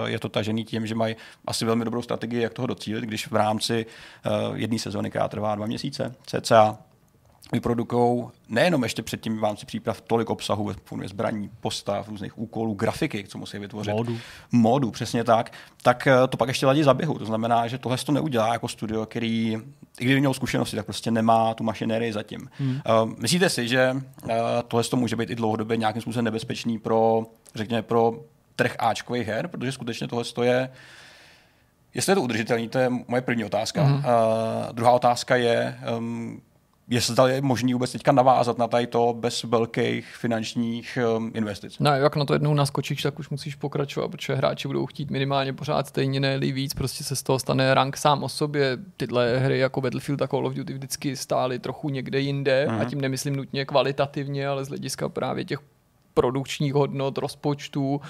je 0.05 0.19
to 0.19 0.29
tažený 0.29 0.65
tím, 0.65 0.87
že 0.87 0.95
mají 0.95 1.15
asi 1.47 1.65
velmi 1.65 1.85
dobrou 1.85 2.01
strategii, 2.01 2.41
jak 2.41 2.53
toho 2.53 2.67
docílit, 2.67 3.03
když 3.03 3.27
v 3.27 3.35
rámci 3.35 3.85
uh, 4.25 4.57
jedné 4.57 4.79
sezóny, 4.79 5.09
která 5.09 5.27
trvá 5.27 5.55
dva 5.55 5.65
měsíce, 5.65 6.15
cca, 6.25 6.77
vyprodukují 7.51 8.25
nejenom 8.49 8.83
ještě 8.83 9.03
předtím 9.03 9.39
v 9.39 9.43
rámci 9.43 9.65
příprav 9.65 10.01
tolik 10.01 10.29
obsahu 10.29 10.63
ve 10.63 10.73
formě 10.85 11.07
zbraní, 11.07 11.49
postav, 11.61 12.07
různých 12.07 12.37
úkolů, 12.37 12.73
grafiky, 12.73 13.25
co 13.27 13.37
musí 13.37 13.59
vytvořit. 13.59 13.93
Modu. 13.93 14.17
Modu, 14.51 14.91
přesně 14.91 15.23
tak. 15.23 15.51
Tak 15.81 16.07
eh, 16.07 16.27
to 16.29 16.37
pak 16.37 16.47
ještě 16.47 16.65
ladí 16.65 16.83
zaběhu. 16.83 17.19
To 17.19 17.25
znamená, 17.25 17.67
že 17.67 17.77
tohle 17.77 17.97
to 17.97 18.11
neudělá 18.11 18.53
jako 18.53 18.67
studio, 18.67 19.05
který, 19.05 19.57
i 19.99 20.05
kdyby 20.05 20.19
měl 20.19 20.33
zkušenosti, 20.33 20.75
tak 20.75 20.85
prostě 20.85 21.11
nemá 21.11 21.53
tu 21.53 21.63
mašinérii 21.63 22.13
zatím. 22.13 22.49
Hmm. 22.57 22.69
Uh, 22.69 23.13
myslíte 23.17 23.49
si, 23.49 23.67
že 23.67 23.91
uh, 23.93 24.29
tohle 24.67 24.83
to 24.83 24.97
může 24.97 25.15
být 25.15 25.29
i 25.29 25.35
dlouhodobě 25.35 25.77
nějakým 25.77 26.01
způsobem 26.01 26.25
nebezpečný 26.25 26.79
pro, 26.79 27.25
řekněme, 27.55 27.81
pro 27.81 28.13
trh 28.55 28.75
Ačkových 28.79 29.27
her, 29.27 29.47
protože 29.47 29.71
skutečně 29.71 30.07
tohle 30.07 30.25
je 30.43 30.69
Jestli 31.93 32.11
je 32.11 32.15
to 32.15 32.21
udržitelný, 32.21 32.69
to 32.69 32.79
je 32.79 32.89
moje 33.07 33.21
první 33.21 33.45
otázka. 33.45 33.83
Mm. 33.83 33.93
Uh, 33.93 34.01
druhá 34.71 34.91
otázka 34.91 35.35
je, 35.35 35.79
um, 35.97 36.41
jestli 36.89 37.15
je 37.33 37.41
možný 37.41 37.73
vůbec 37.73 37.91
teďka 37.91 38.11
navázat 38.11 38.57
na 38.57 38.67
tady 38.67 38.87
to 38.87 39.15
bez 39.19 39.43
velkých 39.43 40.15
finančních 40.15 40.97
um, 41.17 41.31
investic. 41.35 41.79
No, 41.79 41.91
jak 41.95 42.15
na 42.15 42.25
to 42.25 42.33
jednou 42.33 42.53
naskočíš, 42.53 43.01
tak 43.01 43.19
už 43.19 43.29
musíš 43.29 43.55
pokračovat, 43.55 44.07
protože 44.07 44.35
hráči 44.35 44.67
budou 44.67 44.85
chtít 44.85 45.11
minimálně 45.11 45.53
pořád 45.53 45.87
stejně 45.87 46.19
ne 46.19 46.37
víc, 46.37 46.73
prostě 46.73 47.03
se 47.03 47.15
z 47.15 47.23
toho 47.23 47.39
stane 47.39 47.73
rank 47.73 47.97
sám 47.97 48.23
o 48.23 48.29
sobě. 48.29 48.77
Tyhle 48.97 49.37
hry 49.37 49.59
jako 49.59 49.81
Battlefield 49.81 50.21
a 50.21 50.27
Call 50.27 50.47
of 50.47 50.53
Duty 50.53 50.73
vždycky 50.73 51.15
stály 51.15 51.59
trochu 51.59 51.89
někde 51.89 52.19
jinde 52.19 52.67
mm-hmm. 52.69 52.81
a 52.81 52.85
tím 52.85 53.01
nemyslím 53.01 53.35
nutně 53.35 53.65
kvalitativně, 53.65 54.47
ale 54.47 54.65
z 54.65 54.67
hlediska 54.67 55.09
právě 55.09 55.45
těch 55.45 55.59
produkčních 56.13 56.73
hodnot, 56.73 57.17
rozpočtů 57.17 58.01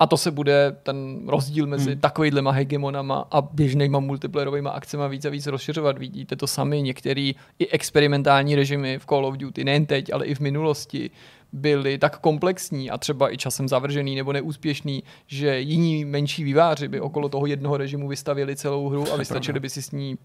a 0.00 0.06
to 0.06 0.16
se 0.16 0.30
bude 0.30 0.76
ten 0.82 1.28
rozdíl 1.28 1.66
mezi 1.66 1.90
hmm. 1.90 2.00
takovýhlema 2.00 2.50
hegemonama 2.50 3.28
a 3.30 3.42
běžnýma 3.42 4.00
multiplayerovými 4.00 4.68
akcemi 4.72 5.02
víc 5.08 5.24
a 5.24 5.30
víc 5.30 5.46
rozšiřovat. 5.46 5.98
Vidíte 5.98 6.36
to 6.36 6.46
sami, 6.46 6.82
některé 6.82 7.32
i 7.58 7.68
experimentální 7.70 8.54
režimy 8.54 8.98
v 8.98 9.06
Call 9.06 9.26
of 9.26 9.36
Duty, 9.36 9.64
nejen 9.64 9.86
teď, 9.86 10.12
ale 10.12 10.26
i 10.26 10.34
v 10.34 10.40
minulosti, 10.40 11.10
byly 11.52 11.98
tak 11.98 12.18
komplexní 12.18 12.90
a 12.90 12.98
třeba 12.98 13.32
i 13.32 13.36
časem 13.36 13.68
zavržený 13.68 14.16
nebo 14.16 14.32
neúspěšný, 14.32 15.02
že 15.26 15.60
jiní 15.60 16.04
menší 16.04 16.44
výváři 16.44 16.88
by 16.88 17.00
okolo 17.00 17.28
toho 17.28 17.46
jednoho 17.46 17.76
režimu 17.76 18.08
vystavili 18.08 18.56
celou 18.56 18.88
hru 18.88 19.12
a 19.12 19.16
vystačili 19.16 19.60
by 19.60 19.70
si 19.70 19.82
s 19.82 19.90
ní 19.90 20.18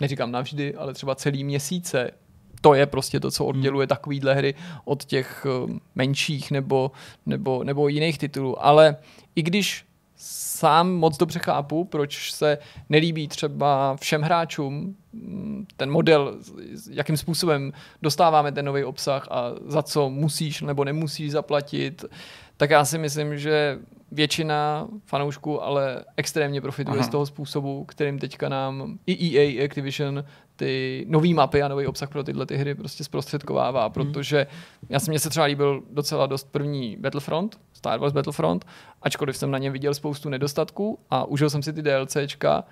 neříkám 0.00 0.32
navždy, 0.32 0.74
ale 0.74 0.94
třeba 0.94 1.14
celý 1.14 1.44
měsíce 1.44 2.10
to 2.62 2.74
je 2.74 2.86
prostě 2.86 3.20
to, 3.20 3.30
co 3.30 3.44
odděluje 3.44 3.86
takovýhle 3.86 4.34
hry 4.34 4.54
od 4.84 5.04
těch 5.04 5.46
eh, 5.46 5.78
menších 5.94 6.50
nebo, 6.50 6.90
nebo, 7.26 7.64
nebo 7.64 7.88
jiných 7.88 8.18
titulů. 8.18 8.64
Ale 8.64 8.96
i 9.36 9.42
když 9.42 9.84
sám 10.24 10.92
moc 10.92 11.16
dobře 11.16 11.38
chápu, 11.38 11.84
proč 11.84 12.32
se 12.32 12.58
nelíbí 12.88 13.28
třeba 13.28 13.96
všem 13.96 14.22
hráčům 14.22 14.96
mm, 15.12 15.66
ten 15.76 15.90
model, 15.90 16.38
jakým 16.90 17.16
způsobem 17.16 17.72
dostáváme 18.02 18.52
ten 18.52 18.64
nový 18.64 18.84
obsah 18.84 19.28
a 19.30 19.50
za 19.66 19.82
co 19.82 20.10
musíš 20.10 20.62
nebo 20.62 20.84
nemusíš 20.84 21.32
zaplatit, 21.32 22.04
tak 22.56 22.70
já 22.70 22.84
si 22.84 22.98
myslím, 22.98 23.38
že 23.38 23.78
většina 24.12 24.88
fanoušků 25.06 25.62
ale 25.62 26.04
extrémně 26.16 26.60
profituje 26.60 26.98
Aha. 26.98 27.06
z 27.06 27.08
toho 27.08 27.26
způsobu, 27.26 27.84
kterým 27.84 28.18
teďka 28.18 28.48
nám 28.48 28.98
i 29.06 29.38
EA, 29.38 29.50
i 29.50 29.64
Activision 29.64 30.24
ty 30.62 31.04
nové 31.08 31.34
mapy 31.34 31.62
a 31.62 31.68
nový 31.68 31.86
obsah 31.86 32.08
pro 32.08 32.24
tyhle 32.24 32.46
ty 32.46 32.56
hry 32.56 32.74
prostě 32.74 33.04
zprostředkovává, 33.04 33.84
hmm. 33.84 33.92
protože 33.92 34.46
já 34.88 35.00
jsem 35.00 35.12
mě 35.12 35.18
se 35.18 35.30
třeba 35.30 35.46
líbil 35.46 35.82
docela 35.90 36.26
dost 36.26 36.48
první 36.52 36.96
Battlefront, 37.00 37.60
Star 37.72 37.98
Wars 37.98 38.12
Battlefront, 38.12 38.64
ačkoliv 39.02 39.36
jsem 39.36 39.50
na 39.50 39.58
něm 39.58 39.72
viděl 39.72 39.94
spoustu 39.94 40.28
nedostatků 40.28 40.98
a 41.10 41.24
užil 41.24 41.50
jsem 41.50 41.62
si 41.62 41.72
ty 41.72 41.82
DLCčka, 41.82 42.64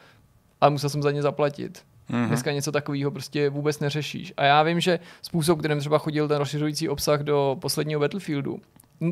ale 0.60 0.70
musel 0.70 0.90
jsem 0.90 1.02
za 1.02 1.10
ně 1.10 1.22
zaplatit. 1.22 1.82
Mm-hmm. 2.10 2.28
Dneska 2.28 2.52
něco 2.52 2.72
takového 2.72 3.10
prostě 3.10 3.50
vůbec 3.50 3.80
neřešíš. 3.80 4.32
A 4.36 4.44
já 4.44 4.62
vím, 4.62 4.80
že 4.80 4.98
způsob, 5.22 5.58
kterým 5.58 5.78
třeba 5.78 5.98
chodil 5.98 6.28
ten 6.28 6.38
rozšiřující 6.38 6.88
obsah 6.88 7.20
do 7.20 7.56
posledního 7.60 8.00
Battlefieldu, 8.00 8.60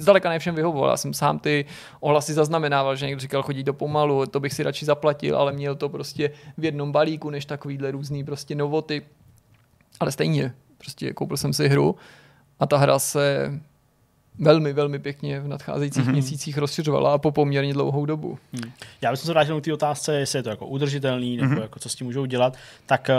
zdaleka 0.01 0.29
ne 0.29 0.39
všem 0.39 0.55
vyhovoval. 0.55 0.91
Já 0.91 0.97
jsem 0.97 1.15
sám 1.15 1.39
ty 1.39 1.65
ohlasy 2.01 2.35
zaznamenával, 2.35 2.97
že 2.97 3.07
někdo 3.07 3.21
říkal, 3.21 3.43
chodí 3.43 3.65
to 3.65 3.73
pomalu, 3.73 4.27
to 4.27 4.41
bych 4.41 4.53
si 4.53 4.63
radši 4.63 4.85
zaplatil, 4.85 5.37
ale 5.37 5.53
měl 5.53 5.77
to 5.77 5.89
prostě 5.89 6.31
v 6.59 6.65
jednom 6.65 6.93
balíku, 6.93 7.31
než 7.31 7.45
takovýhle 7.45 7.91
různý 7.91 8.25
prostě 8.25 8.55
novoty. 8.55 9.03
Ale 10.01 10.13
stejně, 10.13 10.55
prostě 10.79 11.13
koupil 11.13 11.37
jsem 11.37 11.53
si 11.53 11.69
hru 11.69 11.97
a 12.61 12.67
ta 12.67 12.77
hra 12.77 12.99
se 12.99 13.53
velmi, 14.39 14.73
velmi 14.73 14.99
pěkně 14.99 15.41
v 15.41 15.49
nadcházejících 15.49 16.05
mm-hmm. 16.05 16.13
měsících 16.13 16.59
rozšiřovala 16.59 17.15
a 17.15 17.19
po 17.19 17.33
poměrně 17.33 17.73
dlouhou 17.73 18.07
dobu. 18.07 18.39
Hmm. 18.53 18.73
Já 19.01 19.11
bych 19.11 19.21
se 19.21 19.33
vrátil 19.33 19.61
k 19.61 19.65
té 19.65 19.73
otázce, 19.73 20.19
jestli 20.19 20.39
je 20.39 20.43
to 20.43 20.51
jako 20.51 20.67
udržitelný, 20.67 21.37
nebo 21.37 21.55
mm-hmm. 21.55 21.63
jako 21.63 21.79
co 21.79 21.89
s 21.89 21.95
tím 21.95 22.07
můžou 22.07 22.25
dělat. 22.25 22.57
Tak 22.87 23.11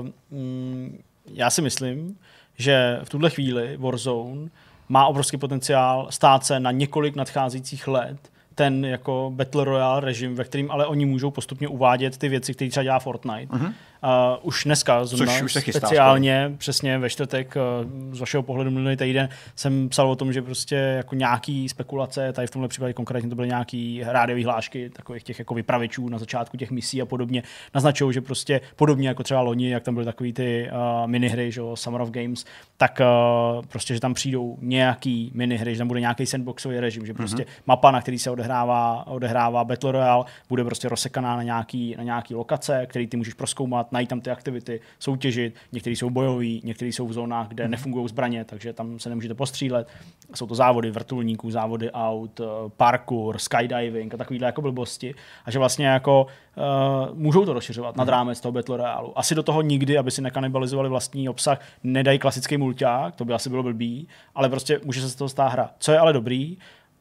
uh, 0.00 0.38
mm, 0.38 0.98
já 1.34 1.50
si 1.50 1.62
myslím, 1.62 2.18
že 2.58 3.00
v 3.04 3.08
tuhle 3.08 3.30
chvíli 3.30 3.76
Warzone 3.76 4.50
má 4.90 5.06
obrovský 5.06 5.36
potenciál 5.36 6.06
stát 6.10 6.44
se 6.44 6.60
na 6.60 6.70
několik 6.70 7.16
nadcházejících 7.16 7.88
let 7.88 8.16
ten 8.54 8.84
jako 8.84 9.32
Battle 9.34 9.64
Royale 9.64 10.00
režim, 10.00 10.34
ve 10.34 10.44
kterým 10.44 10.70
ale 10.70 10.86
oni 10.86 11.06
můžou 11.06 11.30
postupně 11.30 11.68
uvádět 11.68 12.18
ty 12.18 12.28
věci, 12.28 12.54
které 12.54 12.70
třeba 12.70 12.84
dělá 12.84 12.98
Fortnite. 12.98 13.56
Uh-huh. 13.56 13.72
Uh, 14.04 14.38
už 14.42 14.64
dneska, 14.64 15.04
zrovna 15.04 15.44
už 15.44 15.52
se 15.52 15.60
chystá 15.60 15.86
speciálně, 15.86 16.42
skoro. 16.44 16.56
přesně 16.58 16.98
ve 16.98 17.10
čtvrtek, 17.10 17.56
uh, 17.56 18.14
z 18.14 18.20
vašeho 18.20 18.42
pohledu 18.42 18.70
minulý 18.70 18.96
týden, 18.96 19.28
jsem 19.56 19.88
psal 19.88 20.10
o 20.10 20.16
tom, 20.16 20.32
že 20.32 20.42
prostě 20.42 20.74
jako 20.74 21.14
nějaký 21.14 21.68
spekulace, 21.68 22.32
tady 22.32 22.46
v 22.46 22.50
tomhle 22.50 22.68
případě 22.68 22.92
konkrétně 22.92 23.30
to 23.30 23.36
byly 23.36 23.48
nějaký 23.48 24.02
rádiové 24.04 24.44
hlášky, 24.44 24.90
takových 24.90 25.22
těch 25.22 25.38
jako 25.38 25.54
vypravičů 25.54 26.08
na 26.08 26.18
začátku 26.18 26.56
těch 26.56 26.70
misí 26.70 27.02
a 27.02 27.06
podobně, 27.06 27.42
naznačují, 27.74 28.14
že 28.14 28.20
prostě 28.20 28.60
podobně 28.76 29.08
jako 29.08 29.22
třeba 29.22 29.40
loni, 29.40 29.70
jak 29.70 29.82
tam 29.82 29.94
byly 29.94 30.06
takový 30.06 30.32
ty 30.32 30.70
uh, 30.72 31.06
minihry, 31.06 31.52
že 31.52 31.60
Summer 31.74 32.00
of 32.00 32.10
Games, 32.10 32.44
tak 32.76 33.00
uh, 33.00 33.64
prostě, 33.66 33.94
že 33.94 34.00
tam 34.00 34.14
přijdou 34.14 34.58
nějaký 34.60 35.30
minihry, 35.34 35.74
že 35.74 35.78
tam 35.78 35.88
bude 35.88 36.00
nějaký 36.00 36.26
sandboxový 36.26 36.80
režim, 36.80 37.06
že 37.06 37.14
prostě 37.14 37.42
mm-hmm. 37.42 37.62
mapa, 37.66 37.90
na 37.90 38.00
který 38.00 38.18
se 38.18 38.30
odehrává, 38.30 39.06
odehrává 39.06 39.64
Battle 39.64 39.92
Royale, 39.92 40.24
bude 40.48 40.64
prostě 40.64 40.88
rozsekaná 40.88 41.36
na 41.36 41.42
nějaký, 41.42 41.94
na 41.98 42.02
nějaký 42.02 42.34
lokace, 42.34 42.86
který 42.86 43.06
ty 43.06 43.16
můžeš 43.16 43.34
proskoumat, 43.34 43.89
najít 43.92 44.08
tam 44.08 44.20
ty 44.20 44.30
aktivity, 44.30 44.80
soutěžit, 44.98 45.54
některý 45.72 45.96
jsou 45.96 46.10
bojový, 46.10 46.60
některý 46.64 46.92
jsou 46.92 47.06
v 47.06 47.12
zónách, 47.12 47.48
kde 47.48 47.64
mm-hmm. 47.64 47.70
nefungují 47.70 48.08
zbraně, 48.08 48.44
takže 48.44 48.72
tam 48.72 48.98
se 48.98 49.08
nemůžete 49.08 49.34
postřílet. 49.34 49.88
Jsou 50.34 50.46
to 50.46 50.54
závody 50.54 50.90
vrtulníků, 50.90 51.50
závody 51.50 51.90
aut, 51.90 52.40
eh, 52.40 52.44
parkour, 52.76 53.38
skydiving 53.38 54.14
a 54.14 54.16
takovýhle 54.16 54.46
jako 54.46 54.62
blbosti. 54.62 55.14
A 55.44 55.50
že 55.50 55.58
vlastně 55.58 55.86
jako 55.86 56.26
uh, 56.56 57.18
můžou 57.18 57.44
to 57.44 57.52
rozšiřovat 57.52 57.96
nad 57.96 58.04
mhm. 58.04 58.10
rámec 58.10 58.40
toho 58.40 58.52
Battle 58.52 58.76
Royale. 58.76 59.08
Asi 59.14 59.34
do 59.34 59.42
toho 59.42 59.62
nikdy, 59.62 59.98
aby 59.98 60.10
si 60.10 60.22
nekanibalizovali 60.22 60.88
vlastní 60.88 61.28
obsah, 61.28 61.60
nedají 61.84 62.18
klasický 62.18 62.56
mulťák, 62.56 63.16
to 63.16 63.24
by 63.24 63.32
asi 63.34 63.50
bylo 63.50 63.62
blbý, 63.62 64.08
ale 64.34 64.48
prostě 64.48 64.80
může 64.84 65.00
se 65.00 65.08
z 65.08 65.14
toho 65.14 65.28
stát 65.28 65.48
hra. 65.48 65.70
Co 65.78 65.92
je 65.92 65.98
ale 65.98 66.12
dobrý, 66.12 66.56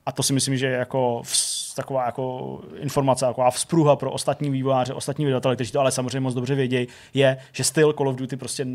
a 0.05 0.11
to 0.11 0.23
si 0.23 0.33
myslím, 0.33 0.57
že 0.57 0.67
jako 0.67 1.21
vz, 1.23 1.58
taková 1.79 2.05
jako 2.05 2.59
informace, 2.79 3.25
taková 3.25 3.51
vzpruha 3.51 3.95
pro 3.95 4.11
ostatní 4.11 4.49
vývojáře, 4.49 4.93
ostatní 4.93 5.25
vydavatele, 5.25 5.55
kteří 5.55 5.71
to 5.71 5.79
ale 5.79 5.91
samozřejmě 5.91 6.19
moc 6.19 6.33
dobře 6.33 6.55
vědějí, 6.55 6.87
je, 7.13 7.37
že 7.51 7.63
styl 7.63 7.93
Call 7.93 8.09
of 8.09 8.15
Duty 8.15 8.37
prostě 8.37 8.65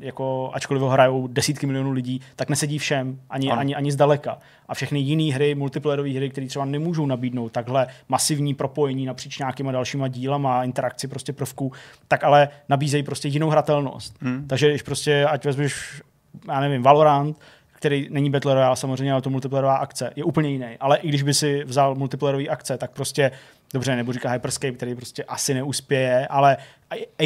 jako, 0.00 0.50
ačkoliv 0.52 0.82
ho 0.82 0.88
hrajou 0.88 1.26
desítky 1.26 1.66
milionů 1.66 1.90
lidí, 1.90 2.20
tak 2.36 2.48
nesedí 2.48 2.78
všem, 2.78 3.20
ani, 3.30 3.50
ani, 3.50 3.74
ani 3.74 3.92
zdaleka. 3.92 4.38
A 4.68 4.74
všechny 4.74 5.00
jiné 5.00 5.34
hry, 5.34 5.54
multiplayerové 5.54 6.10
hry, 6.10 6.30
které 6.30 6.46
třeba 6.46 6.64
nemůžou 6.64 7.06
nabídnout 7.06 7.52
takhle 7.52 7.86
masivní 8.08 8.54
propojení 8.54 9.06
napříč 9.06 9.38
nějakýma 9.38 9.72
dalšíma 9.72 10.08
dílama, 10.08 10.64
interakci 10.64 11.08
prostě 11.08 11.32
prvků, 11.32 11.72
tak 12.08 12.24
ale 12.24 12.48
nabízejí 12.68 13.02
prostě 13.02 13.28
jinou 13.28 13.48
hratelnost. 13.48 14.16
Hmm. 14.22 14.46
Takže 14.46 14.70
když 14.70 14.82
prostě, 14.82 15.24
ať 15.24 15.44
vezmeš, 15.44 16.02
já 16.48 16.60
nevím, 16.60 16.82
Valorant, 16.82 17.38
který 17.80 18.08
není 18.10 18.30
Battle 18.30 18.54
Royale 18.54 18.76
samozřejmě, 18.76 19.12
ale 19.12 19.22
to 19.22 19.30
multiplayerová 19.30 19.76
akce, 19.76 20.12
je 20.16 20.24
úplně 20.24 20.50
jiný. 20.50 20.76
Ale 20.80 20.96
i 20.98 21.08
když 21.08 21.22
by 21.22 21.34
si 21.34 21.64
vzal 21.64 21.94
multiplayerový 21.94 22.48
akce, 22.48 22.78
tak 22.78 22.90
prostě, 22.90 23.30
dobře, 23.74 23.96
nebudu 23.96 24.12
říkat 24.12 24.30
Hyperscape, 24.30 24.72
který 24.72 24.94
prostě 24.94 25.24
asi 25.24 25.54
neuspěje, 25.54 26.26
ale 26.26 26.56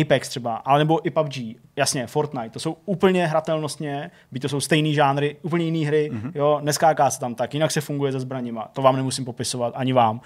Apex 0.01 0.29
třeba, 0.29 0.57
ale 0.57 0.79
nebo 0.79 1.07
i 1.07 1.11
PUBG, 1.11 1.35
jasně, 1.77 2.07
Fortnite, 2.07 2.51
to 2.51 2.61
jsou 2.61 2.77
úplně 2.85 3.27
hratelnostně, 3.27 4.11
by 4.33 4.41
to 4.41 4.49
jsou 4.49 4.61
stejný 4.61 4.95
žánry, 4.95 5.37
úplně 5.43 5.65
jiný 5.65 5.87
hry, 5.87 6.11
mm-hmm. 6.13 6.33
jo, 6.35 6.61
neskáká 6.63 7.11
se 7.11 7.21
tam 7.21 7.35
tak, 7.35 7.55
jinak 7.55 7.71
se 7.71 7.81
funguje 7.81 8.13
se 8.13 8.21
zbraněma, 8.21 8.69
to 8.73 8.83
vám 8.83 8.97
nemusím 8.97 9.25
popisovat, 9.25 9.75
ani 9.77 9.93
vám. 9.93 10.21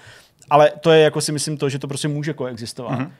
Ale 0.49 0.71
to 0.81 0.91
je 0.91 1.01
jako 1.03 1.21
si 1.21 1.31
myslím 1.31 1.57
to, 1.57 1.69
že 1.69 1.79
to 1.79 1.87
prostě 1.87 2.07
může 2.07 2.33
koexistovat. 2.33 2.99
Mm-hmm 2.99 3.11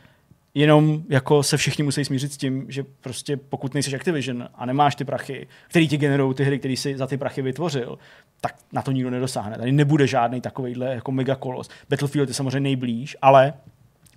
jenom 0.53 1.03
jako 1.09 1.43
se 1.43 1.57
všichni 1.57 1.83
musí 1.83 2.05
smířit 2.05 2.33
s 2.33 2.37
tím, 2.37 2.65
že 2.69 2.83
prostě 3.01 3.37
pokud 3.37 3.73
nejsi 3.73 3.95
Activision 3.95 4.49
a 4.55 4.65
nemáš 4.65 4.95
ty 4.95 5.05
prachy, 5.05 5.47
který 5.67 5.87
ti 5.87 5.97
generují 5.97 6.35
ty 6.35 6.43
hry, 6.43 6.59
které 6.59 6.77
si 6.77 6.97
za 6.97 7.07
ty 7.07 7.17
prachy 7.17 7.41
vytvořil, 7.41 7.99
tak 8.41 8.55
na 8.73 8.81
to 8.81 8.91
nikdo 8.91 9.09
nedosáhne. 9.09 9.57
Tady 9.57 9.71
nebude 9.71 10.07
žádný 10.07 10.41
takovýhle 10.41 10.95
jako 10.95 11.11
megakolos. 11.11 11.69
Battlefield 11.89 12.29
je 12.29 12.33
samozřejmě 12.33 12.59
nejblíž, 12.59 13.17
ale 13.21 13.53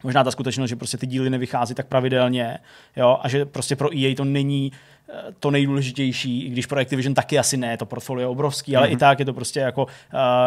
možná 0.04 0.24
ta 0.24 0.30
skutečnost, 0.30 0.70
že 0.70 0.76
prostě 0.76 0.96
ty 0.96 1.06
díly 1.06 1.30
nevychází 1.30 1.74
tak 1.74 1.86
pravidelně, 1.86 2.58
jo, 2.96 3.18
a 3.22 3.28
že 3.28 3.44
prostě 3.44 3.76
pro 3.76 3.98
EA 3.98 4.14
to 4.14 4.24
není 4.24 4.72
eh, 5.08 5.12
to 5.40 5.50
nejdůležitější, 5.50 6.46
i 6.46 6.50
když 6.50 6.66
pro 6.66 6.80
Activision 6.80 7.14
taky 7.14 7.38
asi 7.38 7.56
ne, 7.56 7.76
to 7.76 7.86
portfolio 7.86 8.22
je 8.22 8.26
obrovský, 8.26 8.76
ale 8.76 8.88
mm-hmm. 8.88 8.92
i 8.92 8.96
tak 8.96 9.18
je 9.18 9.24
to 9.24 9.34
prostě 9.34 9.60
jako 9.60 9.84
uh, 9.84 9.90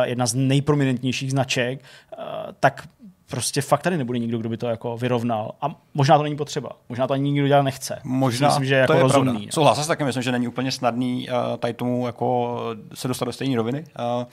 jedna 0.03 0.25
z 0.25 0.35
nejprominentnějších 0.35 1.31
značek, 1.31 1.79
uh, 2.17 2.23
tak 2.59 2.87
prostě 3.29 3.61
fakt 3.61 3.81
tady 3.81 3.97
nebude 3.97 4.19
nikdo, 4.19 4.37
kdo 4.37 4.49
by 4.49 4.57
to 4.57 4.67
jako 4.67 4.97
vyrovnal. 4.97 5.51
A 5.61 5.75
možná 5.93 6.17
to 6.17 6.23
není 6.23 6.35
potřeba. 6.35 6.69
Možná 6.89 7.07
to 7.07 7.13
ani 7.13 7.31
nikdo 7.31 7.47
dělat 7.47 7.61
nechce. 7.61 7.99
Možná, 8.03 8.47
myslím, 8.47 8.65
že 8.65 8.75
je 8.75 8.79
jako 8.79 8.93
to 8.93 8.97
je 8.97 9.03
rozumný. 9.03 9.45
No. 9.45 9.51
Souhlasím 9.51 9.83
s 9.83 9.87
taky, 9.87 10.03
myslím, 10.03 10.23
že 10.23 10.31
není 10.31 10.47
úplně 10.47 10.71
snadný 10.71 11.27
uh, 11.29 11.57
tady 11.57 11.73
tomu 11.73 12.05
jako 12.05 12.59
se 12.93 13.07
dostat 13.07 13.25
do 13.25 13.31
stejné 13.31 13.55
roviny. 13.55 13.83
Uh, 14.19 14.23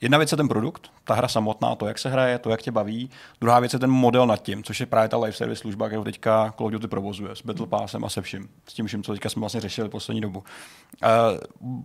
Jedna 0.00 0.18
věc 0.18 0.32
je 0.32 0.36
ten 0.36 0.48
produkt, 0.48 0.90
ta 1.04 1.14
hra 1.14 1.28
samotná, 1.28 1.74
to, 1.74 1.86
jak 1.86 1.98
se 1.98 2.08
hraje, 2.08 2.38
to, 2.38 2.50
jak 2.50 2.62
tě 2.62 2.70
baví. 2.70 3.10
Druhá 3.40 3.60
věc 3.60 3.72
je 3.72 3.78
ten 3.78 3.90
model 3.90 4.26
nad 4.26 4.42
tím, 4.42 4.62
což 4.62 4.80
je 4.80 4.86
právě 4.86 5.08
ta 5.08 5.16
live 5.16 5.32
service 5.32 5.60
služba, 5.60 5.86
kterou 5.86 6.04
teďka 6.04 6.54
Call 6.56 6.66
of 6.66 6.72
Duty 6.72 6.88
provozuje 6.88 7.36
s 7.36 7.42
Battle 7.42 7.66
Passem 7.66 8.04
a 8.04 8.08
se 8.08 8.22
vším. 8.22 8.48
S 8.68 8.74
tím 8.74 8.86
vším, 8.86 9.02
co 9.02 9.12
teďka 9.12 9.28
jsme 9.28 9.40
vlastně 9.40 9.60
řešili 9.60 9.88
poslední 9.88 10.20
dobu. 10.20 10.38
Uh, 10.38 11.08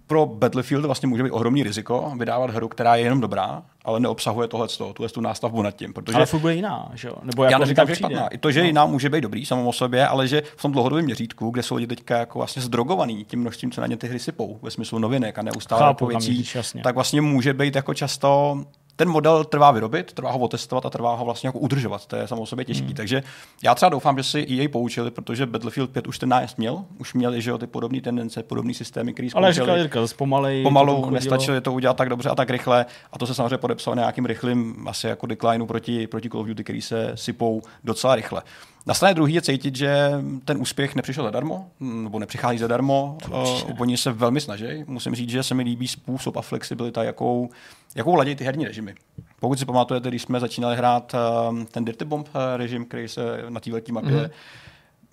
pro 0.08 0.26
Battlefield 0.26 0.86
vlastně 0.86 1.08
může 1.08 1.24
být 1.24 1.32
ohromný 1.32 1.64
riziko 1.64 2.14
vydávat 2.18 2.50
hru, 2.50 2.68
která 2.68 2.96
je 2.96 3.04
jenom 3.04 3.22
dobrá, 3.22 3.64
ale 3.86 4.00
neobsahuje 4.00 4.48
tohle, 4.48 4.68
tu 4.68 5.08
tu 5.14 5.22
nástavbu 5.22 5.62
nad 5.62 5.72
tím. 5.72 5.94
Protože 5.94 6.16
ale 6.16 6.26
furt 6.26 6.40
bude 6.40 6.56
jiná, 6.56 6.92
že 6.94 7.08
jo? 7.08 7.16
Nebo 7.24 7.44
jako 7.44 7.52
já 7.52 7.58
neříkám, 7.58 7.88
že 7.88 7.96
špatná. 7.96 8.28
I 8.28 8.38
to, 8.38 8.52
že 8.52 8.60
no. 8.60 8.66
jiná 8.66 8.86
může 8.86 9.10
být 9.10 9.22
dobrý 9.22 9.46
samou 9.46 9.68
o 9.68 9.74
sobě, 9.74 10.08
ale 10.08 10.28
že 10.28 10.44
v 10.56 10.62
tom 10.62 10.72
dlouhodobém 10.72 11.06
měřítku, 11.06 11.50
kde 11.50 11.64
jsou 11.64 11.76
lidi 11.76 11.88
teďka 11.88 12.18
jako 12.18 12.40
vlastně 12.40 12.62
zdrogovaný 12.62 13.26
tím 13.26 13.40
množstvím, 13.40 13.72
co 13.72 13.82
na 13.82 13.88
ně 13.88 13.98
ty 13.98 14.08
hry 14.08 14.20
sypou, 14.20 14.60
ve 14.62 14.72
smyslu 14.72 15.00
novinek 15.00 15.40
a 15.40 15.42
neustále 15.42 15.82
Chápu, 15.82 16.06
věcí, 16.06 16.46
tak 16.84 16.96
vlastně 16.96 17.22
může 17.22 17.54
být 17.54 17.76
jako 17.76 17.94
často 17.94 18.64
ten 18.96 19.10
model 19.10 19.44
trvá 19.44 19.72
vyrobit, 19.72 20.14
trvá 20.14 20.32
ho 20.32 20.40
otestovat 20.40 20.86
a 20.86 20.90
trvá 20.90 21.16
ho 21.16 21.26
vlastně 21.26 21.48
jako 21.48 21.60
udržovat. 21.60 22.06
To 22.06 22.16
je 22.16 22.28
samo 22.28 22.46
sobě 22.46 22.66
těžký. 22.66 22.86
Hmm. 22.86 22.96
Takže 22.96 23.24
já 23.64 23.76
třeba 23.76 23.90
doufám, 23.90 24.18
že 24.18 24.24
si 24.24 24.48
EA 24.50 24.70
poučili, 24.70 25.12
protože 25.12 25.46
Battlefield 25.46 25.90
5 25.90 26.08
už 26.08 26.20
ten 26.20 26.30
nájezd 26.30 26.58
měl, 26.58 26.86
už 26.98 27.14
měli 27.14 27.42
že 27.42 27.50
jo, 27.50 27.58
ty 27.58 27.68
podobné 27.68 28.02
tendence, 28.02 28.44
podobné 28.44 28.74
systémy, 28.74 29.14
které 29.14 29.30
Ale 29.34 29.54
říkal 29.54 29.78
Jirka, 29.78 30.00
pomalej, 30.18 30.64
pomalu 30.64 31.02
to 31.02 31.12
nestačili 31.12 31.62
to 31.62 31.74
udělat 31.74 31.98
tak 31.98 32.10
dobře 32.10 32.30
a 32.30 32.36
tak 32.36 32.50
rychle. 32.50 32.86
A 33.12 33.20
to 33.20 33.28
se 33.28 33.34
samozřejmě 33.34 33.58
podepsalo 33.58 33.96
nějakým 33.96 34.26
rychlým 34.26 34.88
asi 34.88 35.08
jako 35.08 35.26
declineu 35.26 35.66
proti, 35.66 36.08
proti 36.08 36.30
Call 36.30 36.42
of 36.42 36.48
Duty, 36.48 36.64
který 36.64 36.82
se 36.82 37.12
sypou 37.16 37.62
docela 37.84 38.16
rychle. 38.16 38.42
Na 38.86 38.94
straně 38.94 39.14
druhé 39.14 39.32
je 39.32 39.42
cítit, 39.42 39.76
že 39.76 40.12
ten 40.46 40.62
úspěch 40.62 40.96
nepřišel 40.96 41.24
zadarmo, 41.24 41.68
nebo 41.80 42.20
nepřichází 42.20 42.58
zadarmo. 42.58 43.18
Uh, 43.32 43.82
oni 43.82 43.98
se 43.98 44.12
velmi 44.12 44.42
snaží. 44.42 44.66
Musím 44.88 45.16
říct, 45.16 45.30
že 45.30 45.44
se 45.44 45.56
mi 45.56 45.64
líbí 45.64 45.88
způsob 45.88 46.38
a 46.38 46.42
flexibilita, 46.42 47.04
jakou, 47.04 47.50
jakou 47.96 48.16
ladí 48.16 48.36
ty 48.36 48.44
herní 48.44 48.66
režimy. 48.66 48.96
Pokud 49.40 49.60
si 49.60 49.66
pamatujete, 49.66 50.10
když 50.10 50.22
jsme 50.22 50.40
začínali 50.40 50.76
hrát 50.76 51.16
uh, 51.50 51.64
ten 51.64 51.86
Dirty 51.86 52.06
Bomb 52.06 52.28
uh, 52.28 52.42
režim, 52.56 52.86
který 52.86 53.08
se 53.08 53.22
na 53.50 53.60
té 53.60 53.72
velké 53.72 53.92
mapě 53.92 54.12
mm-hmm. 54.12 54.30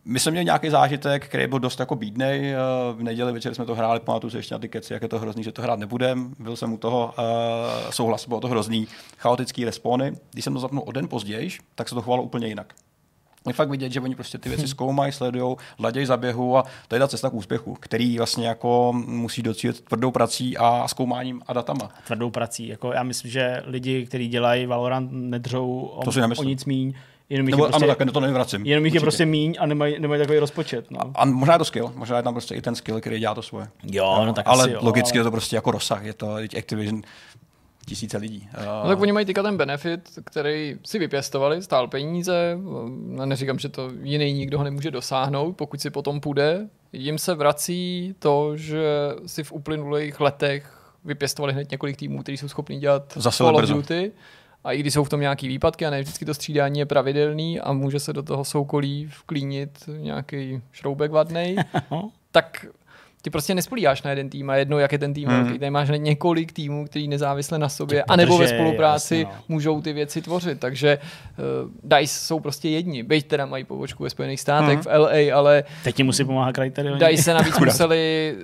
My 0.05 0.21
jsme 0.21 0.31
měli 0.31 0.45
nějaký 0.45 0.71
zážitek, 0.71 1.29
který 1.29 1.47
byl 1.47 1.59
dost 1.59 1.81
jako 1.81 1.97
bídnej. 1.97 2.55
V 2.93 3.03
neděli 3.03 3.33
večer 3.33 3.55
jsme 3.55 3.65
to 3.65 3.75
hráli, 3.75 4.01
pamatuju 4.01 4.31
si 4.31 4.37
ještě 4.37 4.55
na 4.55 4.59
ty 4.59 4.69
keci, 4.69 4.93
jak 4.93 5.03
je 5.03 5.09
to 5.09 5.19
hrozný, 5.19 5.45
že 5.45 5.53
to 5.53 5.63
hrát 5.63 5.79
nebudem. 5.79 6.35
Byl 6.39 6.57
jsem 6.57 6.73
u 6.73 6.79
toho, 6.79 7.15
uh, 7.19 7.91
souhlas, 7.91 8.29
bylo 8.29 8.41
to 8.41 8.49
hrozný, 8.49 8.89
chaotický 9.19 9.65
respony. 9.65 10.13
Když 10.33 10.45
jsem 10.45 10.55
to 10.55 10.61
zapnul 10.61 10.83
o 10.87 10.93
den 10.93 11.09
později, 11.09 11.51
tak 11.75 11.89
se 11.89 11.95
to 11.95 12.03
chovalo 12.03 12.23
úplně 12.23 12.47
jinak 12.47 12.75
je 13.47 13.53
fakt 13.53 13.71
vidět, 13.71 13.93
že 13.93 14.01
oni 14.01 14.15
prostě 14.15 14.39
ty 14.39 14.49
věci 14.49 14.69
zkoumají, 14.69 15.13
sledují, 15.13 15.57
ladějí 15.81 16.07
zaběhu 16.07 16.57
a 16.57 16.65
to 16.89 16.95
je 16.95 16.99
ta 16.99 17.09
cesta 17.09 17.31
k 17.31 17.35
úspěchu, 17.35 17.75
který 17.81 18.19
vlastně 18.19 18.49
jako 18.49 18.93
musí 19.07 19.43
docílit 19.43 19.81
tvrdou 19.81 20.11
prací 20.11 20.57
a 20.57 20.89
zkoumáním 20.89 21.43
a 21.47 21.53
datama. 21.53 21.91
Tvrdou 22.07 22.31
prací. 22.31 22.69
Jako 22.69 22.93
já 22.93 23.03
myslím, 23.03 23.31
že 23.31 23.63
lidi, 23.67 24.07
kteří 24.07 24.29
dělají 24.29 24.67
Valorant, 24.67 25.11
nedřou 25.13 25.81
o, 25.81 26.05
to 26.05 26.13
si 26.13 26.21
o 26.23 26.43
nic 26.43 26.65
míň. 26.65 26.95
Jenom 27.31 27.47
Nebo, 27.47 27.63
prostě, 27.67 27.85
ano, 27.87 27.95
tak 27.95 28.13
to 28.13 28.21
nevracím. 28.21 28.67
Jenom 28.67 28.85
jich 28.85 28.95
je 28.95 29.01
prostě 29.01 29.27
míň 29.27 29.55
a 29.59 29.67
nemají, 29.67 30.01
nemají 30.01 30.21
takový 30.21 30.39
rozpočet. 30.39 30.91
No. 30.91 31.01
A, 31.01 31.11
a, 31.15 31.25
možná 31.25 31.55
je 31.55 31.59
to 31.59 31.65
skill, 31.65 31.93
možná 31.97 32.17
je 32.17 32.23
tam 32.23 32.35
prostě 32.35 32.55
i 32.55 32.63
ten 32.63 32.75
skill, 32.75 33.01
který 33.01 33.21
dělá 33.21 33.35
to 33.35 33.43
svoje. 33.43 33.69
Jo, 33.83 34.23
no, 34.27 34.33
tak 34.33 34.47
ale 34.49 34.65
asi 34.65 34.73
jo, 34.73 34.79
logicky 34.83 35.19
ale... 35.19 35.21
je 35.21 35.25
to 35.25 35.31
prostě 35.31 35.57
jako 35.57 35.71
rozsah, 35.71 36.05
je 36.05 36.13
to 36.13 36.35
Activision 36.59 37.03
tisíce 37.89 38.17
lidí. 38.19 38.49
No 38.83 38.89
tak 38.89 39.01
oni 39.01 39.13
mají 39.13 39.27
teďka 39.27 39.43
ten 39.43 39.57
benefit, 39.57 40.19
který 40.25 40.77
si 40.85 40.99
vypěstovali, 40.99 41.63
stál 41.63 41.89
peníze, 41.89 42.59
neříkám, 43.25 43.59
že 43.59 43.69
to 43.69 43.91
jiný 44.03 44.33
nikdo 44.33 44.59
ho 44.59 44.65
nemůže 44.65 44.91
dosáhnout, 44.91 45.53
pokud 45.53 45.81
si 45.81 45.91
potom 45.91 46.21
půjde. 46.21 46.69
Jim 46.93 47.19
se 47.19 47.35
vrací 47.35 48.15
to, 48.19 48.57
že 48.57 48.85
si 49.27 49.45
v 49.45 49.53
uplynulých 49.53 50.21
letech 50.21 50.79
vypěstovali 51.05 51.53
hned 51.53 51.71
několik 51.71 51.97
týmů, 51.97 52.23
kteří 52.23 52.37
jsou 52.37 52.49
schopni 52.49 52.79
dělat 52.79 53.13
Zase 53.17 53.45
Call 53.45 53.57
of 53.57 53.69
Duty. 53.69 54.13
A 54.65 54.73
i 54.73 54.79
když 54.81 54.95
jsou 54.95 55.05
v 55.05 55.09
tom 55.09 55.21
nějaký 55.21 55.49
výpadky 55.49 55.87
a 55.87 55.91
ne 55.91 56.01
vždycky 56.01 56.25
to 56.25 56.35
střídání 56.35 56.79
je 56.79 56.87
pravidelný 56.87 57.61
a 57.61 57.73
může 57.73 58.01
se 58.01 58.13
do 58.13 58.23
toho 58.23 58.45
soukolí 58.45 59.07
vklínit 59.07 59.85
nějaký 59.97 60.63
šroubek 60.73 61.11
vadnej, 61.11 61.57
tak 62.33 62.67
ty 63.23 63.31
prostě 63.31 63.55
nespolíháš 63.55 64.03
na 64.03 64.11
jeden 64.11 64.31
tým 64.31 64.51
a 64.51 64.57
jedno, 64.57 64.79
jak 64.79 64.93
je 64.93 64.99
ten 64.99 65.15
tým 65.15 65.29
Hmm. 65.29 65.43
velký. 65.45 65.59
Tady 65.59 65.71
máš 65.71 65.89
několik 65.97 66.53
týmů, 66.53 66.85
který 66.87 67.09
nezávisle 67.09 67.59
na 67.59 67.69
sobě, 67.69 67.99
Tě 67.99 68.03
anebo 68.03 68.39
ve 68.39 68.49
spolupráci 68.49 69.17
jasně, 69.19 69.35
no. 69.39 69.45
můžou 69.49 69.81
ty 69.83 69.93
věci 69.93 70.23
tvořit. 70.23 70.61
Takže 70.61 70.99
uh, 71.39 71.71
DICE 71.99 72.15
jsou 72.21 72.41
prostě 72.41 72.69
jedni. 72.69 73.03
Byť 73.03 73.27
teda 73.27 73.47
mají 73.47 73.65
pobočku 73.65 74.03
ve 74.03 74.11
Spojených 74.11 74.41
státech, 74.41 74.75
Mhm. 74.79 74.83
v 74.83 74.87
LA, 74.99 75.35
ale 75.35 75.65
Teď 75.85 75.95
ti 75.97 76.03
musí 76.03 76.25
pomáhat 76.25 76.53
Criterion. 76.55 76.99
DICE 76.99 77.23
se 77.23 77.35
navíc 77.35 77.59
museli, 77.59 78.35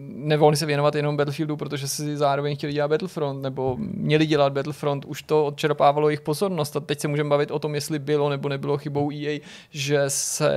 nevolili 0.00 0.56
se 0.56 0.66
věnovat 0.66 0.94
jenom 0.94 1.16
Battlefieldu, 1.16 1.56
protože 1.56 1.88
si 1.88 2.16
zároveň 2.16 2.56
chtěli 2.56 2.72
dělat 2.72 2.88
Battlefront, 2.88 3.42
nebo 3.42 3.76
měli 3.78 4.26
dělat 4.26 4.52
Battlefront, 4.52 5.04
už 5.04 5.22
to 5.22 5.46
odčerpávalo 5.46 6.08
jejich 6.08 6.20
pozornost 6.20 6.76
a 6.76 6.80
teď 6.80 7.00
se 7.00 7.08
můžeme 7.08 7.30
bavit 7.30 7.50
o 7.50 7.58
tom, 7.58 7.74
jestli 7.74 7.98
bylo 7.98 8.28
nebo 8.30 8.48
nebylo 8.48 8.78
chybou 8.78 9.10
EA, 9.12 9.40
že 9.70 10.00
se 10.08 10.50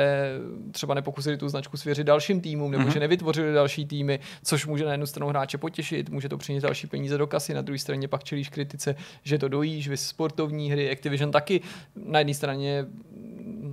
třeba 0.72 0.94
nepokusili 0.94 1.38
tu 1.38 1.50
značku 1.50 1.78
svěřit 1.78 2.04
dalším 2.08 2.42
týmům, 2.42 2.72
nebo 2.72 2.84
Mhm. 2.84 2.92
že 2.92 3.00
nevytvořili 3.00 3.53
další 3.54 3.86
týmy, 3.86 4.20
což 4.44 4.66
může 4.66 4.86
na 4.86 4.92
jednu 4.92 5.06
stranu 5.06 5.30
hráče 5.30 5.58
potěšit, 5.58 6.10
může 6.10 6.30
to 6.30 6.38
přinést 6.38 6.64
další 6.64 6.88
peníze 6.88 7.18
do 7.18 7.28
kasy, 7.28 7.54
na 7.54 7.62
druhé 7.62 7.80
straně 7.80 8.08
pak 8.08 8.24
čelíš 8.24 8.50
kritice, 8.50 8.96
že 9.24 9.38
to 9.38 9.48
dojíš, 9.48 9.88
vy 9.88 9.98
sportovní 9.98 10.72
hry, 10.72 10.92
Activision 10.92 11.32
taky 11.32 11.62
na 11.96 12.20
jedné 12.20 12.34
straně 12.34 12.86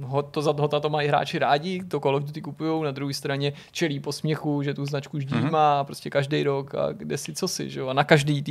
ho, 0.02 0.22
to 0.22 0.42
za 0.42 0.52
to 0.52 0.90
mají 0.90 1.08
hráči 1.08 1.38
rádi, 1.38 1.82
to 1.88 2.00
Call 2.00 2.16
of 2.16 2.24
Duty 2.24 2.40
kupují, 2.40 2.84
na 2.84 2.90
druhé 2.90 3.14
straně 3.14 3.52
čelí 3.72 4.00
posměchu, 4.00 4.62
že 4.62 4.74
tu 4.74 4.86
značku 4.86 5.16
Mhm. 5.16 5.26
mm-hmm. 5.26 5.50
má 5.50 5.84
prostě 5.84 6.10
každý 6.10 6.42
rok 6.42 6.74
a 6.74 6.92
kde 6.92 7.18
si 7.18 7.34
co 7.34 7.48
si, 7.48 7.70
že 7.70 7.80
jo? 7.80 7.88
A 7.88 7.92
na 7.92 8.04
každý 8.04 8.42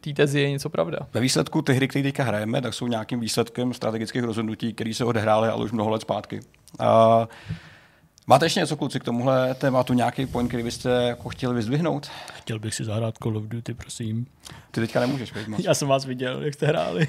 té 0.00 0.12
tezi 0.12 0.40
je 0.40 0.50
něco 0.50 0.70
pravda. 0.70 0.98
Ve 1.14 1.20
výsledku 1.20 1.62
ty 1.62 1.72
hry, 1.72 1.88
které 1.88 2.02
teďka 2.02 2.24
hrajeme, 2.24 2.62
tak 2.62 2.74
jsou 2.74 2.86
nějakým 2.86 3.20
výsledkem 3.20 3.74
strategických 3.74 4.22
rozhodnutí, 4.22 4.72
které 4.72 4.94
se 4.94 5.04
odehrály 5.04 5.48
ale 5.48 5.64
už 5.64 5.72
mnoho 5.72 5.90
let 5.90 6.02
zpátky. 6.02 6.40
A 6.78 7.28
máte 8.26 8.46
ještě 8.46 8.60
něco, 8.60 8.76
kluci, 8.76 9.00
k 9.00 9.04
tomuhle 9.04 9.54
tématu, 9.54 9.92
nějaký 9.92 10.26
point, 10.26 10.48
který 10.48 10.62
byste 10.62 10.90
jako 10.90 11.28
chtěli 11.28 11.54
vyzdvihnout? 11.54 12.10
Chtěl 12.34 12.58
bych 12.58 12.74
si 12.74 12.84
zahrát 12.84 13.14
Call 13.22 13.36
of 13.36 13.44
Duty, 13.44 13.74
prosím. 13.74 14.26
Ty 14.70 14.80
teďka 14.80 15.00
nemůžeš, 15.00 15.32
veď 15.34 15.46
moc. 15.46 15.60
Já 15.64 15.74
jsem 15.74 15.88
vás 15.88 16.04
viděl, 16.04 16.42
jak 16.44 16.54
jste 16.54 16.66
hráli. 16.66 17.08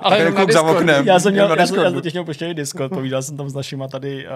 Ale 0.00 0.16
Ten 0.16 0.26
jenom 0.26 0.46
na 0.48 0.52
za 0.52 0.62
oknem. 0.62 1.06
Já 1.06 1.20
jsem 1.20 1.32
měl, 1.32 1.48
Na 1.48 1.54
já 1.58 1.66
jsem, 1.66 1.76
já 2.04 2.10
jsem 2.10 2.24
poštěný 2.24 2.54
Discord, 2.54 2.92
povídal 2.92 3.22
jsem 3.22 3.36
tam 3.36 3.48
s 3.50 3.54
našima 3.54 3.88
tady 3.88 4.26
uh, 4.26 4.32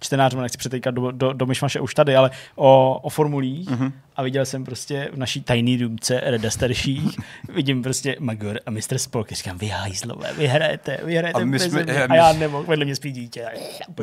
čtenářmi, 0.00 0.40
nechci 0.40 0.58
přetejkat 0.58 0.94
do, 0.94 1.10
do, 1.10 1.32
do 1.32 1.46
myšmaše 1.46 1.80
už 1.80 1.94
tady, 1.94 2.16
ale 2.16 2.30
o, 2.56 2.98
o 3.02 3.08
formulích 3.10 3.68
Mhm. 3.70 3.92
a 4.16 4.22
viděl 4.22 4.46
jsem 4.46 4.64
prostě 4.64 5.08
v 5.12 5.16
naší 5.16 5.40
tajný 5.42 5.78
důmce 5.78 6.20
redasterších, 6.24 7.16
vidím 7.54 7.82
prostě 7.82 8.16
Magor 8.20 8.60
a 8.66 8.70
Mr. 8.70 8.98
Spock, 8.98 9.32
říkám, 9.32 9.58
vy 9.58 9.66
hajzlové, 9.66 10.32
vy 10.38 10.46
hrajete, 10.46 10.98
vy 11.04 11.16
hrajete 11.16 11.40
A 11.40 11.44
my 11.44 11.58
jsme- 11.58 11.82
he, 11.88 12.04
a 12.04 12.06
my- 12.06 12.16
já 12.16 12.32
nemohl, 12.32 12.64
vedle 12.64 12.84
mě 12.84 12.96
spí 12.96 13.12
dítě. 13.12 13.46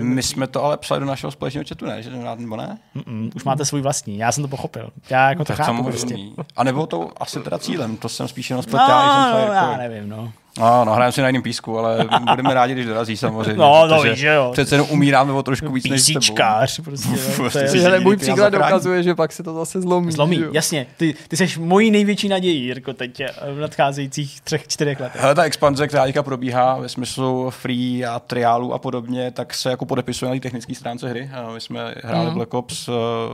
My 0.01 0.23
jsme 0.23 0.47
to 0.47 0.63
ale 0.63 0.77
psali 0.77 0.96
do 0.99 1.05
našeho 1.05 1.31
společného 1.31 1.65
chatu, 1.69 1.85
ne? 1.85 2.03
Že 2.03 2.09
nebo 2.35 2.55
ne? 2.55 2.77
Mm-mm, 2.95 3.31
už 3.35 3.43
máte 3.43 3.65
svůj 3.65 3.81
vlastní, 3.81 4.17
já 4.17 4.31
jsem 4.31 4.43
to 4.43 4.47
pochopil. 4.47 4.89
Já 5.09 5.29
jako 5.29 5.43
to 5.43 5.53
Tak 5.53 5.57
chápu 5.65 5.83
prostě. 5.83 6.15
A 6.55 6.63
nebo 6.63 6.87
to 6.87 7.09
asi 7.17 7.39
teda 7.39 7.59
cílem, 7.59 7.97
to 7.97 8.09
jsem 8.09 8.27
spíš 8.27 8.49
jenom 8.49 8.57
No, 8.59 8.63
spletl, 8.63 8.91
já, 8.91 9.31
jsem 9.31 9.47
no, 9.47 9.53
já 9.53 9.77
nevím, 9.77 10.09
no. 10.09 10.33
No, 10.59 10.85
no, 10.85 10.93
hrajeme 10.93 11.11
si 11.11 11.21
na 11.21 11.27
jiném 11.27 11.41
písku, 11.43 11.79
ale 11.79 12.05
budeme 12.29 12.53
rádi, 12.53 12.73
když 12.73 12.85
dorazí 12.85 13.17
samozřejmě. 13.17 13.53
No, 13.53 13.87
no 13.87 14.01
víš, 14.01 14.19
že 14.19 14.27
jo. 14.27 14.49
Přece 14.53 14.75
jenom 14.75 14.87
umíráme 14.91 15.33
o 15.33 15.43
trošku 15.43 15.71
víc 15.71 15.85
než 15.89 16.01
s 16.01 16.05
tebou. 16.05 16.19
Písičkář, 16.19 16.79
prostě. 16.83 17.09
To 17.09 17.41
Prostě 17.41 17.59
je, 17.77 17.99
můj 17.99 18.17
příklad 18.17 18.49
dokazuje, 18.49 19.03
že 19.03 19.15
pak 19.15 19.31
se 19.31 19.43
to 19.43 19.53
zase 19.53 19.81
zlomí. 19.81 20.11
Zlomí, 20.11 20.35
že 20.37 20.43
jo? 20.45 20.49
jasně. 20.53 20.87
Ty, 20.97 21.15
ty 21.27 21.37
jsi 21.37 21.59
mojí 21.59 21.91
největší 21.91 22.29
nadějí, 22.29 22.63
Jirko, 22.63 22.93
teď 22.93 23.19
eh, 23.19 23.29
v 23.53 23.59
nadcházejících 23.59 24.41
třech, 24.41 24.67
čtyřech 24.67 24.99
letech. 24.99 25.21
Hele, 25.21 25.35
ta 25.35 25.43
expanze, 25.43 25.87
která 25.87 26.03
teďka 26.05 26.23
probíhá 26.23 26.77
ve 26.77 26.89
smyslu 26.89 27.49
free 27.49 28.05
a 28.05 28.19
triálu 28.19 28.73
a 28.73 28.79
podobně, 28.79 29.31
tak 29.31 29.53
se 29.53 29.69
jako 29.69 29.85
podepisuje 29.85 30.29
na 30.29 30.35
té 30.35 30.39
technické 30.41 30.75
stránce 30.75 31.09
hry. 31.09 31.29
A 31.33 31.51
My 31.53 31.61
jsme 31.61 31.95
hráli 32.03 32.25
Mhm. 32.25 32.33
Black 32.35 32.53
Ops 32.53 32.87
eh, 32.87 32.91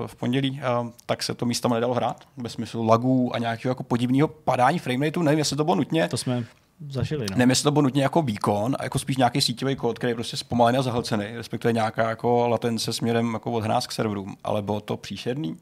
v 0.08 0.16
pondělí, 0.16 0.62
a 0.64 0.88
tak 1.06 1.24
se 1.24 1.34
to 1.34 1.46
místama 1.46 1.76
nedalo 1.76 1.94
hrát, 1.94 2.18
ve 2.38 2.50
smyslu 2.50 2.86
lagů 2.88 3.36
a 3.36 3.40
nějakého 3.40 3.72
jako 3.72 3.84
podivného 3.84 4.28
padání 4.28 4.80
framerateu. 4.80 5.22
Nevím, 5.24 5.40
jestli 5.40 5.58
to 5.58 5.64
bylo 5.64 5.76
nutně, 5.76 6.08
To 6.08 6.18
jsme 6.18 6.44
zažili, 6.90 7.26
no. 7.36 7.46
jestli 7.50 7.64
to 7.64 7.72
bylo 7.72 7.82
nutně 7.82 8.04
jako 8.04 8.22
výkon, 8.22 8.76
a 8.80 8.84
jako 8.84 9.00
spíš 9.00 9.18
nějaký 9.18 9.42
síťový 9.42 9.76
kód, 9.76 9.98
který 9.98 10.12
je 10.12 10.16
prostě 10.16 10.38
zpomalený 10.38 10.78
a 10.78 10.82
zahlcený, 10.82 11.26
respektive 11.36 11.74
nějaká 11.74 12.10
jako 12.10 12.48
latence 12.48 12.94
směrem 12.94 13.34
jako 13.34 13.52
od 13.52 13.66
nás 13.66 13.88
k 13.88 13.92
serverům, 13.92 14.36
ale 14.44 14.62
bylo 14.62 14.82
to 14.82 14.98
příšerný. 14.98 15.58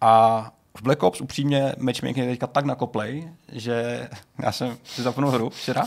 A 0.00 0.52
v 0.78 0.82
Black 0.82 1.02
Ops 1.02 1.20
upřímně 1.20 1.74
matchmaking 1.78 2.16
je 2.16 2.32
teďka 2.32 2.46
tak 2.46 2.64
nakoplej, 2.64 3.28
že 3.52 4.08
já 4.42 4.52
jsem 4.52 4.76
si 4.84 5.02
zapnul 5.02 5.30
hru 5.30 5.50
včera, 5.50 5.84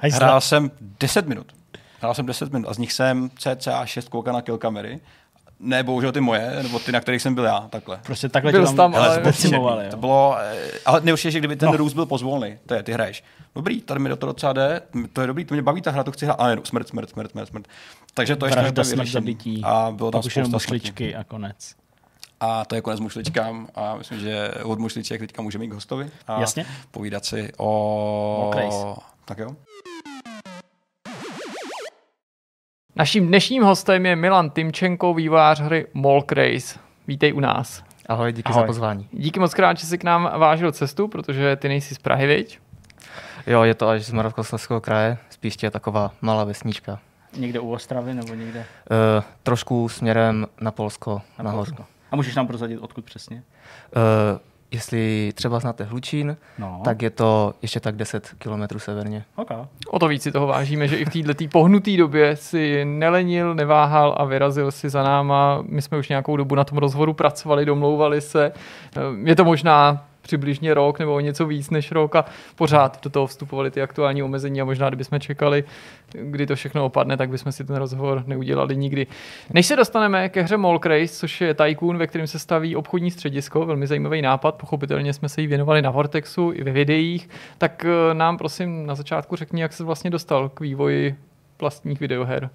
hrál 0.00 0.40
jsem 0.40 0.70
10 0.80 1.26
minut. 1.26 1.52
Hrál 2.00 2.14
jsem 2.14 2.26
10 2.26 2.52
minut 2.52 2.68
a 2.68 2.74
z 2.74 2.78
nich 2.78 2.92
jsem 2.92 3.30
cca 3.38 3.86
6 3.86 4.08
koukal 4.08 4.34
na 4.34 4.42
kill 4.42 4.58
kamery. 4.58 5.00
Ne, 5.60 5.82
bohužel 5.82 6.12
ty 6.12 6.20
moje, 6.20 6.58
nebo 6.62 6.78
ty, 6.78 6.92
na 6.92 7.00
kterých 7.00 7.22
jsem 7.22 7.34
byl 7.34 7.44
já, 7.44 7.60
takhle. 7.70 8.00
Prostě 8.02 8.28
takhle 8.28 8.52
Byl 8.52 8.66
jsi 8.66 8.76
tam, 8.76 8.94
ale- 8.94 9.08
to 9.08 9.20
bylo 9.20 9.24
decimovali, 9.32 9.76
příšerný. 9.76 9.90
To 9.90 9.96
bylo, 9.96 10.36
eh, 10.40 10.70
ale 10.86 11.00
nejhorší 11.00 11.28
je, 11.28 11.32
že 11.32 11.38
kdyby 11.38 11.56
ten 11.56 11.70
No. 11.70 11.76
růst 11.76 11.92
byl 11.94 12.06
pozvolný, 12.06 12.58
to 12.66 12.74
je, 12.74 12.82
ty 12.82 12.92
hraješ. 12.92 13.24
Dobrý, 13.54 13.80
tady 13.80 14.00
mi 14.00 14.08
do 14.08 14.16
toho 14.16 14.32
docela 14.32 14.52
jde, 14.52 14.82
to 15.12 15.20
je 15.20 15.26
dobrý, 15.26 15.44
to 15.44 15.54
mě 15.54 15.62
baví 15.62 15.82
ta 15.82 15.90
hra, 15.90 16.04
to 16.04 16.12
chci 16.12 16.24
hrát, 16.24 16.34
ale 16.34 16.58
smrt, 16.64 16.88
smrt, 16.88 17.10
smrt, 17.10 17.30
smrt, 17.30 17.48
smrt. 17.48 17.68
Takže 18.14 18.36
to 18.36 18.46
ještě 18.46 18.60
Vražda, 18.60 18.84
smrt, 18.84 19.08
zabití. 19.08 19.60
A 19.64 19.92
bylo 19.96 20.10
tam 20.10 20.22
spousta 20.22 20.40
smrti. 20.42 20.52
mušličky 20.52 21.14
a 21.16 21.24
konec. 21.24 21.74
A 22.40 22.64
to 22.64 22.74
je 22.74 22.80
konec 22.80 23.00
mušličkám 23.00 23.68
a 23.74 23.96
myslím, 23.96 24.20
že 24.20 24.50
od 24.62 24.78
mušliček 24.78 25.20
teďka 25.20 25.42
můžeme 25.42 25.64
jít 25.64 25.70
k 25.70 25.74
hostovi 25.74 26.10
a 26.26 26.40
Jasně. 26.40 26.66
povídat 26.90 27.24
si 27.24 27.52
o... 27.56 28.40
Mokrace. 28.44 29.00
Tak 29.24 29.38
jo. 29.38 29.56
Naším 32.96 33.26
dnešním 33.26 33.62
hostem 33.62 34.06
je 34.06 34.16
Milan 34.16 34.50
Timčenko, 34.50 35.14
vývojář 35.14 35.60
hry 35.60 35.86
Molk 35.94 36.32
Race. 36.32 36.78
Vítej 37.06 37.32
u 37.32 37.40
nás. 37.40 37.82
Ahoj, 38.08 38.32
díky 38.32 38.52
Ahoj. 38.52 38.62
za 38.62 38.66
pozvání. 38.66 39.08
Díky 39.12 39.40
moc 39.40 39.54
krát, 39.54 39.78
že 39.78 39.86
jsi 39.86 39.98
k 39.98 40.04
nám 40.04 40.30
vážil 40.38 40.72
cestu, 40.72 41.08
protože 41.08 41.56
ty 41.56 41.68
nejsi 41.68 41.94
z 41.94 41.98
Prahy, 41.98 42.26
viď? 42.26 42.58
Jo, 43.46 43.62
je 43.62 43.74
to 43.74 43.88
až 43.88 44.02
z 44.06 44.12
Moravskoslezského 44.12 44.80
kraje, 44.80 45.18
spíš 45.30 45.56
je 45.62 45.70
taková 45.70 46.12
malá 46.20 46.44
vesnička. 46.44 46.98
Někde 47.36 47.60
u 47.60 47.72
Ostravy 47.72 48.14
nebo 48.14 48.34
někde 48.34 48.60
E, 48.60 48.64
trošku 49.42 49.88
směrem 49.88 50.46
na 50.60 50.70
Polsko, 50.70 51.22
na 51.38 51.42
nahoru. 51.44 51.64
Polsko. 51.64 51.84
A 52.10 52.16
můžeš 52.16 52.34
nám 52.34 52.46
prozradit, 52.46 52.78
odkud 52.78 53.04
přesně? 53.04 53.36
E, 53.36 53.42
jestli 54.70 55.32
třeba 55.34 55.58
znáte 55.60 55.84
Hlučín, 55.84 56.36
No. 56.58 56.80
tak 56.84 57.02
je 57.02 57.10
to 57.10 57.54
ještě 57.62 57.80
tak 57.80 57.96
10 57.96 58.30
kilometrů 58.38 58.78
severně. 58.78 59.24
Okay. 59.36 59.56
O 59.90 59.98
to 59.98 60.08
víc 60.08 60.22
si 60.22 60.32
toho 60.32 60.46
vážíme, 60.46 60.88
že 60.88 60.96
i 60.96 61.04
v 61.04 61.10
této 61.10 61.44
pohnuté 61.52 61.96
době 61.96 62.36
si 62.36 62.84
nelenil, 62.84 63.54
neváhal 63.54 64.14
a 64.18 64.24
vyrazil 64.24 64.70
si 64.70 64.90
za 64.90 65.02
náma. 65.02 65.62
My 65.68 65.82
jsme 65.82 65.98
už 65.98 66.08
nějakou 66.08 66.36
dobu 66.36 66.54
na 66.54 66.64
tom 66.64 66.78
rozhovoru 66.78 67.12
pracovali, 67.12 67.64
domlouvali 67.64 68.20
se. 68.20 68.52
Je 69.24 69.36
to 69.36 69.44
možná 69.44 70.04
přibližně 70.26 70.74
rok 70.74 70.98
nebo 70.98 71.14
o 71.14 71.20
něco 71.20 71.46
víc 71.46 71.70
než 71.70 71.92
rok 71.92 72.16
a 72.16 72.24
pořád 72.54 73.04
do 73.04 73.10
toho 73.10 73.26
vstupovaly 73.26 73.70
ty 73.70 73.82
aktuální 73.82 74.22
omezení 74.22 74.60
a 74.60 74.64
možná, 74.64 74.88
kdybychom 74.88 75.20
čekali, 75.20 75.64
kdy 76.12 76.46
to 76.46 76.54
všechno 76.54 76.84
opadne, 76.84 77.16
tak 77.16 77.30
bychom 77.30 77.52
si 77.52 77.64
ten 77.64 77.76
rozhovor 77.76 78.22
neudělali 78.26 78.76
nikdy. 78.76 79.06
Než 79.52 79.66
se 79.66 79.76
dostaneme 79.76 80.28
ke 80.28 80.42
hře 80.42 80.56
Race, 80.84 81.14
což 81.14 81.40
je 81.40 81.54
Tycoon, 81.54 81.98
ve 81.98 82.06
kterém 82.06 82.26
se 82.26 82.38
staví 82.38 82.76
obchodní 82.76 83.10
středisko, 83.10 83.66
velmi 83.66 83.86
zajímavý 83.86 84.22
nápad, 84.22 84.54
pochopitelně 84.54 85.12
jsme 85.12 85.28
se 85.28 85.40
jí 85.40 85.46
věnovali 85.46 85.82
na 85.82 85.90
Vortexu 85.90 86.52
i 86.54 86.64
ve 86.64 86.72
videích, 86.72 87.28
tak 87.58 87.84
eh, 87.84 88.14
nám 88.14 88.38
prosím 88.38 88.86
na 88.86 88.94
začátku 88.94 89.36
řekni, 89.36 89.62
jak 89.62 89.72
se 89.72 89.84
vlastně 89.84 90.10
dostal 90.10 90.48
k 90.48 90.60
vývoji 90.60 91.16
vlastních 91.60 92.00
videoher. 92.00 92.50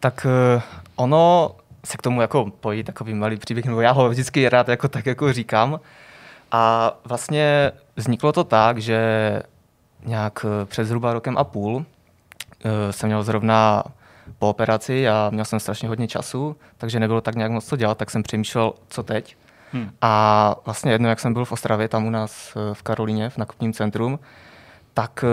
Tak 0.00 0.26
e, 0.26 0.62
ono 0.96 1.50
se 1.84 1.96
k 1.96 2.02
tomu 2.02 2.20
jako 2.20 2.50
pojí 2.60 2.84
takový 2.84 3.14
malý 3.14 3.36
příběh, 3.36 3.64
nebo 3.64 3.80
já 3.80 3.92
ho 3.92 4.08
vždycky 4.08 4.48
rád 4.48 4.68
jako 4.68 4.88
tak 4.88 5.06
jako 5.06 5.32
říkám. 5.32 5.80
A 6.52 6.92
vlastně 7.04 7.72
vzniklo 7.96 8.32
to 8.32 8.44
tak, 8.44 8.78
že 8.78 8.98
nějak 10.04 10.46
eh, 10.62 10.64
před 10.66 10.84
zhruba 10.84 11.12
rokem 11.12 11.38
a 11.38 11.44
půl 11.44 11.84
eh, 12.64 12.92
jsem 12.92 13.08
měl 13.08 13.22
zrovna 13.22 13.82
po 14.38 14.48
operaci 14.48 15.08
a 15.08 15.30
měl 15.32 15.44
jsem 15.44 15.60
strašně 15.60 15.88
hodně 15.88 16.08
času, 16.08 16.56
takže 16.78 17.00
nebylo 17.00 17.20
tak 17.20 17.34
nějak 17.34 17.50
moc 17.52 17.64
co 17.66 17.76
dělat, 17.76 17.98
tak 17.98 18.10
jsem 18.10 18.22
přemýšlel, 18.22 18.72
co 18.88 19.02
teď. 19.02 19.36
Hmm. 19.72 19.90
A 20.02 20.54
vlastně 20.64 20.92
jedno, 20.92 21.08
jak 21.08 21.20
jsem 21.20 21.32
byl 21.32 21.44
v 21.44 21.52
Ostravě, 21.52 21.88
tam 21.88 22.06
u 22.06 22.10
nás 22.10 22.56
eh, 22.56 22.74
v 22.74 22.82
Karolíně, 22.82 23.30
v 23.30 23.38
nakupním 23.38 23.72
centrum, 23.72 24.18
tak 24.94 25.24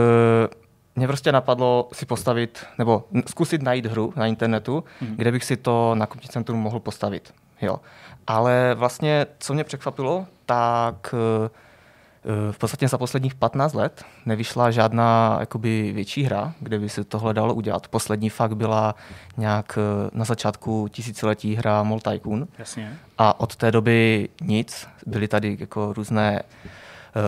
mě 0.96 1.08
prostě 1.08 1.32
napadlo 1.32 1.90
si 1.94 2.06
postavit, 2.06 2.66
nebo 2.78 3.04
zkusit 3.28 3.62
najít 3.62 3.86
hru 3.86 4.14
na 4.16 4.26
internetu, 4.26 4.84
Mhm. 5.02 5.16
kde 5.16 5.32
bych 5.32 5.44
si 5.44 5.58
to 5.58 5.96
nakupní 5.96 6.30
centrum 6.30 6.60
mohl 6.60 6.80
postavit. 6.80 7.34
Jo. 7.62 7.80
Ale 8.28 8.76
vlastně, 8.76 9.26
co 9.40 9.54
mě 9.54 9.64
překvapilo, 9.64 10.26
tak 10.46 11.16
eh, 11.18 11.50
eh, 11.50 12.52
v 12.52 12.58
podstatě 12.58 12.88
za 12.88 12.98
posledních 12.98 13.36
15 13.36 13.74
let 13.74 14.06
nevyšla 14.26 14.72
žádná 14.72 15.38
jakoby 15.40 15.92
větší 15.92 16.24
hra, 16.24 16.54
kde 16.60 16.80
by 16.80 16.90
se 16.90 17.04
tohle 17.04 17.34
dalo 17.34 17.54
udělat. 17.54 17.88
Poslední 17.88 18.30
fakt 18.30 18.56
byla 18.56 18.96
nějak 19.38 19.78
eh, 19.78 20.10
na 20.14 20.26
začátku 20.26 20.88
tisíciletí 20.92 21.56
hra 21.56 21.84
Mol 21.84 22.00
Tycoon 22.00 22.48
Jasně. 22.58 22.98
a 23.18 23.40
od 23.40 23.56
té 23.56 23.72
doby 23.72 24.30
nic. 24.42 24.88
Byly 25.06 25.28
tady 25.28 25.58
jako 25.60 25.94
různé 25.94 26.44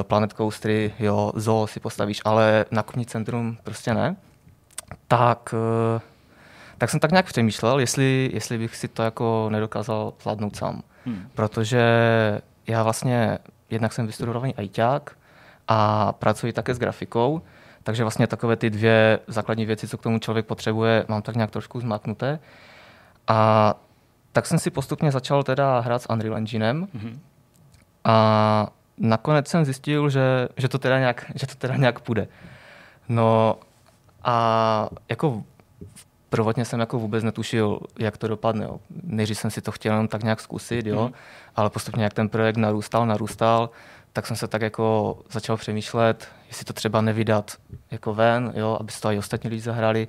Planet 0.02 0.34
Coastery, 0.34 0.94
jo, 1.00 1.32
zoo 1.36 1.68
si 1.68 1.80
postavíš, 1.80 2.22
ale 2.26 2.66
nakupní 2.72 3.06
centrum 3.06 3.58
prostě 3.64 3.94
ne. 3.94 4.16
Tak, 5.08 5.56
tak 6.78 6.90
jsem 6.90 7.00
tak 7.00 7.12
nějak 7.12 7.26
přemýšlel, 7.26 7.80
jestli, 7.80 8.30
jestli 8.34 8.58
bych 8.58 8.76
si 8.76 8.88
to 8.88 9.04
jako 9.04 9.48
nedokázal 9.52 10.14
zvládnout 10.22 10.56
sám. 10.56 10.82
Hmm. 11.06 11.28
Protože 11.34 11.82
já 12.68 12.84
vlastně 12.84 13.38
jednak 13.70 13.94
jsem 13.94 14.08
vystudovaný 14.08 14.56
ajťák 14.56 15.18
a 15.68 16.12
pracuji 16.12 16.54
také 16.54 16.74
s 16.74 16.80
grafikou, 16.80 17.42
takže 17.84 18.04
vlastně 18.04 18.28
takové 18.28 18.56
ty 18.56 18.70
dvě 18.70 19.20
základní 19.28 19.66
věci, 19.66 19.88
co 19.88 19.98
k 19.98 20.02
tomu 20.02 20.20
člověk 20.20 20.46
potřebuje, 20.46 21.06
mám 21.08 21.22
tak 21.22 21.36
nějak 21.36 21.52
trošku 21.52 21.80
zmaknuté. 21.80 22.40
A 23.28 23.74
tak 24.32 24.46
jsem 24.46 24.60
si 24.60 24.70
postupně 24.70 25.12
začal 25.12 25.44
teda 25.44 25.80
hrát 25.80 26.02
s 26.02 26.10
Unreal 26.10 26.38
Enginem 26.38 26.86
mm-hmm. 26.86 27.20
a 28.04 28.68
nakonec 28.98 29.48
jsem 29.48 29.66
zjistil, 29.66 30.10
že, 30.10 30.48
že, 30.58 30.70
to 30.70 30.80
teda 30.80 31.00
nějak, 31.00 31.32
že 31.36 31.48
to 31.48 31.56
teda 31.56 31.76
nějak 31.76 32.00
půjde. 32.00 32.28
No 33.10 33.56
a 34.24 34.90
jako 35.10 35.44
prvotně 36.36 36.66
jsem 36.66 36.80
jako 36.80 37.00
vůbec 37.00 37.24
netušil, 37.24 37.80
jak 38.00 38.18
to 38.18 38.28
dopadne. 38.28 38.66
Jo. 38.66 38.80
Nejdřív 39.04 39.38
jsem 39.38 39.52
si 39.52 39.62
to 39.62 39.72
chtěl 39.72 39.94
jenom 39.94 40.08
tak 40.08 40.24
nějak 40.24 40.40
zkusit, 40.40 40.86
jo, 40.86 41.08
mm. 41.08 41.14
ale 41.56 41.70
postupně, 41.70 42.04
jak 42.04 42.14
ten 42.14 42.30
projekt 42.30 42.58
narůstal, 42.58 43.06
narůstal, 43.06 43.70
tak 44.14 44.28
jsem 44.28 44.38
se 44.38 44.48
tak 44.48 44.62
jako 44.62 45.18
začal 45.32 45.58
přemýšlet, 45.58 46.28
jestli 46.48 46.66
to 46.66 46.74
třeba 46.74 47.02
nevydat 47.02 47.52
jako 47.92 48.14
ven, 48.14 48.54
jo, 48.56 48.78
aby 48.80 48.92
se 48.92 49.02
to 49.02 49.12
i 49.12 49.18
ostatní 49.18 49.50
lidi 49.50 49.62
zahrali. 49.62 50.08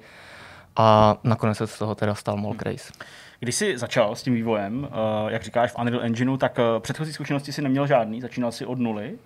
A 0.76 1.16
nakonec 1.24 1.58
se 1.58 1.66
z 1.66 1.78
toho 1.78 1.94
teda 1.94 2.14
stal 2.14 2.36
Molk 2.36 2.62
Race. 2.62 2.92
Když 3.40 3.54
jsi 3.54 3.78
začal 3.78 4.14
s 4.14 4.22
tím 4.22 4.34
vývojem, 4.34 4.84
uh, 4.84 5.30
jak 5.30 5.42
říkáš, 5.42 5.72
v 5.72 5.78
Unreal 5.78 6.02
Engineu, 6.02 6.36
tak 6.36 6.58
uh, 6.58 6.80
předchozí 6.80 7.12
zkušenosti 7.12 7.52
si 7.52 7.62
neměl 7.62 7.86
žádný, 7.86 8.20
začínal 8.20 8.52
si 8.52 8.66
od 8.66 8.78
nuly. 8.78 9.18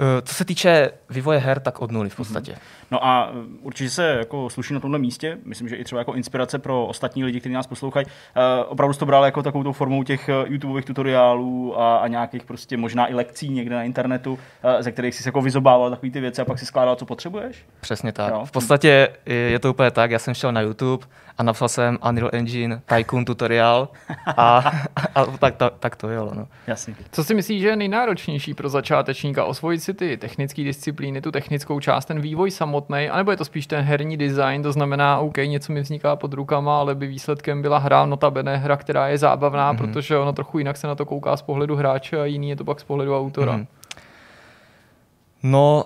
Eh, 0.00 0.22
co 0.22 0.34
se 0.34 0.44
týče 0.44 0.90
vývoje 1.10 1.38
her, 1.38 1.60
tak 1.60 1.80
od 1.80 1.90
nuly 1.90 2.08
v 2.08 2.16
podstatě. 2.16 2.56
No 2.90 3.06
a 3.06 3.30
eh, 3.32 3.36
určitě 3.62 3.90
se 3.90 4.06
jako 4.06 4.50
sluší 4.50 4.74
na 4.74 4.80
tomhle 4.80 4.98
místě, 4.98 5.38
myslím, 5.44 5.68
že 5.68 5.76
i 5.76 5.84
třeba 5.84 5.98
jako 5.98 6.14
inspirace 6.14 6.58
pro 6.58 6.86
ostatní 6.86 7.24
lidi, 7.24 7.40
kteří 7.40 7.54
nás 7.54 7.66
poslouchají. 7.66 8.06
Uh, 8.06 8.12
opravdu 8.68 8.94
to 8.94 9.06
bral 9.06 9.24
jako 9.24 9.42
takovou 9.42 9.72
formou 9.72 10.02
těch 10.02 10.30
YouTubeových 10.44 10.84
tutoriálů 10.84 11.80
a, 11.80 11.96
a 11.96 12.08
nějakých 12.08 12.44
prostě 12.44 12.76
možná 12.76 13.10
i 13.10 13.14
lekcí 13.14 13.48
někde 13.48 13.74
na 13.74 13.82
internetu, 13.82 14.32
uh, 14.32 14.38
ze 14.80 14.92
kterých 14.92 15.14
jsi 15.14 15.28
jako 15.28 15.42
vyzobával 15.42 15.90
takové 15.90 16.12
ty 16.12 16.20
věci 16.20 16.42
a 16.42 16.44
pak 16.44 16.58
si 16.58 16.66
skládal, 16.66 16.96
co 16.96 17.06
potřebuješ? 17.06 17.64
Přesně 17.80 18.12
tak. 18.12 18.32
Jo? 18.32 18.44
V 18.44 18.50
podstatě 18.50 19.08
je 19.26 19.58
to 19.58 19.70
úplně 19.70 19.90
tak, 19.90 20.10
já 20.10 20.18
jsem 20.18 20.34
šel 20.34 20.52
na 20.52 20.60
YouTube 20.60 21.06
a 21.38 21.42
napsal 21.42 21.68
jsem 21.68 21.98
Unreal 22.08 22.30
Engine 22.32 22.82
Tycoon 22.86 23.24
tutoriál 23.24 23.88
a, 24.26 24.58
a, 24.96 25.20
a 25.20 25.24
tak, 25.24 25.56
tak, 25.56 25.72
tak 25.78 25.96
to 25.96 26.08
jelo. 26.08 26.34
No. 26.34 26.48
Jasně. 26.66 26.94
Co 27.12 27.24
si 27.24 27.34
myslíš, 27.34 27.62
že 27.62 27.68
je 27.68 27.76
nejnáročnější 27.76 28.54
pro 28.54 28.68
začátečníka 28.68 29.44
osvojit 29.44 29.79
si 29.80 29.94
ty 29.94 30.16
technické 30.16 30.64
disciplíny, 30.64 31.20
tu 31.20 31.30
technickou 31.30 31.80
část, 31.80 32.04
ten 32.04 32.20
vývoj 32.20 32.50
samotný, 32.50 33.08
anebo 33.08 33.30
je 33.30 33.36
to 33.36 33.44
spíš 33.44 33.66
ten 33.66 33.84
herní 33.84 34.16
design, 34.16 34.62
to 34.62 34.72
znamená, 34.72 35.18
OK, 35.18 35.36
něco 35.36 35.72
mi 35.72 35.80
vzniká 35.80 36.16
pod 36.16 36.32
rukama, 36.32 36.78
ale 36.78 36.94
by 36.94 37.06
výsledkem 37.06 37.62
byla 37.62 37.78
hra, 37.78 38.06
notabene 38.06 38.56
hra, 38.56 38.76
která 38.76 39.08
je 39.08 39.18
zábavná, 39.18 39.74
mm-hmm. 39.74 39.78
protože 39.78 40.18
ono 40.18 40.32
trochu 40.32 40.58
jinak 40.58 40.76
se 40.76 40.86
na 40.86 40.94
to 40.94 41.06
kouká 41.06 41.36
z 41.36 41.42
pohledu 41.42 41.76
hráče 41.76 42.20
a 42.20 42.24
jiný 42.24 42.48
je 42.48 42.56
to 42.56 42.64
pak 42.64 42.80
z 42.80 42.84
pohledu 42.84 43.18
autora. 43.18 43.56
Mm-hmm. 43.56 43.66
No, 45.42 45.84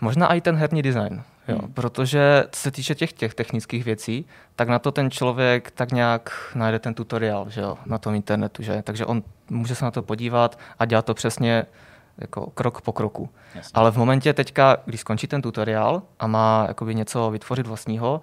možná 0.00 0.34
i 0.34 0.40
ten 0.40 0.56
herní 0.56 0.82
design. 0.82 1.22
Jo, 1.48 1.58
hmm. 1.58 1.72
Protože 1.72 2.44
co 2.50 2.60
se 2.60 2.70
týče 2.70 2.94
těch, 2.94 3.12
těch 3.12 3.34
technických 3.34 3.84
věcí, 3.84 4.26
tak 4.56 4.68
na 4.68 4.78
to 4.78 4.92
ten 4.92 5.10
člověk 5.10 5.70
tak 5.70 5.92
nějak 5.92 6.52
najde 6.54 6.78
ten 6.78 6.94
tutoriál 6.94 7.50
že 7.50 7.60
jo, 7.60 7.78
na 7.86 7.98
tom 7.98 8.14
internetu. 8.14 8.62
Že? 8.62 8.82
Takže 8.82 9.06
on 9.06 9.22
může 9.50 9.74
se 9.74 9.84
na 9.84 9.90
to 9.90 10.02
podívat 10.02 10.58
a 10.78 10.84
dělat 10.84 11.04
to 11.04 11.14
přesně 11.14 11.66
jako 12.18 12.50
krok 12.54 12.80
po 12.80 12.92
kroku. 12.92 13.28
Jasně. 13.54 13.70
Ale 13.74 13.90
v 13.90 13.96
momentě 13.96 14.32
teďka, 14.32 14.76
když 14.84 15.00
skončí 15.00 15.26
ten 15.26 15.42
tutoriál 15.42 16.02
a 16.18 16.26
má 16.26 16.64
jakoby 16.68 16.94
něco 16.94 17.30
vytvořit 17.30 17.66
vlastního, 17.66 18.22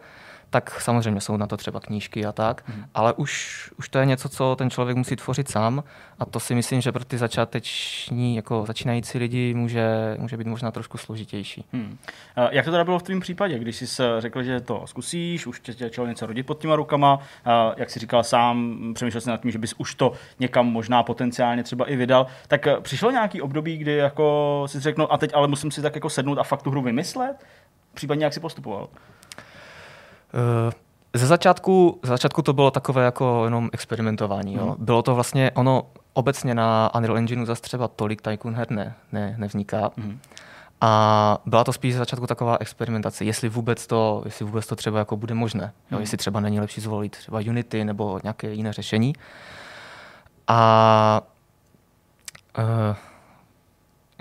tak 0.54 0.82
samozřejmě 0.82 1.22
jsou 1.22 1.38
na 1.38 1.48
to 1.48 1.58
třeba 1.58 1.80
knížky 1.80 2.26
a 2.26 2.32
tak, 2.32 2.64
hmm. 2.68 2.86
ale 2.94 3.14
už, 3.14 3.72
už 3.78 3.90
to 3.90 4.00
je 4.00 4.06
něco, 4.06 4.30
co 4.30 4.56
ten 4.56 4.70
člověk 4.70 4.98
musí 4.98 5.16
tvořit 5.16 5.50
sám 5.50 5.84
a 6.20 6.26
to 6.26 6.40
si 6.40 6.56
myslím, 6.56 6.82
že 6.82 6.92
pro 6.92 7.06
ty 7.06 7.18
začáteční, 7.18 8.36
jako 8.36 8.64
začínající 8.68 9.18
lidi 9.18 9.54
může, 9.54 10.16
může 10.20 10.38
být 10.38 10.48
možná 10.48 10.72
trošku 10.72 10.98
složitější. 10.98 11.66
Hmm. 11.74 11.98
Jak 12.52 12.66
to 12.66 12.72
teda 12.72 12.84
bylo 12.84 13.00
v 13.00 13.04
tvém 13.04 13.20
případě, 13.20 13.60
když 13.60 13.76
jsi 13.76 14.04
řekl, 14.20 14.44
že 14.44 14.62
to 14.62 14.84
zkusíš, 14.86 15.48
už 15.48 15.60
tě 15.60 15.74
začal 15.74 16.08
něco 16.08 16.26
rodit 16.26 16.46
pod 16.46 16.60
těma 16.60 16.76
rukama, 16.76 17.20
jak 17.78 17.90
jsi 17.90 18.00
říkal 18.00 18.24
sám, 18.24 18.78
přemýšlel 18.96 19.22
jsi 19.22 19.30
nad 19.30 19.42
tím, 19.42 19.52
že 19.52 19.60
bys 19.60 19.74
už 19.78 19.96
to 19.96 20.12
někam 20.40 20.66
možná 20.68 21.04
potenciálně 21.04 21.64
třeba 21.64 21.90
i 21.90 21.96
vydal, 21.96 22.28
tak 22.48 22.68
přišlo 22.82 23.12
nějaký 23.12 23.42
období, 23.42 23.78
kdy 23.78 23.96
jako 23.96 24.64
si 24.66 24.80
řekl, 24.80 25.02
no 25.02 25.14
a 25.14 25.18
teď 25.18 25.32
ale 25.34 25.48
musím 25.48 25.72
si 25.72 25.82
tak 25.82 25.96
jako 25.96 26.10
sednout 26.10 26.38
a 26.38 26.44
fakt 26.44 26.62
tu 26.62 26.72
hru 26.72 26.82
vymyslet? 26.82 27.46
Případně 27.94 28.24
jak 28.26 28.34
jsi 28.34 28.40
postupoval? 28.40 28.90
Eh, 30.34 30.74
ze 31.14 31.28
začátku, 31.28 32.00
ze 32.04 32.10
začátku 32.10 32.42
to 32.42 32.54
bylo 32.54 32.72
takové 32.72 33.06
jako 33.06 33.42
jenom 33.46 33.70
experimentování. 33.74 34.54
Jo. 34.54 34.66
Mm. 34.66 34.86
Bylo 34.86 35.02
to 35.02 35.16
vlastně, 35.16 35.52
ono 35.52 35.86
obecně 36.14 36.56
na 36.56 36.96
Unreal 36.96 37.18
Engineu 37.18 37.46
zase 37.46 37.62
třeba 37.62 37.88
tolik 37.88 38.22
Tycoon 38.22 38.56
her 38.56 38.72
ne, 38.72 38.96
ne, 39.12 39.36
nevzniká. 39.38 39.92
Mm. 39.98 40.20
A 40.82 41.38
byla 41.46 41.64
to 41.64 41.74
spíš 41.74 41.94
ze 41.94 42.00
začátku 42.00 42.28
taková 42.28 42.58
experimentace, 42.60 43.26
jestli 43.26 43.50
vůbec 43.50 43.88
to, 43.88 44.22
jestli 44.26 44.46
vůbec 44.46 44.68
to 44.68 44.76
třeba 44.76 45.00
jako 45.00 45.18
bude 45.18 45.34
možné. 45.34 45.74
Jo, 45.92 45.98
mm. 45.98 46.02
Jestli 46.02 46.18
třeba 46.18 46.40
není 46.40 46.60
lepší 46.60 46.82
zvolit 46.82 47.12
třeba 47.12 47.40
Unity 47.40 47.86
nebo 47.86 48.20
nějaké 48.24 48.54
jiné 48.54 48.74
řešení. 48.74 49.14
A 50.48 51.22
uh, 52.58 52.96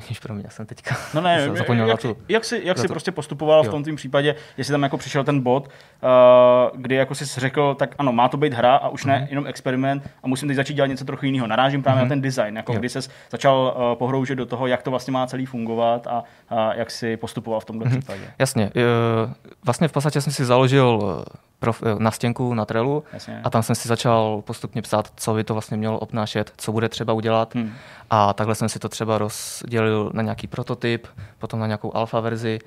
Jež 0.09 0.20
pro 0.20 0.35
mě, 0.35 0.45
jsem 0.49 0.66
teďka 0.66 0.97
no 1.15 1.20
ne, 1.20 1.49
zapomněl 1.55 1.89
jak, 1.89 2.05
na 2.05 2.11
tu. 2.11 2.23
Jak 2.29 2.45
jsi, 2.45 2.61
jak 2.65 2.79
jsi 2.79 2.89
prostě 2.89 3.12
postupoval 3.12 3.65
jo. 3.65 3.70
v 3.70 3.73
tom 3.73 3.85
tým 3.85 3.97
případě, 3.97 4.35
jestli 4.57 4.73
tam 4.73 4.83
jako 4.83 4.99
přišel 4.99 5.24
ten 5.24 5.41
bod, 5.41 5.69
uh, 5.69 6.81
kdy 6.81 6.95
jako 6.95 7.15
jsi 7.15 7.41
řekl, 7.41 7.74
tak 7.74 7.95
ano, 7.99 8.12
má 8.12 8.29
to 8.29 8.37
být 8.37 8.53
hra 8.53 8.77
a 8.77 8.89
už 8.89 9.05
mm-hmm. 9.05 9.09
ne 9.09 9.19
mhm. 9.19 9.27
jenom 9.31 9.47
experiment 9.47 10.11
a 10.23 10.29
musím 10.29 10.49
teď 10.49 10.57
začít 10.57 10.74
dělat 10.74 10.87
něco 10.87 11.05
trochu 11.05 11.27
jiného. 11.27 11.47
Narážím 11.47 11.83
právě 11.83 12.01
mm-hmm. 12.01 12.05
na 12.05 12.09
ten 12.09 12.20
design, 12.20 12.57
jako 12.57 12.73
jo. 12.73 12.79
kdy 12.79 12.89
jsi 12.89 12.99
začal 13.31 13.74
uh, 13.77 13.99
pohroužet 13.99 14.35
do 14.35 14.47
toho, 14.47 14.66
jak 14.66 14.83
to 14.83 14.91
vlastně 14.91 15.12
má 15.12 15.27
celý 15.27 15.47
fungovat 15.47 16.07
a 16.07 16.24
uh, 16.51 16.59
jak 16.74 16.91
si 16.91 17.16
postupoval 17.16 17.61
v 17.61 17.65
tomto 17.65 17.85
mm-hmm. 17.85 17.91
případě. 17.91 18.23
Jasně. 18.39 18.70
Uh, 18.77 19.33
vlastně 19.65 19.89
v 19.89 19.93
podstatě 19.93 20.20
jsem 20.20 20.33
si 20.33 20.45
založil 20.45 21.24
prof, 21.62 21.82
na 21.98 22.10
stěnku 22.10 22.55
na 22.55 22.64
Trelu 22.64 23.05
Jasně. 23.12 23.40
a 23.44 23.51
tam 23.51 23.62
jsem 23.62 23.76
si 23.76 23.89
začal 23.89 24.43
postupně 24.44 24.82
psát, 24.82 25.12
co 25.16 25.34
by 25.34 25.44
to 25.44 25.55
vlastně 25.55 25.76
mělo 25.76 25.98
obnášet, 25.98 26.52
co 26.56 26.72
bude 26.72 26.89
třeba 26.89 27.12
udělat. 27.12 27.55
Hmm. 27.55 27.72
A 28.10 28.32
takhle 28.32 28.55
jsem 28.55 28.68
si 28.68 28.78
to 28.78 28.89
třeba 28.89 29.18
rozdělil 29.18 30.10
na 30.14 30.22
nějaký 30.22 30.47
prototyp, 30.47 31.06
potom 31.39 31.60
na 31.60 31.66
nějakou 31.66 31.97
alfa 31.97 32.20
verzi 32.20 32.59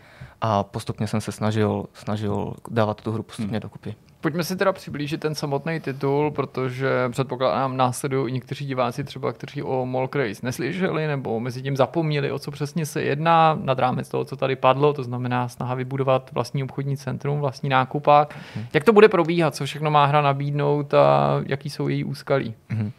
a 0.41 0.63
postupně 0.63 1.07
jsem 1.07 1.21
se 1.21 1.31
snažil, 1.31 1.85
snažil 1.93 2.53
dávat 2.69 3.01
tu 3.01 3.11
hru 3.11 3.23
postupně 3.23 3.57
hmm. 3.57 3.61
dokupy. 3.61 3.95
Pojďme 4.25 4.43
si 4.43 4.55
teda 4.55 4.73
přiblížit 4.73 5.21
ten 5.21 5.35
samotný 5.35 5.79
titul, 5.79 6.31
protože 6.31 6.89
předpokládám 7.09 7.77
následují 7.77 8.29
i 8.29 8.31
někteří 8.31 8.65
diváci 8.65 9.03
třeba, 9.03 9.33
kteří 9.33 9.63
o 9.63 9.85
Molk 9.85 10.15
Race 10.15 10.39
neslyšeli 10.43 11.07
nebo 11.07 11.39
mezi 11.39 11.61
tím 11.61 11.77
zapomněli, 11.77 12.31
o 12.31 12.39
co 12.39 12.51
přesně 12.51 12.85
se 12.85 13.01
jedná, 13.01 13.59
nad 13.61 13.79
rámec 13.79 14.09
toho, 14.09 14.25
co 14.25 14.35
tady 14.35 14.55
padlo, 14.55 14.93
to 14.93 15.03
znamená 15.03 15.47
snaha 15.47 15.75
vybudovat 15.75 16.29
vlastní 16.33 16.63
obchodní 16.63 16.97
centrum, 16.97 17.39
vlastní 17.39 17.69
nákupák. 17.69 18.35
Hmm. 18.55 18.65
Jak 18.73 18.83
to 18.83 18.93
bude 18.93 19.09
probíhat, 19.09 19.55
co 19.55 19.65
všechno 19.65 19.91
má 19.91 20.05
hra 20.05 20.21
nabídnout 20.21 20.93
a 20.93 21.29
jaký 21.47 21.69
jsou 21.69 21.87
její 21.87 22.03
úskalí? 22.03 22.55
Hmm. 22.69 22.91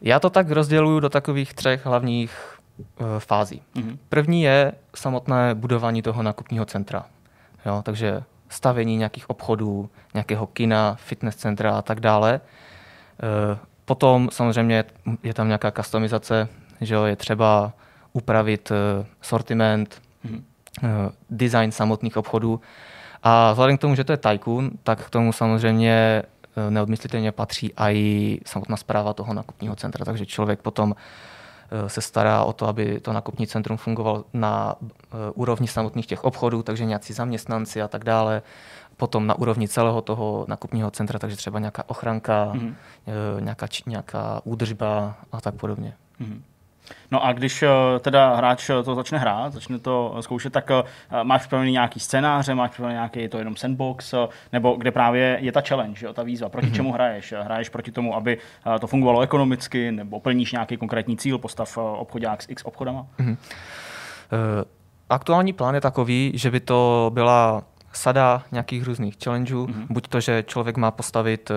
Já 0.00 0.20
to 0.20 0.30
tak 0.30 0.50
rozděluju 0.50 1.00
do 1.00 1.08
takových 1.08 1.54
třech 1.54 1.86
hlavních 1.86 2.38
uh, 2.78 3.06
fází. 3.18 3.62
Hmm. 3.74 3.98
První 4.08 4.42
je 4.42 4.72
samotné 4.94 5.54
budování 5.54 6.02
toho 6.02 6.22
nákupního 6.22 6.64
centra. 6.64 7.04
Jo, 7.66 7.82
takže 7.84 8.22
stavění 8.52 8.96
nějakých 8.96 9.30
obchodů, 9.30 9.90
nějakého 10.14 10.46
kina, 10.46 10.96
fitness 11.00 11.36
centra 11.36 11.78
a 11.78 11.82
tak 11.82 12.00
dále. 12.00 12.40
Eh, 12.40 13.58
potom 13.84 14.28
samozřejmě 14.32 14.84
je 15.22 15.34
tam 15.34 15.46
nějaká 15.46 15.70
customizace, 15.70 16.48
že 16.80 16.94
je 16.94 17.16
třeba 17.16 17.72
upravit 18.12 18.70
eh, 18.70 19.06
sortiment, 19.22 20.02
mm-hmm. 20.26 20.42
design 21.30 21.72
samotných 21.72 22.16
obchodů. 22.16 22.60
A 23.22 23.52
vzhledem 23.52 23.78
k 23.78 23.80
tomu, 23.80 23.94
že 23.94 24.04
to 24.04 24.12
je 24.12 24.16
Tycoon, 24.16 24.70
tak 24.82 25.06
k 25.06 25.10
tomu 25.10 25.32
samozřejmě 25.32 26.22
neodmyslitelně 26.70 27.32
patří 27.32 27.72
i 27.76 28.38
samotná 28.46 28.76
zpráva 28.76 29.12
toho 29.12 29.34
nakupního 29.34 29.76
centra, 29.76 30.04
takže 30.04 30.26
člověk 30.26 30.60
potom 30.60 30.94
se 31.86 32.00
stará 32.00 32.44
o 32.44 32.52
to, 32.52 32.66
aby 32.66 33.00
to 33.00 33.12
nakupní 33.12 33.46
centrum 33.46 33.76
fungovalo 33.76 34.24
na 34.32 34.74
eh, 34.80 35.16
úrovni 35.34 35.68
samotných 35.68 36.06
těch 36.06 36.24
obchodů, 36.24 36.62
takže 36.62 36.84
nějací 36.84 37.12
zaměstnanci 37.12 37.82
a 37.82 37.88
tak 37.88 38.04
dále. 38.04 38.42
Potom 38.96 39.26
na 39.26 39.34
úrovni 39.34 39.68
celého 39.68 40.00
toho 40.00 40.44
nakupního 40.48 40.90
centra, 40.90 41.18
takže 41.18 41.36
třeba 41.36 41.58
nějaká 41.58 41.84
ochranka, 41.86 42.52
mm-hmm. 42.54 42.74
nějaká, 43.40 43.66
nějaká 43.86 44.40
údržba 44.44 45.14
a 45.32 45.40
tak 45.40 45.54
podobně. 45.54 45.94
Mm-hmm. 46.20 46.40
No 47.10 47.24
a 47.24 47.32
když 47.32 47.62
eh, 47.62 47.68
teda 48.00 48.36
hráč 48.36 48.70
eh, 48.70 48.82
to 48.82 48.94
začne 48.94 49.18
hrát, 49.18 49.52
začne 49.52 49.78
to 49.78 50.16
zkoušet, 50.20 50.52
tak 50.52 50.70
eh, 50.70 50.82
máš 51.22 51.40
připravený 51.40 51.72
nějaký 51.72 52.00
scénáře, 52.00 52.54
máš 52.54 52.70
připravený 52.70 52.94
nějaký, 52.94 53.20
je 53.20 53.28
to 53.28 53.38
jenom 53.38 53.56
sandbox, 53.56 54.14
nebo 54.52 54.74
kde 54.74 54.90
právě 54.90 55.38
je 55.40 55.52
ta 55.52 55.60
challenge, 55.60 56.06
jo, 56.06 56.12
ta 56.12 56.22
výzva, 56.22 56.48
proti 56.48 56.66
mm-hmm. 56.66 56.74
čemu 56.74 56.92
hraješ? 56.92 57.34
Hraješ 57.42 57.68
proti 57.68 57.92
tomu, 57.92 58.16
aby 58.16 58.38
to 58.80 58.86
fungovalo 58.86 59.20
ekonomicky, 59.20 59.92
nebo 59.92 60.20
plníš 60.20 60.52
nějaký 60.52 60.76
konkrétní 60.76 61.16
cíl, 61.16 61.38
postav 61.38 61.78
obchodák 61.78 62.42
s 62.42 62.48
x 62.48 62.64
obchodama? 62.64 63.06
Mm-hmm. 63.20 63.36
Aktuální 65.10 65.52
plán 65.52 65.74
je 65.74 65.80
takový, 65.80 66.32
že 66.34 66.50
by 66.50 66.60
to 66.60 67.10
byla 67.14 67.62
sada 67.92 68.42
nějakých 68.52 68.84
různých 68.84 69.16
challengeů, 69.24 69.66
mm-hmm. 69.66 69.86
buď 69.90 70.08
to, 70.08 70.20
že 70.20 70.44
člověk 70.46 70.76
má 70.76 70.90
postavit 70.90 71.50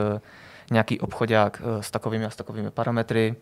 nějaký 0.72 1.00
obchodák 1.00 1.62
eh, 1.66 1.84
s 1.84 1.92
takovými 1.92 2.26
a 2.26 2.30
s 2.30 2.36
takovými 2.36 2.72
parametry, 2.72 3.36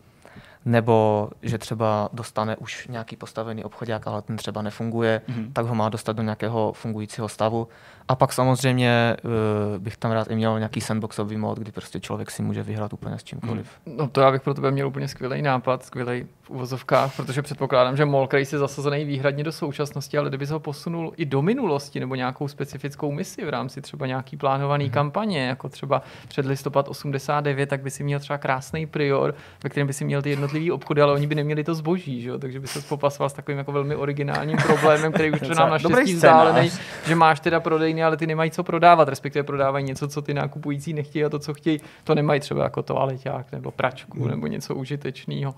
nebo 0.65 1.29
že 1.41 1.57
třeba 1.57 2.09
dostane 2.13 2.57
už 2.57 2.87
nějaký 2.87 3.15
postavený 3.15 3.63
obchodák, 3.63 4.07
ale 4.07 4.21
ten 4.21 4.37
třeba 4.37 4.61
nefunguje, 4.61 5.21
mm-hmm. 5.29 5.53
tak 5.53 5.65
ho 5.65 5.75
má 5.75 5.89
dostat 5.89 6.13
do 6.13 6.23
nějakého 6.23 6.73
fungujícího 6.73 7.29
stavu. 7.29 7.67
A 8.07 8.15
pak 8.15 8.33
samozřejmě 8.33 9.17
uh, 9.23 9.31
bych 9.77 9.97
tam 9.97 10.11
rád 10.11 10.31
i 10.31 10.35
měl 10.35 10.59
nějaký 10.59 10.81
sandboxový 10.81 11.37
mod, 11.37 11.59
kdy 11.59 11.71
prostě 11.71 11.99
člověk 11.99 12.31
si 12.31 12.41
může 12.41 12.63
vyhrát 12.63 12.93
úplně 12.93 13.19
s 13.19 13.23
čímkoliv. 13.23 13.67
Mm. 13.85 13.97
No 13.97 14.07
to 14.07 14.21
já 14.21 14.31
bych 14.31 14.41
pro 14.41 14.53
tebe 14.53 14.71
měl 14.71 14.87
úplně 14.87 15.07
skvělý 15.07 15.41
nápad, 15.41 15.83
skvělý 15.83 16.25
v 16.41 16.49
uvozovkách, 16.49 17.15
protože 17.15 17.41
předpokládám, 17.41 17.97
že 17.97 18.05
Molcrace 18.05 18.55
je 18.55 18.59
zasazený 18.59 19.05
výhradně 19.05 19.43
do 19.43 19.51
současnosti, 19.51 20.17
ale 20.17 20.29
kdyby 20.29 20.47
se 20.47 20.53
ho 20.53 20.59
posunul 20.59 21.13
i 21.17 21.25
do 21.25 21.41
minulosti 21.41 21.99
nebo 21.99 22.15
nějakou 22.15 22.47
specifickou 22.47 23.11
misi 23.11 23.45
v 23.45 23.49
rámci 23.49 23.81
třeba 23.81 24.07
nějaký 24.07 24.37
plánovaný 24.37 24.85
mm-hmm. 24.85 24.93
kampaně, 24.93 25.47
jako 25.47 25.69
třeba 25.69 26.01
před 26.27 26.45
listopad 26.45 26.87
89, 26.87 27.69
tak 27.69 27.81
by 27.81 27.91
si 27.91 28.03
měl 28.03 28.19
třeba 28.19 28.37
krásný 28.37 28.85
prior, 28.85 29.35
ve 29.63 29.69
kterém 29.69 29.87
by 29.87 29.93
si 29.93 30.05
měl 30.05 30.21
ty 30.21 30.29
jednotlivý 30.29 30.71
obchody, 30.71 31.01
ale 31.01 31.13
oni 31.13 31.27
by 31.27 31.35
neměli 31.35 31.63
to 31.63 31.75
zboží, 31.75 32.21
že, 32.21 32.29
jo? 32.29 32.39
takže 32.39 32.59
by 32.59 32.67
se 32.67 32.81
popasoval 32.81 33.29
s 33.29 33.33
takovým 33.33 33.57
jako 33.57 33.71
velmi 33.71 33.95
originálním 33.95 34.57
problémem, 34.57 35.11
který 35.11 35.31
už 35.31 35.41
nám 35.57 35.69
naštěstí 35.69 36.13
vzdálený, 36.13 36.71
že 37.07 37.15
máš 37.15 37.39
teda 37.39 37.59
prodejny, 37.93 38.03
ale 38.03 38.17
ty 38.17 38.27
nemají 38.27 38.51
co 38.51 38.63
prodávat, 38.63 39.07
respektive 39.07 39.43
prodávají 39.43 39.85
něco, 39.85 40.07
co 40.07 40.21
ty 40.21 40.33
nákupující 40.33 40.93
nechtějí 40.93 41.25
a 41.25 41.29
to, 41.29 41.39
co 41.39 41.53
chtějí, 41.53 41.79
to 42.03 42.15
nemají 42.15 42.39
třeba 42.39 42.63
jako 42.63 42.81
toaleťák 42.81 43.51
nebo 43.51 43.71
pračku 43.71 44.19
mm. 44.19 44.27
nebo 44.29 44.47
něco 44.47 44.75
užitečného. 44.75 45.55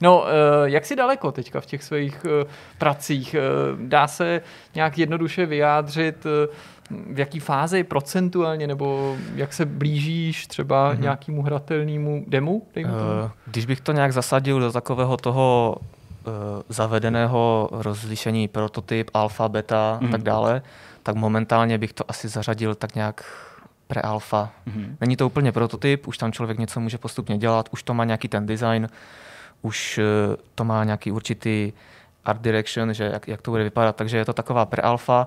No, 0.00 0.24
eh, 0.26 0.70
jak 0.70 0.86
si 0.86 0.96
daleko 0.96 1.32
teďka 1.32 1.60
v 1.60 1.66
těch 1.66 1.82
svých 1.82 2.26
eh, 2.26 2.46
pracích? 2.78 3.34
Eh, 3.34 3.40
dá 3.76 4.08
se 4.08 4.42
nějak 4.74 4.98
jednoduše 4.98 5.46
vyjádřit, 5.46 6.26
v 6.90 7.18
jaký 7.18 7.40
fázi 7.40 7.84
procentuálně, 7.84 8.66
nebo 8.66 9.16
jak 9.34 9.52
se 9.52 9.64
blížíš 9.64 10.46
třeba 10.46 10.94
mm-hmm. 10.94 11.00
nějakému 11.00 11.42
hratelnému 11.42 12.24
demu? 12.28 12.62
Uh, 12.76 12.84
když 13.46 13.66
bych 13.66 13.80
to 13.80 13.92
nějak 13.92 14.12
zasadil 14.12 14.60
do 14.60 14.72
takového 14.72 15.16
toho 15.16 15.76
uh, 15.76 16.32
zavedeného 16.68 17.68
rozlišení 17.72 18.48
prototyp, 18.48 19.10
alfa, 19.14 19.48
beta 19.48 19.98
mm-hmm. 19.98 20.08
a 20.08 20.10
tak 20.10 20.22
dále, 20.22 20.62
tak 21.06 21.14
momentálně 21.14 21.78
bych 21.78 21.92
to 21.92 22.04
asi 22.08 22.28
zařadil 22.28 22.74
tak 22.74 22.94
nějak 22.94 23.24
pre-alfa. 23.86 24.50
Mm-hmm. 24.66 24.96
Není 25.00 25.16
to 25.16 25.26
úplně 25.26 25.52
prototyp, 25.52 26.06
už 26.06 26.18
tam 26.18 26.32
člověk 26.32 26.58
něco 26.58 26.80
může 26.80 26.98
postupně 26.98 27.38
dělat, 27.38 27.68
už 27.72 27.82
to 27.82 27.94
má 27.94 28.04
nějaký 28.04 28.28
ten 28.28 28.46
design, 28.46 28.88
už 29.62 29.98
uh, 29.98 30.36
to 30.54 30.64
má 30.64 30.84
nějaký 30.84 31.12
určitý 31.12 31.72
art 32.24 32.40
direction, 32.40 32.94
že 32.94 33.04
jak, 33.04 33.28
jak 33.28 33.42
to 33.42 33.50
bude 33.50 33.64
vypadat, 33.64 33.96
takže 33.96 34.16
je 34.16 34.24
to 34.24 34.32
taková 34.32 34.66
pre-alfa 34.66 35.26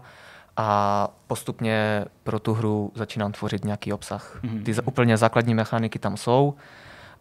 a 0.58 1.08
postupně 1.28 2.06
pro 2.24 2.40
tu 2.40 2.54
hru 2.54 2.92
začínám 2.96 3.32
tvořit 3.32 3.66
nějaký 3.66 3.94
obsah. 3.94 4.40
Mm-hmm. 4.44 4.64
Ty 4.64 4.82
úplně 4.82 5.18
základní 5.18 5.54
mechaniky 5.54 6.00
tam 6.00 6.18
jsou 6.18 6.54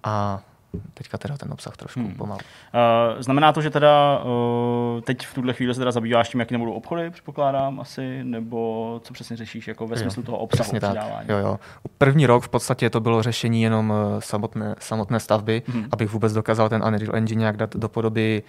a 0.05 0.41
teďka 0.95 1.19
teda 1.19 1.37
ten 1.37 1.53
obsah 1.53 1.77
trošku 1.77 2.01
hmm. 2.01 2.15
pomalu. 2.15 2.41
Uh, 2.41 3.23
znamená 3.23 3.53
to, 3.53 3.63
že 3.63 3.71
teda 3.71 4.19
uh, 4.19 5.01
teď 5.01 5.27
v 5.27 5.35
tuhle 5.35 5.53
chvíli 5.53 5.75
se 5.75 5.81
teda 5.81 5.91
zabýváš 5.91 6.29
tím, 6.29 6.41
jaký 6.41 6.55
nebudou 6.55 6.73
obchody, 6.73 7.11
předpokládám 7.11 7.81
asi, 7.81 8.25
nebo 8.25 9.01
co 9.05 9.13
přesně 9.13 9.37
řešíš 9.37 9.69
jako 9.69 9.87
ve 9.87 9.97
smyslu 9.97 10.23
jo, 10.23 10.27
toho 10.27 10.39
obsahu 10.39 10.65
přesně 10.65 10.81
tak. 10.81 10.97
Jo, 11.29 11.37
jo. 11.39 11.59
První 11.99 12.27
rok 12.27 12.43
v 12.43 12.49
podstatě 12.49 12.91
to 12.91 13.01
bylo 13.01 13.23
řešení 13.23 13.63
jenom 13.63 13.91
uh, 13.91 14.21
samotné, 14.21 14.75
samotné 14.79 15.21
stavby, 15.21 15.63
hmm. 15.67 15.89
abych 15.93 16.11
vůbec 16.11 16.33
dokázal 16.33 16.69
ten 16.69 16.85
Unreal 16.85 17.17
Engine 17.17 17.41
nějak 17.41 17.57
dát 17.57 17.77
do 17.77 17.89
podoby, 17.89 18.43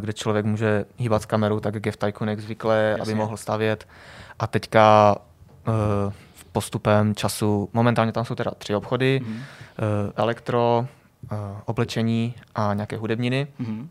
kde 0.00 0.12
člověk 0.12 0.46
může 0.46 0.84
hýbat 0.96 1.22
s 1.22 1.26
kamerou, 1.26 1.60
tak 1.60 1.74
jak 1.74 1.86
je 1.86 1.92
v 1.92 1.96
Tycoon 1.96 2.36
zvykle, 2.36 2.76
Jasně. 2.76 3.02
aby 3.02 3.14
mohl 3.14 3.36
stavět. 3.36 3.88
A 4.38 4.46
teďka 4.46 5.16
uh, 5.68 6.12
postupem 6.52 7.14
času, 7.14 7.68
momentálně 7.72 8.12
tam 8.12 8.24
jsou 8.24 8.34
teda 8.34 8.50
tři 8.58 8.74
obchody, 8.74 9.20
hmm. 9.24 9.36
uh, 9.36 9.42
elektro, 10.16 10.86
oblečení 11.64 12.34
a 12.54 12.74
nějaké 12.74 12.96
hudebniny. 12.96 13.46
Mm-hmm. 13.60 13.86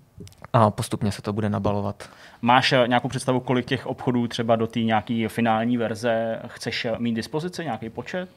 A 0.54 0.72
postupně 0.72 1.12
se 1.12 1.22
to 1.22 1.34
bude 1.34 1.50
nabalovat. 1.50 2.10
Máš 2.42 2.74
eh, 2.74 2.88
nějakou 2.88 3.08
představu, 3.08 3.40
kolik 3.40 3.66
těch 3.66 3.88
obchodů 3.88 4.28
třeba 4.28 4.56
do 4.56 4.68
té 4.68 4.80
nějaké 4.80 5.28
finální 5.28 5.78
verze 5.78 6.42
chceš 6.48 6.88
mít 6.98 7.14
dispozici, 7.14 7.64
nějaký 7.64 7.90
počet? 7.90 8.30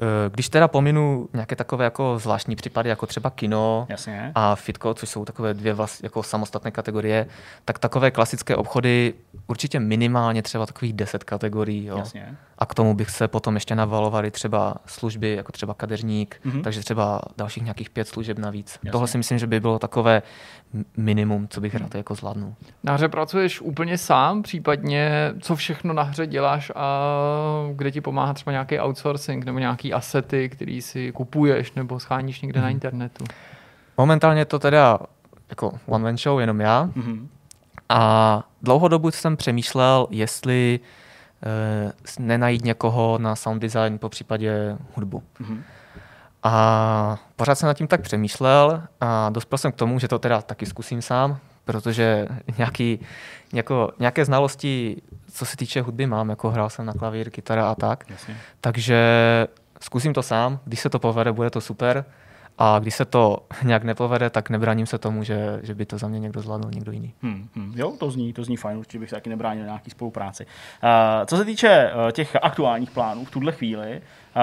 Eh, 0.00 0.30
když 0.30 0.48
teda 0.48 0.68
pominu 0.68 1.28
nějaké 1.32 1.56
takové 1.56 1.84
jako 1.84 2.18
zvláštní 2.18 2.56
případy, 2.56 2.88
jako 2.88 3.06
třeba 3.06 3.30
kino 3.30 3.86
Jasně. 3.88 4.32
a 4.34 4.54
fitko, 4.54 4.94
což 4.94 5.08
jsou 5.08 5.24
takové 5.24 5.54
dvě 5.54 5.74
vlast, 5.74 6.04
jako 6.04 6.22
samostatné 6.22 6.70
kategorie, 6.70 7.26
tak 7.64 7.78
takové 7.78 8.10
klasické 8.10 8.56
obchody 8.56 9.14
určitě 9.46 9.80
minimálně 9.80 10.42
třeba 10.42 10.66
takových 10.66 10.92
deset 10.92 11.24
kategorií. 11.24 11.84
Jo. 11.84 11.98
Jasně. 11.98 12.36
A 12.58 12.66
k 12.66 12.74
tomu 12.74 12.94
bych 12.94 13.10
se 13.10 13.28
potom 13.28 13.54
ještě 13.54 13.74
navalovali 13.74 14.30
třeba 14.30 14.74
služby, 14.86 15.34
jako 15.34 15.52
třeba 15.52 15.74
kadeřník, 15.74 16.40
mm-hmm. 16.46 16.62
takže 16.62 16.80
třeba 16.80 17.20
dalších 17.36 17.62
nějakých 17.62 17.90
pět 17.90 18.08
služeb 18.08 18.38
navíc. 18.38 18.72
Jasně. 18.72 18.90
Tohle 18.90 19.08
si 19.08 19.18
myslím, 19.18 19.38
že 19.38 19.46
by 19.46 19.60
bylo 19.60 19.78
takové 19.78 20.22
minimum, 20.96 21.48
co 21.48 21.60
bych 21.60 21.74
rád 21.74 21.94
jako 21.94 22.14
zvládnul. 22.14 22.54
Na 22.84 22.92
hře 22.92 23.08
pracuješ 23.08 23.60
úplně 23.60 23.98
sám, 23.98 24.42
případně 24.42 25.32
co 25.40 25.56
všechno 25.56 25.94
na 25.94 26.02
hře 26.02 26.26
děláš 26.26 26.72
a 26.74 27.10
kde 27.72 27.90
ti 27.90 28.00
pomáhá 28.00 28.34
třeba 28.34 28.52
nějaký 28.52 28.80
outsourcing 28.80 29.44
nebo 29.44 29.58
nějaký 29.58 29.89
asety, 29.92 30.48
který 30.48 30.82
si 30.82 31.12
kupuješ 31.12 31.72
nebo 31.72 32.00
scháníš 32.00 32.40
někde 32.40 32.60
mm-hmm. 32.60 32.62
na 32.62 32.68
mhm. 32.68 32.76
internetu? 32.76 33.24
Momentálně 33.98 34.44
to 34.44 34.58
teda 34.58 34.98
jako 35.50 35.72
one 35.86 36.04
man 36.04 36.16
show, 36.16 36.40
jenom 36.40 36.60
já. 36.60 36.84
Mm-hmm. 36.84 37.26
A 37.88 38.42
dlouhodobu 38.62 39.10
jsem 39.10 39.36
přemýšlel, 39.36 40.06
jestli 40.10 40.80
uh, 41.86 42.26
nenajít 42.26 42.64
někoho 42.64 43.18
na 43.18 43.36
sound 43.36 43.62
design, 43.62 43.98
po 43.98 44.08
případě 44.08 44.76
hudbu. 44.94 45.22
Mm-hmm. 45.40 45.60
A 46.42 47.18
pořád 47.36 47.54
jsem 47.54 47.66
nad 47.66 47.74
tím 47.74 47.86
tak 47.86 48.00
přemýšlel 48.00 48.82
a 49.00 49.30
dospěl 49.30 49.58
jsem 49.58 49.72
k 49.72 49.76
tomu, 49.76 49.98
že 49.98 50.08
to 50.08 50.18
teda 50.18 50.42
taky 50.42 50.66
zkusím 50.66 51.02
sám, 51.02 51.38
protože 51.64 52.28
nějaký, 52.58 53.00
jako, 53.52 53.92
nějaké 53.98 54.24
znalosti, 54.24 55.02
co 55.32 55.46
se 55.46 55.56
týče 55.56 55.82
hudby 55.82 56.06
mám, 56.06 56.30
jako 56.30 56.50
hrál 56.50 56.70
jsem 56.70 56.86
na 56.86 56.92
klavír, 56.92 57.30
kytara 57.30 57.70
a 57.70 57.74
tak. 57.74 58.04
Jasně. 58.10 58.36
Takže 58.60 58.98
zkusím 59.80 60.14
to 60.14 60.22
sám, 60.22 60.60
když 60.64 60.80
se 60.80 60.90
to 60.90 60.98
povede, 60.98 61.32
bude 61.32 61.50
to 61.50 61.60
super. 61.60 62.04
A 62.58 62.78
když 62.78 62.94
se 62.94 63.04
to 63.04 63.46
nějak 63.62 63.84
nepovede, 63.84 64.30
tak 64.30 64.50
nebraním 64.50 64.86
se 64.86 64.98
tomu, 64.98 65.24
že, 65.24 65.60
že 65.62 65.74
by 65.74 65.86
to 65.86 65.98
za 65.98 66.08
mě 66.08 66.18
někdo 66.18 66.40
zvládl, 66.40 66.70
někdo 66.74 66.92
jiný. 66.92 67.14
Hmm, 67.22 67.48
hmm. 67.54 67.72
Jo, 67.76 67.92
to 67.98 68.10
zní, 68.10 68.32
to 68.32 68.44
zní 68.44 68.56
fajn, 68.56 68.78
určitě 68.78 68.98
bych 68.98 69.10
se 69.10 69.16
taky 69.16 69.30
nebránil 69.30 69.64
nějaký 69.64 69.90
spolupráci. 69.90 70.46
Uh, 70.46 70.90
co 71.26 71.36
se 71.36 71.44
týče 71.44 71.92
uh, 71.94 72.10
těch 72.10 72.36
aktuálních 72.42 72.90
plánů 72.90 73.24
v 73.24 73.30
tuhle 73.30 73.52
chvíli, 73.52 74.00
uh, 74.00 74.42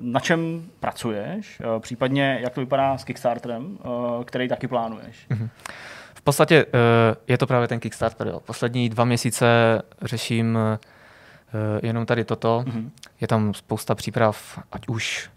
na 0.00 0.20
čem 0.20 0.62
pracuješ, 0.80 1.60
uh, 1.60 1.80
případně 1.80 2.38
jak 2.42 2.54
to 2.54 2.60
vypadá 2.60 2.98
s 2.98 3.04
Kickstarterem, 3.04 3.78
uh, 3.84 4.24
který 4.24 4.48
taky 4.48 4.68
plánuješ? 4.68 5.26
Mm-hmm. 5.30 5.48
V 6.14 6.22
podstatě 6.22 6.64
uh, 6.64 6.70
je 7.28 7.38
to 7.38 7.46
právě 7.46 7.68
ten 7.68 7.80
Kickstarter. 7.80 8.26
Jo. 8.26 8.40
Poslední 8.40 8.88
dva 8.88 9.04
měsíce 9.04 9.46
řeším 10.02 10.58
uh, 10.72 10.76
jenom 11.82 12.06
tady 12.06 12.24
toto. 12.24 12.64
Mm-hmm. 12.66 12.90
Je 13.20 13.28
tam 13.28 13.54
spousta 13.54 13.94
příprav, 13.94 14.58
ať 14.72 14.88
už 14.88 15.30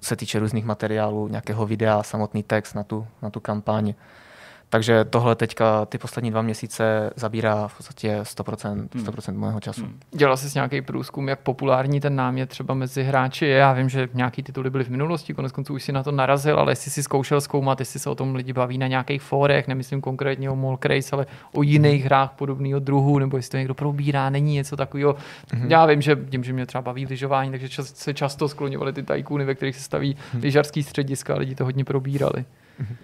se 0.00 0.16
týče 0.16 0.38
různých 0.38 0.64
materiálů, 0.64 1.28
nějakého 1.28 1.66
videa, 1.66 2.02
samotný 2.02 2.42
text 2.42 2.74
na 2.74 2.82
tu, 2.82 3.06
na 3.22 3.30
tu 3.30 3.40
kampaň. 3.40 3.94
Takže 4.70 5.04
tohle 5.04 5.34
teďka 5.34 5.86
ty 5.86 5.98
poslední 5.98 6.30
dva 6.30 6.42
měsíce 6.42 7.10
zabírá 7.16 7.68
v 7.68 7.76
podstatě 7.76 8.18
100%, 8.22 8.88
100% 8.88 9.32
hmm. 9.32 9.40
mého 9.40 9.60
času. 9.60 9.82
Hmm. 9.82 10.00
Dělal 10.10 10.36
jsi 10.36 10.48
nějaký 10.54 10.82
průzkum, 10.82 11.28
jak 11.28 11.40
populární 11.40 12.00
ten 12.00 12.16
námět 12.16 12.48
třeba 12.48 12.74
mezi 12.74 13.02
hráči 13.02 13.46
je? 13.46 13.56
Já 13.56 13.72
vím, 13.72 13.88
že 13.88 14.08
nějaký 14.14 14.42
tituly 14.42 14.70
byly 14.70 14.84
v 14.84 14.88
minulosti, 14.88 15.34
konec 15.34 15.52
konců 15.52 15.74
už 15.74 15.82
si 15.82 15.92
na 15.92 16.02
to 16.02 16.12
narazil, 16.12 16.58
ale 16.58 16.72
jestli 16.72 16.90
si 16.90 17.02
zkoušel 17.02 17.40
zkoumat, 17.40 17.80
jestli 17.80 18.00
se 18.00 18.10
o 18.10 18.14
tom 18.14 18.34
lidi 18.34 18.52
baví 18.52 18.78
na 18.78 18.86
nějakých 18.86 19.22
fórech, 19.22 19.68
nemyslím 19.68 20.00
konkrétně 20.00 20.50
o 20.50 20.56
Mall 20.56 20.76
Craze, 20.76 21.08
ale 21.12 21.26
o 21.52 21.62
jiných 21.62 22.04
hrách 22.04 22.30
podobného 22.30 22.80
druhu, 22.80 23.18
nebo 23.18 23.36
jestli 23.36 23.50
to 23.50 23.56
někdo 23.56 23.74
probírá, 23.74 24.30
není 24.30 24.54
něco 24.54 24.76
takového. 24.76 25.16
Hmm. 25.52 25.70
Já 25.70 25.86
vím, 25.86 26.02
že 26.02 26.16
tím, 26.30 26.44
že 26.44 26.52
mě 26.52 26.66
třeba 26.66 26.82
baví 26.82 27.06
lyžování, 27.06 27.50
takže 27.50 27.68
čas, 27.68 27.94
se 27.94 28.14
často 28.14 28.48
skloňovaly 28.48 28.92
ty 28.92 29.02
tajkuny, 29.02 29.44
ve 29.44 29.54
kterých 29.54 29.76
se 29.76 29.82
staví 29.82 30.16
hmm. 30.32 30.42
lyžařský 30.42 30.82
střediska 30.82 31.34
a 31.34 31.38
lidi 31.38 31.54
to 31.54 31.64
hodně 31.64 31.84
probírali. 31.84 32.44
Hmm. 32.78 32.96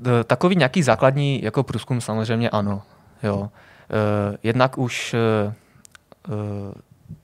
Eh, 0.00 0.24
takový 0.24 0.56
nějaký 0.56 0.82
základní 0.82 1.42
jako 1.42 1.62
průzkum 1.62 2.00
samozřejmě 2.00 2.50
ano. 2.50 2.82
Jo. 3.22 3.50
Eh, 3.90 4.36
jednak 4.42 4.78
už 4.78 5.14
eh, 5.14 5.54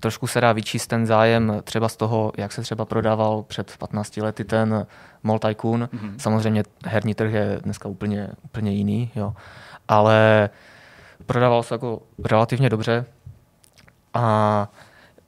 trošku 0.00 0.26
se 0.26 0.40
dá 0.40 0.52
vyčíst 0.52 0.90
ten 0.90 1.06
zájem 1.06 1.60
třeba 1.64 1.88
z 1.88 1.96
toho, 1.96 2.32
jak 2.36 2.52
se 2.52 2.62
třeba 2.62 2.84
prodával 2.84 3.42
před 3.42 3.76
15 3.78 4.16
lety 4.16 4.44
ten 4.44 4.86
Mall 5.22 5.38
Tycoon. 5.38 5.88
Mm-hmm. 5.92 6.14
Samozřejmě 6.18 6.62
herní 6.86 7.14
trh 7.14 7.32
je 7.32 7.60
dneska 7.64 7.88
úplně, 7.88 8.28
úplně 8.44 8.72
jiný, 8.72 9.10
jo. 9.14 9.34
ale 9.88 10.50
prodával 11.26 11.62
se 11.62 11.74
jako 11.74 12.02
relativně 12.24 12.68
dobře 12.68 13.04
a 14.14 14.68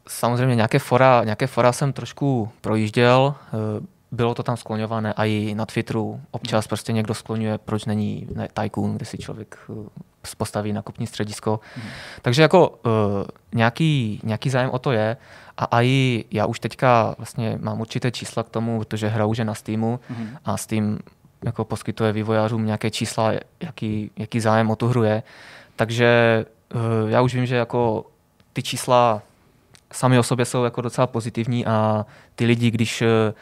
samozřejmě 0.08 0.54
nějaké 0.56 0.78
fora, 0.78 1.24
nějaké 1.24 1.46
fora 1.46 1.72
jsem 1.72 1.92
trošku 1.92 2.48
projížděl, 2.60 3.34
bylo 4.12 4.34
to 4.34 4.42
tam 4.42 4.56
skloňované 4.56 5.12
a 5.12 5.24
i 5.24 5.54
na 5.54 5.66
Twitteru 5.66 6.20
občas 6.30 6.66
prostě 6.66 6.92
někdo 6.92 7.14
skloňuje, 7.14 7.58
proč 7.58 7.84
není 7.84 8.26
ne, 8.34 8.48
Tycoon, 8.54 8.96
kde 8.96 9.06
si 9.06 9.18
člověk 9.18 9.58
uh, 9.68 9.86
postaví 10.36 10.72
nakupní 10.72 11.06
středisko. 11.06 11.60
Hmm. 11.74 11.88
Takže 12.22 12.42
jako 12.42 12.68
uh, 12.68 12.74
nějaký, 13.52 14.20
nějaký 14.22 14.50
zájem 14.50 14.70
o 14.70 14.78
to 14.78 14.92
je 14.92 15.16
a 15.58 15.82
i 15.82 16.24
já 16.30 16.46
už 16.46 16.60
teďka 16.60 17.14
vlastně 17.18 17.58
mám 17.62 17.80
určité 17.80 18.10
čísla 18.10 18.42
k 18.42 18.48
tomu, 18.48 18.78
protože 18.78 19.08
hraju 19.08 19.30
už 19.30 19.38
na 19.38 19.54
Steamu 19.54 20.00
hmm. 20.08 20.36
a 20.44 20.56
Steam 20.56 20.98
jako 21.44 21.64
poskytuje 21.64 22.12
vývojářům 22.12 22.66
nějaké 22.66 22.90
čísla, 22.90 23.32
jaký, 23.60 24.10
jaký 24.16 24.40
zájem 24.40 24.70
o 24.70 24.76
tu 24.76 24.88
hru 24.88 25.02
je. 25.02 25.22
Takže 25.76 26.44
uh, 26.74 27.10
já 27.10 27.20
už 27.20 27.34
vím, 27.34 27.46
že 27.46 27.56
jako 27.56 28.06
ty 28.52 28.62
čísla 28.62 29.22
sami 29.92 30.18
o 30.18 30.22
sobě 30.22 30.44
jsou 30.44 30.64
jako 30.64 30.80
docela 30.80 31.06
pozitivní 31.06 31.66
a 31.66 32.06
ty 32.34 32.44
lidi, 32.44 32.70
když 32.70 33.02
eh, 33.02 33.34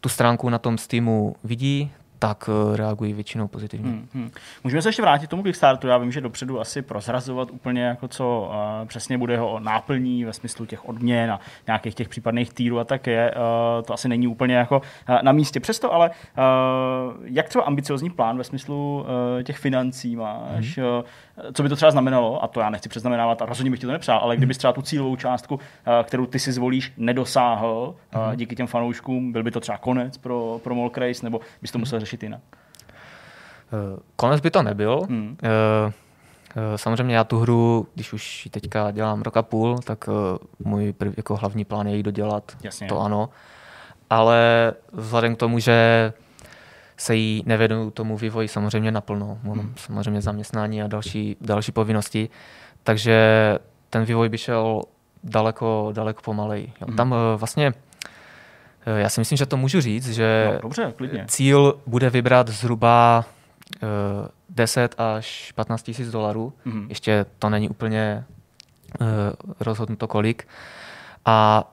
tu 0.00 0.08
stránku 0.08 0.48
na 0.48 0.58
tom 0.58 0.78
Steamu 0.78 1.36
vidí, 1.44 1.90
tak 2.20 2.50
eh, 2.52 2.76
reagují 2.76 3.12
většinou 3.12 3.48
pozitivně. 3.48 3.90
Hmm, 3.90 4.08
hmm. 4.14 4.30
Můžeme 4.64 4.82
se 4.82 4.88
ještě 4.88 5.02
vrátit 5.02 5.26
k 5.26 5.30
tomu 5.30 5.42
Kickstarteru. 5.42 5.90
Já 5.90 5.98
vím, 5.98 6.12
že 6.12 6.20
dopředu 6.20 6.60
asi 6.60 6.82
prozrazovat 6.82 7.50
úplně 7.50 7.82
jako 7.82 8.08
co 8.08 8.50
uh, 8.50 8.88
přesně 8.88 9.18
bude 9.18 9.38
ho 9.38 9.60
náplní 9.60 10.24
ve 10.24 10.32
smyslu 10.32 10.66
těch 10.66 10.88
odměn 10.88 11.30
a 11.30 11.40
nějakých 11.66 11.94
těch 11.94 12.08
případných 12.08 12.52
týrů 12.52 12.78
a 12.78 12.84
tak 12.84 13.06
je. 13.06 13.34
Uh, 13.34 13.84
to 13.84 13.94
asi 13.94 14.08
není 14.08 14.26
úplně 14.26 14.54
jako 14.54 14.76
uh, 14.78 15.16
na 15.22 15.32
místě. 15.32 15.60
Přesto 15.60 15.92
ale 15.92 16.10
uh, 16.10 17.14
jak 17.24 17.48
třeba 17.48 17.64
ambiciozní 17.64 18.10
plán 18.10 18.38
ve 18.38 18.44
smyslu 18.44 19.06
uh, 19.36 19.42
těch 19.42 19.58
financí 19.58 20.16
máš? 20.16 20.78
Hmm. 20.78 20.86
Uh, 20.86 21.04
co 21.52 21.62
by 21.62 21.68
to 21.68 21.76
třeba 21.76 21.90
znamenalo, 21.90 22.44
a 22.44 22.46
to 22.46 22.60
já 22.60 22.70
nechci 22.70 22.88
přeznamenávat 22.88 23.42
a 23.42 23.46
rozhodně 23.46 23.70
bych 23.70 23.80
ti 23.80 23.86
to 23.86 23.92
nepřál, 23.92 24.18
ale 24.18 24.36
kdyby 24.36 24.54
třeba 24.54 24.72
tu 24.72 24.82
cílovou 24.82 25.16
částku, 25.16 25.60
kterou 26.04 26.26
ty 26.26 26.38
si 26.38 26.52
zvolíš, 26.52 26.92
nedosáhl 26.96 27.94
mm. 28.14 28.36
díky 28.36 28.56
těm 28.56 28.66
fanouškům, 28.66 29.32
byl 29.32 29.42
by 29.42 29.50
to 29.50 29.60
třeba 29.60 29.78
konec 29.78 30.18
pro, 30.18 30.60
pro 30.64 30.74
Molk 30.74 30.98
Race, 30.98 31.24
nebo 31.24 31.40
bys 31.62 31.70
to 31.70 31.78
musel 31.78 32.00
řešit 32.00 32.22
jinak? 32.22 32.40
Eh, 33.72 34.00
konec 34.16 34.40
by 34.40 34.50
to 34.50 34.62
nebyl. 34.62 35.02
Mm. 35.08 35.36
Samozřejmě 36.76 37.16
já 37.16 37.24
tu 37.24 37.38
hru, 37.38 37.86
když 37.94 38.12
už 38.12 38.46
ji 38.46 38.50
teďka 38.50 38.90
dělám 38.90 39.22
rok 39.22 39.36
a 39.36 39.42
půl, 39.42 39.78
tak 39.78 40.08
můj 40.58 40.92
prv, 40.92 41.14
jako 41.16 41.36
hlavní 41.36 41.64
plán 41.64 41.86
je 41.86 41.96
ji 41.96 42.02
dodělat, 42.02 42.52
Jasně. 42.62 42.88
to 42.88 43.00
ano. 43.00 43.28
Ale 44.10 44.72
vzhledem 44.92 45.36
k 45.36 45.38
tomu, 45.38 45.58
že 45.58 46.12
se 47.00 47.14
jí 47.14 47.42
nevedu 47.46 47.90
tomu 47.90 48.16
vývoji 48.16 48.48
samozřejmě 48.48 48.90
naplno. 48.90 49.38
Mám 49.42 49.58
hmm. 49.58 49.74
samozřejmě 49.76 50.20
zaměstnání 50.20 50.82
a 50.82 50.86
další, 50.86 51.36
další 51.40 51.72
povinnosti, 51.72 52.28
takže 52.82 53.18
ten 53.90 54.04
vývoj 54.04 54.28
by 54.28 54.38
šel 54.38 54.82
daleko, 55.24 55.90
daleko 55.92 56.22
pomalej. 56.22 56.72
Jo. 56.80 56.86
Hmm. 56.86 56.96
Tam 56.96 57.14
eh, 57.14 57.36
vlastně 57.36 57.72
eh, 58.86 59.00
já 59.00 59.08
si 59.08 59.20
myslím, 59.20 59.36
že 59.36 59.46
to 59.46 59.56
můžu 59.56 59.80
říct, 59.80 60.08
že 60.08 60.50
no, 60.52 60.60
dobře, 60.62 60.94
cíl 61.26 61.80
bude 61.86 62.10
vybrat 62.10 62.48
zhruba 62.48 63.24
10 64.48 64.94
eh, 64.98 65.02
až 65.16 65.52
15 65.52 65.82
tisíc 65.82 66.10
dolarů. 66.10 66.52
Hmm. 66.64 66.86
Ještě 66.88 67.26
to 67.38 67.50
není 67.50 67.68
úplně 67.68 68.24
rozhodnuto 69.60 70.08
kolik. 70.08 70.48
A 71.24 71.64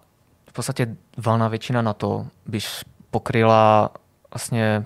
v 0.49 0.53
podstatě 0.53 0.95
valná 1.17 1.47
většina 1.47 1.81
na 1.81 1.93
to 1.93 2.27
by 2.45 2.59
pokryla 3.11 3.89
vlastně 4.33 4.85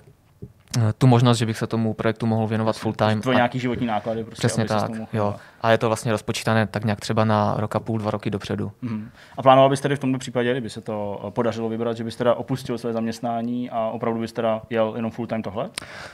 tu 0.98 1.06
možnost, 1.06 1.38
že 1.38 1.46
bych 1.46 1.58
se 1.58 1.66
tomu 1.66 1.94
projektu 1.94 2.26
mohl 2.26 2.46
věnovat 2.46 2.76
full 2.76 2.92
time. 2.92 3.20
To 3.20 3.32
nějaký 3.32 3.58
životní 3.58 3.86
náklady. 3.86 4.24
Prostě, 4.24 4.46
Přesně 4.46 4.64
tak, 4.64 4.90
jo. 5.12 5.34
A 5.60 5.70
je 5.70 5.78
to 5.78 5.86
vlastně 5.86 6.12
rozpočítané 6.12 6.66
tak 6.66 6.84
nějak 6.84 7.00
třeba 7.00 7.24
na 7.24 7.54
rok 7.56 7.76
a 7.76 7.80
půl, 7.80 7.98
dva 7.98 8.10
roky 8.10 8.30
dopředu. 8.30 8.72
Mm. 8.82 9.10
A 9.38 9.42
plánoval 9.42 9.70
byste 9.70 9.82
tedy 9.82 9.96
v 9.96 9.98
tomto 9.98 10.18
případě, 10.18 10.50
kdyby 10.52 10.70
se 10.70 10.80
to 10.80 11.24
eh, 11.26 11.30
podařilo 11.30 11.68
vybrat, 11.68 11.96
že 11.96 12.04
byste 12.04 12.18
teda 12.18 12.34
opustil 12.34 12.78
své 12.78 12.92
zaměstnání 12.92 13.70
a 13.70 13.80
opravdu 13.88 14.20
byste 14.20 14.36
teda 14.36 14.62
jel 14.70 14.92
jenom 14.96 15.10
full 15.10 15.26
time 15.26 15.42
tohle? 15.42 15.70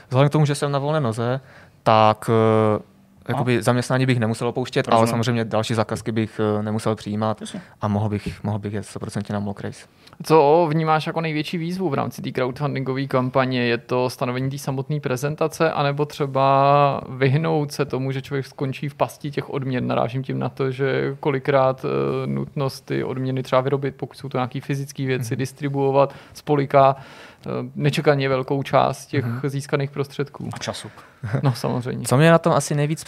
Vzhledem 0.09 0.29
k 0.29 0.31
tomu, 0.31 0.45
že 0.45 0.55
jsem 0.55 0.71
na 0.71 0.79
volné 0.79 0.99
noze, 0.99 1.39
tak 1.83 2.29
eh, 2.77 2.81
jakoby 3.27 3.63
zaměstnání 3.63 4.05
bych 4.05 4.19
nemusel 4.19 4.47
opouštět, 4.47 4.87
Rozumím. 4.87 4.99
ale 4.99 5.07
samozřejmě 5.07 5.45
další 5.45 5.73
zakazky 5.73 6.11
bych 6.11 6.41
nemusel 6.61 6.95
přijímat 6.95 7.41
Jasně. 7.41 7.61
a 7.81 7.87
mohl 7.87 8.09
bych, 8.09 8.43
mohl 8.43 8.59
bych 8.59 8.73
jet 8.73 8.85
100% 8.85 9.33
na 9.33 9.39
mock 9.39 9.61
race. 9.61 9.85
Co 10.23 10.67
vnímáš 10.69 11.07
jako 11.07 11.21
největší 11.21 11.57
výzvu 11.57 11.89
v 11.89 11.93
rámci 11.93 12.21
té 12.21 12.31
crowdfundingové 12.31 13.05
kampaně? 13.05 13.61
Je 13.61 13.77
to 13.77 14.09
stanovení 14.09 14.49
té 14.49 14.57
samotné 14.57 14.99
prezentace, 14.99 15.71
anebo 15.71 16.05
třeba 16.05 17.01
vyhnout 17.09 17.71
se 17.71 17.85
tomu, 17.85 18.11
že 18.11 18.21
člověk 18.21 18.45
skončí 18.45 18.89
v 18.89 18.95
pasti 18.95 19.31
těch 19.31 19.49
odměn? 19.49 19.87
Narážím 19.87 20.23
tím 20.23 20.39
na 20.39 20.49
to, 20.49 20.71
že 20.71 21.15
kolikrát 21.19 21.85
uh, 21.85 21.89
nutnost 22.25 22.85
ty 22.85 23.03
odměny 23.03 23.43
třeba 23.43 23.61
vyrobit, 23.61 23.95
pokud 23.95 24.17
jsou 24.17 24.29
to 24.29 24.37
nějaké 24.37 24.61
fyzické 24.61 25.05
věci, 25.05 25.35
mm. 25.35 25.39
distribuovat, 25.39 26.15
spoliká 26.33 26.95
uh, 26.95 27.51
nečekaně 27.75 28.29
velkou 28.29 28.63
část 28.63 29.05
těch 29.05 29.25
mm. 29.25 29.39
získaných 29.43 29.91
prostředků. 29.91 30.49
A 30.53 30.57
času. 30.57 30.89
No 31.43 31.53
samozřejmě. 31.53 32.05
Co 32.05 32.17
mě 32.17 32.31
na 32.31 32.37
tom 32.37 32.53
asi 32.53 32.75
nejvíc 32.75 33.05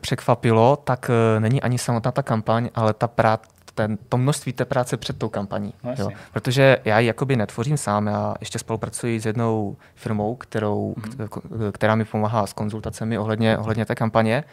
překvapilo, 0.00 0.76
tak 0.76 1.10
uh, 1.10 1.40
není 1.40 1.62
ani 1.62 1.78
samotná 1.78 2.12
ta 2.12 2.22
kampaň, 2.22 2.68
ale 2.74 2.94
ta 2.94 3.08
práce 3.08 3.61
ten, 3.74 3.98
to 4.08 4.18
množství 4.18 4.52
té 4.52 4.64
práce 4.64 4.96
před 4.96 5.18
tou 5.18 5.28
kampaní. 5.28 5.74
No, 5.84 5.94
jo. 5.98 6.08
Protože 6.32 6.78
já 6.84 6.98
ji 6.98 7.06
jakoby 7.06 7.36
netvořím 7.36 7.76
sám, 7.76 8.06
já 8.06 8.34
ještě 8.40 8.58
spolupracuji 8.58 9.20
s 9.20 9.26
jednou 9.26 9.76
firmou, 9.94 10.36
kterou, 10.36 10.94
mm-hmm. 10.98 11.72
která 11.72 11.94
mi 11.94 12.04
pomáhá 12.04 12.46
s 12.46 12.52
konzultacemi 12.52 13.18
ohledně, 13.18 13.58
ohledně 13.58 13.84
té 13.86 13.94
kampaně. 13.94 14.44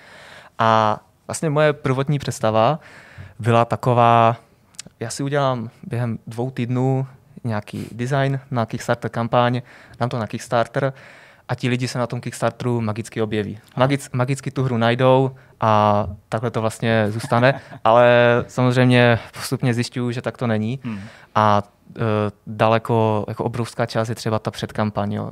A 0.59 0.99
vlastně 1.27 1.49
moje 1.49 1.73
prvotní 1.73 2.19
představa 2.19 2.79
byla 3.39 3.65
taková, 3.65 4.35
já 4.99 5.09
si 5.09 5.23
udělám 5.23 5.69
během 5.83 6.19
dvou 6.27 6.51
týdnů 6.51 7.07
nějaký 7.43 7.87
design 7.91 8.39
na 8.51 8.65
Kickstarter 8.65 9.11
kampaň, 9.11 9.61
dám 9.99 10.09
to 10.09 10.19
na 10.19 10.27
Kickstarter 10.27 10.93
a 11.49 11.55
ti 11.55 11.69
lidi 11.69 11.87
se 11.87 11.99
na 11.99 12.07
tom 12.07 12.21
Kickstarteru 12.21 12.81
magicky 12.81 13.21
objeví. 13.21 13.59
Magic, 13.75 14.09
magicky 14.13 14.51
tu 14.51 14.63
hru 14.63 14.77
najdou 14.77 15.31
a 15.59 16.07
takhle 16.29 16.51
to 16.51 16.61
vlastně 16.61 17.05
zůstane, 17.09 17.61
ale 17.83 18.09
samozřejmě 18.47 19.19
postupně 19.33 19.73
zjišťuju, 19.73 20.11
že 20.11 20.21
tak 20.21 20.37
to 20.37 20.47
není 20.47 20.79
hmm. 20.83 20.99
a 21.35 21.63
e, 21.97 22.01
daleko, 22.47 23.25
jako 23.27 23.43
obrovská 23.43 23.85
část 23.85 24.09
je 24.09 24.15
třeba 24.15 24.39
ta 24.39 24.51
předkampaň, 24.51 25.13
jo. 25.13 25.31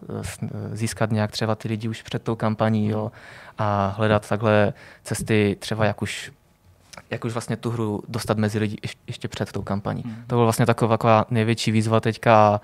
získat 0.71 1.11
nějak 1.11 1.31
třeba 1.31 1.55
ty 1.55 1.67
lidi 1.67 1.89
už 1.89 2.01
před 2.01 2.23
tou 2.23 2.35
kampaní 2.35 2.89
jo. 2.89 3.11
a 3.57 3.93
hledat 3.97 4.29
takhle 4.29 4.73
cesty 5.03 5.57
třeba 5.59 5.85
jak 5.85 6.01
už 6.01 6.31
jak 7.09 7.25
už 7.25 7.33
vlastně 7.33 7.55
tu 7.55 7.69
hru 7.69 8.03
dostat 8.07 8.37
mezi 8.37 8.59
lidi 8.59 8.77
ještě 9.07 9.27
před 9.27 9.51
tou 9.51 9.61
kampaní. 9.61 10.01
Hmm. 10.05 10.15
To 10.27 10.35
byla 10.35 10.43
vlastně 10.43 10.65
taková, 10.65 10.97
taková 10.97 11.25
největší 11.29 11.71
výzva 11.71 11.99
teďka 11.99 12.61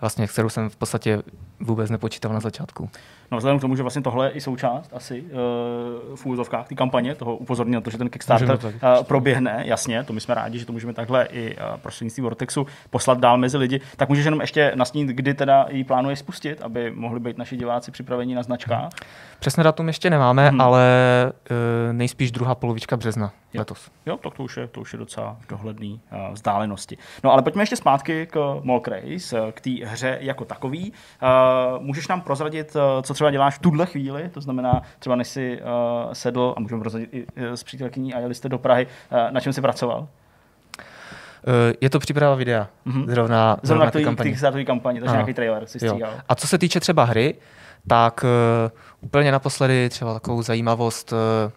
vlastně, 0.00 0.26
kterou 0.26 0.48
jsem 0.48 0.70
v 0.70 0.76
podstatě 0.76 1.22
vůbec 1.60 1.90
nepočítal 1.90 2.32
na 2.32 2.40
začátku. 2.40 2.90
No 3.30 3.38
vzhledem 3.38 3.58
k 3.58 3.60
tomu, 3.60 3.76
že 3.76 3.82
vlastně 3.82 4.02
tohle 4.02 4.26
je 4.26 4.30
i 4.30 4.40
součást 4.40 4.90
asi 4.94 5.22
uh, 5.22 5.28
v 6.16 6.26
úzovkách 6.26 6.68
té 6.68 6.74
kampaně, 6.74 7.14
toho 7.14 7.36
upozorní 7.36 7.72
na 7.72 7.80
to, 7.80 7.90
že 7.90 7.98
ten 7.98 8.08
Kickstarter 8.08 8.58
uh, 8.64 8.70
proběhne, 9.02 9.62
jasně, 9.66 10.04
to 10.04 10.12
my 10.12 10.20
jsme 10.20 10.34
rádi, 10.34 10.58
že 10.58 10.66
to 10.66 10.72
můžeme 10.72 10.92
takhle 10.92 11.24
i 11.24 11.56
uh, 11.56 11.62
prostřednictvím 11.76 12.22
Vortexu 12.22 12.66
poslat 12.90 13.18
dál 13.18 13.38
mezi 13.38 13.56
lidi. 13.56 13.80
Tak 13.96 14.08
můžeš 14.08 14.24
jenom 14.24 14.40
ještě 14.40 14.72
nasnít, 14.74 15.08
kdy 15.08 15.34
teda 15.34 15.66
ji 15.70 15.84
plánuje 15.84 16.16
spustit, 16.16 16.62
aby 16.62 16.90
mohli 16.90 17.20
být 17.20 17.38
naši 17.38 17.56
diváci 17.56 17.90
připraveni 17.90 18.34
na 18.34 18.42
značkách? 18.42 18.90
Přesně 19.38 19.64
datum 19.64 19.86
ještě 19.86 20.10
nemáme, 20.10 20.48
hmm. 20.48 20.60
ale 20.60 20.82
uh, 21.50 21.56
nejspíš 21.92 22.32
druhá 22.32 22.54
polovička 22.54 22.96
března 22.96 23.32
jo. 23.52 23.60
letos. 23.60 23.90
Jo, 24.06 24.16
tak 24.16 24.34
to 24.34 24.42
už 24.42 24.56
je, 24.56 24.66
to 24.66 24.80
už 24.80 24.92
je 24.92 24.98
docela 24.98 25.36
dohledný 25.48 26.00
uh, 26.12 26.34
vzdálenosti. 26.34 26.98
No 27.24 27.32
ale 27.32 27.42
pojďme 27.42 27.62
ještě 27.62 27.76
zpátky 27.76 28.26
k 28.26 28.60
Molk 28.62 28.88
Race, 28.88 29.52
k 29.52 29.60
té 29.60 29.70
hře 29.84 30.18
jako 30.20 30.44
takový. 30.44 30.92
Uh, 31.22 31.82
můžeš 31.82 32.08
nám 32.08 32.20
prozradit, 32.20 32.76
uh, 32.76 32.82
co 33.02 33.14
třeba 33.14 33.30
děláš 33.30 33.54
v 33.54 33.58
tuhle 33.58 33.86
chvíli, 33.86 34.28
to 34.28 34.40
znamená 34.40 34.82
třeba 34.98 35.16
než 35.16 35.28
si 35.28 35.60
uh, 35.60 36.12
sedl 36.12 36.54
a 36.56 36.60
můžeme 36.60 36.80
prozradit 36.80 37.08
i 37.12 37.26
s 37.36 37.62
přítelkyní 37.62 38.14
a 38.14 38.18
jeli 38.18 38.34
jste 38.34 38.48
do 38.48 38.58
Prahy, 38.58 38.86
uh, 38.86 39.18
na 39.30 39.40
čem 39.40 39.52
jsi 39.52 39.60
pracoval? 39.60 40.08
Je 41.80 41.90
to 41.90 41.98
příprava 41.98 42.34
videa. 42.34 42.68
Mm-hmm. 42.86 43.06
Zrovna, 43.08 43.56
zrovna, 43.62 43.90
zrovna 43.90 44.04
kampaně. 44.04 44.36
Ty 44.52 44.64
kampaně, 44.64 45.00
takže 45.00 45.14
nějaký 45.14 45.34
trailer 45.34 45.66
si 45.66 45.78
stříhal. 45.78 46.12
A 46.28 46.34
co 46.34 46.46
se 46.46 46.58
týče 46.58 46.80
třeba 46.80 47.04
hry, 47.04 47.34
tak 47.88 48.24
uh, 48.24 48.70
úplně 49.00 49.32
naposledy 49.32 49.88
třeba 49.88 50.14
takovou 50.14 50.42
zajímavost 50.42 51.12
uh, 51.12 51.18
uh, 51.18 51.52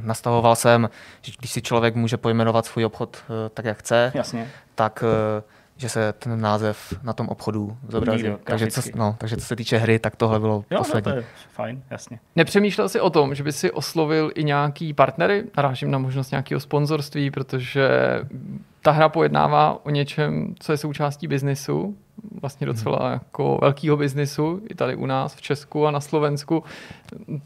nastavoval 0.00 0.56
jsem, 0.56 0.90
že 1.20 1.32
když 1.38 1.50
si 1.50 1.62
člověk 1.62 1.94
může 1.94 2.16
pojmenovat 2.16 2.66
svůj 2.66 2.84
obchod 2.84 3.16
uh, 3.28 3.34
tak, 3.54 3.64
jak 3.64 3.78
chce, 3.78 4.12
Jasně. 4.14 4.48
tak 4.74 5.04
uh, 5.36 5.42
že 5.76 5.88
se 5.88 6.12
ten 6.12 6.40
název 6.40 6.94
na 7.02 7.12
tom 7.12 7.28
obchodu 7.28 7.76
zobrazí. 7.88 8.24
takže, 8.44 8.70
co, 8.70 8.80
no, 8.94 9.16
takže 9.18 9.36
co 9.36 9.44
se 9.46 9.56
týče 9.56 9.76
hry, 9.76 9.98
tak 9.98 10.16
tohle 10.16 10.40
bylo 10.40 10.64
jo, 10.70 10.78
poslední. 10.78 11.08
No, 11.10 11.14
to 11.14 11.20
je 11.20 11.26
fajn, 11.52 11.82
jasně. 11.90 12.18
Nepřemýšlel 12.36 12.88
jsi 12.88 13.00
o 13.00 13.10
tom, 13.10 13.34
že 13.34 13.42
by 13.42 13.52
si 13.52 13.70
oslovil 13.70 14.30
i 14.34 14.44
nějaký 14.44 14.94
partnery? 14.94 15.44
Narážím 15.56 15.90
na 15.90 15.98
možnost 15.98 16.30
nějakého 16.30 16.60
sponzorství, 16.60 17.30
protože 17.30 17.88
ta 18.82 18.90
hra 18.90 19.08
pojednává 19.08 19.78
o 19.86 19.90
něčem, 19.90 20.54
co 20.58 20.72
je 20.72 20.78
součástí 20.78 21.26
biznisu, 21.26 21.96
vlastně 22.40 22.66
docela 22.66 22.98
hmm. 23.02 23.12
jako 23.12 23.58
velkého 23.60 23.96
biznisu, 23.96 24.60
i 24.68 24.74
tady 24.74 24.96
u 24.96 25.06
nás 25.06 25.34
v 25.34 25.42
Česku 25.42 25.86
a 25.86 25.90
na 25.90 26.00
Slovensku. 26.00 26.64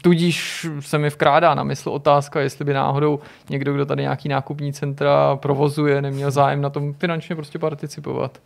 Tudíž 0.01 0.67
se 0.79 0.97
mi 0.97 1.09
vkrádá 1.09 1.55
na 1.55 1.63
mysl 1.63 1.89
otázka, 1.89 2.39
jestli 2.39 2.65
by 2.65 2.73
náhodou 2.73 3.19
někdo, 3.49 3.73
kdo 3.73 3.85
tady 3.85 4.01
nějaký 4.01 4.29
nákupní 4.29 4.73
centra 4.73 5.35
provozuje, 5.35 6.01
neměl 6.01 6.31
zájem 6.31 6.61
na 6.61 6.69
tom 6.69 6.93
finančně 6.93 7.35
prostě 7.35 7.59
participovat. 7.59 8.37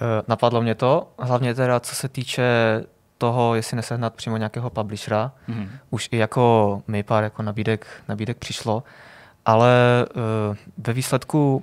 Eh, 0.00 0.22
Napadlo 0.28 0.62
mě 0.62 0.74
to, 0.74 1.08
hlavně 1.18 1.54
teda 1.54 1.80
co 1.80 1.94
se 1.94 2.08
týče 2.08 2.44
toho, 3.18 3.54
jestli 3.54 3.76
nesehnat 3.76 4.14
přímo 4.14 4.36
nějakého 4.36 4.70
publishera. 4.70 5.32
Mhm. 5.48 5.70
Už 5.90 6.08
i 6.12 6.16
jako 6.16 6.82
mi 6.88 7.02
pár 7.02 7.24
jako 7.24 7.42
nabídek, 7.42 7.86
nabídek 8.08 8.38
přišlo, 8.38 8.82
ale 9.44 10.06
uh, 10.16 10.56
ve 10.78 10.92
výsledku 10.92 11.62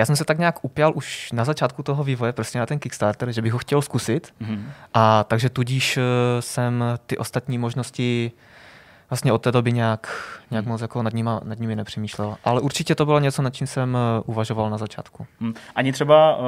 já 0.00 0.06
jsem 0.06 0.16
se 0.16 0.24
tak 0.24 0.38
nějak 0.38 0.64
upěl 0.64 0.92
už 0.94 1.32
na 1.32 1.44
začátku 1.44 1.82
toho 1.82 2.04
vývoje, 2.04 2.32
prostě 2.32 2.58
na 2.58 2.66
ten 2.66 2.78
Kickstarter, 2.78 3.32
že 3.32 3.42
bych 3.42 3.52
ho 3.52 3.58
chtěl 3.58 3.82
zkusit. 3.82 4.32
Mhm. 4.40 4.70
A 4.94 5.24
takže 5.24 5.48
tudíž 5.48 5.96
eh, 5.96 6.02
jsem 6.40 6.84
ty 7.06 7.18
ostatní 7.18 7.58
možnosti 7.58 8.32
vlastně 9.10 9.32
od 9.32 9.38
té 9.38 9.52
doby 9.52 9.72
nějak, 9.72 10.32
nějak 10.50 10.66
moc 10.66 10.80
jako 10.80 11.02
nad, 11.02 11.12
nima, 11.12 11.40
nad 11.44 11.58
nimi 11.58 11.76
nepřemýšlel. 11.76 12.36
Ale 12.44 12.60
určitě 12.60 12.94
to 12.94 13.06
bylo 13.06 13.20
něco, 13.20 13.42
nad 13.42 13.54
čím 13.54 13.66
jsem 13.66 13.96
eh, 13.96 14.22
uvažoval 14.26 14.70
na 14.70 14.78
začátku. 14.78 15.26
Hm. 15.40 15.52
Ani 15.74 15.92
třeba 15.92 16.36
uh, 16.36 16.44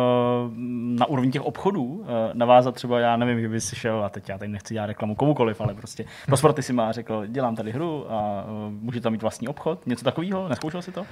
na 0.98 1.06
úrovni 1.06 1.30
těch 1.30 1.42
obchodů 1.42 1.84
uh, 1.84 2.06
navázat 2.32 2.74
třeba, 2.74 3.00
já 3.00 3.16
nevím, 3.16 3.40
že 3.40 3.48
by 3.48 3.60
si 3.60 3.76
šel, 3.76 4.04
a 4.04 4.08
teď 4.08 4.28
já 4.28 4.38
tady 4.38 4.50
nechci 4.50 4.74
dělat 4.74 4.86
reklamu 4.86 5.14
komukoliv, 5.14 5.60
ale 5.60 5.74
prostě 5.74 6.04
pro 6.26 6.36
sporty 6.36 6.62
si 6.62 6.72
má 6.72 6.92
řekl, 6.92 7.26
dělám 7.26 7.56
tady 7.56 7.72
hru 7.72 8.12
a 8.12 8.44
uh, 8.44 8.72
může 8.72 9.00
tam 9.00 9.12
mít 9.12 9.22
vlastní 9.22 9.48
obchod, 9.48 9.86
něco 9.86 10.04
takového, 10.04 10.48
neskoušel 10.48 10.82
si 10.82 10.92
to? 10.92 11.06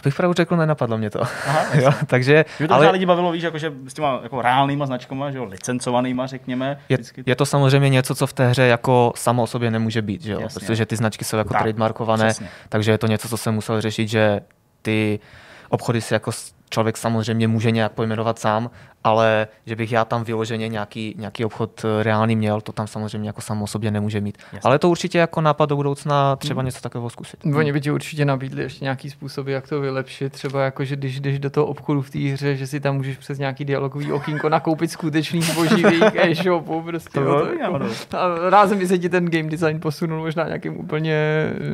Abych 0.00 0.14
pravdu 0.14 0.34
řekl, 0.34 0.56
nenapadlo 0.56 0.98
mě 0.98 1.10
to. 1.10 1.22
Aha, 1.22 1.64
jo, 1.74 1.90
takže, 2.06 2.44
Že 2.58 2.68
to 2.68 2.74
ale... 2.74 2.90
lidi 2.90 3.06
bavilo, 3.06 3.32
víš, 3.32 3.42
jakože 3.42 3.72
s 3.88 3.94
těma 3.94 4.20
jako 4.22 4.42
reálnýma 4.42 4.86
značkama, 4.86 5.30
že 5.30 5.38
jo, 5.38 5.44
licencovanýma, 5.44 6.26
řekněme. 6.26 6.78
je, 6.88 6.96
vždycky- 6.96 7.22
je 7.26 7.36
to 7.36 7.46
samozřejmě 7.46 7.88
něco, 7.88 8.14
co 8.14 8.26
v 8.26 8.32
té 8.32 8.48
hře 8.48 8.62
jako 8.62 9.12
samo 9.16 9.42
o 9.42 9.46
sobě 9.46 9.70
nemůže 9.70 10.02
být, 10.02 10.22
že 10.22 10.32
jo? 10.32 10.40
Jasně. 10.40 10.60
protože 10.60 10.86
ty 10.86 10.96
značky 10.96 11.24
jsou 11.24 11.36
jako 11.36 11.52
Tak, 11.52 11.62
trademarkované, 11.62 12.24
přesně. 12.26 12.48
takže 12.68 12.90
je 12.90 12.98
to 12.98 13.06
něco, 13.06 13.28
co 13.28 13.36
jsem 13.36 13.54
musel 13.54 13.80
řešit, 13.80 14.08
že 14.08 14.40
ty 14.82 15.20
obchody 15.68 16.00
si 16.00 16.14
jako 16.14 16.30
člověk 16.70 16.96
samozřejmě 16.96 17.48
může 17.48 17.70
nějak 17.70 17.92
pojmenovat 17.92 18.38
sám, 18.38 18.70
ale 19.04 19.46
že 19.66 19.76
bych 19.76 19.92
já 19.92 20.04
tam 20.04 20.24
vyloženě 20.24 20.68
nějaký, 20.68 21.14
nějaký 21.18 21.44
obchod 21.44 21.84
eh, 21.84 22.02
reálný 22.02 22.36
měl, 22.36 22.60
to 22.60 22.72
tam 22.72 22.86
samozřejmě 22.86 23.28
jako 23.28 23.40
samo 23.40 23.66
sobě 23.66 23.90
nemůže 23.90 24.20
mít. 24.20 24.38
Jasně. 24.52 24.60
Ale 24.64 24.78
to 24.78 24.90
určitě 24.90 25.18
jako 25.18 25.40
nápad 25.40 25.68
do 25.68 25.76
budoucna 25.76 26.36
třeba 26.36 26.60
Hmm. 26.60 26.66
něco 26.66 26.80
takového 26.80 27.10
zkusit. 27.10 27.40
Oni 27.56 27.72
by 27.72 27.80
ti 27.80 27.90
určitě 27.90 28.24
nabídli 28.24 28.62
ještě 28.62 28.84
nějaký 28.84 29.10
způsoby, 29.10 29.52
jak 29.52 29.68
to 29.68 29.80
vylepšit. 29.80 30.32
Třeba 30.32 30.64
jako, 30.64 30.84
že 30.84 30.96
když 30.96 31.20
jdeš 31.20 31.38
do 31.38 31.50
toho 31.50 31.66
obchodu 31.66 32.02
v 32.02 32.10
té 32.10 32.18
hře, 32.18 32.56
že 32.56 32.66
si 32.66 32.80
tam 32.80 32.96
můžeš 32.96 33.16
přes 33.16 33.38
nějaký 33.38 33.64
dialogový 33.64 34.12
okýnko 34.12 34.48
nakoupit 34.48 34.90
skutečný 34.90 35.42
zboží 35.42 35.82
v 35.82 35.92
jejich 35.92 36.14
e-shopu. 36.16 36.82
Prostě, 36.82 37.20
To 37.20 37.46
jako, 37.60 37.80
a 38.18 38.50
rázem 38.50 38.78
by 38.78 38.86
se 38.86 38.98
ti 38.98 39.08
ten 39.08 39.24
game 39.30 39.48
design 39.50 39.80
posunul 39.80 40.20
možná 40.20 40.46
nějakým 40.46 40.80
úplně 40.80 41.14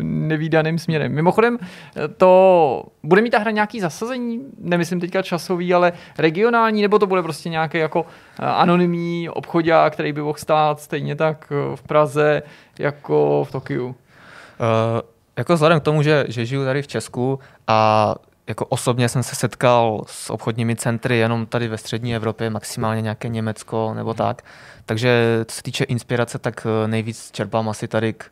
nevýdaným 0.02 0.78
směrem. 0.78 1.12
Mimochodem, 1.12 1.58
to 2.16 2.82
bude 3.02 3.22
mít 3.22 3.30
ta 3.30 3.38
hra 3.38 3.50
nějaký 3.50 3.80
zasazení, 3.80 4.40
nemyslím 4.58 4.89
teďka 4.98 5.22
časový, 5.22 5.74
ale 5.74 5.92
regionální, 6.18 6.82
nebo 6.82 6.98
to 6.98 7.06
bude 7.06 7.22
prostě 7.22 7.48
nějaký 7.48 7.78
jako 7.78 8.06
eh, 8.40 8.46
anonymní 8.46 9.28
obchodák, 9.28 9.92
který 9.92 10.12
by 10.12 10.22
mohl 10.22 10.38
stát 10.38 10.80
stejně 10.80 11.16
tak 11.16 11.52
eh, 11.52 11.76
v 11.76 11.82
Praze 11.82 12.42
jako 12.78 13.44
v 13.48 13.52
Tokiu. 13.52 13.86
Uh, 13.86 13.94
jako 15.36 15.54
vzhledem 15.54 15.80
k 15.80 15.82
tomu, 15.82 16.02
že, 16.02 16.24
že 16.28 16.46
žiju 16.46 16.64
tady 16.64 16.82
v 16.82 16.86
Česku 16.86 17.38
a 17.66 18.14
jako 18.48 18.66
osobně 18.66 19.08
jsem 19.08 19.22
se 19.22 19.34
setkal 19.34 20.02
s 20.06 20.30
obchodními 20.30 20.76
centry 20.76 21.18
jenom 21.18 21.46
tady 21.46 21.68
ve 21.68 21.78
střední 21.78 22.16
Evropě, 22.16 22.50
maximálně 22.50 23.02
nějaké 23.02 23.28
Německo 23.28 23.94
nebo 23.94 24.14
tak. 24.14 24.42
Takže 24.86 25.44
co 25.48 25.56
se 25.56 25.62
týče 25.62 25.84
inspirace, 25.84 26.38
tak 26.38 26.66
nejvíc 26.86 27.30
čerpám 27.30 27.68
asi 27.68 27.88
tady 27.88 28.12
k, 28.12 28.24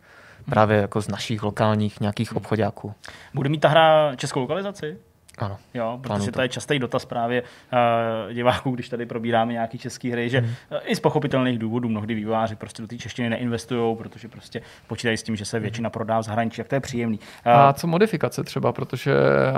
právě 0.51 0.77
jako 0.77 1.01
z 1.01 1.09
našich 1.09 1.43
lokálních 1.43 2.01
nějakých 2.01 2.37
obchodáků. 2.37 2.95
Bude 3.35 3.49
mít 3.49 3.61
ta 3.61 3.69
hra 3.69 4.17
českou 4.17 4.41
lokalizaci? 4.41 4.97
Ano. 5.39 5.59
Jo, 5.75 5.99
protože 6.03 6.09
Plánuju 6.09 6.31
to 6.33 6.43
je 6.43 6.49
častý 6.49 6.79
dotaz 6.79 7.05
právě 7.05 7.43
uh, 7.43 8.33
diváků, 8.33 8.71
když 8.71 8.89
tady 8.89 9.07
probíráme 9.07 9.53
nějaký 9.53 9.79
český 9.79 10.11
hry, 10.11 10.31
že 10.31 10.41
Mhm. 10.41 10.51
uh, 10.71 10.79
i 10.85 10.97
z 10.97 11.01
pochopitelných 11.01 11.59
důvodů 11.59 11.89
mnohdy 11.89 12.15
vývojáři 12.15 12.57
prostě 12.57 12.83
do 12.83 12.89
té 12.89 12.97
češtiny 12.99 13.31
neinvestují, 13.31 13.97
protože 13.97 14.29
prostě 14.29 14.61
počítají 14.87 15.17
s 15.17 15.23
tím, 15.23 15.37
že 15.37 15.43
Mhm. 15.43 15.47
se 15.47 15.61
většina 15.61 15.91
prodá 15.91 16.19
v 16.19 16.23
zahraničí, 16.23 16.61
jak 16.61 16.69
to 16.69 16.75
je 16.75 16.81
příjemný. 16.81 17.19
Uh, 17.47 17.53
A 17.53 17.73
co 17.73 17.87
modifikace 17.87 18.45
třeba, 18.45 18.73
protože 18.73 19.13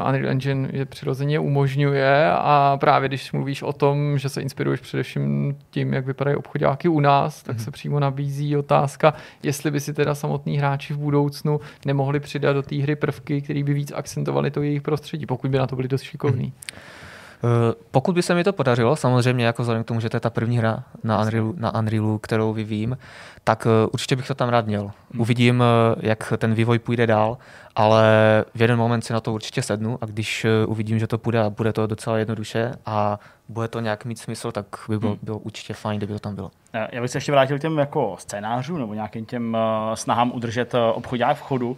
Unreal 0.08 0.28
Engine 0.30 0.68
je 0.72 0.84
přirozeně 0.86 1.38
umožňuje 1.38 2.30
a 2.32 2.76
právě 2.80 3.08
když 3.08 3.32
mluvíš 3.32 3.62
o 3.62 3.72
tom, 3.72 4.18
že 4.18 4.28
se 4.28 4.42
inspiruješ 4.42 4.80
především 4.80 5.56
tím, 5.70 5.92
jak 5.92 6.06
vypadají 6.06 6.36
obchodáky 6.36 6.88
u 6.88 7.00
nás, 7.00 7.42
tak 7.42 7.60
se 7.60 7.70
přímo 7.70 8.00
nabízí 8.00 8.56
otázka, 8.56 9.14
jestli 9.42 9.70
by 9.70 9.80
si 9.80 9.94
teda 9.94 10.14
samotní 10.14 10.58
hráči 10.58 10.94
v 10.94 10.98
budoucnu 10.98 11.60
nemohli 11.86 12.20
přidat 12.20 12.52
do 12.52 12.62
té 12.62 12.76
hry 12.76 12.96
prvky, 12.96 13.42
které 13.42 13.62
by 13.62 13.74
víc 13.74 13.92
akcentovaly 13.92 14.50
to 14.50 14.62
jejich 14.62 14.82
prostředí, 14.82 15.26
pokud 15.26 15.50
by 15.50 15.58
na 15.58 15.66
to 15.70 15.76
byli 15.76 15.88
dost 15.88 16.02
šikovní. 16.02 16.52
Eh, 17.44 17.74
Pokud 17.90 18.14
by 18.14 18.22
se 18.22 18.34
mi 18.34 18.44
to 18.44 18.52
podařilo, 18.52 18.96
samozřejmě 18.96 19.44
jako 19.44 19.62
vzhledem 19.62 19.84
k 19.84 19.86
tomu, 19.86 20.00
že 20.00 20.08
to 20.08 20.16
je 20.16 20.20
ta 20.20 20.30
první 20.30 20.58
hra 20.58 20.84
na 21.04 21.20
Unrealu, 21.20 21.54
na 21.56 21.74
Unrealu 21.74 22.18
kterou 22.18 22.52
vyvím, 22.52 22.98
tak 23.44 23.66
eh, 23.66 23.86
určitě 23.92 24.16
bych 24.16 24.26
to 24.26 24.34
tam 24.34 24.48
rád 24.48 24.66
měl. 24.66 24.90
Uvidím, 25.18 25.62
eh, 25.62 25.94
jak 26.00 26.32
ten 26.38 26.54
vývoj 26.54 26.78
půjde 26.78 27.06
dál, 27.06 27.38
ale 27.76 28.04
v 28.54 28.60
jeden 28.60 28.78
moment 28.78 29.02
si 29.02 29.12
na 29.12 29.20
to 29.20 29.32
určitě 29.32 29.62
sednu 29.62 29.98
a 30.00 30.06
když 30.06 30.46
uvidím, 30.66 30.98
že 30.98 31.06
to 31.06 31.18
půjde 31.18 31.40
a 31.40 31.50
bude 31.50 31.72
to 31.72 31.86
docela 31.86 32.18
jednoduše 32.18 32.72
a 32.86 33.18
bude 33.48 33.68
to 33.68 33.80
nějak 33.80 34.04
mít 34.04 34.18
smysl, 34.18 34.52
tak 34.52 34.66
by 34.88 34.98
bylo, 34.98 35.16
bylo 35.22 35.38
určitě 35.38 35.74
fajn, 35.74 35.98
kdyby 35.98 36.12
to 36.12 36.18
tam 36.18 36.34
bylo. 36.34 36.50
Já 36.92 37.00
bych 37.00 37.10
se 37.10 37.18
ještě 37.18 37.32
vrátil 37.32 37.58
k 37.58 37.60
těm 37.60 37.78
jako 37.78 38.16
scénářům 38.18 38.78
nebo 38.78 38.94
nějakým 38.94 39.24
těm 39.26 39.56
snahám 39.94 40.32
udržet 40.32 40.74
obchodák 40.94 41.36
v 41.36 41.40
chodu. 41.40 41.76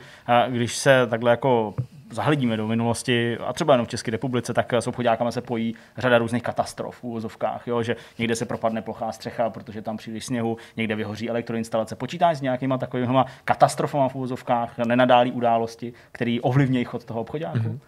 Když 0.48 0.76
se 0.76 1.06
takhle 1.10 1.30
jako 1.30 1.74
zahledíme 2.12 2.56
do 2.56 2.66
minulosti, 2.66 3.38
a 3.38 3.52
třeba 3.52 3.74
jenom 3.74 3.86
v 3.86 3.88
České 3.88 4.10
republice, 4.10 4.54
tak 4.54 4.72
s 4.72 4.86
obchodákama 4.86 5.30
se 5.30 5.40
pojí 5.40 5.74
řada 5.98 6.18
různých 6.18 6.42
katastrof 6.42 6.96
v 6.96 7.04
úvozovkách, 7.04 7.66
jo? 7.66 7.82
že 7.82 7.96
někde 8.18 8.36
se 8.36 8.44
propadne 8.44 8.82
plochá 8.82 9.12
střecha, 9.12 9.50
protože 9.50 9.82
tam 9.82 9.96
příliš 9.96 10.24
sněhu, 10.24 10.56
někde 10.76 10.94
vyhoří 10.94 11.30
elektroinstalace. 11.30 11.96
Počítáš 11.96 12.38
s 12.38 12.40
nějakýma 12.40 12.78
takovými 12.78 13.18
katastrofama 13.44 14.08
v 14.08 14.14
úvozovkách, 14.14 14.78
nenadálí 14.78 15.32
události, 15.32 15.92
které 16.12 16.36
ovlivňují 16.42 16.84
chod 16.84 17.04
toho 17.04 17.20
obchodáku? 17.20 17.58
Mm-hmm. 17.58 17.78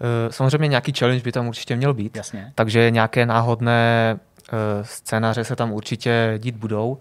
Eh, 0.00 0.32
Samozřejmě 0.32 0.68
nějaký 0.68 0.92
challenge 0.98 1.22
by 1.22 1.32
tam 1.32 1.48
určitě 1.48 1.76
měl 1.76 1.94
být, 1.94 2.16
Jasně. 2.16 2.52
takže 2.54 2.90
nějaké 2.90 3.26
náhodné 3.26 4.16
eh, 4.52 4.56
scénáře 4.82 5.44
se 5.44 5.56
tam 5.56 5.72
určitě 5.72 6.34
dít 6.38 6.56
budou, 6.56 6.98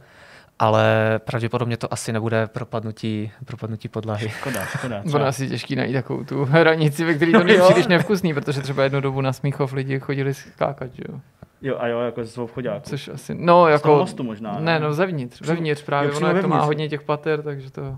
ale 0.62 1.20
pravděpodobně 1.26 1.78
to 1.78 1.94
asi 1.94 2.14
nebude 2.14 2.48
propadnutí, 2.48 3.32
propadnutí 3.46 3.88
podlahy. 3.88 4.30
Škoda, 4.30 4.66
škoda. 4.66 5.04
Ono 5.14 5.26
asi 5.26 5.50
těžký 5.50 5.76
najít 5.76 5.94
takovou 5.94 6.24
tu 6.24 6.46
hranici, 6.46 7.06
ve 7.06 7.14
které 7.14 7.32
to 7.32 7.44
není 7.44 7.58
Jo. 7.58 7.66
příliš 7.66 7.88
nevkusný, 7.88 8.34
protože 8.34 8.62
třeba 8.62 8.84
jednu 8.84 9.02
dobu 9.02 9.22
na 9.22 9.34
Smíchov 9.34 9.74
lidi 9.74 10.00
chodili 10.00 10.34
skákat, 10.34 10.94
že 10.94 11.04
jo? 11.10 11.20
Jo, 11.62 11.76
a 11.80 11.88
jo, 11.88 12.00
jako 12.00 12.24
ze 12.24 12.30
svou 12.30 12.44
obchodáku. 12.44 12.90
Což 12.90 13.08
asi, 13.08 13.36
no 13.36 13.66
Z 13.66 13.72
jako... 13.72 13.88
toho 13.88 14.00
mostu 14.00 14.24
možná, 14.24 14.54
ne? 14.54 14.62
Ne, 14.62 14.80
no 14.80 14.94
zevnitř, 14.94 15.42
vevnitř 15.42 15.84
právě, 15.84 16.12
Jo, 16.12 16.18
ono 16.18 16.28
jak 16.28 16.42
to 16.42 16.48
má 16.48 16.62
hodně 16.62 16.90
těch 16.90 17.02
pater, 17.02 17.42
takže 17.42 17.72
to... 17.72 17.98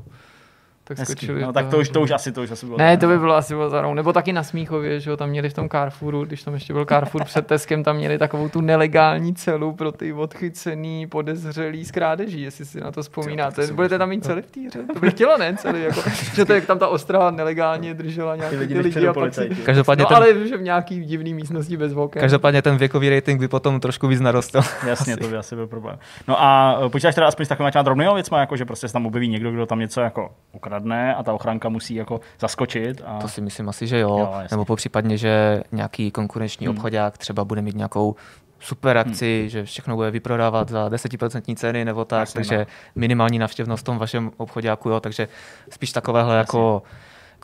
Tak 0.86 1.00
Hezký. 1.00 1.12
skočili. 1.12 1.42
No, 1.42 1.54
tak 1.54 1.68
to 1.68 1.78
už, 1.78 1.90
to 1.90 2.02
už 2.02 2.12
asi, 2.12 2.32
to 2.32 2.42
už 2.42 2.52
asi 2.52 2.66
bylo. 2.66 2.78
Ne, 2.78 2.98
to 2.98 3.08
by 3.08 3.20
bylo 3.20 3.36
asi 3.36 3.54
bylo 3.54 3.70
zarou. 3.70 3.94
Nebo 3.94 4.14
taky 4.14 4.34
na 4.34 4.44
Smíchově, 4.44 5.00
že 5.00 5.10
jo, 5.10 5.18
tam 5.18 5.30
měli 5.30 5.50
v 5.50 5.54
tom 5.54 5.70
Carrefouru, 5.70 6.26
když 6.26 6.44
tam 6.44 6.54
ještě 6.54 6.74
byl 6.74 6.86
Carrefour 6.86 7.24
před 7.24 7.48
Teskem, 7.48 7.84
tam 7.84 7.96
měli 7.96 8.18
takovou 8.18 8.50
tu 8.50 8.62
nelegální 8.62 9.34
celu 9.36 9.74
pro 9.74 9.92
ty 9.92 10.14
odchycený 10.14 11.08
podezřelý 11.08 11.86
z 11.86 11.92
krádeží, 11.92 12.42
jestli 12.42 12.66
si 12.66 12.80
na 12.82 12.92
to 12.92 13.02
vzpomínáte. 13.02 13.68
Budete 13.68 13.98
tam 13.98 14.10
mít 14.10 14.26
celý 14.26 14.42
v 14.42 14.52
té 14.52 14.60
hře? 14.60 14.80
To 14.94 15.00
bych 15.00 15.14
chtěla, 15.14 15.38
ne? 15.38 15.56
Celý, 15.58 15.84
jako, 15.84 16.02
že 16.36 16.46
to 16.46 16.54
jak 16.54 16.66
tam 16.66 16.80
ta 16.80 16.88
ostrá 16.88 17.32
nelegálně 17.32 17.94
držela 17.94 18.36
nějaký 18.36 18.56
Ty 18.56 18.60
lidi, 18.62 18.74
ty 18.74 18.80
lidi 18.82 19.08
a 19.08 19.14
pak 19.14 19.34
si... 19.34 19.40
policajti. 19.40 19.56
Každopádně, 19.56 20.02
No 20.04 20.08
ten, 20.08 20.18
ale 20.18 20.48
že 20.48 20.58
v 20.58 20.62
nějaký 20.62 21.06
divný 21.06 21.34
místnosti 21.34 21.78
bez 21.78 21.94
oken. 21.94 22.20
každopádně 22.20 22.62
ten 22.62 22.78
věkový 22.78 23.10
rating 23.10 23.40
by 23.40 23.48
potom 23.48 23.80
trošku 23.80 24.08
víc 24.08 24.20
narostl. 24.22 24.62
Jasně, 24.88 25.18
to 25.18 25.28
by 25.28 25.38
asi 25.38 25.56
byl 25.56 25.68
problém. 25.68 26.00
No 26.28 26.42
a 26.44 26.80
e, 26.86 26.90
počítáš 26.90 27.16
teda 27.16 27.28
aspoň 27.28 27.46
s 27.46 27.50
takovými 27.50 27.72
drobnými 27.84 28.12
věcmi, 28.14 28.38
jako 28.38 28.58
že 28.58 28.66
prostě 28.66 28.88
se 28.88 28.94
tam 28.94 29.06
objeví 29.06 29.28
někdo, 29.28 29.52
kdo 29.52 29.66
tam 29.66 29.80
něco 29.80 30.02
jako 30.02 30.30
ukradne 30.74 31.16
a 31.16 31.24
ta 31.24 31.34
ochranka 31.34 31.70
musí 31.70 31.96
jako 31.96 32.20
zaskočit. 32.40 33.02
A... 33.06 33.20
To 33.20 33.28
si 33.28 33.42
myslím 33.42 33.70
asi, 33.70 33.88
že 33.88 34.00
jo. 34.00 34.18
Jo, 34.18 34.30
jasně. 34.42 34.48
Nebo 34.52 34.66
po 34.66 34.76
případně, 34.76 35.18
že 35.18 35.64
nějaký 35.72 36.12
konkurenční 36.12 36.68
Hmm. 36.68 36.78
obchodák 36.78 37.18
třeba 37.18 37.46
bude 37.46 37.62
mít 37.62 37.76
nějakou 37.76 38.16
super 38.60 38.98
akci, 38.98 39.40
hmm. 39.42 39.50
že 39.50 39.66
všechno 39.66 39.96
bude 39.96 40.12
vyprodávat 40.12 40.70
za 40.70 40.90
10% 40.90 41.56
ceny 41.56 41.86
nebo 41.86 42.06
tak, 42.06 42.20
Jasně, 42.20 42.34
takže 42.34 42.58
no. 42.58 42.66
minimální 42.96 43.40
navštěvnost 43.40 43.82
v 43.82 43.86
tom 43.86 43.98
vašem 43.98 44.32
obchodáku, 44.38 44.90
jo, 44.90 45.00
takže 45.00 45.28
spíš 45.70 45.92
takovéhle 45.92 46.38
jako, 46.38 46.84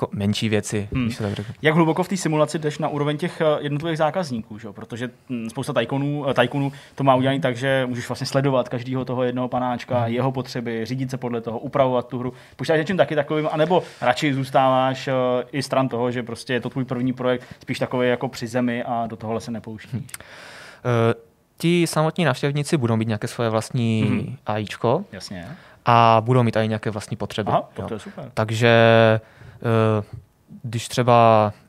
jako 0.02 0.10
menší 0.12 0.50
věci, 0.50 0.78
Hmm. 0.92 1.00
hmm. 1.02 1.06
když 1.06 1.18
to 1.18 1.24
tak 1.24 1.34
řeknu. 1.34 1.54
Jak 1.62 1.76
hluboko 1.76 2.04
v 2.04 2.08
té 2.08 2.18
simulaci 2.18 2.60
jdeš 2.60 2.78
na 2.78 2.88
úroveň 2.88 3.18
těch 3.18 3.42
eh, 3.42 3.46
jednotlivých 3.60 3.98
zákazníků, 3.98 4.58
že? 4.60 4.68
protože 4.72 5.10
hm, 5.30 5.50
spousta 5.50 5.74
tajkonů, 5.74 6.30
eh, 6.30 6.34
tajkunů 6.34 6.72
to 6.96 7.04
má 7.04 7.16
udělané 7.16 7.40
tak, 7.40 7.58
že 7.58 7.86
můžeš 7.88 8.10
vlastně 8.10 8.28
sledovat 8.28 8.70
každého 8.70 9.06
toho 9.06 9.24
jednoho 9.24 9.48
panáčka, 9.48 10.00
Hmm. 10.00 10.14
jeho 10.14 10.32
potřeby, 10.32 10.86
řídit 10.86 11.10
se 11.12 11.18
podle 11.18 11.42
toho, 11.42 11.60
upravovat 11.60 12.08
tu 12.08 12.20
hru. 12.20 12.34
Počítáš 12.56 12.78
něčím 12.80 12.98
taky 12.98 13.16
takovým, 13.16 13.50
anebo 13.52 13.84
radši 14.02 14.34
zůstáváš 14.34 15.08
eh, 15.08 15.14
i 15.52 15.64
stran 15.64 15.90
toho, 15.90 16.12
že 16.12 16.24
prostě 16.24 16.54
je 16.54 16.62
to 16.62 16.70
tvůj 16.70 16.86
první 16.86 17.14
projekt, 17.14 17.44
spíš 17.62 17.80
takový 17.80 18.10
jako 18.10 18.28
při 18.28 18.48
zemi 18.48 18.84
a 18.84 19.08
do 19.08 19.16
tohohle 19.16 19.42
se 19.42 19.52
nepouštíš. 19.52 20.02
Eh, 20.14 21.14
Ti 21.58 21.88
samotní 21.88 22.26
návštěvníci 22.26 22.78
budou 22.78 22.96
mít 22.96 23.08
nějaké 23.08 23.28
svoje 23.28 23.50
vlastní 23.50 24.04
hmm. 24.08 24.36
AIčko 24.46 25.06
Jasně. 25.12 25.48
a 25.86 26.22
budou 26.26 26.44
mít 26.44 26.58
i 26.58 26.68
nějaké 26.68 26.90
vlastní 26.90 27.18
potřeby. 27.18 27.52
Aha, 27.52 27.70
to 27.88 27.94
je 27.94 28.00
super. 28.00 28.32
Takže 28.34 28.70
když 30.64 30.88
třeba 30.88 31.53
eh, 31.56 31.69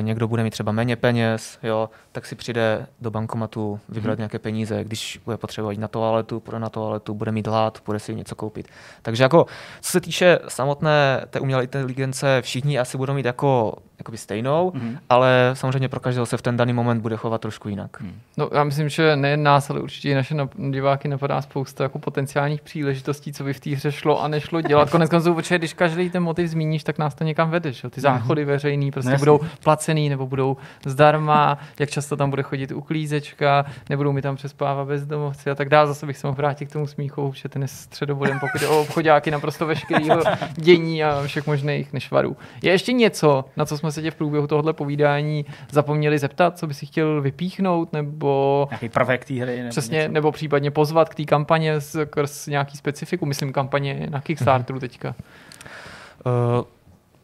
někdo 0.00 0.28
bude 0.28 0.42
mít 0.42 0.50
třeba 0.50 0.72
méně 0.72 0.96
peněz, 0.96 1.58
jo, 1.62 1.90
tak 2.12 2.26
si 2.26 2.34
přijde 2.34 2.86
do 3.00 3.10
bankomatu 3.10 3.80
vybrat 3.88 4.18
nějaké 4.18 4.38
peníze, 4.38 4.84
když 4.84 5.20
bude 5.24 5.36
potřebovat 5.36 5.72
jít 5.72 5.80
na 5.80 5.88
toaletu, 5.88 6.40
půjde 6.40 6.58
na 6.58 6.68
toaletu, 6.68 7.14
bude 7.14 7.32
mít 7.32 7.46
hlad, 7.46 7.82
bude 7.86 7.98
si 7.98 8.14
něco 8.14 8.36
koupit. 8.36 8.68
Takže 9.02 9.22
jako, 9.22 9.46
co 9.80 9.90
se 9.90 10.00
týče 10.00 10.38
samotné 10.48 11.24
té 11.30 11.40
umělé 11.40 11.62
inteligence, 11.62 12.42
všichni 12.42 12.78
asi 12.78 12.98
budou 12.98 13.14
mít 13.14 13.26
jako 13.26 13.74
jakoby 14.02 14.18
stejnou, 14.18 14.70
mm-hmm. 14.70 14.98
ale 15.08 15.50
samozřejmě 15.52 15.88
pro 15.88 16.00
každého 16.00 16.26
se 16.26 16.36
v 16.36 16.42
ten 16.42 16.56
daný 16.56 16.72
moment 16.72 17.00
bude 17.00 17.16
chovat 17.16 17.40
trošku 17.40 17.68
jinak. 17.68 18.00
Mm. 18.00 18.12
No, 18.36 18.48
já 18.54 18.64
myslím, 18.64 18.88
že 18.88 19.16
nejen 19.16 19.42
nás, 19.42 19.70
ale 19.70 19.80
určitě 19.80 20.10
i 20.10 20.14
naše 20.14 20.34
diváky 20.70 21.08
napadá 21.08 21.42
spousta 21.42 21.84
jako 21.84 21.98
potenciálních 21.98 22.62
příležitostí, 22.62 23.32
co 23.32 23.44
by 23.44 23.52
v 23.52 23.60
té 23.60 23.70
hře 23.70 23.92
šlo 23.92 24.22
a 24.22 24.28
nešlo 24.28 24.60
dělat. 24.60 24.90
Konec 24.90 25.10
konců, 25.10 25.34
protože 25.34 25.58
když 25.58 25.74
každý 25.74 26.10
ten 26.10 26.22
motiv 26.22 26.48
zmíníš, 26.48 26.84
tak 26.84 26.98
nás 26.98 27.14
to 27.14 27.24
někam 27.24 27.50
vede. 27.50 27.72
Že? 27.72 27.90
Ty 27.90 28.00
mhm. 28.00 28.02
záchody 28.02 28.44
veřejný 28.44 28.90
prostě 28.90 29.10
Nesmí. 29.10 29.20
budou 29.20 29.40
placený 29.64 30.08
nebo 30.08 30.26
budou 30.26 30.56
zdarma, 30.86 31.58
jak 31.78 31.90
často 31.90 32.16
tam 32.16 32.30
bude 32.30 32.42
chodit 32.42 32.72
uklízečka, 32.72 33.64
nebudou 33.90 34.12
mi 34.12 34.22
tam 34.22 34.36
přespávat 34.36 34.88
bezdomovci 34.88 35.50
a 35.50 35.54
tak 35.54 35.68
dále. 35.68 35.86
Zase 35.86 36.06
bych 36.06 36.18
se 36.18 36.26
mohl 36.26 36.36
vrátit 36.36 36.66
k 36.66 36.72
tomu 36.72 36.86
smíchu, 36.86 37.32
že 37.36 37.48
ten 37.48 37.62
je 37.62 37.68
středobodem, 37.68 38.40
pokud 38.40 38.62
je 38.62 38.68
o 38.68 38.80
obchodáky 38.80 39.30
naprosto 39.30 39.66
veškerého 39.66 40.22
dění 40.56 41.04
a 41.04 41.22
všech 41.26 41.46
možných 41.46 41.92
nešvarů. 41.92 42.36
Je 42.62 42.72
ještě 42.72 42.92
něco, 42.92 43.44
na 43.56 43.64
co 43.64 43.78
jsme 43.78 43.92
se 43.92 44.02
tě 44.02 44.10
v 44.10 44.14
průběhu 44.14 44.46
tohohle 44.46 44.72
povídání 44.72 45.46
zapomněli 45.70 46.18
zeptat, 46.18 46.58
co 46.58 46.66
by 46.66 46.74
si 46.74 46.86
chtěl 46.86 47.20
vypíchnout, 47.20 47.92
nebo... 47.92 48.66
Nějaký 48.70 48.88
prvek 48.88 49.24
té 49.24 49.34
hry. 49.34 49.56
Nebo 49.56 49.70
přesně, 49.70 49.98
něco. 49.98 50.12
nebo 50.12 50.32
případně 50.32 50.70
pozvat 50.70 51.08
k 51.08 51.14
té 51.14 51.24
kampaně 51.24 51.80
skrz 51.80 52.46
nějaký 52.46 52.76
specifiku, 52.76 53.26
myslím 53.26 53.52
kampaně 53.52 54.06
na 54.10 54.20
Kickstarteru 54.20 54.80
teďka. 54.80 55.14
Uh, 56.26 56.64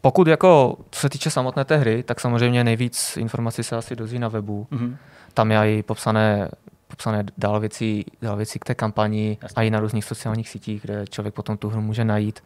pokud 0.01 0.27
jako, 0.27 0.77
co 0.91 1.01
se 1.01 1.09
týče 1.09 1.31
samotné 1.31 1.65
té 1.65 1.77
hry, 1.77 2.03
tak 2.03 2.21
samozřejmě 2.21 2.65
nejvíc 2.65 3.17
informací 3.17 3.63
se 3.63 3.77
asi 3.77 3.97
dozví 3.97 4.19
na 4.19 4.29
webu. 4.29 4.67
Mm-hmm. 4.73 4.97
Tam 5.35 5.53
je 5.53 5.79
i 5.79 5.83
popsané 5.83 6.51
popsané 6.89 7.25
dál 7.39 7.61
věcí, 7.61 8.05
dál 8.23 8.37
věcí 8.37 8.59
k 8.59 8.65
té 8.65 8.75
kampani 8.75 9.39
Jasně. 9.43 9.55
a 9.57 9.63
i 9.63 9.71
na 9.71 9.81
různých 9.81 10.05
sociálních 10.05 10.49
sítích, 10.49 10.83
kde 10.83 11.05
člověk 11.07 11.35
potom 11.35 11.57
tu 11.57 11.69
hru 11.69 11.81
může 11.81 12.05
najít. 12.05 12.45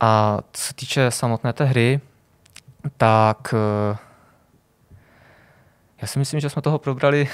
A 0.00 0.38
co 0.52 0.62
se 0.62 0.74
týče 0.74 1.10
samotné 1.10 1.52
té 1.52 1.64
hry, 1.64 2.00
tak 2.96 3.54
eh, 3.54 3.96
já 6.02 6.08
si 6.08 6.18
myslím, 6.18 6.40
že 6.40 6.50
jsme 6.50 6.62
toho 6.62 6.78
probrali 6.78 7.28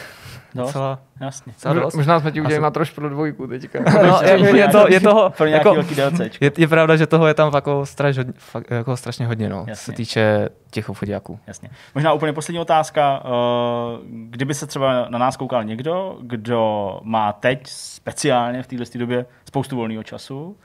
docela, 0.56 0.98
jasně. 1.20 1.52
Docela 1.52 1.74
dost. 1.74 1.94
Možná 1.94 2.20
jsme 2.20 2.32
ti 2.32 2.40
udělali 2.40 2.60
má 2.60 2.70
trošku 2.70 2.94
pro 2.94 3.08
dvojku 3.08 3.46
teďka. 3.46 3.78
No, 4.06 4.20
je, 4.24 4.56
je, 4.56 4.68
to, 4.68 4.88
je 4.88 5.00
toho, 5.00 5.30
pro 5.36 5.46
jako, 5.46 5.76
je, 6.40 6.52
je, 6.58 6.68
pravda, 6.68 6.96
že 6.96 7.06
toho 7.06 7.26
je 7.26 7.34
tam 7.34 7.54
jako, 7.54 7.86
straš, 7.86 8.16
fakt, 8.36 8.70
jako 8.70 8.96
strašně 8.96 9.26
hodně, 9.26 9.48
no, 9.48 9.64
jasně. 9.68 9.74
se 9.76 9.92
týče 9.92 10.48
těch 10.70 10.88
obchodíků. 10.88 11.38
Jasně. 11.46 11.70
Možná 11.94 12.12
úplně 12.12 12.32
poslední 12.32 12.58
otázka. 12.58 13.22
Eh, 13.24 13.98
kdyby 14.10 14.54
se 14.54 14.66
třeba 14.66 15.06
na 15.08 15.18
nás 15.18 15.36
koukal 15.36 15.64
někdo, 15.64 16.18
kdo 16.20 17.00
má 17.02 17.32
teď 17.32 17.60
speciálně 17.66 18.62
v 18.62 18.66
této 18.66 18.98
době 18.98 19.26
spoustu 19.44 19.76
volného 19.76 20.02
času, 20.02 20.56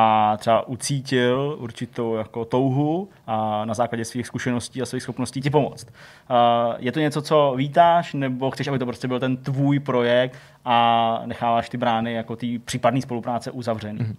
a 0.00 0.36
třeba 0.36 0.68
ucítil 0.68 1.56
určitou 1.58 2.14
jako 2.14 2.44
touhu 2.44 3.08
a 3.26 3.64
na 3.64 3.74
základě 3.74 4.04
svých 4.04 4.26
zkušeností 4.26 4.82
a 4.82 4.86
svých 4.86 5.02
schopností 5.02 5.40
ti 5.40 5.50
pomoct. 5.50 5.86
Je 6.78 6.92
to 6.92 7.00
něco, 7.00 7.22
co 7.22 7.54
vítáš, 7.56 8.14
nebo 8.14 8.50
chceš, 8.50 8.68
aby 8.68 8.78
to 8.78 8.86
prostě 8.86 9.08
byl 9.08 9.20
ten 9.20 9.36
tvůj 9.36 9.80
projekt 9.80 10.38
a 10.64 11.22
necháváš 11.26 11.68
ty 11.68 11.76
brány 11.76 12.12
jako 12.12 12.36
ty 12.36 12.58
případné 12.58 13.02
spolupráce 13.02 13.50
uzavřený? 13.50 13.98
Mm-hmm. 13.98 14.16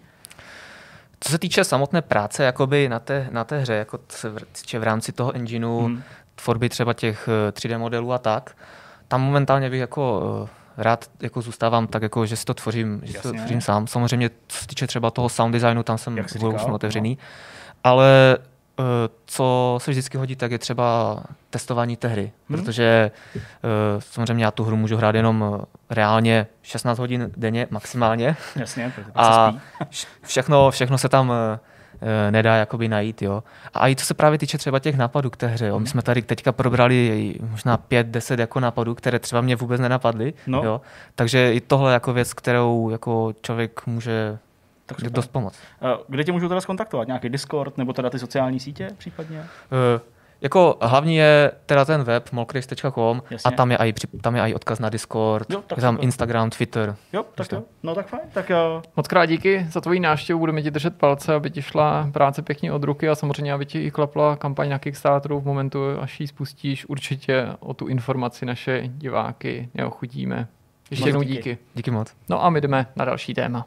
Co 1.20 1.32
se 1.32 1.40
týče 1.40 1.64
samotné 1.64 2.02
práce 2.02 2.44
jakoby 2.44 2.90
na 2.90 3.00
té, 3.00 3.28
na 3.32 3.44
té 3.44 3.60
hře, 3.60 3.74
jako 3.74 4.00
v, 4.08 4.26
v 4.80 4.84
rámci 4.84 5.12
toho 5.12 5.36
engineu, 5.36 5.88
mm. 5.88 6.04
tvorby 6.36 6.70
třeba 6.70 6.94
těch 6.94 7.30
3D 7.52 7.76
eh, 7.76 7.78
modelů 7.78 8.14
a 8.14 8.18
tak, 8.18 8.58
tam 9.08 9.22
momentálně 9.22 9.70
bych 9.70 9.80
jako 9.80 10.22
eh, 10.46 10.59
rád 10.80 11.10
jako 11.22 11.42
zůstávám 11.42 11.88
tak, 11.88 12.02
jako, 12.02 12.26
že 12.26 12.36
si 12.36 12.46
to 12.46 12.54
tvořím, 12.54 13.02
že 13.04 13.14
si 13.14 13.22
to 13.22 13.32
tvořím 13.32 13.62
sám. 13.62 13.88
Samozřejmě, 13.88 14.30
co 14.48 14.58
se 14.58 14.68
týče 14.68 14.88
třeba 14.88 15.12
toho 15.12 15.30
sound 15.30 15.54
designu, 15.54 15.84
tam 15.84 15.98
jsem 15.98 16.20
už 16.20 16.66
otevřený. 16.72 17.18
No. 17.20 17.26
Ale 17.84 18.38
uh, 18.80 18.86
co 19.26 19.78
se 19.82 19.92
vždycky 19.92 20.18
hodí, 20.18 20.36
tak 20.36 20.52
je 20.52 20.60
třeba 20.60 21.20
testování 21.50 21.98
té 21.98 22.08
hry, 22.08 22.32
hmm. 22.50 22.60
protože 22.60 23.12
uh, 23.36 23.42
samozřejmě 24.00 24.46
já 24.46 24.52
tu 24.52 24.64
hru 24.64 24.76
můžu 24.76 24.98
hrát 24.98 25.16
jenom 25.16 25.62
reálně 25.90 26.48
16 26.62 27.00
hodin 27.00 27.32
denně 27.38 27.68
maximálně. 27.70 28.36
Jasně, 28.56 28.94
a 29.16 29.54
všechno, 30.22 30.72
všechno 30.72 30.98
se 30.98 31.10
tam 31.10 31.32
Eh, 31.32 31.60
nedá 32.32 32.56
jakoby 32.56 32.88
najít. 32.88 33.22
Jo. 33.22 33.44
A 33.74 33.90
i 33.90 33.96
co 33.96 34.06
se 34.06 34.14
právě 34.14 34.38
týče 34.40 34.58
třeba 34.58 34.80
těch 34.80 34.98
nápadů 34.98 35.30
k 35.30 35.38
té 35.38 35.48
hře. 35.48 35.68
Jo. 35.68 35.80
My 35.80 35.88
jsme 35.88 36.02
tady 36.02 36.22
teďka 36.22 36.52
probrali 36.52 37.36
možná 37.50 37.78
pět, 37.78 38.08
deset 38.08 38.40
jako 38.40 38.60
nápadů, 38.60 38.96
které 38.96 39.20
třeba 39.20 39.42
mě 39.42 39.56
vůbec 39.56 39.82
nenapadly. 39.82 40.34
No. 40.48 40.64
Jo. 40.64 40.82
Takže 41.16 41.54
i 41.54 41.62
tohle 41.62 41.94
jako 41.94 42.14
věc, 42.14 42.34
kterou 42.34 42.90
jako 42.90 43.34
člověk 43.42 43.88
může 43.88 44.38
tak 44.86 45.12
dost 45.12 45.28
pomoct. 45.28 45.60
Eh, 45.82 45.98
kde 46.08 46.24
tě 46.24 46.32
můžu 46.32 46.48
teda 46.48 46.62
skontaktovat? 46.62 47.08
Nějaký 47.08 47.30
Discord 47.30 47.78
nebo 47.78 47.94
teda 47.94 48.10
ty 48.10 48.20
sociální 48.20 48.60
sítě 48.60 48.90
případně? 48.98 49.40
Uh, 49.40 50.02
jako 50.42 50.78
hlavní 50.82 51.16
je 51.16 51.52
teda 51.66 51.86
ten 51.86 52.04
web 52.04 52.30
molkris.com 52.32 53.22
a 53.46 53.52
tam 53.52 53.72
je, 53.72 53.78
i, 53.78 53.94
tam 54.22 54.36
je 54.36 54.42
i 54.42 54.54
odkaz 54.54 54.80
na 54.80 54.90
Discord, 54.90 55.50
jo, 55.50 55.64
je 55.76 55.82
tam 55.82 55.96
super. 55.96 56.06
Instagram, 56.06 56.50
Twitter. 56.50 56.96
Jo, 57.14 57.26
tak 57.36 57.52
jo. 57.52 57.64
No 57.84 57.96
tak 57.96 58.08
fajn. 58.08 58.22
Tak 58.34 58.50
jo. 58.50 58.82
Moc 58.96 59.08
krát 59.08 59.26
díky 59.26 59.66
za 59.72 59.82
tvoji 59.82 60.00
návštěvu, 60.00 60.40
budeme 60.40 60.62
ti 60.62 60.72
držet 60.72 60.98
palce, 60.98 61.34
aby 61.34 61.50
ti 61.50 61.62
šla 61.62 62.10
práce 62.14 62.42
pěkně 62.42 62.72
od 62.74 62.84
ruky 62.84 63.10
a 63.10 63.16
samozřejmě, 63.16 63.54
aby 63.54 63.66
ti 63.66 63.84
i 63.84 63.92
klapla 63.92 64.36
kampaň 64.36 64.70
na 64.70 64.80
Kickstarteru 64.80 65.40
v 65.40 65.46
momentu, 65.46 65.80
až 66.00 66.20
ji 66.20 66.28
spustíš. 66.28 66.86
Určitě 66.86 67.48
o 67.60 67.74
tu 67.74 67.88
informaci 67.88 68.46
naše 68.46 68.82
diváky 68.86 69.70
neochudíme. 69.74 70.48
Ještě 70.92 71.10
jednou 71.10 71.22
díky. 71.22 71.36
díky. 71.36 71.58
Díky 71.74 71.92
moc. 71.92 72.14
No 72.30 72.46
a 72.46 72.50
my 72.50 72.62
jdeme 72.62 72.86
na 72.96 73.06
další 73.06 73.34
téma. 73.34 73.66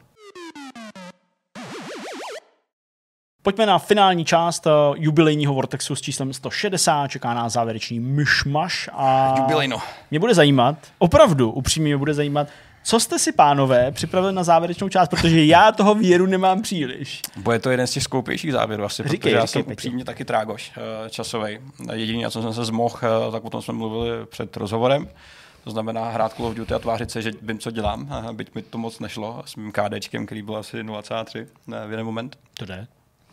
Pojďme 3.44 3.66
na 3.66 3.78
finální 3.78 4.24
část 4.24 4.66
uh, 4.66 4.72
jubilejního 4.96 5.54
Vortexu 5.54 5.96
s 5.96 6.00
číslem 6.00 6.32
160. 6.32 7.08
Čeká 7.08 7.34
nás 7.34 7.52
závěrečný 7.52 8.00
myšmaš. 8.00 8.90
A 8.92 9.34
Jubilejno. 9.38 9.78
Mě 10.10 10.20
bude 10.20 10.34
zajímat, 10.34 10.76
opravdu 10.98 11.50
upřímně 11.50 11.86
mě 11.86 11.96
bude 11.96 12.14
zajímat, 12.14 12.48
co 12.84 13.00
jste 13.00 13.18
si, 13.18 13.32
pánové, 13.32 13.92
připravili 13.92 14.32
na 14.32 14.44
závěrečnou 14.44 14.88
část, 14.88 15.08
protože 15.08 15.44
já 15.44 15.72
toho 15.72 15.94
věru 15.94 16.26
nemám 16.26 16.62
příliš. 16.62 17.22
Bude 17.36 17.58
to 17.58 17.70
jeden 17.70 17.86
z 17.86 17.90
těch 17.90 18.02
skoupějších 18.02 18.52
závěrů 18.52 18.84
asi, 18.84 19.02
říkej, 19.02 19.08
protože 19.08 19.16
říkej, 19.16 19.32
já 19.32 19.46
jsem 19.46 19.62
říkej, 19.62 19.72
upřímně 19.72 20.04
taky 20.04 20.24
trágoš 20.24 20.72
uh, 20.76 21.08
časový. 21.08 21.58
Jediný, 21.92 22.22
na 22.22 22.30
co 22.30 22.42
jsem 22.42 22.54
se 22.54 22.64
zmohl, 22.64 22.98
uh, 23.26 23.32
tak 23.32 23.44
o 23.44 23.50
tom 23.50 23.62
jsme 23.62 23.74
mluvili 23.74 24.26
před 24.26 24.56
rozhovorem. 24.56 25.08
To 25.64 25.70
znamená 25.70 26.08
hrát 26.08 26.32
Call 26.32 26.46
of 26.46 26.54
Duty 26.54 26.74
a 26.74 26.78
tvářit 26.78 27.10
se, 27.10 27.22
že 27.22 27.30
vím, 27.42 27.58
co 27.58 27.70
dělám, 27.70 28.08
byť 28.32 28.54
mi 28.54 28.62
to 28.62 28.78
moc 28.78 29.00
nešlo 29.00 29.42
s 29.46 29.56
mým 29.56 29.72
KDčkem, 29.72 30.26
který 30.26 30.42
byl 30.42 30.56
asi 30.56 30.82
0,3 30.82 31.46
v 31.86 31.90
jeden 31.90 32.06
moment. 32.06 32.38
To 32.54 32.64
jde 32.64 32.86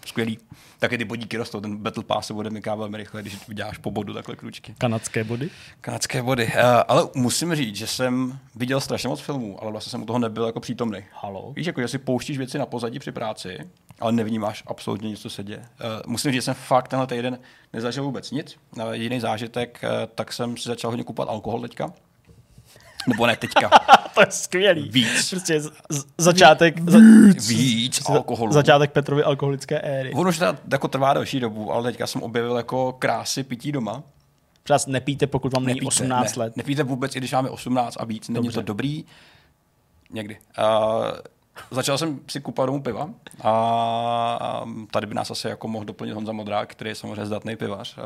skvělý. 0.06 0.40
Taky 0.80 0.98
ty 0.98 1.06
bodíky 1.06 1.38
rostou, 1.38 1.62
ten 1.62 1.78
Battle 1.78 2.04
Pass 2.04 2.28
se 2.28 2.34
bude 2.34 2.50
myká 2.50 2.76
velmi 2.76 2.98
rychle, 2.98 3.22
když 3.22 3.48
vyděláš 3.48 3.78
po 3.78 3.92
bodu 3.92 4.14
takhle 4.14 4.36
kručky. 4.36 4.76
Kanadské 4.78 5.24
body? 5.24 5.50
Kanadské 5.82 6.24
body. 6.24 6.46
Uh, 6.46 6.52
ale 6.88 7.08
musím 7.16 7.56
říct, 7.56 7.76
že 7.76 7.88
jsem 7.88 8.40
viděl 8.56 8.82
strašně 8.82 9.10
moc 9.10 9.20
filmů, 9.20 9.62
ale 9.62 9.72
vlastně 9.72 9.90
jsem 9.92 10.02
u 10.02 10.06
toho 10.06 10.20
nebyl 10.20 10.46
jako 10.46 10.60
přítomný. 10.60 11.00
Halo. 11.22 11.54
Víš, 11.56 11.68
jako 11.68 11.82
že 11.82 11.88
si 11.88 11.98
pouštíš 11.98 12.38
věci 12.38 12.58
na 12.58 12.66
pozadí 12.66 13.00
při 13.00 13.12
práci, 13.12 13.58
ale 14.00 14.12
nevnímáš 14.12 14.64
absolutně 14.68 15.10
nic, 15.10 15.22
co 15.22 15.30
se 15.30 15.44
děje. 15.44 15.60
Uh, 15.60 15.86
musím 16.08 16.32
říct, 16.32 16.38
že 16.38 16.42
jsem 16.42 16.54
fakt 16.54 16.88
tenhle 16.88 17.08
týden 17.08 17.40
nezažil 17.74 18.04
vůbec 18.04 18.32
nic. 18.32 18.58
Uh, 18.78 18.92
jediný 18.92 19.20
zážitek, 19.20 19.80
uh, 19.84 19.90
tak 20.16 20.34
jsem 20.34 20.58
si 20.58 20.70
začal 20.70 20.92
hodně 20.92 21.04
kupovat 21.04 21.30
alkohol 21.30 21.62
teďka. 21.62 21.94
Nebo 23.10 23.28
ne 23.28 23.36
teďka. 23.36 23.70
to 24.14 24.22
je 24.22 24.28
skvělý. 24.30 24.90
Víc. 24.90 25.30
Prostě 25.30 25.62
začátek. 26.18 26.80
Víc, 26.80 26.90
za, 26.92 27.00
víc 27.50 28.10
alkoholu. 28.10 28.52
Začátek 28.52 28.92
Petrovy 28.92 29.24
alkoholické 29.24 29.80
éry. 29.80 30.14
Ono 30.14 30.30
už 30.30 30.42
jako 30.72 30.88
trvá 30.88 31.14
další 31.14 31.40
dobu, 31.40 31.74
ale 31.74 31.84
teďka 31.84 32.08
jsem 32.08 32.24
objevil 32.24 32.58
jako 32.58 32.94
krásy 33.00 33.44
pití 33.44 33.72
doma. 33.72 34.04
Přes 34.64 34.88
nepíte, 34.88 35.28
pokud 35.28 35.54
vám 35.54 35.66
není 35.66 35.82
18 35.82 36.36
ne, 36.36 36.44
let. 36.44 36.58
Nepíte 36.58 36.84
vůbec, 36.84 37.16
i 37.16 37.20
když 37.20 37.32
máme 37.32 37.50
18 37.50 37.98
a 38.00 38.06
víc. 38.06 38.30
Není 38.30 38.48
Dobře. 38.48 38.56
to 38.56 38.62
dobrý. 38.62 39.06
Někdy. 40.12 40.38
Uh, 40.60 40.64
začal 41.72 41.98
jsem 41.98 42.20
si 42.28 42.42
kupat 42.42 42.66
domů 42.66 42.82
piva 42.82 43.10
a 43.44 44.66
tady 44.92 45.08
by 45.08 45.16
nás 45.16 45.32
asi 45.32 45.48
jako 45.48 45.68
mohl 45.68 45.86
doplnit 45.86 46.14
Honza 46.14 46.32
Modrák, 46.32 46.70
který 46.70 46.90
je 46.90 46.96
samozřejmě 46.96 47.26
zdatný 47.26 47.56
pivař. 47.56 48.00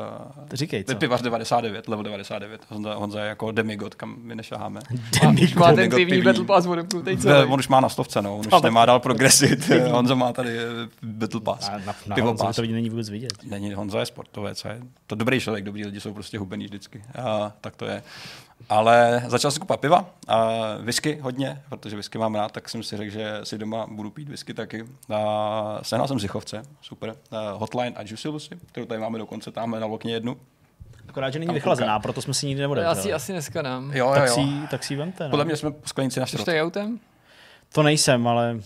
Říkej, 0.52 0.84
co? 0.84 0.96
Pivař 0.96 1.22
99, 1.22 1.88
level 1.88 2.04
99. 2.04 2.60
Honza, 2.68 2.94
Honza 2.94 3.20
je 3.20 3.28
jako 3.28 3.52
demigod, 3.52 3.94
kam 3.94 4.16
my 4.22 4.34
nešaháme. 4.34 4.80
Demigod. 5.22 5.56
Má 5.56 5.72
ten 5.72 5.90
pivní 5.90 6.22
Battle 6.22 6.44
Pass 6.44 6.66
odemknutý 6.66 7.16
celý. 7.16 7.48
On 7.50 7.58
už 7.58 7.68
má 7.68 7.80
na 7.80 7.88
stovce, 7.88 8.22
no. 8.22 8.38
On 8.38 8.46
už 8.54 8.62
nemá 8.62 8.86
dál 8.86 9.00
progresit. 9.00 9.68
Honza 9.90 10.14
má 10.14 10.32
tady 10.32 10.58
eh, 10.58 10.88
Battle 11.02 11.40
Pass. 11.40 11.68
A 11.68 11.78
na, 11.78 11.94
na 12.06 12.14
Pivo 12.14 12.34
pass. 12.34 12.56
to 12.56 12.62
není 12.62 12.90
vůbec 12.90 13.10
vidět. 13.10 13.32
Není, 13.42 13.74
Honza 13.74 14.00
je 14.00 14.06
sportovec. 14.06 14.64
Je 14.64 14.80
to 15.06 15.14
dobrý 15.14 15.40
člověk, 15.40 15.64
dobrý 15.64 15.84
lidi 15.84 16.00
jsou 16.00 16.14
prostě 16.14 16.38
hubený 16.38 16.64
vždycky. 16.64 17.02
A, 17.22 17.52
tak 17.60 17.76
to 17.76 17.84
je. 17.84 18.02
Ale 18.68 19.22
začal 19.26 19.50
jsem 19.50 19.60
kupovat 19.60 19.80
piva 19.80 20.06
a 20.28 20.48
whisky 20.80 21.18
hodně, 21.22 21.62
protože 21.68 21.96
whisky 21.96 22.18
mám 22.18 22.34
rád, 22.34 22.52
tak 22.52 22.68
jsem 22.68 22.82
si 22.82 22.96
řekl, 22.96 23.10
že 23.10 23.40
si 23.44 23.58
doma 23.58 23.86
budu 23.90 24.10
pít 24.10 24.28
whisky 24.28 24.54
taky. 24.54 24.84
A 25.14 25.78
sehnal 25.82 26.08
jsem 26.08 26.18
Zichovce, 26.20 26.62
super. 26.80 27.16
A 27.30 27.50
hotline 27.50 27.92
a 27.96 28.02
Juicy 28.02 28.28
Lucy, 28.28 28.58
kterou 28.66 28.86
tady 28.86 29.00
máme 29.00 29.18
dokonce 29.18 29.50
tamhle 29.50 29.80
na 29.80 29.86
okně 29.86 30.12
jednu. 30.12 30.36
Akorát, 31.08 31.30
že 31.30 31.38
není 31.38 31.46
Tam 31.46 31.54
vychlazená, 31.54 31.98
proto 32.00 32.22
jsme 32.22 32.34
si 32.34 32.46
nikdy 32.46 32.62
Já 32.62 32.68
si 32.68 32.74
neodevřeli. 32.74 33.12
asi 33.12 33.32
dneska 33.32 33.62
dám. 33.62 33.92
Jo, 33.92 34.06
jo, 34.08 34.14
Tak 34.14 34.28
jo. 34.28 34.34
si, 34.34 34.68
tak 34.70 34.84
si 34.84 34.92
ji 34.92 34.96
vemte. 34.98 35.24
No. 35.24 35.30
Podle 35.30 35.44
mě 35.44 35.56
jsme 35.56 35.70
sklenici 35.84 36.20
na 36.20 36.26
šrot. 36.26 36.44
tady 36.44 36.62
autem? 36.62 37.00
To 37.72 37.82
nejsem, 37.82 38.26
ale 38.26 38.56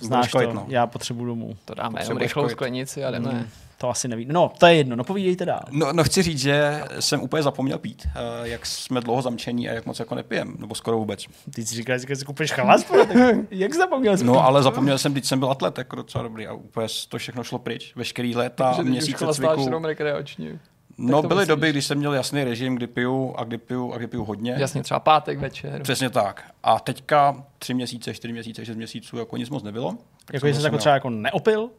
znáš 0.00 0.30
to, 0.30 0.52
no. 0.52 0.64
já 0.68 0.86
potřebuji 0.86 1.24
domů. 1.26 1.56
To 1.64 1.74
dáme 1.74 2.02
jenom 2.02 2.18
rychlou 2.18 2.48
sklenici 2.48 3.04
a 3.04 3.10
jdeme. 3.10 3.30
Hmm, 3.30 3.48
to 3.78 3.90
asi 3.90 4.08
neví. 4.08 4.26
No, 4.30 4.52
to 4.58 4.66
je 4.66 4.74
jedno, 4.74 4.96
no 4.96 5.04
povídejte 5.04 5.44
dál. 5.44 5.60
No, 5.70 5.92
no, 5.92 6.04
chci 6.04 6.22
říct, 6.22 6.38
že 6.38 6.82
jsem 7.00 7.22
úplně 7.22 7.42
zapomněl 7.42 7.78
pít, 7.78 8.08
eh, 8.08 8.48
jak 8.48 8.66
jsme 8.66 9.00
dlouho 9.00 9.22
zamčení 9.22 9.68
a 9.68 9.72
jak 9.72 9.86
moc 9.86 9.98
jako 9.98 10.14
nepijem, 10.14 10.56
nebo 10.58 10.74
skoro 10.74 10.98
vůbec. 10.98 11.24
Ty 11.54 11.66
si 11.66 11.74
říkáš, 11.74 12.00
že 12.08 12.16
si 12.16 12.24
koupíš 12.24 12.52
chalas, 12.52 12.84
tak 12.84 13.08
jak 13.50 13.72
jsi 13.72 13.78
zapomněl? 13.78 14.16
No, 14.22 14.44
ale 14.44 14.62
zapomněl 14.62 14.98
jsem, 14.98 15.12
když 15.12 15.26
jsem 15.28 15.38
byl 15.38 15.50
atlet, 15.50 15.78
jako 15.78 15.96
docela 15.96 16.22
dobrý 16.24 16.46
a 16.46 16.52
úplně 16.52 16.88
to 17.08 17.18
všechno 17.18 17.44
šlo 17.44 17.58
pryč. 17.58 17.92
Veškerý 17.96 18.36
léta, 18.36 18.70
Že 18.72 18.76
teď 18.76 18.84
už 18.84 18.90
měsíce 18.90 19.26
cviku. 19.32 19.60
jenom 19.60 19.84
rekreačně. 19.84 20.58
No, 20.98 21.22
byly 21.22 21.34
myslíš? 21.34 21.48
doby, 21.48 21.70
kdy 21.70 21.82
jsem 21.82 21.98
měl 21.98 22.14
jasný 22.14 22.44
režim, 22.44 22.74
kdy 22.76 22.86
piju 22.86 23.34
a 23.36 23.44
kdy 23.44 23.58
piju 23.58 23.92
a 23.92 23.96
kdy 23.98 24.06
piju 24.06 24.24
hodně. 24.24 24.54
Jasně, 24.58 24.82
třeba 24.82 25.00
pátek 25.00 25.38
večer. 25.38 25.82
Přesně 25.82 26.10
tak. 26.10 26.44
A 26.62 26.80
teďka 26.80 27.44
tři 27.58 27.74
měsíce, 27.74 28.14
čtyři 28.14 28.32
měsíce, 28.32 28.66
šest 28.66 28.76
měsíců, 28.76 29.18
jako 29.18 29.36
nic 29.36 29.50
moc 29.50 29.62
nebylo. 29.62 29.90
Tak 30.24 30.34
Jako 30.34 30.46
jsi 30.46 30.52
zase 30.54 30.66
jako 30.66 30.78
třeba 30.78 30.94
jako 30.94 31.10
neopil? 31.10 31.70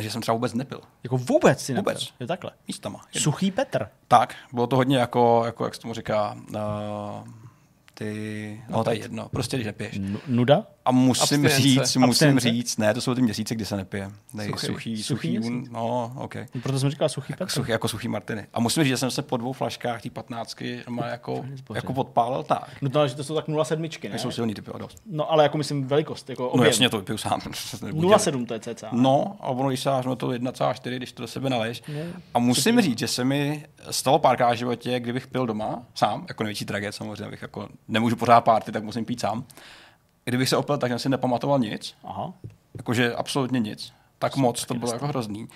Že 0.00 0.10
jsem 0.10 0.20
třeba 0.20 0.32
vůbec 0.34 0.54
nepil. 0.54 0.80
Jako 1.02 1.18
vůbec 1.18 1.60
si 1.62 1.74
nepil? 1.74 1.92
Vůbec. 1.92 2.12
Je 2.20 2.26
takhle. 2.26 2.50
Místama. 2.68 3.00
Suchý 3.18 3.50
Petr. 3.50 3.88
Tak, 4.08 4.34
bylo 4.52 4.66
to 4.66 4.76
hodně 4.76 4.98
jako, 4.98 5.42
jako 5.46 5.64
jak 5.64 5.74
se 5.74 5.80
tomu 5.80 5.94
říká, 5.94 6.36
uh, 6.50 6.58
ty, 7.94 8.64
no 8.68 8.84
to 8.84 8.90
je 8.90 8.98
jedno, 8.98 9.28
prostě 9.28 9.56
když 9.56 9.66
nepiješ. 9.66 9.96
N- 9.96 10.18
nuda? 10.26 10.66
A 10.88 10.92
musím 10.92 11.22
Abstinence. 11.22 11.56
říct, 11.60 11.78
musím 11.78 12.04
Abstinence? 12.04 12.48
říct, 12.48 12.76
ne, 12.76 12.94
to 12.94 13.00
jsou 13.00 13.14
ty 13.14 13.22
měsíce, 13.22 13.54
kdy 13.54 13.64
se 13.64 13.76
nepije. 13.76 14.10
Nej, 14.34 14.46
Suchý. 14.48 14.66
suchý, 14.66 15.02
suchý, 15.02 15.02
Suchý 15.02 15.36
suchý, 15.36 15.64
no, 15.70 16.12
ok. 16.16 16.34
No, 16.54 16.60
Proto 16.62 16.78
jsem 16.78 16.90
říkal 16.90 17.08
suchý 17.08 17.32
Petr. 17.32 17.52
Suchý, 17.52 17.70
jako 17.72 17.88
suchý 17.88 18.08
Martiny. 18.08 18.46
A 18.54 18.60
musím 18.60 18.82
říct, 18.84 18.88
že 18.90 18.96
jsem 18.96 19.10
se 19.10 19.22
po 19.22 19.36
dvou 19.36 19.52
flaškách 19.52 20.02
té 20.02 20.10
patnáctky 20.10 20.82
má 20.88 21.06
jako, 21.06 21.44
jako 21.74 21.92
podpálil 21.94 22.42
tak. 22.42 22.68
No 22.82 22.88
to, 22.90 23.08
že 23.08 23.14
to 23.14 23.24
jsou 23.24 23.34
tak 23.34 23.48
0,7, 23.48 24.02
ne? 24.04 24.10
Nejsou 24.10 24.30
silný 24.30 24.54
typy, 24.54 24.70
dost. 24.78 25.02
No 25.06 25.32
ale 25.32 25.42
jako 25.42 25.58
myslím 25.58 25.86
velikost, 25.86 26.30
jako 26.30 26.42
No 26.42 26.48
objem. 26.48 26.66
jasně, 26.66 26.88
to 26.90 26.98
vypiju 26.98 27.18
sám. 27.18 27.40
to 27.40 27.86
nebudu 27.86 28.08
dělat. 28.08 28.20
0,7 28.22 28.46
to 28.46 28.54
je 28.54 28.60
cca. 28.60 28.88
No, 28.92 29.36
a 29.40 29.48
ono, 29.48 29.68
když 29.68 29.80
se 29.80 29.88
dáš, 29.88 30.06
no 30.06 30.16
to 30.16 30.28
1,4, 30.28 30.96
když 30.96 31.12
to 31.12 31.22
do 31.22 31.26
sebe 31.28 31.50
naleješ. 31.50 31.82
No, 31.88 32.00
a 32.34 32.38
musím 32.38 32.80
říct, 32.80 32.98
že 32.98 33.08
se 33.08 33.24
mi 33.24 33.66
stalo 33.90 34.18
párkrát 34.18 34.52
v 34.52 34.56
životě, 34.56 35.00
kdybych 35.00 35.26
pil 35.26 35.46
doma 35.46 35.82
sám, 35.94 36.24
jako 36.28 36.42
největší 36.42 36.64
tragédie 36.64 36.92
samozřejmě, 36.92 37.30
bych 37.30 37.42
jako 37.42 37.68
nemůžu 37.88 38.16
pořád 38.16 38.40
párty, 38.40 38.72
tak 38.72 38.84
musím 38.84 39.04
pít 39.04 39.20
sám. 39.20 39.44
Kdybych 40.28 40.48
se 40.48 40.56
opil, 40.56 40.78
tak 40.78 40.90
jsem 40.90 40.98
si 40.98 41.08
nepamatoval 41.08 41.58
nic, 41.58 41.94
Aha. 42.04 42.32
jakože 42.74 43.14
absolutně 43.14 43.60
nic. 43.60 43.92
Tak 44.18 44.36
moc, 44.36 44.64
to 44.64 44.74
bylo 44.74 44.92
jako 44.92 45.06
hrozný. 45.06 45.48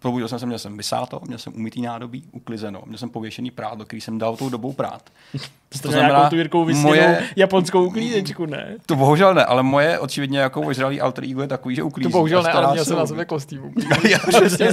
Probudil 0.00 0.28
jsem 0.28 0.38
se, 0.38 0.46
měl 0.46 0.58
jsem 0.58 0.76
vysáto, 0.76 1.20
měl 1.26 1.38
jsem 1.38 1.54
umytý 1.56 1.80
nádobí, 1.82 2.24
uklizeno, 2.32 2.82
měl 2.86 2.98
jsem 2.98 3.10
pověšený 3.10 3.50
prádlo, 3.50 3.84
který 3.84 4.00
jsem 4.00 4.18
dal 4.18 4.36
tou 4.36 4.48
dobou 4.48 4.72
prát. 4.72 5.02
Jste 5.74 5.82
To 5.82 5.92
znamená, 5.92 6.14
nějakou 6.14 6.30
tu 6.30 6.36
Jirkou 6.36 6.64
moje- 6.74 7.22
japonskou 7.36 7.84
uklízečku, 7.84 8.46
ne? 8.46 8.76
To 8.86 8.96
bohužel 8.96 9.34
ne, 9.34 9.44
ale 9.44 9.62
moje 9.62 9.98
očividně 9.98 10.38
jako 10.38 10.60
ožralý 10.60 11.00
alter 11.00 11.24
ego 11.24 11.42
je 11.42 11.48
takový, 11.48 11.74
že 11.74 11.82
uklízí. 11.82 12.10
To 12.12 12.18
bohužel 12.18 12.42
ne, 12.42 12.52
ale 12.52 12.72
měl 12.72 12.84
se 12.84 12.88
jsem 12.88 12.98
na 12.98 13.06
sebe 13.06 13.24
kostým. 13.24 13.74
Přesně, 14.28 14.68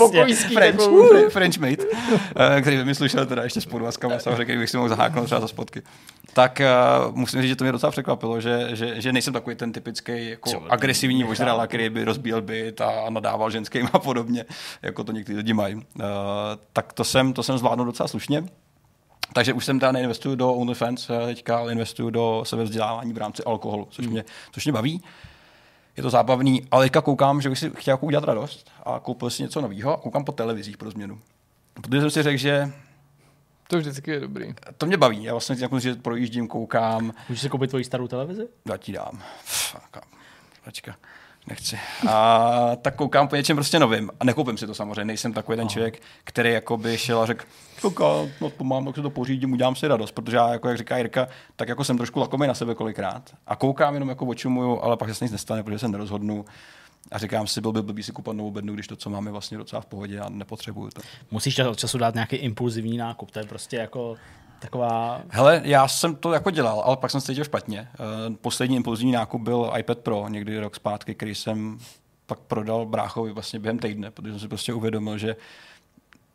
French, 0.54 0.78
takovou- 0.78 1.10
Fre- 1.14 1.30
French 1.30 1.58
mate, 1.58 1.84
eh, 2.58 2.62
který 2.62 2.78
vymyslel 2.78 3.10
šel 3.10 3.26
teda 3.26 3.44
ještě 3.44 3.62
s 3.62 3.66
podvazkama, 3.66 4.20
samozřejmě, 4.20 4.44
který 4.44 4.60
bych 4.60 4.70
si 4.70 4.78
mohl 4.78 4.90
zaháknout 4.90 5.26
třeba 5.26 5.42
za 5.42 5.48
spotky. 5.48 5.82
Tak 6.34 6.62
uh, 7.10 7.16
musím 7.16 7.42
říct, 7.42 7.50
že 7.50 7.56
to 7.56 7.64
mě 7.64 7.72
docela 7.72 7.92
překvapilo, 7.92 8.42
že, 8.42 8.68
že, 8.74 9.02
že 9.02 9.14
nejsem 9.14 9.34
takový 9.34 9.56
ten 9.56 9.72
typický 9.72 10.30
jako 10.30 10.50
agresivní 10.70 11.26
ožrala, 11.26 11.68
který 11.68 11.90
by 11.90 12.04
rozbíjel 12.04 12.42
byt 12.42 12.82
a 12.82 13.10
nadával 13.10 13.52
ženským 13.52 13.88
a 13.94 14.00
podobně, 14.00 14.46
jako 14.82 15.04
to 15.04 15.12
někteří 15.16 15.38
lidi 15.38 15.54
mají. 15.54 15.76
Uh, 15.76 15.82
tak 16.74 16.94
to 16.94 17.04
jsem, 17.04 17.34
to 17.34 17.44
jsem 17.44 17.58
zvládnul 17.58 17.86
docela 17.86 18.08
slušně. 18.08 18.44
Takže 19.34 19.54
už 19.54 19.66
jsem 19.66 19.80
teda 19.80 19.92
neinvestuju 19.92 20.36
do 20.36 20.54
OnlyFans 20.54 21.10
eh, 21.10 21.26
teďka, 21.26 21.58
ale 21.58 21.72
investuju 21.72 22.10
do 22.10 22.44
sebevzdělávání 22.46 23.14
v 23.14 23.18
rámci 23.18 23.44
alkoholu, 23.44 23.88
což 23.92 24.08
mě, 24.08 24.26
což 24.52 24.66
mě 24.66 24.74
baví. 24.74 25.04
Je 25.98 26.04
to 26.04 26.10
zábavný, 26.10 26.68
ale 26.72 26.86
teďka 26.86 27.02
koukám, 27.02 27.42
že 27.42 27.50
bych 27.50 27.60
si 27.60 27.72
chtěl 27.76 27.92
jako 27.94 28.06
udělat 28.06 28.24
radost 28.24 28.72
a 28.84 29.00
koupil 29.00 29.30
si 29.30 29.44
něco 29.44 29.62
nového 29.62 29.94
a 29.94 29.98
koukám 29.98 30.26
po 30.26 30.32
televizích 30.32 30.78
pro 30.78 30.92
změnu. 30.92 31.20
Protože 31.82 32.02
jsem 32.02 32.10
si 32.12 32.24
řekl, 32.24 32.38
že 32.38 32.72
To 33.68 33.78
vždycky 33.78 34.12
je 34.12 34.20
dobrý. 34.20 34.54
to 34.78 34.86
mě 34.86 34.98
baví. 34.98 35.24
Já 35.24 35.34
vlastně 35.34 35.56
jako, 35.60 35.80
že 35.80 35.96
projíždím, 35.96 36.48
koukám, 36.48 37.14
Můžeš 37.30 37.42
si 37.42 37.50
koupit 37.50 37.70
tvoji 37.70 37.84
starou 37.84 38.08
televizi? 38.08 38.48
já 38.70 38.78
ti 38.78 38.92
dám. 38.92 39.22
Počka, 40.66 40.96
nechci. 41.48 41.80
A 42.10 42.72
tak 42.82 42.96
koukám 42.96 43.28
po 43.28 43.36
něčem 43.36 43.58
prostě 43.58 43.80
novým. 43.80 44.10
A 44.20 44.26
nekoupím 44.26 44.58
si 44.58 44.68
to 44.68 44.74
samozřejmě. 44.74 45.06
Nejsem 45.06 45.34
takový 45.34 45.58
ten 45.58 45.70
člověk, 45.70 46.02
který 46.24 46.52
jako 46.52 46.78
by 46.78 46.98
šel 46.98 47.22
a 47.22 47.26
řekl, 47.26 47.46
koukám, 47.82 48.30
no 48.42 48.50
to 48.50 48.64
mám, 48.64 48.86
tak 48.86 48.96
si 48.96 49.02
to 49.02 49.10
pořídím, 49.10 49.54
udělám 49.54 49.76
si 49.76 49.88
radost. 49.88 50.12
Protože 50.12 50.38
já, 50.38 50.50
jako 50.50 50.68
jak 50.68 50.78
říká 50.78 50.98
Jirka, 50.98 51.28
tak 51.56 51.70
jako 51.70 51.84
jsem 51.84 51.98
trošku 51.98 52.20
lakomý 52.20 52.48
na 52.48 52.54
sebe 52.54 52.76
kolikrát. 52.76 53.36
A 53.48 53.56
koukám 53.56 53.94
jenom 53.94 54.10
jako 54.10 54.26
očumuju, 54.26 54.80
ale 54.82 54.98
pak 54.98 55.16
se 55.16 55.26
nic 55.26 55.32
nestane, 55.32 55.64
protože 55.64 55.80
se 55.80 55.88
nerozhodnu. 55.88 56.46
A 57.12 57.18
říkám 57.18 57.48
si, 57.48 57.62
byl 57.62 57.72
by 57.72 57.82
blbý 57.82 58.04
si 58.04 58.12
kupat 58.12 58.36
novou 58.36 58.52
bednu, 58.52 58.74
když 58.74 58.88
to, 58.88 58.96
co 58.96 59.10
máme, 59.10 59.32
vlastně 59.32 59.58
docela 59.58 59.82
v 59.82 59.86
pohodě 59.86 60.20
a 60.20 60.30
nepotřebuju 60.30 60.90
to. 60.90 61.02
Musíš 61.32 61.60
od 61.60 61.80
času 61.80 61.98
dát 61.98 62.14
nějaký 62.14 62.36
impulzivní 62.36 62.98
nákup, 62.98 63.32
to 63.32 63.40
je 63.40 63.46
prostě 63.46 63.78
jako 63.78 64.16
taková... 64.60 65.22
Hele, 65.30 65.62
já 65.66 65.88
jsem 65.88 66.16
to 66.16 66.34
jako 66.34 66.52
dělal, 66.52 66.82
ale 66.86 66.98
pak 66.98 67.12
jsem 67.12 67.22
se 67.22 67.28
cítil 67.28 67.44
špatně. 67.44 67.88
Eh, 67.94 68.36
Poslední 68.42 68.76
impulzivní 68.76 69.12
nákup 69.12 69.42
byl 69.42 69.74
iPad 69.78 69.98
Pro, 69.98 70.28
někdy 70.30 70.60
rok 70.60 70.76
zpátky, 70.76 71.16
který 71.16 71.36
jsem 71.36 71.80
pak 72.26 72.40
prodal 72.40 72.86
bráchovi 72.86 73.32
vlastně 73.32 73.60
během 73.60 73.80
týdne, 73.80 74.12
protože 74.12 74.34
jsem 74.34 74.40
si 74.40 74.48
prostě 74.48 74.74
uvědomil, 74.74 75.18
že 75.18 75.36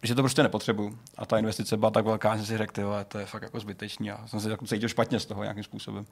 že 0.02 0.14
to 0.14 0.22
prostě 0.22 0.42
nepotřebuju. 0.42 0.98
A 1.16 1.26
ta 1.26 1.38
investice 1.38 1.76
byla 1.76 1.90
tak 1.90 2.04
velká, 2.04 2.36
že 2.36 2.42
jsem 2.42 2.46
si 2.46 2.58
řekl, 2.58 2.82
to 3.08 3.18
je 3.18 3.26
fakt 3.26 3.42
jako 3.42 3.60
zbytečný 3.60 4.10
a 4.10 4.26
jsem 4.26 4.40
se 4.40 4.50
jako 4.50 4.66
cítil 4.66 4.88
špatně 4.88 5.20
z 5.20 5.26
toho 5.26 5.42
nějakým 5.42 5.64
způsobem. 5.64 6.06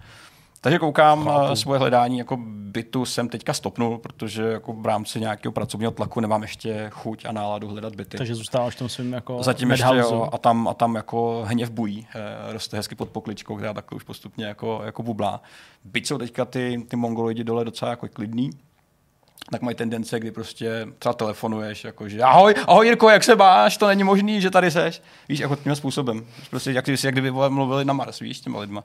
Takže 0.61 0.79
koukám, 0.79 1.25
Chápu. 1.25 1.47
uh, 1.47 1.53
svoje 1.53 1.79
hledání 1.79 2.19
jako 2.19 2.37
bytu 2.47 3.05
jsem 3.05 3.29
teďka 3.29 3.53
stopnul, 3.53 3.99
protože 3.99 4.43
jako 4.43 4.73
v 4.73 4.87
rámci 4.87 5.21
nějakého 5.21 5.53
pracovního 5.53 5.91
tlaku 5.91 6.21
nemám 6.21 6.43
ještě 6.43 6.91
chuť 6.91 7.25
a 7.25 7.33
náladu 7.33 7.69
hledat 7.69 7.97
byty. 7.97 8.17
Takže 8.17 8.35
zůstáváš 8.35 8.75
v 8.75 8.79
tom 8.79 8.89
svým 8.89 9.13
jako 9.13 9.43
Zatím 9.43 9.71
ještě 9.71 9.87
jo, 9.95 10.29
a 10.33 10.39
tam, 10.39 10.69
a 10.69 10.75
tam 10.75 10.95
jako 10.95 11.45
hněv 11.47 11.71
bují, 11.71 12.07
eh, 12.15 12.53
roste 12.53 12.77
hezky 12.77 12.95
pod 12.95 13.09
pokličkou, 13.09 13.57
která 13.57 13.75
takhle 13.75 13.97
už 13.97 14.03
postupně 14.03 14.45
jako, 14.45 14.81
jako 14.85 15.03
bublá. 15.03 15.43
Byť 15.85 16.07
jsou 16.07 16.19
teďka 16.19 16.45
ty, 16.45 16.87
ty 16.89 16.97
mongoloidi 16.97 17.45
dole 17.45 17.65
docela 17.65 17.91
jako 17.91 18.09
klidný, 18.09 18.51
tak 19.51 19.63
mají 19.63 19.77
tendence, 19.77 20.21
kdy 20.21 20.31
prostě 20.31 20.87
třeba 20.99 21.13
telefonuješ, 21.13 21.85
jako 21.85 22.09
že 22.09 22.23
ahoj, 22.23 22.55
ahoj 22.67 22.87
Jirko, 22.87 23.09
jak 23.11 23.25
se 23.25 23.37
máš, 23.37 23.77
to 23.77 23.87
není 23.87 24.05
možný, 24.05 24.41
že 24.41 24.51
tady 24.51 24.71
seš. 24.71 25.03
Víš, 25.29 25.41
jako 25.41 25.57
tím 25.57 25.77
způsobem. 25.77 26.27
Prostě 26.51 26.73
jak, 26.73 26.89
jak 26.89 27.15
kdyby 27.15 27.31
mluvili 27.31 27.85
na 27.85 27.93
Mars, 27.93 28.19
víš, 28.19 28.39
s 28.39 28.41
těma 28.41 28.61
lidma. 28.61 28.83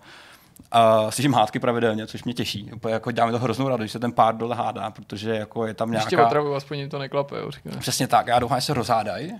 A 0.71 1.11
slyším 1.11 1.33
hádky 1.33 1.59
pravidelně, 1.59 2.07
což 2.07 2.23
mě 2.23 2.33
těší. 2.33 2.71
Úplně 2.75 2.93
jako 2.93 3.11
dělá 3.11 3.25
mi 3.27 3.31
to 3.33 3.39
hroznou 3.39 3.67
radost, 3.67 3.81
když 3.83 3.91
se 3.91 3.99
ten 3.99 4.11
pár 4.11 4.37
dole 4.37 4.55
hádá, 4.55 4.91
protože 4.91 5.35
jako 5.35 5.65
je 5.67 5.73
tam 5.73 5.93
Ještě 5.93 6.15
nějaká... 6.15 6.27
otravu, 6.27 6.55
aspoň 6.55 6.77
jim 6.79 6.89
to 6.89 6.99
neklape, 6.99 7.35
jo. 7.39 7.49
Přesně 7.79 8.07
tak, 8.07 8.27
já 8.27 8.39
doufám, 8.39 8.57
že 8.59 8.65
se 8.65 8.73
rozhádají, 8.73 9.33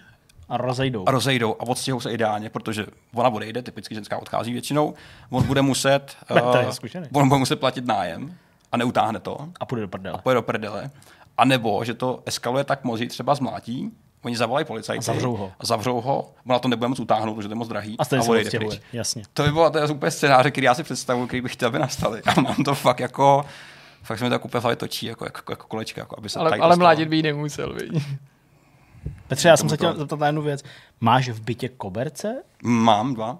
A 0.50 0.58
rozejdou. 0.58 1.04
a 1.08 1.12
rozejdou 1.12 1.56
a 1.60 1.62
odstěhou 1.68 2.00
se 2.00 2.12
ideálně, 2.12 2.50
protože 2.50 2.86
ona 3.14 3.30
odejde, 3.30 3.62
typicky 3.62 3.96
ženská 3.96 4.18
odchází 4.18 4.54
většinou, 4.54 4.94
on 5.30 5.44
bude 5.44 5.62
muset, 5.62 6.16
eh, 6.60 6.72
zkušený. 6.72 7.08
on 7.14 7.28
bude 7.30 7.40
muset 7.40 7.60
platit 7.60 7.86
nájem 7.86 8.36
a 8.72 8.78
neutáhne 8.78 9.20
to, 9.20 9.38
A 9.60 9.66
půjde 9.66 9.82
do 9.82 9.88
prdele. 9.88 10.20
pojede 10.24 10.38
do 10.38 10.42
prdele, 10.44 10.92
a 11.38 11.46
nebo, 11.46 11.84
že 11.84 11.94
to 11.94 12.24
eskaluje 12.26 12.64
tak 12.64 12.84
moc, 12.84 13.00
že 13.00 13.08
třeba 13.08 13.36
zmlátí, 13.36 13.92
oni 14.24 14.38
zavolají 14.38 14.66
policajty 14.66 15.00
A 15.00 15.02
zavřou 15.02 15.36
ho. 15.36 15.52
a 15.60 15.66
zavřou 15.66 16.02
ho, 16.02 16.32
ona 16.48 16.60
to 16.60 16.68
nebude 16.68 16.88
moc 16.88 17.00
utáhnout, 17.00 17.36
protože 17.36 17.48
to 17.48 17.52
je 17.52 17.56
moc 17.58 17.68
drahý 17.68 17.96
A 18.00 18.06
se 18.06 18.20
odejde 18.20 18.50
pryč. 18.60 18.82
Jasně. 18.94 19.24
To 19.34 19.44
by 19.44 19.52
bylo 19.52 19.70
to 19.70 19.78
je 19.78 19.88
úplně 19.88 20.12
scénáře, 20.12 20.52
který 20.52 20.66
já 20.66 20.76
si 20.76 20.84
představuji, 20.84 21.28
který 21.28 21.42
bych 21.42 21.54
chtěl, 21.54 21.68
aby 21.68 21.80
nastaly. 21.80 22.22
A 22.26 22.42
mám 22.42 22.56
to 22.56 22.76
fakt 22.76 23.00
jako, 23.00 23.46
fakt 24.04 24.18
se 24.18 24.24
mi 24.24 24.30
to 24.30 24.36
jako 24.36 24.46
úplně 24.46 24.62
hlavě 24.62 24.76
točí, 24.76 25.06
jako, 25.06 25.26
jako, 25.26 25.52
jako 25.52 25.68
kolečka, 25.68 26.02
jako 26.02 26.16
aby 26.18 26.30
se 26.30 26.40
Ale, 26.40 26.58
ale 26.58 26.76
mládit 26.76 27.08
by 27.10 27.22
nemusel, 27.22 27.74
viď? 27.74 28.04
Petře, 29.28 29.48
já 29.48 29.58
jsem 29.58 29.70
se 29.70 29.76
chtěl 29.78 29.94
to- 29.94 30.00
zeptat 30.00 30.20
na 30.20 30.26
jednu 30.28 30.42
věc. 30.42 30.64
Máš 31.00 31.30
v 31.30 31.42
bytě 31.42 31.70
koberce? 31.70 32.44
Mám 32.64 33.14
dva. 33.14 33.38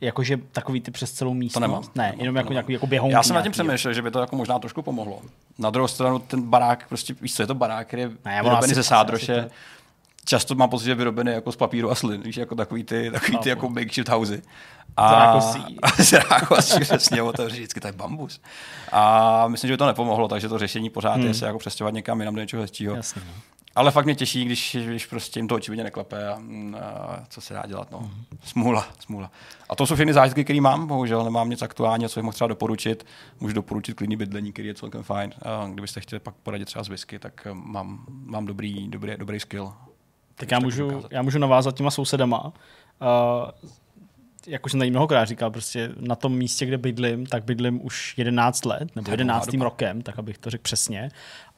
Jakože 0.00 0.36
takový 0.52 0.80
ty 0.80 0.90
přes 0.90 1.12
celou 1.12 1.34
místnost? 1.34 1.60
nemám. 1.60 1.82
Ne, 1.94 2.04
Nemám, 2.04 2.20
jenom 2.20 2.34
to 2.34 2.38
jako 2.38 2.44
nemám. 2.48 2.52
nějaký 2.52 2.72
jako 2.72 2.86
běhounky 2.86 3.12
Já 3.14 3.22
jsem 3.22 3.36
nad 3.36 3.42
tím 3.42 3.52
přemýšlel, 3.52 3.94
že 3.94 4.02
by 4.02 4.10
to 4.10 4.20
jako 4.20 4.36
možná 4.36 4.58
trošku 4.58 4.82
pomohlo. 4.82 5.20
Na 5.58 5.70
druhou 5.70 5.88
stranu 5.88 6.18
ten 6.18 6.42
barák, 6.42 6.88
prostě 6.88 7.14
víš 7.20 7.34
co, 7.34 7.42
je 7.42 7.46
to 7.46 7.54
barák, 7.54 7.86
který 7.86 8.02
je 8.02 8.10
Ne, 8.24 8.42
vyrobený 8.42 8.74
ze 8.74 8.82
sádroše. 8.82 9.42
to- 9.42 9.48
Často 10.24 10.54
mám 10.54 10.68
pocit, 10.68 10.84
že 10.84 10.90
je 10.90 10.94
vyrobený 10.94 11.32
jako 11.32 11.52
z 11.52 11.56
papíru 11.56 11.90
a 11.90 11.94
slin, 11.94 12.22
víš, 12.22 12.36
jako 12.36 12.54
takový 12.54 12.84
ty, 12.84 13.10
takový 13.10 13.30
ty 13.32 13.36
Chápu. 13.36 13.48
jako 13.48 13.68
makeshift 13.68 14.08
housey. 14.08 14.42
Zrákosí. 15.08 15.76
Zrákosí, 15.98 16.80
přesně, 16.80 17.22
otevřít 17.22 17.56
vždycky 17.56 17.80
tak 17.80 17.94
bambus. 17.94 18.40
A 18.92 19.48
myslím, 19.48 19.68
že 19.68 19.72
by 19.72 19.78
to 19.78 19.86
nepomohlo, 19.86 20.28
takže 20.28 20.48
to 20.48 20.58
řešení 20.58 20.90
pořád 20.90 21.12
Hmm. 21.14 21.26
je 21.26 21.34
se 21.34 21.46
jako 21.46 21.58
přestěhovat 21.58 21.94
někam 21.94 22.20
jinam 22.20 22.34
do 22.34 22.40
něčeho 22.40 22.62
hezčího. 22.62 22.96
Jasně. 22.96 23.22
Ale 23.74 23.90
fakt 23.90 24.04
mě 24.04 24.14
těší, 24.14 24.44
když, 24.44 24.76
když 24.86 25.06
prostě 25.06 25.38
jim 25.38 25.48
to 25.48 25.54
očividně 25.54 25.84
neklepe 25.84 26.28
a, 26.28 26.38
mm, 26.38 26.76
a 26.80 27.24
co 27.28 27.40
se 27.40 27.54
dá 27.54 27.62
dělat. 27.66 27.90
No. 27.90 28.10
Smůla, 28.44 28.86
smůla. 29.00 29.30
A 29.68 29.76
to 29.76 29.86
jsou 29.86 29.94
všechny 29.94 30.12
zážitky, 30.12 30.44
které 30.44 30.60
mám, 30.60 30.86
bohužel 30.86 31.24
nemám 31.24 31.50
nic 31.50 31.62
aktuálně, 31.62 32.08
co 32.08 32.20
bych 32.20 32.24
mohl 32.24 32.32
třeba 32.34 32.48
doporučit. 32.48 33.06
Můžu 33.40 33.54
doporučit 33.54 33.94
klidný 33.94 34.16
bydlení, 34.16 34.52
který 34.52 34.68
je 34.68 34.74
celkem 34.74 35.02
fajn. 35.02 35.32
A 35.42 35.66
kdybyste 35.72 36.00
chtěli 36.00 36.20
pak 36.20 36.34
poradit 36.34 36.64
třeba 36.64 36.82
z 36.84 36.88
whisky, 36.88 37.18
tak 37.18 37.46
eh, 37.46 37.50
mám, 37.54 38.04
mám 38.08 38.46
dobrý, 38.46 38.88
dobrý, 38.88 39.12
dobrý 39.16 39.40
skill. 39.40 39.72
Tak 40.34 40.50
já 40.50 40.58
můžu, 40.60 40.86
ukázat. 40.86 41.12
já 41.12 41.22
můžu 41.22 41.38
navázat 41.38 41.76
těma 41.76 41.90
sousedama. 41.90 42.44
uh, 42.44 42.52
jak 44.46 44.66
už 44.66 44.70
jsem 44.70 44.80
tady 44.80 44.90
mnohokrát 44.90 45.24
říkal, 45.24 45.50
prostě 45.50 45.90
na 46.00 46.14
tom 46.16 46.32
místě, 46.36 46.66
kde 46.66 46.78
bydlím, 46.78 47.26
tak 47.26 47.44
bydlím 47.44 47.84
už 47.86 48.14
11 48.18 48.64
let, 48.64 48.96
nebo 48.96 49.04
To 49.04 49.10
je 49.10 49.12
11. 49.12 49.46
dlouhá 49.46 49.52
doba. 49.52 49.64
rokem, 49.64 50.02
tak 50.02 50.18
abych 50.18 50.38
to 50.38 50.50
řekl 50.50 50.62
přesně. 50.62 51.08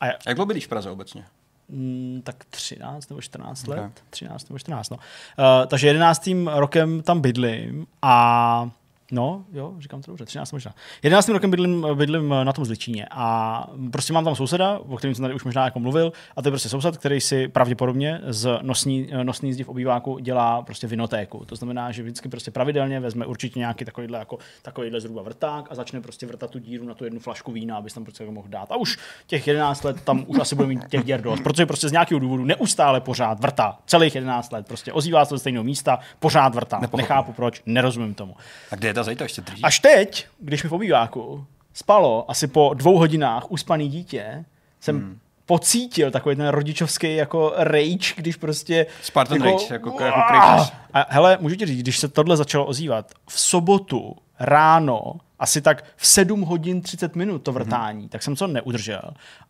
A 0.00 0.06
já- 0.06 0.12
Jak 0.26 0.36
dlouho 0.36 0.46
bydlíš 0.46 0.66
v 0.66 0.68
Praze 0.68 0.90
obecně? 0.90 1.24
Mm, 1.72 2.20
tak 2.24 2.44
13 2.50 3.10
nebo 3.10 3.20
14 3.20 3.68
Ok. 3.68 3.76
let. 3.76 4.04
13 4.10 4.48
nebo 4.48 4.58
14, 4.58 4.90
no. 4.90 4.96
Uh, 4.96 5.66
takže 5.66 5.86
11. 5.86 6.28
rokem 6.54 7.02
tam 7.02 7.20
bydlím 7.20 7.86
a 8.02 8.70
No, 9.14 9.44
jo, 9.52 9.74
říkám 9.78 10.02
to 10.02 10.10
dobře, 10.10 10.24
13 10.24 10.52
možná. 10.52 10.74
11. 11.02 11.28
rokem 11.28 11.50
bydlím, 11.50 11.86
bydlím 11.94 12.28
na 12.28 12.52
tom 12.52 12.64
Zličíně 12.64 13.06
a 13.10 13.66
prostě 13.92 14.12
mám 14.12 14.24
tam 14.24 14.34
souseda, 14.36 14.78
o 14.78 14.96
kterém 14.96 15.14
jsem 15.14 15.22
tady 15.22 15.34
už 15.34 15.44
možná 15.44 15.64
jako 15.64 15.80
mluvil, 15.80 16.12
a 16.36 16.42
to 16.42 16.48
je 16.48 16.52
prostě 16.52 16.68
soused, 16.68 16.96
který 16.96 17.20
si 17.20 17.48
pravděpodobně 17.48 18.20
z 18.26 18.58
nosní, 18.62 19.10
nosní 19.22 19.52
zdi 19.52 19.64
v 19.64 19.68
obýváku 19.68 20.18
dělá 20.18 20.62
prostě 20.62 20.86
vinotéku. 20.86 21.44
To 21.44 21.56
znamená, 21.56 21.92
že 21.92 22.02
vždycky 22.02 22.28
prostě 22.28 22.50
pravidelně 22.50 23.00
vezme 23.00 23.26
určitě 23.26 23.58
nějaký 23.58 23.84
takovýhle, 23.84 24.18
jako, 24.18 24.38
takovýhle 24.62 25.00
zhruba 25.00 25.22
vrták 25.22 25.66
a 25.70 25.74
začne 25.74 26.00
prostě 26.00 26.26
vrtat 26.26 26.50
tu 26.50 26.58
díru 26.58 26.86
na 26.86 26.94
tu 26.94 27.04
jednu 27.04 27.20
flašku 27.20 27.52
vína, 27.52 27.76
aby 27.76 27.90
tam 27.90 28.04
prostě 28.04 28.22
jako 28.22 28.32
mohl 28.32 28.48
dát. 28.48 28.72
A 28.72 28.76
už 28.76 28.98
těch 29.26 29.46
11 29.46 29.84
let 29.84 29.96
tam 30.04 30.24
už 30.26 30.38
asi 30.38 30.54
bude 30.54 30.68
mít 30.68 30.88
těch 30.88 31.04
děr 31.04 31.20
dost, 31.20 31.40
protože 31.40 31.66
prostě 31.66 31.88
z 31.88 31.92
nějakého 31.92 32.18
důvodu 32.18 32.44
neustále 32.44 33.00
pořád 33.00 33.40
vrtá. 33.40 33.78
Celých 33.86 34.14
11 34.14 34.52
let 34.52 34.66
prostě 34.66 34.92
ozývá 34.92 35.24
se 35.24 35.34
do 35.34 35.38
stejného 35.38 35.64
místa, 35.64 35.98
pořád 36.18 36.54
vrtá. 36.54 36.80
Nechápu 36.96 37.32
proč, 37.32 37.62
nerozumím 37.66 38.14
tomu. 38.14 38.34
A 38.70 38.76
kde 38.76 38.88
je 38.88 38.94
ta 38.94 39.01
zajta 39.02 39.24
ještě 39.24 39.40
drží? 39.42 39.62
Až 39.62 39.78
teď, 39.80 40.26
když 40.40 40.62
mi 40.62 40.68
v 40.68 40.72
obýváku 40.72 41.44
spalo 41.74 42.30
asi 42.30 42.46
po 42.46 42.74
dvou 42.74 42.98
hodinách 42.98 43.50
uspaný 43.50 43.88
dítě, 43.88 44.44
jsem 44.80 44.96
hmm. 44.98 45.18
pocítil 45.46 46.10
takový 46.10 46.36
ten 46.36 46.48
rodičovský 46.48 47.16
jako 47.16 47.52
rage, 47.56 48.14
když 48.16 48.36
prostě... 48.36 48.86
Spartan 49.02 49.42
rage, 49.42 49.66
jako- 49.70 49.88
jako! 49.88 49.98
Kratos. 50.28 50.72
A 50.92 51.06
hele, 51.08 51.38
můžu 51.40 51.56
ti 51.56 51.66
říct, 51.66 51.80
když 51.80 51.98
se 51.98 52.08
tohle 52.08 52.36
začalo 52.36 52.66
ozývat, 52.66 53.12
v 53.30 53.40
sobotu 53.40 54.16
ráno, 54.40 55.14
asi 55.38 55.60
tak 55.60 55.84
v 55.96 56.06
7 56.06 56.40
hodin 56.40 56.82
30 56.82 57.16
minut 57.16 57.38
to 57.42 57.52
vrtání, 57.52 57.98
Mhm. 57.98 58.06
mm-hmm. 58.06 58.10
tak 58.10 58.22
jsem 58.22 58.36
to 58.36 58.46
neudržel. 58.46 59.02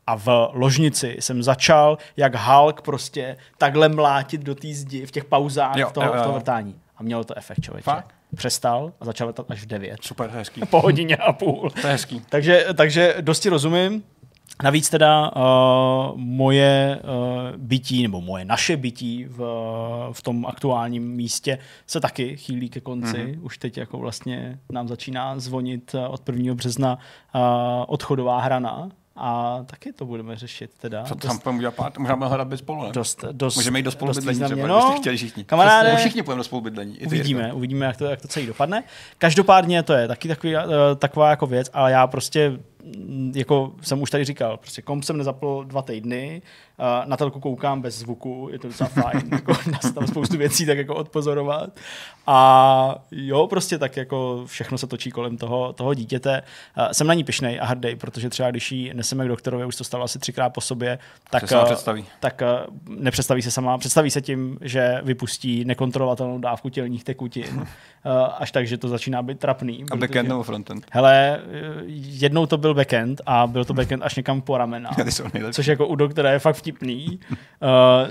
A 0.06 0.16
v 0.16 0.48
ložnici 0.52 1.16
jsem 1.20 1.42
začal, 1.42 1.98
jak 2.16 2.34
Hulk 2.34 2.82
prostě 2.82 3.36
takhle 3.58 3.88
mlátit 3.88 4.40
do 4.40 4.54
té 4.54 4.68
zdi 4.74 5.06
v 5.06 5.10
těch 5.10 5.24
pauzách 5.24 5.76
Jo, 5.76 5.90
toho, 5.90 6.06
jo, 6.06 6.12
jo. 6.16 6.22
toho 6.22 6.34
vrtání. 6.34 6.74
A 6.96 7.02
mělo 7.02 7.24
to 7.24 7.38
efekt, 7.38 7.60
člověče. 7.60 7.84
Fakt? 7.84 8.14
Přestal 8.36 8.92
a 9.00 9.04
začal 9.04 9.26
vrtat 9.26 9.50
až 9.50 9.62
v 9.62 9.66
9 9.66 10.04
Super, 10.04 10.30
to 10.30 10.36
je 10.36 10.38
hezký. 10.38 10.60
po 10.70 10.80
hodině 10.80 11.16
a 11.16 11.32
půl. 11.32 11.70
To 11.80 11.86
je 11.86 11.92
hezký. 11.92 12.22
Takže, 12.28 12.66
takže 12.74 13.14
dosti 13.20 13.48
rozumím. 13.48 14.02
Navíc 14.62 14.90
teda 14.90 15.30
uh, 15.36 16.16
moje 16.16 17.00
uh, 17.02 17.56
bytí, 17.56 18.02
nebo 18.02 18.20
moje 18.20 18.44
naše 18.44 18.76
bytí 18.76 19.24
v, 19.28 19.38
v 20.12 20.22
tom 20.22 20.46
aktuálním 20.46 21.10
místě 21.10 21.58
se 21.86 22.00
taky 22.00 22.36
chýlí 22.36 22.68
ke 22.68 22.80
konci. 22.80 23.18
Mhm. 23.18 23.26
Mm-hmm. 23.26 23.44
Už 23.44 23.58
teď 23.58 23.76
jako 23.76 23.98
vlastně 23.98 24.58
nám 24.72 24.88
začíná 24.88 25.38
zvonit 25.38 25.94
uh, 25.94 26.00
od 26.08 26.28
1. 26.28 26.54
března 26.54 26.98
uh, 27.34 27.40
odchodová 27.86 28.40
hrana 28.40 28.88
a 29.16 29.58
taky 29.66 29.92
to 29.92 30.04
budeme 30.04 30.36
řešit 30.36 30.70
teda. 30.80 31.04
Co 31.04 31.14
tam 31.14 31.38
budeme 31.38 31.58
udělat 31.58 31.74
pár? 31.74 31.92
Budeme 31.98 32.26
hledat 32.26 32.48
bez 32.48 32.60
spolu, 32.60 32.82
ne? 32.82 32.92
dost, 32.92 33.24
dost, 33.32 33.56
Můžeme 33.56 33.78
jít 33.78 33.82
do 33.82 33.86
dost 33.86 33.94
spolubydlení 33.94 34.40
třeba, 34.40 34.66
no, 34.66 34.78
kdybyste 34.78 35.00
chtěli 35.00 35.16
všichni. 35.16 35.44
Kamaráde, 35.44 35.88
Přesně, 35.88 36.00
Všichni 36.00 36.22
půjdeme 36.22 36.40
do 36.40 36.44
spolubydlení. 36.44 36.98
Uvidíme, 36.98 37.52
uvidíme, 37.52 37.86
jak 37.86 37.96
to, 37.96 38.04
jak 38.04 38.22
to 38.22 38.28
celý 38.28 38.46
dopadne. 38.46 38.84
Každopádně 39.18 39.82
to 39.82 39.92
je 39.92 40.08
taky 40.08 40.28
takový, 40.28 40.56
uh, 40.56 40.62
taková 40.98 41.30
jako 41.30 41.46
věc, 41.46 41.70
ale 41.72 41.92
já 41.92 42.06
prostě 42.06 42.52
jako 43.34 43.72
jsem 43.82 44.02
už 44.02 44.10
tady 44.10 44.24
říkal, 44.24 44.56
prostě 44.56 44.82
komp 44.82 45.04
jsem 45.04 45.16
nezapl 45.18 45.64
dva 45.64 45.82
týdny, 45.82 46.42
uh, 46.78 47.08
na 47.08 47.16
telku 47.16 47.40
koukám 47.40 47.82
bez 47.82 47.98
zvuku, 47.98 48.48
je 48.52 48.58
to 48.58 48.68
docela 48.68 48.88
fajn, 48.88 49.22
jako 49.32 49.52
dá 49.70 49.78
se 49.78 49.92
tam 49.92 50.06
spoustu 50.06 50.38
věcí 50.38 50.66
tak 50.66 50.78
jako 50.78 50.94
odpozorovat. 50.94 51.70
A 52.26 52.94
jo, 53.10 53.46
prostě 53.46 53.78
tak 53.78 53.96
jako 53.96 54.42
všechno 54.46 54.78
se 54.78 54.86
točí 54.86 55.10
kolem 55.10 55.36
toho, 55.36 55.72
toho 55.72 55.94
dítěte. 55.94 56.42
Uh, 56.78 56.88
jsem 56.92 57.06
na 57.06 57.14
ní 57.14 57.24
pišnej 57.24 57.60
a 57.60 57.66
hrdý, 57.66 57.96
protože 57.96 58.30
třeba 58.30 58.50
když 58.50 58.72
ji 58.72 58.94
neseme 58.94 59.24
k 59.24 59.28
doktorovi, 59.28 59.64
už 59.64 59.76
to 59.76 59.84
stalo 59.84 60.04
asi 60.04 60.18
třikrát 60.18 60.50
po 60.50 60.60
sobě, 60.60 60.98
tak, 61.30 61.48
Se 61.48 61.58
uh, 61.58 61.64
představí. 61.64 62.04
tak 62.20 62.42
uh, 62.42 62.76
nepředstaví 62.98 63.42
se 63.42 63.50
sama, 63.50 63.78
představí 63.78 64.10
se 64.10 64.20
tím, 64.20 64.58
že 64.60 65.00
vypustí 65.02 65.64
nekontrolovatelnou 65.64 66.38
dávku 66.38 66.68
tělních 66.68 67.04
tekutin, 67.04 67.56
uh, 67.56 67.66
až 68.38 68.52
tak, 68.52 68.66
že 68.66 68.78
to 68.78 68.88
začíná 68.88 69.22
být 69.22 69.38
trapný. 69.38 69.84
A 69.90 69.96
backend 69.96 70.28
nebo 70.28 70.42
frontend? 70.42 70.86
Hele, 70.90 71.40
eh, 71.52 71.82
jednou 71.86 72.46
to 72.46 72.58
byl 72.58 72.71
backend 72.74 73.20
a 73.26 73.46
byl 73.46 73.64
to 73.64 73.74
backend 73.74 74.02
až 74.02 74.14
někam 74.14 74.40
po 74.40 74.58
ramena. 74.58 74.90
Což 75.52 75.66
jako 75.66 75.86
u 75.86 75.94
doktora 75.94 76.30
je 76.30 76.38
fakt 76.38 76.56
vtipný. 76.56 77.20
Uh, 77.30 77.38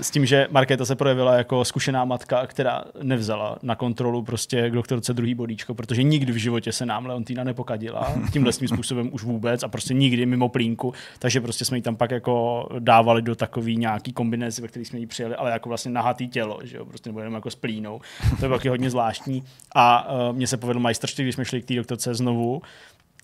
s 0.00 0.10
tím, 0.10 0.26
že 0.26 0.48
Markéta 0.50 0.84
se 0.84 0.96
projevila 0.96 1.34
jako 1.34 1.64
zkušená 1.64 2.04
matka, 2.04 2.46
která 2.46 2.84
nevzala 3.02 3.58
na 3.62 3.74
kontrolu 3.74 4.22
prostě 4.22 4.70
k 4.70 4.72
doktorce 4.72 5.14
druhý 5.14 5.34
bodíčko, 5.34 5.74
protože 5.74 6.02
nikdy 6.02 6.32
v 6.32 6.36
životě 6.36 6.72
se 6.72 6.86
nám 6.86 7.06
Leontýna 7.06 7.44
nepokadila. 7.44 8.14
Tímhle 8.32 8.52
tím 8.52 8.68
způsobem 8.68 9.10
už 9.12 9.22
vůbec 9.22 9.62
a 9.62 9.68
prostě 9.68 9.94
nikdy 9.94 10.26
mimo 10.26 10.48
plínku. 10.48 10.92
Takže 11.18 11.40
prostě 11.40 11.64
jsme 11.64 11.78
ji 11.78 11.82
tam 11.82 11.96
pak 11.96 12.10
jako 12.10 12.68
dávali 12.78 13.22
do 13.22 13.34
takový 13.34 13.76
nějaký 13.76 14.12
kombinézy, 14.12 14.62
ve 14.62 14.68
který 14.68 14.84
jsme 14.84 14.98
ji 14.98 15.06
přijeli, 15.06 15.34
ale 15.34 15.50
jako 15.50 15.68
vlastně 15.68 15.90
nahatý 15.90 16.28
tělo, 16.28 16.58
že 16.62 16.76
jo, 16.76 16.84
prostě 16.84 17.10
nebo 17.10 17.20
jenom 17.20 17.34
jako 17.34 17.50
s 17.50 17.54
plínou. 17.54 18.00
To 18.38 18.44
je 18.44 18.50
taky 18.50 18.68
hodně 18.68 18.90
zvláštní. 18.90 19.44
A 19.74 20.12
uh, 20.12 20.36
mně 20.36 20.46
se 20.46 20.56
povedl 20.56 20.80
majstršty, 20.80 21.22
když 21.22 21.34
jsme 21.34 21.44
šli 21.44 21.62
k 21.62 21.64
té 21.64 21.74
doktorce 21.74 22.14
znovu, 22.14 22.62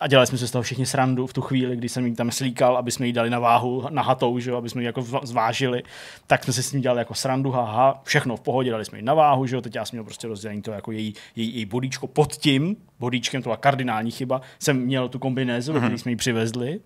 a 0.00 0.06
dělali 0.06 0.26
jsme 0.26 0.38
si 0.38 0.48
z 0.48 0.50
toho 0.50 0.62
všichni 0.62 0.86
srandu 0.86 1.26
v 1.26 1.32
tu 1.32 1.40
chvíli, 1.40 1.76
kdy 1.76 1.88
jsem 1.88 2.06
jí 2.06 2.14
tam 2.14 2.30
slíkal, 2.30 2.76
aby 2.76 2.90
jsme 2.90 3.06
jí 3.06 3.12
dali 3.12 3.30
na 3.30 3.38
váhu, 3.38 3.86
na 3.90 4.02
hatou, 4.02 4.38
že 4.38 4.50
jo, 4.50 4.56
aby 4.56 4.68
jsme 4.68 4.82
ji 4.82 4.86
jako 4.86 5.02
zvážili. 5.22 5.82
Tak 6.26 6.44
jsme 6.44 6.52
si 6.52 6.62
s 6.62 6.70
tím 6.70 6.80
dělali 6.80 6.98
jako 6.98 7.14
srandu, 7.14 7.50
haha, 7.50 8.00
všechno 8.04 8.36
v 8.36 8.40
pohodě, 8.40 8.70
dali 8.70 8.84
jsme 8.84 8.98
ji 8.98 9.02
na 9.02 9.14
váhu, 9.14 9.46
že 9.46 9.56
jo, 9.56 9.62
teď 9.62 9.74
já 9.74 9.84
jsem 9.84 9.96
měl 9.96 10.04
prostě 10.04 10.28
rozdělení 10.28 10.62
to 10.62 10.70
jako 10.70 10.92
její, 10.92 11.14
její, 11.36 11.54
její 11.54 11.64
bodíčko 11.64 12.06
pod 12.06 12.32
tím, 12.32 12.76
bodíčkem, 12.98 13.42
to 13.42 13.48
byla 13.48 13.56
kardinální 13.56 14.10
chyba, 14.10 14.40
jsem 14.58 14.80
měl 14.80 15.08
tu 15.08 15.18
kombinézu, 15.18 15.72
mm-hmm. 15.72 15.80
který 15.80 15.98
jsme 15.98 16.12
ji 16.12 16.16
přivezli, 16.16 16.80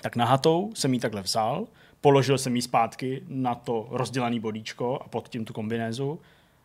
tak 0.00 0.16
na 0.16 0.24
hatou 0.24 0.70
jsem 0.74 0.94
ji 0.94 1.00
takhle 1.00 1.22
vzal, 1.22 1.66
položil 2.00 2.38
jsem 2.38 2.56
ji 2.56 2.62
zpátky 2.62 3.22
na 3.28 3.54
to 3.54 3.88
rozdělaný 3.90 4.40
bodíčko 4.40 4.98
a 5.04 5.08
pod 5.08 5.28
tím 5.28 5.44
tu 5.44 5.52
kombinézu 5.52 6.20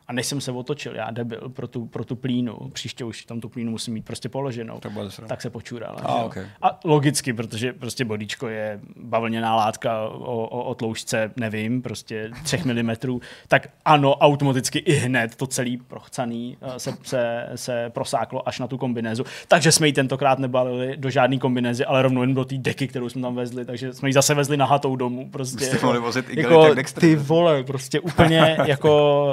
a 0.08 0.14
než 0.14 0.26
jsem 0.26 0.42
se 0.42 0.52
otočil, 0.52 0.96
já 0.96 1.12
debil, 1.12 1.50
pro 1.50 1.68
tu, 1.68 1.86
pro 1.86 2.06
tu 2.06 2.16
plínu, 2.16 2.58
příště 2.74 3.04
už 3.04 3.26
tam 3.26 3.42
tu 3.42 3.50
plínu 3.50 3.72
musím 3.72 3.94
mít 3.94 4.06
prostě 4.06 4.30
položenou, 4.30 4.80
sranda. 5.10 5.28
tak 5.28 5.42
se 5.42 5.50
počurala. 5.50 6.00
A, 6.04 6.12
že 6.12 6.20
jo. 6.20 6.26
ok. 6.26 6.38
a 6.62 6.80
logicky, 6.84 7.34
protože 7.34 7.74
prostě 7.74 8.06
bodíčko 8.06 8.48
je 8.48 8.80
bavlněná 8.96 9.56
látka 9.56 10.02
o, 10.10 10.48
o, 10.48 10.64
o 10.64 10.76
tloušťce, 10.76 11.32
nevím, 11.36 11.82
prostě 11.82 12.32
3 12.44 12.58
mm, 12.66 13.20
tak 13.48 13.68
ano, 13.86 14.16
automaticky 14.16 14.80
i 14.80 14.94
hned 14.94 15.36
to 15.36 15.48
celý 15.48 15.78
prochcaný 15.78 16.58
eh, 16.62 16.80
se, 16.80 16.94
se, 17.04 17.50
se 17.56 17.90
prosáklo 17.90 18.48
až 18.48 18.60
na 18.60 18.68
tu 18.68 18.78
kombinézu. 18.78 19.24
Takže 19.48 19.72
jsme 19.72 19.88
ji 19.88 19.94
tentokrát 19.94 20.40
nebalili 20.40 20.98
do 20.98 21.10
žádné 21.10 21.38
kombinézy, 21.38 21.86
ale 21.86 22.02
rovnou 22.02 22.22
jen 22.22 22.34
do 22.34 22.46
té 22.46 22.58
deky, 22.58 22.88
kterou 22.88 23.10
jsme 23.10 23.22
tam 23.22 23.36
vezli, 23.36 23.66
takže 23.66 23.94
jsme 23.94 24.10
ji 24.10 24.14
zase 24.14 24.34
vezli 24.34 24.58
na 24.58 24.66
hatou 24.66 24.96
domů. 24.96 25.30
Prostě, 25.30 25.58
Byste 25.58 25.86
mohli 25.86 26.00
vozit 26.00 26.30
jako, 26.30 26.74
Dexter. 26.74 27.02
ty 27.02 27.16
vole, 27.16 27.64
prostě 27.64 28.00
úplně 28.00 28.58
jako 28.66 29.26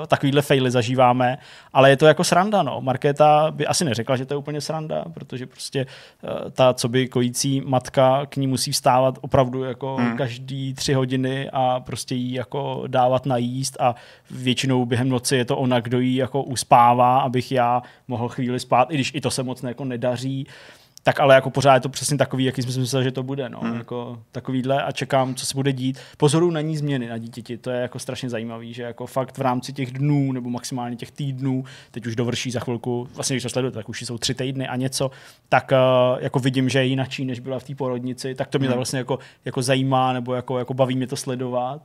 uh, 0.00 0.03
takovýhle 0.06 0.42
faily 0.42 0.70
zažíváme, 0.70 1.38
ale 1.72 1.90
je 1.90 1.96
to 1.96 2.06
jako 2.06 2.24
sranda, 2.24 2.62
no. 2.62 2.80
Markéta 2.80 3.50
by 3.50 3.66
asi 3.66 3.84
neřekla, 3.84 4.16
že 4.16 4.26
to 4.26 4.34
je 4.34 4.38
úplně 4.38 4.60
sranda, 4.60 5.04
protože 5.14 5.46
prostě 5.46 5.86
uh, 6.22 6.50
ta, 6.50 6.74
co 6.74 6.88
by 6.88 7.08
kojící 7.08 7.60
matka 7.60 8.26
k 8.26 8.36
ní 8.36 8.46
musí 8.46 8.72
vstávat 8.72 9.18
opravdu 9.20 9.64
jako 9.64 9.96
hmm. 9.96 10.16
každý 10.16 10.74
tři 10.74 10.92
hodiny 10.92 11.50
a 11.52 11.80
prostě 11.80 12.14
jí 12.14 12.32
jako 12.32 12.84
dávat 12.86 13.26
najíst 13.26 13.76
a 13.80 13.94
většinou 14.30 14.86
během 14.86 15.08
noci 15.08 15.36
je 15.36 15.44
to 15.44 15.56
ona, 15.56 15.80
kdo 15.80 16.00
jí 16.00 16.14
jako 16.14 16.42
uspává, 16.42 17.18
abych 17.18 17.52
já 17.52 17.82
mohl 18.08 18.28
chvíli 18.28 18.60
spát, 18.60 18.90
i 18.90 18.94
když 18.94 19.14
i 19.14 19.20
to 19.20 19.30
se 19.30 19.42
moc 19.42 19.62
jako 19.62 19.84
nedaří. 19.84 20.46
Tak 21.06 21.20
ale 21.20 21.34
jako 21.34 21.50
pořád 21.50 21.74
je 21.74 21.80
to 21.80 21.88
přesně 21.88 22.18
takový, 22.18 22.44
jaký 22.44 22.62
jsme 22.62 22.72
si 22.72 22.80
mysleli, 22.80 23.04
že 23.04 23.10
to 23.10 23.22
bude. 23.22 23.48
No. 23.48 23.60
Hmm. 23.60 23.78
Jako 23.78 24.22
takovýhle 24.32 24.82
a 24.82 24.92
čekám, 24.92 25.34
co 25.34 25.46
se 25.46 25.54
bude 25.54 25.72
dít. 25.72 25.98
Pozoru 26.16 26.50
na 26.50 26.60
ní 26.60 26.76
změny 26.76 27.08
na 27.08 27.18
dítěti, 27.18 27.58
to 27.58 27.70
je 27.70 27.80
jako 27.80 27.98
strašně 27.98 28.30
zajímavý, 28.30 28.74
že 28.74 28.82
jako 28.82 29.06
fakt 29.06 29.38
v 29.38 29.40
rámci 29.40 29.72
těch 29.72 29.90
dnů 29.90 30.32
nebo 30.32 30.50
maximálně 30.50 30.96
těch 30.96 31.10
týdnů, 31.10 31.64
teď 31.90 32.06
už 32.06 32.16
dovrší 32.16 32.50
za 32.50 32.60
chvilku, 32.60 33.08
vlastně 33.14 33.36
když 33.36 33.42
to 33.42 33.48
sledujete, 33.48 33.74
tak 33.74 33.88
už 33.88 34.02
jsou 34.02 34.18
tři 34.18 34.34
týdny 34.34 34.68
a 34.68 34.76
něco, 34.76 35.10
tak 35.48 35.72
uh, 35.72 36.18
jako 36.22 36.38
vidím, 36.38 36.68
že 36.68 36.78
je 36.78 36.84
jinačí, 36.84 37.24
než 37.24 37.40
byla 37.40 37.58
v 37.58 37.64
té 37.64 37.74
porodnici, 37.74 38.34
tak 38.34 38.48
to 38.48 38.58
mě 38.58 38.68
hmm. 38.68 38.76
vlastně 38.76 38.98
jako, 38.98 39.18
jako 39.44 39.62
zajímá 39.62 40.12
nebo 40.12 40.34
jako, 40.34 40.58
jako 40.58 40.74
baví 40.74 40.96
mě 40.96 41.06
to 41.06 41.16
sledovat. 41.16 41.82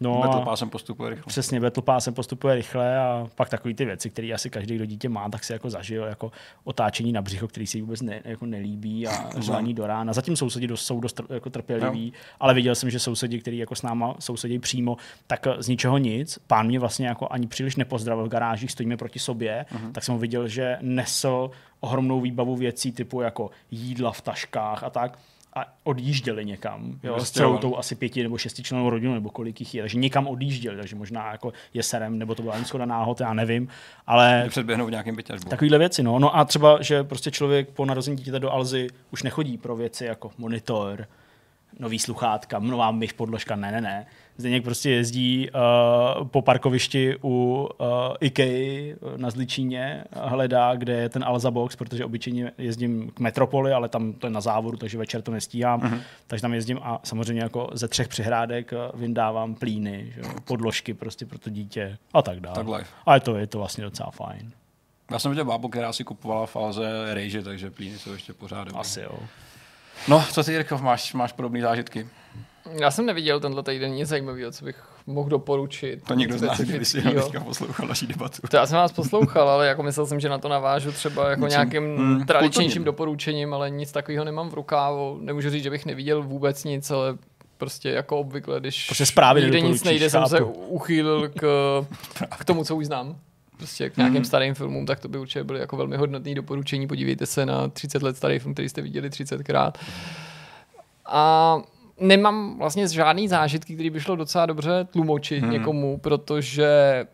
No, 0.00 0.20
Battle 0.20 0.44
Passem 0.44 0.70
postupuje 0.70 1.10
rychle. 1.10 1.24
Přesně, 1.26 1.60
Battle 1.60 1.82
Passem 1.82 2.14
postupuje 2.14 2.54
rychle 2.54 2.98
a 2.98 3.26
pak 3.34 3.48
takový 3.48 3.74
ty 3.74 3.84
věci, 3.84 4.10
které 4.10 4.32
asi 4.34 4.50
každý, 4.50 4.74
kdo 4.74 4.84
dítě 4.84 5.08
má, 5.08 5.28
tak 5.28 5.44
si 5.44 5.52
jako 5.52 5.70
zažil, 5.70 6.04
jako 6.04 6.32
otáčení 6.64 7.12
na 7.12 7.22
břicho, 7.22 7.48
který 7.48 7.66
si 7.66 7.80
vůbec 7.80 8.00
ne, 8.00 8.20
jako 8.24 8.46
nelíbí 8.46 9.06
a 9.06 9.30
řvání 9.40 9.74
do 9.74 9.86
rána. 9.86 10.12
Zatím 10.12 10.36
sousedi 10.36 10.66
dost, 10.66 10.86
jsou 10.86 11.00
dost 11.00 11.20
jako 11.30 11.50
trpěliví, 11.50 12.12
ale 12.40 12.54
viděl 12.54 12.74
jsem, 12.74 12.90
že 12.90 12.98
sousedi, 12.98 13.40
kteří 13.40 13.58
jako 13.58 13.74
s 13.74 13.82
náma 13.82 14.14
sousedí 14.18 14.58
přímo, 14.58 14.96
tak 15.26 15.46
z 15.58 15.68
ničeho 15.68 15.98
nic. 15.98 16.38
Pán 16.46 16.66
mě 16.66 16.78
vlastně 16.78 17.06
jako 17.06 17.28
ani 17.30 17.46
příliš 17.46 17.76
nepozdravil 17.76 18.24
v 18.24 18.28
garážích, 18.28 18.72
stojíme 18.72 18.96
proti 18.96 19.18
sobě, 19.18 19.66
uh-huh. 19.72 19.92
tak 19.92 20.04
jsem 20.04 20.12
ho 20.14 20.18
viděl, 20.18 20.48
že 20.48 20.78
nesl 20.80 21.50
ohromnou 21.80 22.20
výbavu 22.20 22.56
věcí 22.56 22.92
typu 22.92 23.20
jako 23.20 23.50
jídla 23.70 24.12
v 24.12 24.20
taškách 24.20 24.84
a 24.84 24.90
tak. 24.90 25.18
A 25.54 25.64
odjížděli 25.84 26.44
někam, 26.44 26.98
jo, 27.02 27.12
s 27.12 27.16
Prostě 27.16 27.38
celou 27.38 27.52
jo. 27.52 27.58
tou 27.58 27.76
asi 27.76 27.94
pěti 27.94 28.22
nebo 28.22 28.38
šestičlenou 28.38 28.90
rodinou, 28.90 29.14
nebo 29.14 29.30
kolik 29.30 29.60
jich 29.60 29.74
je, 29.74 29.82
takže 29.82 29.98
někam 29.98 30.26
odjížděli, 30.26 30.76
takže 30.76 30.96
možná 30.96 31.32
jako 31.32 31.52
je 31.74 31.82
serem, 31.82 32.18
nebo 32.18 32.34
to 32.34 32.42
byla 32.42 32.56
jen 32.56 32.64
schoda 32.64 32.86
náhod, 32.86 33.20
já 33.20 33.34
nevím, 33.34 33.68
ale 34.06 34.46
Předběhnou 34.48 34.86
v 34.86 34.90
nějakém 34.90 35.16
bytě 35.16 35.32
takovýhle 35.48 35.78
věci, 35.78 36.02
no. 36.02 36.18
No 36.18 36.36
a 36.36 36.44
třeba, 36.44 36.82
že 36.82 37.04
prostě 37.04 37.30
člověk 37.30 37.68
po 37.68 37.84
narození 37.84 38.16
dítěte 38.16 38.38
do 38.38 38.52
Alzy 38.52 38.88
už 39.10 39.22
nechodí 39.22 39.58
pro 39.58 39.76
věci 39.76 40.04
jako 40.04 40.30
monitor, 40.38 41.06
nový 41.78 41.98
sluchátka, 41.98 42.58
nová 42.58 42.90
myš 42.90 43.12
podložka, 43.12 43.56
ne, 43.56 43.72
ne, 43.72 43.80
ne. 43.80 44.06
Zdeněk 44.36 44.64
prostě 44.64 44.90
jezdí 44.90 45.50
uh, 45.50 46.28
po 46.28 46.42
parkovišti 46.42 47.16
u 47.24 47.68
uh, 47.80 47.86
IKEA 48.20 48.96
na 49.16 49.30
Zličíně, 49.30 50.04
hledá, 50.12 50.74
kde 50.74 50.92
je 50.92 51.08
ten 51.08 51.24
Alza 51.24 51.50
Box, 51.50 51.76
protože 51.76 52.04
obyčejně 52.04 52.52
jezdím 52.58 53.10
k 53.14 53.20
Metropoli, 53.20 53.72
ale 53.72 53.88
tam 53.88 54.12
to 54.12 54.26
je 54.26 54.30
na 54.30 54.40
závodu, 54.40 54.76
takže 54.76 54.98
večer 54.98 55.22
to 55.22 55.32
nestíhám. 55.32 55.80
Uh-huh. 55.80 56.00
Takže 56.26 56.42
tam 56.42 56.54
jezdím 56.54 56.78
a 56.82 57.00
samozřejmě 57.04 57.42
jako 57.42 57.70
ze 57.72 57.88
třech 57.88 58.08
přihrádek 58.08 58.72
eh, 58.72 58.76
vyndávám 58.94 59.54
plíny, 59.54 60.12
že? 60.14 60.22
podložky 60.44 60.94
prostě 60.94 61.26
pro 61.26 61.38
to 61.38 61.50
dítě 61.50 61.98
a 62.14 62.22
tak 62.22 62.40
dále. 62.40 62.56
Tak 62.56 62.66
live. 62.66 62.86
A 63.06 63.14
je 63.14 63.20
to, 63.20 63.36
je 63.36 63.46
to 63.46 63.58
vlastně 63.58 63.84
docela 63.84 64.10
fajn. 64.10 64.52
Já 65.10 65.18
jsem 65.18 65.30
viděl 65.30 65.44
bábu, 65.44 65.68
která 65.68 65.92
si 65.92 66.04
kupovala 66.04 66.46
v 66.46 66.56
Alze 66.56 67.14
rejže, 67.14 67.42
takže 67.42 67.70
plíny 67.70 67.98
jsou 67.98 68.12
ještě 68.12 68.32
pořád 68.32 68.64
dobrý. 68.64 68.80
Asi 68.80 69.00
jo. 69.00 69.18
No, 70.08 70.24
co 70.32 70.44
ty, 70.44 70.52
Jirko, 70.52 70.78
máš, 70.78 71.14
máš 71.14 71.32
podobné 71.32 71.60
zážitky? 71.60 72.06
Já 72.80 72.90
jsem 72.90 73.06
neviděl 73.06 73.40
tenhle 73.40 73.62
týden 73.62 73.90
nic 73.90 74.08
zajímavého, 74.08 74.52
co 74.52 74.64
bych 74.64 74.82
mohl 75.06 75.28
doporučit. 75.28 76.04
To 76.04 76.14
někdo 76.14 76.38
z 76.38 76.42
nás, 76.42 76.60
když 76.60 76.92
teďka 76.92 77.40
poslouchal 77.40 77.88
naší 77.88 78.06
debatu. 78.06 78.42
To 78.50 78.56
já 78.56 78.66
jsem 78.66 78.76
vás 78.76 78.92
poslouchal, 78.92 79.48
ale 79.48 79.66
jako 79.66 79.82
myslel 79.82 80.06
jsem, 80.06 80.20
že 80.20 80.28
na 80.28 80.38
to 80.38 80.48
navážu 80.48 80.92
třeba 80.92 81.30
jako 81.30 81.40
Něčím, 81.40 81.50
nějakým 81.50 81.82
mm, 81.96 82.26
tradičnějším 82.26 82.68
kulturním. 82.70 82.84
doporučením, 82.84 83.54
ale 83.54 83.70
nic 83.70 83.92
takového 83.92 84.24
nemám 84.24 84.50
v 84.50 84.54
rukávu. 84.54 85.18
Nemůžu 85.20 85.50
říct, 85.50 85.62
že 85.62 85.70
bych 85.70 85.86
neviděl 85.86 86.22
vůbec 86.22 86.64
nic, 86.64 86.90
ale 86.90 87.16
prostě 87.56 87.90
jako 87.90 88.18
obvykle, 88.18 88.60
když 88.60 88.90
zprávy 89.04 89.42
nikde 89.42 89.60
nic 89.60 89.84
nejde, 89.84 90.10
jsem 90.10 90.26
se 90.26 90.38
chápu. 90.38 90.50
uchýlil 90.50 91.28
k, 91.28 91.42
k 92.38 92.44
tomu, 92.44 92.64
co 92.64 92.76
už 92.76 92.86
znám. 92.86 93.16
Prostě 93.60 93.90
k 93.90 93.96
nějakým 93.96 94.24
starým 94.24 94.54
filmům, 94.54 94.86
tak 94.86 95.00
to 95.00 95.08
by 95.08 95.18
určitě 95.18 95.44
byly 95.44 95.60
jako 95.60 95.76
velmi 95.76 95.96
hodnotné 95.96 96.34
doporučení. 96.34 96.86
Podívejte 96.86 97.26
se 97.26 97.46
na 97.46 97.68
30 97.68 98.02
let 98.02 98.16
starý 98.16 98.38
film, 98.38 98.54
který 98.54 98.68
jste 98.68 98.82
viděli 98.82 99.08
30krát. 99.08 99.72
A 101.06 101.56
nemám 102.00 102.58
vlastně 102.58 102.88
žádný 102.88 103.28
zážitky, 103.28 103.74
který 103.74 103.90
by 103.90 104.00
šlo 104.00 104.16
docela 104.16 104.46
dobře 104.46 104.86
tlumočit 104.90 105.42
hmm. 105.42 105.52
někomu, 105.52 105.98
protože 105.98 106.68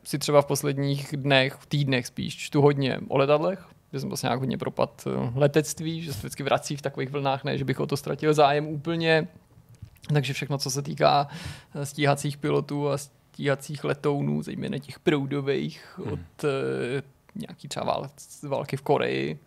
si 0.05 0.19
třeba 0.19 0.43
v 0.43 0.47
posledních 0.47 1.15
dnech, 1.17 1.57
týdnech 1.69 2.07
spíš 2.07 2.37
čtu 2.37 2.63
hodně 2.63 2.99
o 3.09 3.19
letadlech, 3.19 3.67
že 3.93 4.01
jsem 4.01 4.09
vlastně 4.09 4.27
nějak 4.27 4.41
hodně 4.41 4.59
propad 4.59 5.05
eh, 5.07 5.33
letectví, 5.35 6.03
že 6.03 6.13
se 6.13 6.19
vždycky 6.19 6.43
vrací 6.43 6.77
v 6.77 6.83
takových 6.83 7.11
vlnách, 7.11 7.45
ne, 7.45 7.59
že 7.59 7.65
bych 7.65 7.81
o 7.81 7.87
to 7.87 7.97
ztratil 7.97 8.35
zájem 8.35 8.67
úplně. 8.67 9.29
Takže 10.13 10.33
všechno, 10.33 10.59
co 10.59 10.71
se 10.71 10.83
týká 10.83 11.29
eh, 11.75 11.87
stíhacích 11.87 12.37
pilotů 12.37 12.91
a 12.91 12.99
stíhacích 13.37 13.85
letounů, 13.85 14.43
zejména 14.43 14.79
těch 14.79 14.99
proudových, 14.99 15.85
hmm. 15.97 16.13
od 16.13 16.45
eh, 16.45 17.03
nějaký 17.35 17.69
třeba 17.69 17.87
vál- 17.87 18.09
války 18.43 18.77
v 18.77 18.83
Koreji, 18.83 19.39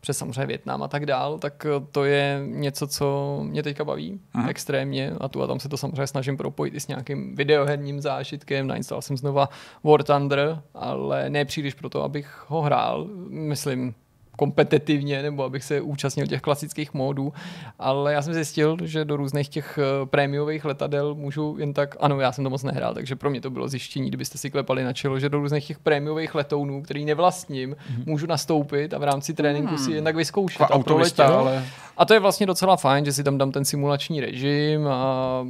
přes 0.00 0.18
samozřejmě 0.18 0.46
Větnam 0.46 0.82
a 0.82 0.88
tak 0.88 1.06
dál, 1.06 1.38
tak 1.38 1.66
eh, 1.66 1.86
to 1.92 2.04
je 2.04 2.40
něco, 2.46 2.86
co 2.86 3.38
mě 3.42 3.62
teďka 3.62 3.84
baví 3.84 4.20
Mhm. 4.34 4.48
extrémně 4.48 5.12
a 5.20 5.28
tu 5.28 5.42
a 5.42 5.46
tam 5.46 5.60
se 5.60 5.68
to 5.68 5.76
samozřejmě 5.76 6.06
snažím 6.06 6.36
propojit 6.36 6.74
i 6.74 6.80
s 6.80 6.88
nějakým 6.88 7.34
videoherním 7.36 8.00
zážitkem. 8.00 8.66
Nainstaloval 8.66 9.02
jsem 9.02 9.16
znova 9.16 9.48
War 9.84 10.02
Thunder, 10.02 10.62
ale 10.74 11.30
ne 11.30 11.44
příliš 11.44 11.74
proto, 11.74 12.02
abych 12.02 12.44
ho 12.48 12.62
hrál, 12.62 13.06
myslím 13.28 13.94
kompetitivně, 14.36 15.22
nebo 15.22 15.44
abych 15.44 15.64
se 15.64 15.80
účastnil 15.80 16.26
těch 16.26 16.40
klasických 16.40 16.94
módů, 16.94 17.32
ale 17.78 18.12
já 18.12 18.22
jsem 18.22 18.34
zjistil, 18.34 18.76
že 18.84 19.04
do 19.04 19.16
různých 19.16 19.48
těch 19.48 19.78
eh, 19.78 20.06
prémiových 20.06 20.64
letadel 20.64 21.14
můžu 21.14 21.56
jen 21.58 21.74
tak, 21.74 21.96
ano, 22.00 22.20
já 22.20 22.32
jsem 22.32 22.44
to 22.44 22.50
moc 22.50 22.62
nehrál, 22.62 22.94
takže 22.94 23.16
pro 23.16 23.30
mě 23.30 23.40
to 23.40 23.50
bylo 23.50 23.68
zjištění, 23.68 24.08
kdybyste 24.08 24.38
si 24.38 24.50
klepali 24.50 24.84
na 24.84 24.92
čelo, 24.92 25.18
že 25.18 25.28
do 25.28 25.38
různých 25.38 25.66
těch 25.66 25.78
prémiových 25.78 26.34
letounů, 26.34 26.82
který 26.82 27.04
nevlastním, 27.04 27.76
můžu 28.06 28.26
nastoupit 28.26 28.94
a 28.94 28.98
v 28.98 29.02
rámci 29.02 29.34
tréninku 29.34 29.78
si 29.78 29.92
jen 29.92 30.04
tak 30.04 30.16
vyzkoušet 30.16 30.58
Taková 30.58 30.80
a 30.80 30.82
proletět. 30.82 31.20
ale 31.20 31.64
A 31.96 32.04
to 32.04 32.14
je 32.14 32.20
vlastně 32.20 32.46
docela 32.46 32.76
fajn, 32.76 33.04
že 33.04 33.12
si 33.12 33.24
tam 33.24 33.38
dám 33.38 33.52
ten 33.52 33.64
simulační 33.64 34.20
režim 34.20 34.86
a 34.88 35.46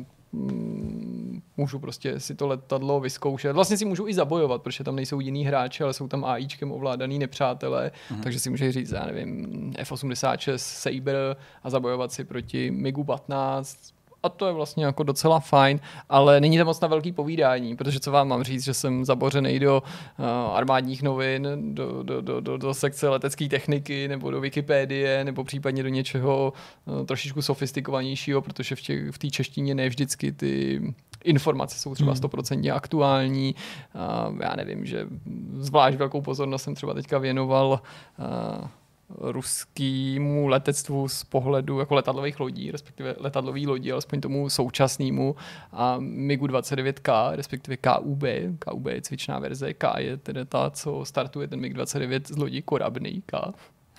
můžu 1.56 1.78
prostě 1.78 2.20
si 2.20 2.34
to 2.34 2.46
letadlo 2.46 3.00
vyzkoušet. 3.00 3.52
Vlastně 3.52 3.76
si 3.76 3.84
můžu 3.84 4.08
i 4.08 4.14
zabojovat, 4.14 4.62
protože 4.62 4.84
tam 4.84 4.96
nejsou 4.96 5.20
jiní 5.20 5.46
hráči, 5.46 5.82
ale 5.84 5.92
jsou 5.92 6.08
tam 6.08 6.24
AIčkem 6.24 6.72
ovládaný 6.72 7.18
nepřátelé, 7.18 7.90
Mhm. 8.10 8.22
takže 8.22 8.38
si 8.38 8.50
můžeš 8.50 8.74
říct, 8.74 8.90
já 8.90 9.06
nevím, 9.06 9.72
F-86 9.78 10.54
Saber 10.56 11.36
a 11.62 11.70
zabojovat 11.70 12.12
si 12.12 12.24
proti 12.24 12.70
MiGu 12.70 13.04
15 13.04 13.78
a 14.22 14.28
to 14.28 14.46
je 14.46 14.52
vlastně 14.52 14.84
jako 14.84 15.02
docela 15.02 15.40
fajn, 15.40 15.80
ale 16.08 16.40
není 16.40 16.58
to 16.58 16.64
moc 16.64 16.80
na 16.80 16.88
velký 16.88 17.12
povídání, 17.12 17.76
protože 17.76 18.00
co 18.00 18.10
vám 18.12 18.28
mám 18.28 18.42
říct, 18.42 18.64
že 18.64 18.74
jsem 18.74 19.04
zabořený 19.04 19.58
do 19.58 19.82
uh, 19.82 20.26
armádních 20.56 21.02
novin, 21.02 21.48
do, 21.74 22.02
do, 22.02 22.20
do, 22.20 22.40
do, 22.40 22.56
do 22.56 22.74
sekce 22.74 23.08
letecké 23.08 23.48
techniky, 23.48 24.08
nebo 24.08 24.30
do 24.30 24.40
Wikipédie, 24.40 25.24
nebo 25.24 25.44
případně 25.44 25.82
do 25.82 25.88
něčeho 25.88 26.52
uh, 26.84 27.06
trošičku 27.06 27.42
sofistikovanějšího, 27.42 28.42
protože 28.42 28.76
v 28.76 28.82
té 28.82 29.12
v 29.12 29.18
té 29.18 29.30
češtině 29.30 29.74
ne 29.74 29.88
vždycky 29.88 30.32
ty 30.32 30.82
informace 31.24 31.78
jsou 31.78 31.94
třeba 31.94 32.14
stoprocentně 32.14 32.72
aktuální. 32.72 33.54
Uh, 33.94 34.38
já 34.42 34.56
nevím, 34.56 34.86
že 34.86 35.06
zvlášť 35.54 35.98
velkou 35.98 36.20
pozornost 36.20 36.62
jsem 36.62 36.74
třeba 36.74 36.94
teďka 36.94 37.18
věnoval 37.18 37.80
uh, 38.18 38.68
ruskýmu 39.18 40.48
letectvu 40.48 41.08
z 41.08 41.24
pohledu 41.24 41.78
jako 41.78 41.94
letadlových 41.94 42.40
lodí, 42.40 42.70
respektive 42.70 43.14
letadlový 43.18 43.66
lodí, 43.66 43.92
alespoň 43.92 44.20
tomu 44.20 44.50
současnému 44.50 45.36
a 45.72 45.96
MiGu 45.98 46.46
29K, 46.46 47.32
respektive 47.36 47.76
KUB. 47.76 48.24
KUB 48.58 48.86
je 48.86 49.02
cvičná 49.02 49.38
verze, 49.38 49.74
K 49.74 49.92
je 49.98 50.16
teda 50.16 50.44
ta, 50.44 50.70
co 50.70 51.04
startuje 51.04 51.48
ten 51.48 51.60
MiG 51.60 51.74
29 51.74 52.28
z 52.28 52.36
lodí 52.36 52.62
Korabný 52.62 53.22
K. 53.26 53.52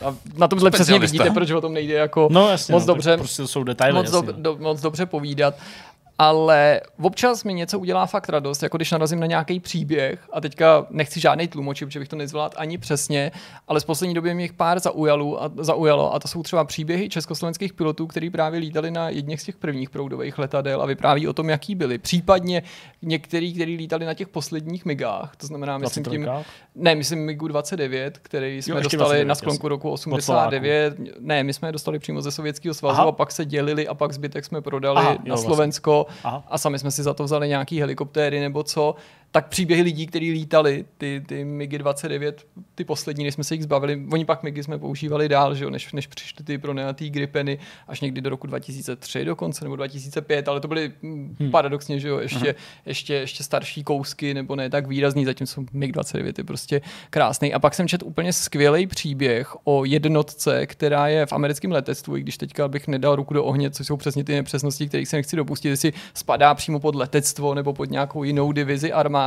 A 0.05 0.15
na 0.37 0.47
tomhle 0.47 0.71
přesně 0.71 0.99
vidíte, 0.99 1.31
proč 1.31 1.51
o 1.51 1.61
tom 1.61 1.73
nejde 1.73 1.93
jako 1.93 2.27
No 2.31 2.49
jasně, 2.49 2.71
moc 2.71 2.85
no, 2.85 2.93
dobře 2.93 3.17
Prostě 3.17 3.47
jsou 3.47 3.63
detaily. 3.63 3.93
moc, 3.93 4.05
jasně, 4.05 4.27
do, 4.27 4.33
no. 4.37 4.41
do, 4.43 4.57
moc 4.57 4.81
dobře 4.81 5.05
povídat. 5.05 5.55
Ale 6.19 6.81
občas 7.01 7.43
mi 7.43 7.53
něco 7.53 7.79
udělá 7.79 8.05
fakt 8.05 8.29
radost, 8.29 8.63
jako 8.63 8.77
když 8.77 8.91
narazím 8.91 9.19
na 9.19 9.27
nějaký 9.27 9.59
příběh 9.59 10.19
a 10.33 10.41
teďka 10.41 10.85
nechci 10.89 11.19
žádný 11.19 11.47
tlumočit, 11.47 11.87
protože 11.87 11.99
bych 11.99 12.07
to 12.07 12.15
nezvládl 12.15 12.55
ani 12.57 12.77
přesně, 12.77 13.31
ale 13.67 13.79
z 13.79 13.83
poslední 13.83 14.13
doby 14.13 14.33
mě 14.33 14.43
jich 14.43 14.53
pár 14.53 14.79
zaujalo 14.79 15.43
a, 15.43 15.51
zaujalo 15.57 16.13
a 16.13 16.19
to 16.19 16.27
jsou 16.27 16.43
třeba 16.43 16.63
příběhy 16.63 17.09
československých 17.09 17.73
pilotů, 17.73 18.07
kteří 18.07 18.29
právě 18.29 18.59
lítali 18.59 18.91
na 18.91 19.09
jedných 19.09 19.41
z 19.41 19.43
těch 19.43 19.57
prvních 19.57 19.89
proudových 19.89 20.37
letadel 20.37 20.81
a 20.81 20.85
vypráví 20.85 21.27
o 21.27 21.33
tom, 21.33 21.49
jaký 21.49 21.75
byli. 21.75 21.97
Případně 21.97 22.63
některý, 23.01 23.53
kteří 23.53 23.75
lítali 23.75 24.05
na 24.05 24.13
těch 24.13 24.27
posledních 24.27 24.85
migách, 24.85 25.35
to 25.35 25.47
znamená, 25.47 25.77
myslím 25.77 26.03
tím, 26.03 26.23
23? 26.23 26.49
ne, 26.75 26.95
myslím 26.95 27.25
MiGu 27.25 27.47
29, 27.47 28.17
který 28.17 28.61
jsme 28.61 28.75
ještě 28.75 28.97
dostali 28.97 28.99
29, 28.99 29.25
na 29.25 29.35
sklonku 29.35 29.67
roku 29.67 29.89
Od 29.89 29.93
89. 29.93 30.95
Ne, 31.19 31.43
my 31.43 31.53
jsme 31.53 31.67
je 31.67 31.71
dostali 31.71 31.99
přímo 31.99 32.21
ze 32.21 32.31
Sovětského 32.31 32.73
svazu 32.73 32.99
Aha. 32.99 33.09
a 33.09 33.11
pak 33.11 33.31
se 33.31 33.45
dělili 33.45 33.87
a 33.87 33.93
pak 33.93 34.13
zbytek 34.13 34.45
jsme 34.45 34.61
prodali 34.61 34.97
Aha, 34.97 35.07
Aha, 35.07 35.13
jo, 35.13 35.19
na 35.25 35.35
vlastně. 35.35 36.02
Aha. 36.23 36.43
a 36.47 36.57
sami 36.57 36.79
jsme 36.79 36.91
si 36.91 37.03
za 37.03 37.13
to 37.13 37.23
vzali 37.23 37.47
nějaký 37.47 37.79
helikoptéry 37.79 38.39
nebo 38.39 38.63
co. 38.63 38.95
Tak 39.35 39.47
příběhy 39.47 39.81
lidí, 39.81 40.07
kteří 40.07 40.31
lítali, 40.31 40.85
ty, 40.97 41.23
ty 41.27 41.45
MiGy 41.45 41.77
29, 41.77 42.45
ty 42.75 42.83
poslední, 42.83 43.23
než 43.23 43.33
jsme 43.33 43.43
se 43.43 43.55
jich 43.55 43.63
zbavili, 43.63 44.01
oni 44.11 44.25
pak 44.25 44.43
MiGy 44.43 44.63
jsme 44.63 44.77
používali 44.77 45.29
dál, 45.29 45.55
že 45.55 45.63
jo, 45.63 45.69
než, 45.69 45.93
než 45.93 46.07
přišly 46.07 46.43
ty 46.43 46.57
pronajatý 46.57 47.09
Gripeny 47.09 47.59
až 47.87 48.01
někdy 48.01 48.21
do 48.21 48.29
roku 48.29 48.47
2003 48.47 49.25
dokonce, 49.25 49.65
nebo 49.65 49.75
2005, 49.75 50.47
ale 50.47 50.59
to 50.59 50.67
byly 50.67 50.91
hmm. 51.03 51.51
paradoxně, 51.51 51.99
že 51.99 52.07
jo, 52.07 52.19
ještě, 52.19 52.55
ještě, 52.85 53.13
ještě 53.13 53.43
starší 53.43 53.83
kousky, 53.83 54.33
nebo 54.33 54.55
ne 54.55 54.69
tak 54.69 54.87
výrazný, 54.87 55.25
zatímco 55.25 55.63
MiG 55.73 55.91
29 55.91 56.37
je 56.37 56.43
prostě 56.43 56.81
krásný. 57.09 57.53
A 57.53 57.59
pak 57.59 57.73
jsem 57.73 57.87
četl 57.87 58.05
úplně 58.05 58.33
skvělý 58.33 58.87
příběh 58.87 59.55
o 59.63 59.85
jednotce, 59.85 60.65
která 60.65 61.07
je 61.07 61.25
v 61.25 61.33
americkém 61.33 61.71
letectvu, 61.71 62.17
i 62.17 62.21
když 62.21 62.37
teďka 62.37 62.67
bych 62.67 62.87
nedal 62.87 63.15
ruku 63.15 63.33
do 63.33 63.43
ohně, 63.43 63.71
což 63.71 63.87
jsou 63.87 63.97
přesně 63.97 64.23
ty 64.23 64.33
nepřesnosti, 64.33 64.87
kterých 64.87 65.07
se 65.07 65.15
nechci 65.15 65.35
dopustit, 65.35 65.69
jestli 65.69 65.93
spadá 66.13 66.53
přímo 66.53 66.79
pod 66.79 66.95
letectvo 66.95 67.53
nebo 67.53 67.73
pod 67.73 67.91
nějakou 67.91 68.23
jinou 68.23 68.51
divizi 68.51 68.93
armády. 68.93 69.22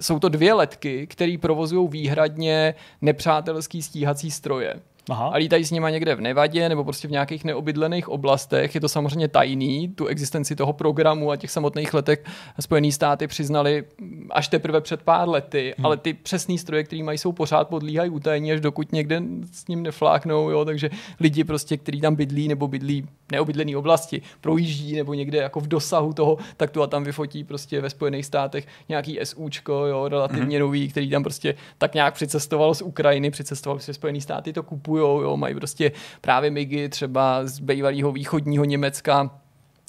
Jsou 0.00 0.18
to 0.18 0.28
dvě 0.28 0.52
letky, 0.52 1.06
které 1.06 1.36
provozují 1.40 1.88
výhradně 1.88 2.74
nepřátelský 3.00 3.82
stíhací 3.82 4.30
stroje. 4.30 4.80
Aha. 5.10 5.28
A 5.28 5.36
lítají 5.36 5.64
s 5.64 5.70
nima 5.70 5.90
někde 5.90 6.14
v 6.14 6.20
Nevadě 6.20 6.68
nebo 6.68 6.84
prostě 6.84 7.08
v 7.08 7.10
nějakých 7.10 7.44
neobydlených 7.44 8.08
oblastech. 8.08 8.74
Je 8.74 8.80
to 8.80 8.88
samozřejmě 8.88 9.28
tajný, 9.28 9.88
tu 9.88 10.06
existenci 10.06 10.56
toho 10.56 10.72
programu 10.72 11.30
a 11.30 11.36
těch 11.36 11.50
samotných 11.50 11.94
letek 11.94 12.26
Spojené 12.60 12.92
státy 12.92 13.26
přiznali 13.26 13.84
až 14.30 14.48
teprve 14.48 14.80
před 14.80 15.02
pár 15.02 15.28
lety, 15.28 15.74
hmm. 15.78 15.86
ale 15.86 15.96
ty 15.96 16.14
přesný 16.14 16.58
stroje, 16.58 16.84
které 16.84 17.02
mají, 17.02 17.18
jsou 17.18 17.32
pořád 17.32 17.68
podlíhají 17.68 18.10
utajení, 18.10 18.52
až 18.52 18.60
dokud 18.60 18.92
někde 18.92 19.22
s 19.52 19.68
ním 19.68 19.82
nefláknou, 19.82 20.50
jo, 20.50 20.64
takže 20.64 20.90
lidi 21.20 21.44
prostě, 21.44 21.76
kteří 21.76 22.00
tam 22.00 22.14
bydlí 22.14 22.48
nebo 22.48 22.68
bydlí 22.68 23.02
v 23.02 23.32
neobydlené 23.32 23.76
oblasti, 23.76 24.22
projíždí 24.40 24.96
nebo 24.96 25.14
někde 25.14 25.38
jako 25.38 25.60
v 25.60 25.68
dosahu 25.68 26.12
toho, 26.12 26.36
tak 26.56 26.70
tu 26.70 26.82
a 26.82 26.86
tam 26.86 27.04
vyfotí 27.04 27.44
prostě 27.44 27.80
ve 27.80 27.90
Spojených 27.90 28.26
státech 28.26 28.66
nějaký 28.88 29.18
SUčko, 29.24 29.72
jo, 29.86 30.08
relativně 30.08 30.56
hmm. 30.56 30.66
nový, 30.66 30.88
který 30.88 31.10
tam 31.10 31.22
prostě 31.22 31.54
tak 31.78 31.94
nějak 31.94 32.14
přicestoval 32.14 32.74
z 32.74 32.82
Ukrajiny, 32.82 33.30
přicestoval 33.30 33.78
se 33.78 33.94
Spojené 33.94 34.20
státy, 34.20 34.52
to 34.52 34.62
kupují 34.62 34.89
nakupujou, 34.90 35.22
jo, 35.22 35.36
mají 35.36 35.54
prostě 35.54 35.92
právě 36.20 36.50
migy 36.50 36.88
třeba 36.88 37.46
z 37.46 37.58
bývalého 37.60 38.12
východního 38.12 38.64
Německa, 38.64 39.30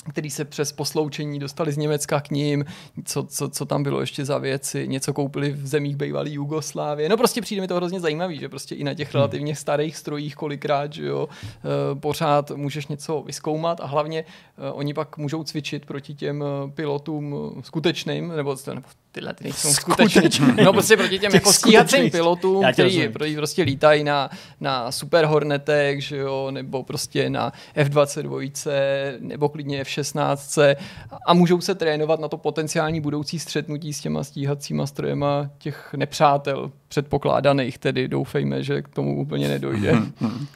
který 0.10 0.30
se 0.30 0.46
přes 0.46 0.72
posloučení 0.72 1.40
dostali 1.40 1.72
z 1.72 1.78
Německa 1.78 2.22
k 2.22 2.32
ním, 2.32 2.66
co, 3.06 3.24
co, 3.24 3.50
co 3.50 3.66
tam 3.66 3.84
bylo 3.84 4.02
ještě 4.02 4.26
za 4.26 4.38
věci, 4.38 4.88
něco 4.88 5.14
koupili 5.14 5.52
v 5.52 5.68
zemích 5.68 5.96
bývalé 5.96 6.30
Jugoslávie. 6.30 7.10
No 7.10 7.18
prostě 7.18 7.42
přijde 7.42 7.62
mi 7.62 7.68
to 7.68 7.76
hrozně 7.76 8.00
zajímavý, 8.00 8.40
že 8.40 8.50
prostě 8.50 8.76
i 8.76 8.84
na 8.84 8.94
těch 8.94 9.14
relativně 9.14 9.56
starých 9.56 9.98
strojích 9.98 10.36
kolikrát, 10.36 10.94
že 10.94 11.06
jo, 11.06 11.30
eh, 11.30 11.96
pořád 12.00 12.52
můžeš 12.52 12.88
něco 12.88 13.22
vyskoumat 13.22 13.82
a 13.82 13.86
hlavně 13.86 14.26
eh, 14.26 14.72
oni 14.72 14.94
pak 14.94 15.18
můžou 15.18 15.44
cvičit 15.44 15.86
proti 15.86 16.14
těm 16.14 16.44
eh, 16.44 16.72
pilotům 16.72 17.36
skutečným, 17.62 18.28
nebo, 18.28 18.56
nebo 18.74 18.88
tyhle 19.12 19.34
ty 19.34 19.44
nejsou 19.44 19.74
skutečný. 19.74 20.48
No 20.64 20.74
prostě 20.74 20.98
proti 20.98 21.20
těm 21.20 21.34
jako 21.34 21.54
stíhacím 21.54 22.12
pilotům, 22.12 22.66
kteří 22.74 23.10
prostě 23.36 23.64
lítají 23.64 24.04
na, 24.04 24.30
na 24.60 24.92
Super 24.92 25.26
Hornetech, 25.26 26.04
že 26.04 26.18
jo, 26.18 26.52
nebo 26.52 26.84
prostě 26.84 27.30
na 27.30 27.54
F-22, 27.76 28.52
nebo 29.20 29.50
klidně 29.50 29.82
F-16 29.82 30.76
a 31.28 31.34
můžou 31.34 31.62
se 31.62 31.76
trénovat 31.76 32.20
na 32.20 32.28
to 32.28 32.38
potenciální 32.38 33.02
budoucí 33.02 33.40
střetnutí 33.40 33.94
s 33.94 34.02
těma 34.02 34.24
stíhacíma 34.24 34.88
strojema 34.88 35.50
těch 35.58 35.94
nepřátel 35.94 36.72
předpokládaných, 36.92 37.78
tedy 37.78 38.08
doufejme, 38.08 38.64
že 38.64 38.82
k 38.82 38.88
tomu 38.88 39.22
úplně 39.22 39.48
nedojde. 39.48 39.96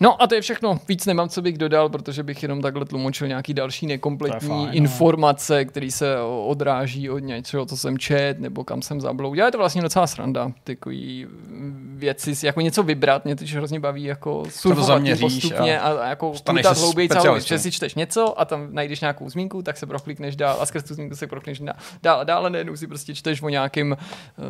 No 0.01 0.21
a 0.21 0.27
to 0.27 0.35
je 0.35 0.41
všechno. 0.41 0.79
Víc 0.87 1.05
nemám, 1.05 1.29
co 1.29 1.41
bych 1.41 1.57
dodal, 1.57 1.89
protože 1.89 2.23
bych 2.23 2.43
jenom 2.43 2.61
takhle 2.61 2.85
tlumočil 2.85 3.27
nějaký 3.27 3.53
další 3.53 3.87
nekompletní 3.87 4.47
fajn, 4.47 4.65
no. 4.67 4.73
informace, 4.73 5.63
no. 5.63 5.69
které 5.69 5.91
se 5.91 6.15
odráží 6.45 7.09
od 7.09 7.19
něčeho, 7.19 7.65
co 7.65 7.77
jsem 7.77 7.97
čet, 7.97 8.39
nebo 8.39 8.63
kam 8.63 8.81
jsem 8.81 9.01
zabloudil. 9.01 9.45
Je 9.45 9.51
to 9.51 9.57
vlastně 9.57 9.81
docela 9.81 10.07
sranda, 10.07 10.51
takový 10.63 11.27
věci, 11.95 12.35
si 12.35 12.45
jako 12.45 12.61
něco 12.61 12.83
vybrat, 12.83 13.25
mě 13.25 13.35
to 13.35 13.45
hrozně 13.55 13.79
baví 13.79 14.03
jako 14.03 14.43
surfovat 14.49 15.01
postupně 15.19 15.79
a, 15.79 15.91
a 15.91 16.09
jako 16.09 16.33
kutat 16.49 16.77
hlouběji 16.77 17.09
celou, 17.09 17.39
že 17.39 17.59
si 17.59 17.71
čteš 17.71 17.95
něco 17.95 18.39
a 18.39 18.45
tam 18.45 18.67
najdeš 18.71 19.01
nějakou 19.01 19.29
zmínku, 19.29 19.61
tak 19.61 19.77
se 19.77 19.85
proklikneš 19.85 20.35
dál 20.35 20.57
a 20.59 20.65
skrz 20.65 20.83
tu 20.83 20.93
zmínku 20.93 21.15
se 21.15 21.27
proklikneš 21.27 21.71
dál 22.03 22.19
a 22.19 22.23
dál 22.23 22.45
a 22.45 22.49
najednou 22.49 22.75
si 22.75 22.87
prostě 22.87 23.15
čteš 23.15 23.41
o 23.41 23.49
nějakým, 23.49 23.97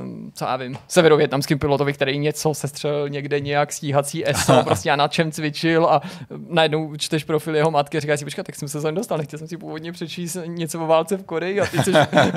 um, 0.01 0.31
co 0.33 0.45
já 0.45 0.55
vím, 0.55 0.77
severovětnamským 0.87 1.59
pilotovi, 1.75 1.93
který 1.93 2.17
něco 2.17 2.53
sestřelil 2.53 3.09
někde 3.09 3.39
nějak 3.39 3.73
stíhací 3.73 4.29
ESO, 4.29 4.61
prostě 4.63 4.91
a 4.91 4.95
na 4.95 5.07
čem 5.07 5.31
cvičil 5.31 5.85
a 5.85 6.01
najednou 6.47 6.95
čteš 6.95 7.23
profil 7.23 7.55
jeho 7.55 7.71
matky 7.71 7.97
a 7.97 7.99
říkáš 7.99 8.19
si, 8.19 8.25
počkat, 8.25 8.45
tak 8.45 8.55
jsem 8.55 8.67
se 8.67 8.81
sem 8.81 8.95
dostal, 8.95 9.17
nechtěl 9.17 9.39
jsem 9.39 9.47
si 9.47 9.57
původně 9.57 9.91
přečíst 9.91 10.37
něco 10.45 10.83
o 10.83 10.87
válce 10.87 11.17
v 11.17 11.23
Koreji 11.23 11.61
a 11.61 11.65
ty 11.65 11.83
jsi 11.83 11.91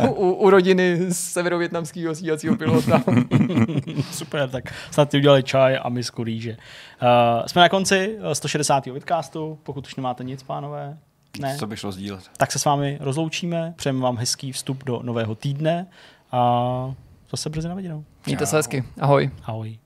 u, 0.08 0.32
u, 0.32 0.50
rodiny 0.50 0.98
severovětnamského 1.12 2.14
stíhacího 2.14 2.56
pilota. 2.56 3.02
Super, 4.10 4.50
tak 4.50 4.74
snad 4.90 5.10
ty 5.10 5.16
udělali 5.16 5.42
čaj 5.42 5.78
a 5.82 5.88
misku 5.88 6.24
rýže. 6.24 6.56
Uh, 7.02 7.46
jsme 7.46 7.62
na 7.62 7.68
konci 7.68 8.18
160. 8.32 8.86
vidcastu, 8.86 9.58
pokud 9.62 9.86
už 9.86 9.96
nemáte 9.96 10.24
nic, 10.24 10.42
pánové. 10.42 10.98
Ne. 11.40 11.56
Co 11.58 11.66
bych 11.66 11.78
šlo 11.78 11.92
sdílet. 11.92 12.30
Tak 12.36 12.52
se 12.52 12.58
s 12.58 12.64
vámi 12.64 12.98
rozloučíme, 13.00 13.74
přejeme 13.76 14.00
vám 14.00 14.16
hezký 14.16 14.52
vstup 14.52 14.84
do 14.84 15.00
nového 15.02 15.34
týdne 15.34 15.86
a 16.32 16.94
zase 17.30 17.50
brzy 17.50 17.68
na 17.68 17.74
viděnou. 17.74 18.04
Mějte 18.26 18.46
se 18.46 18.56
hezky. 18.56 18.84
Ahoj. 19.00 19.30
Ahoj. 19.44 19.78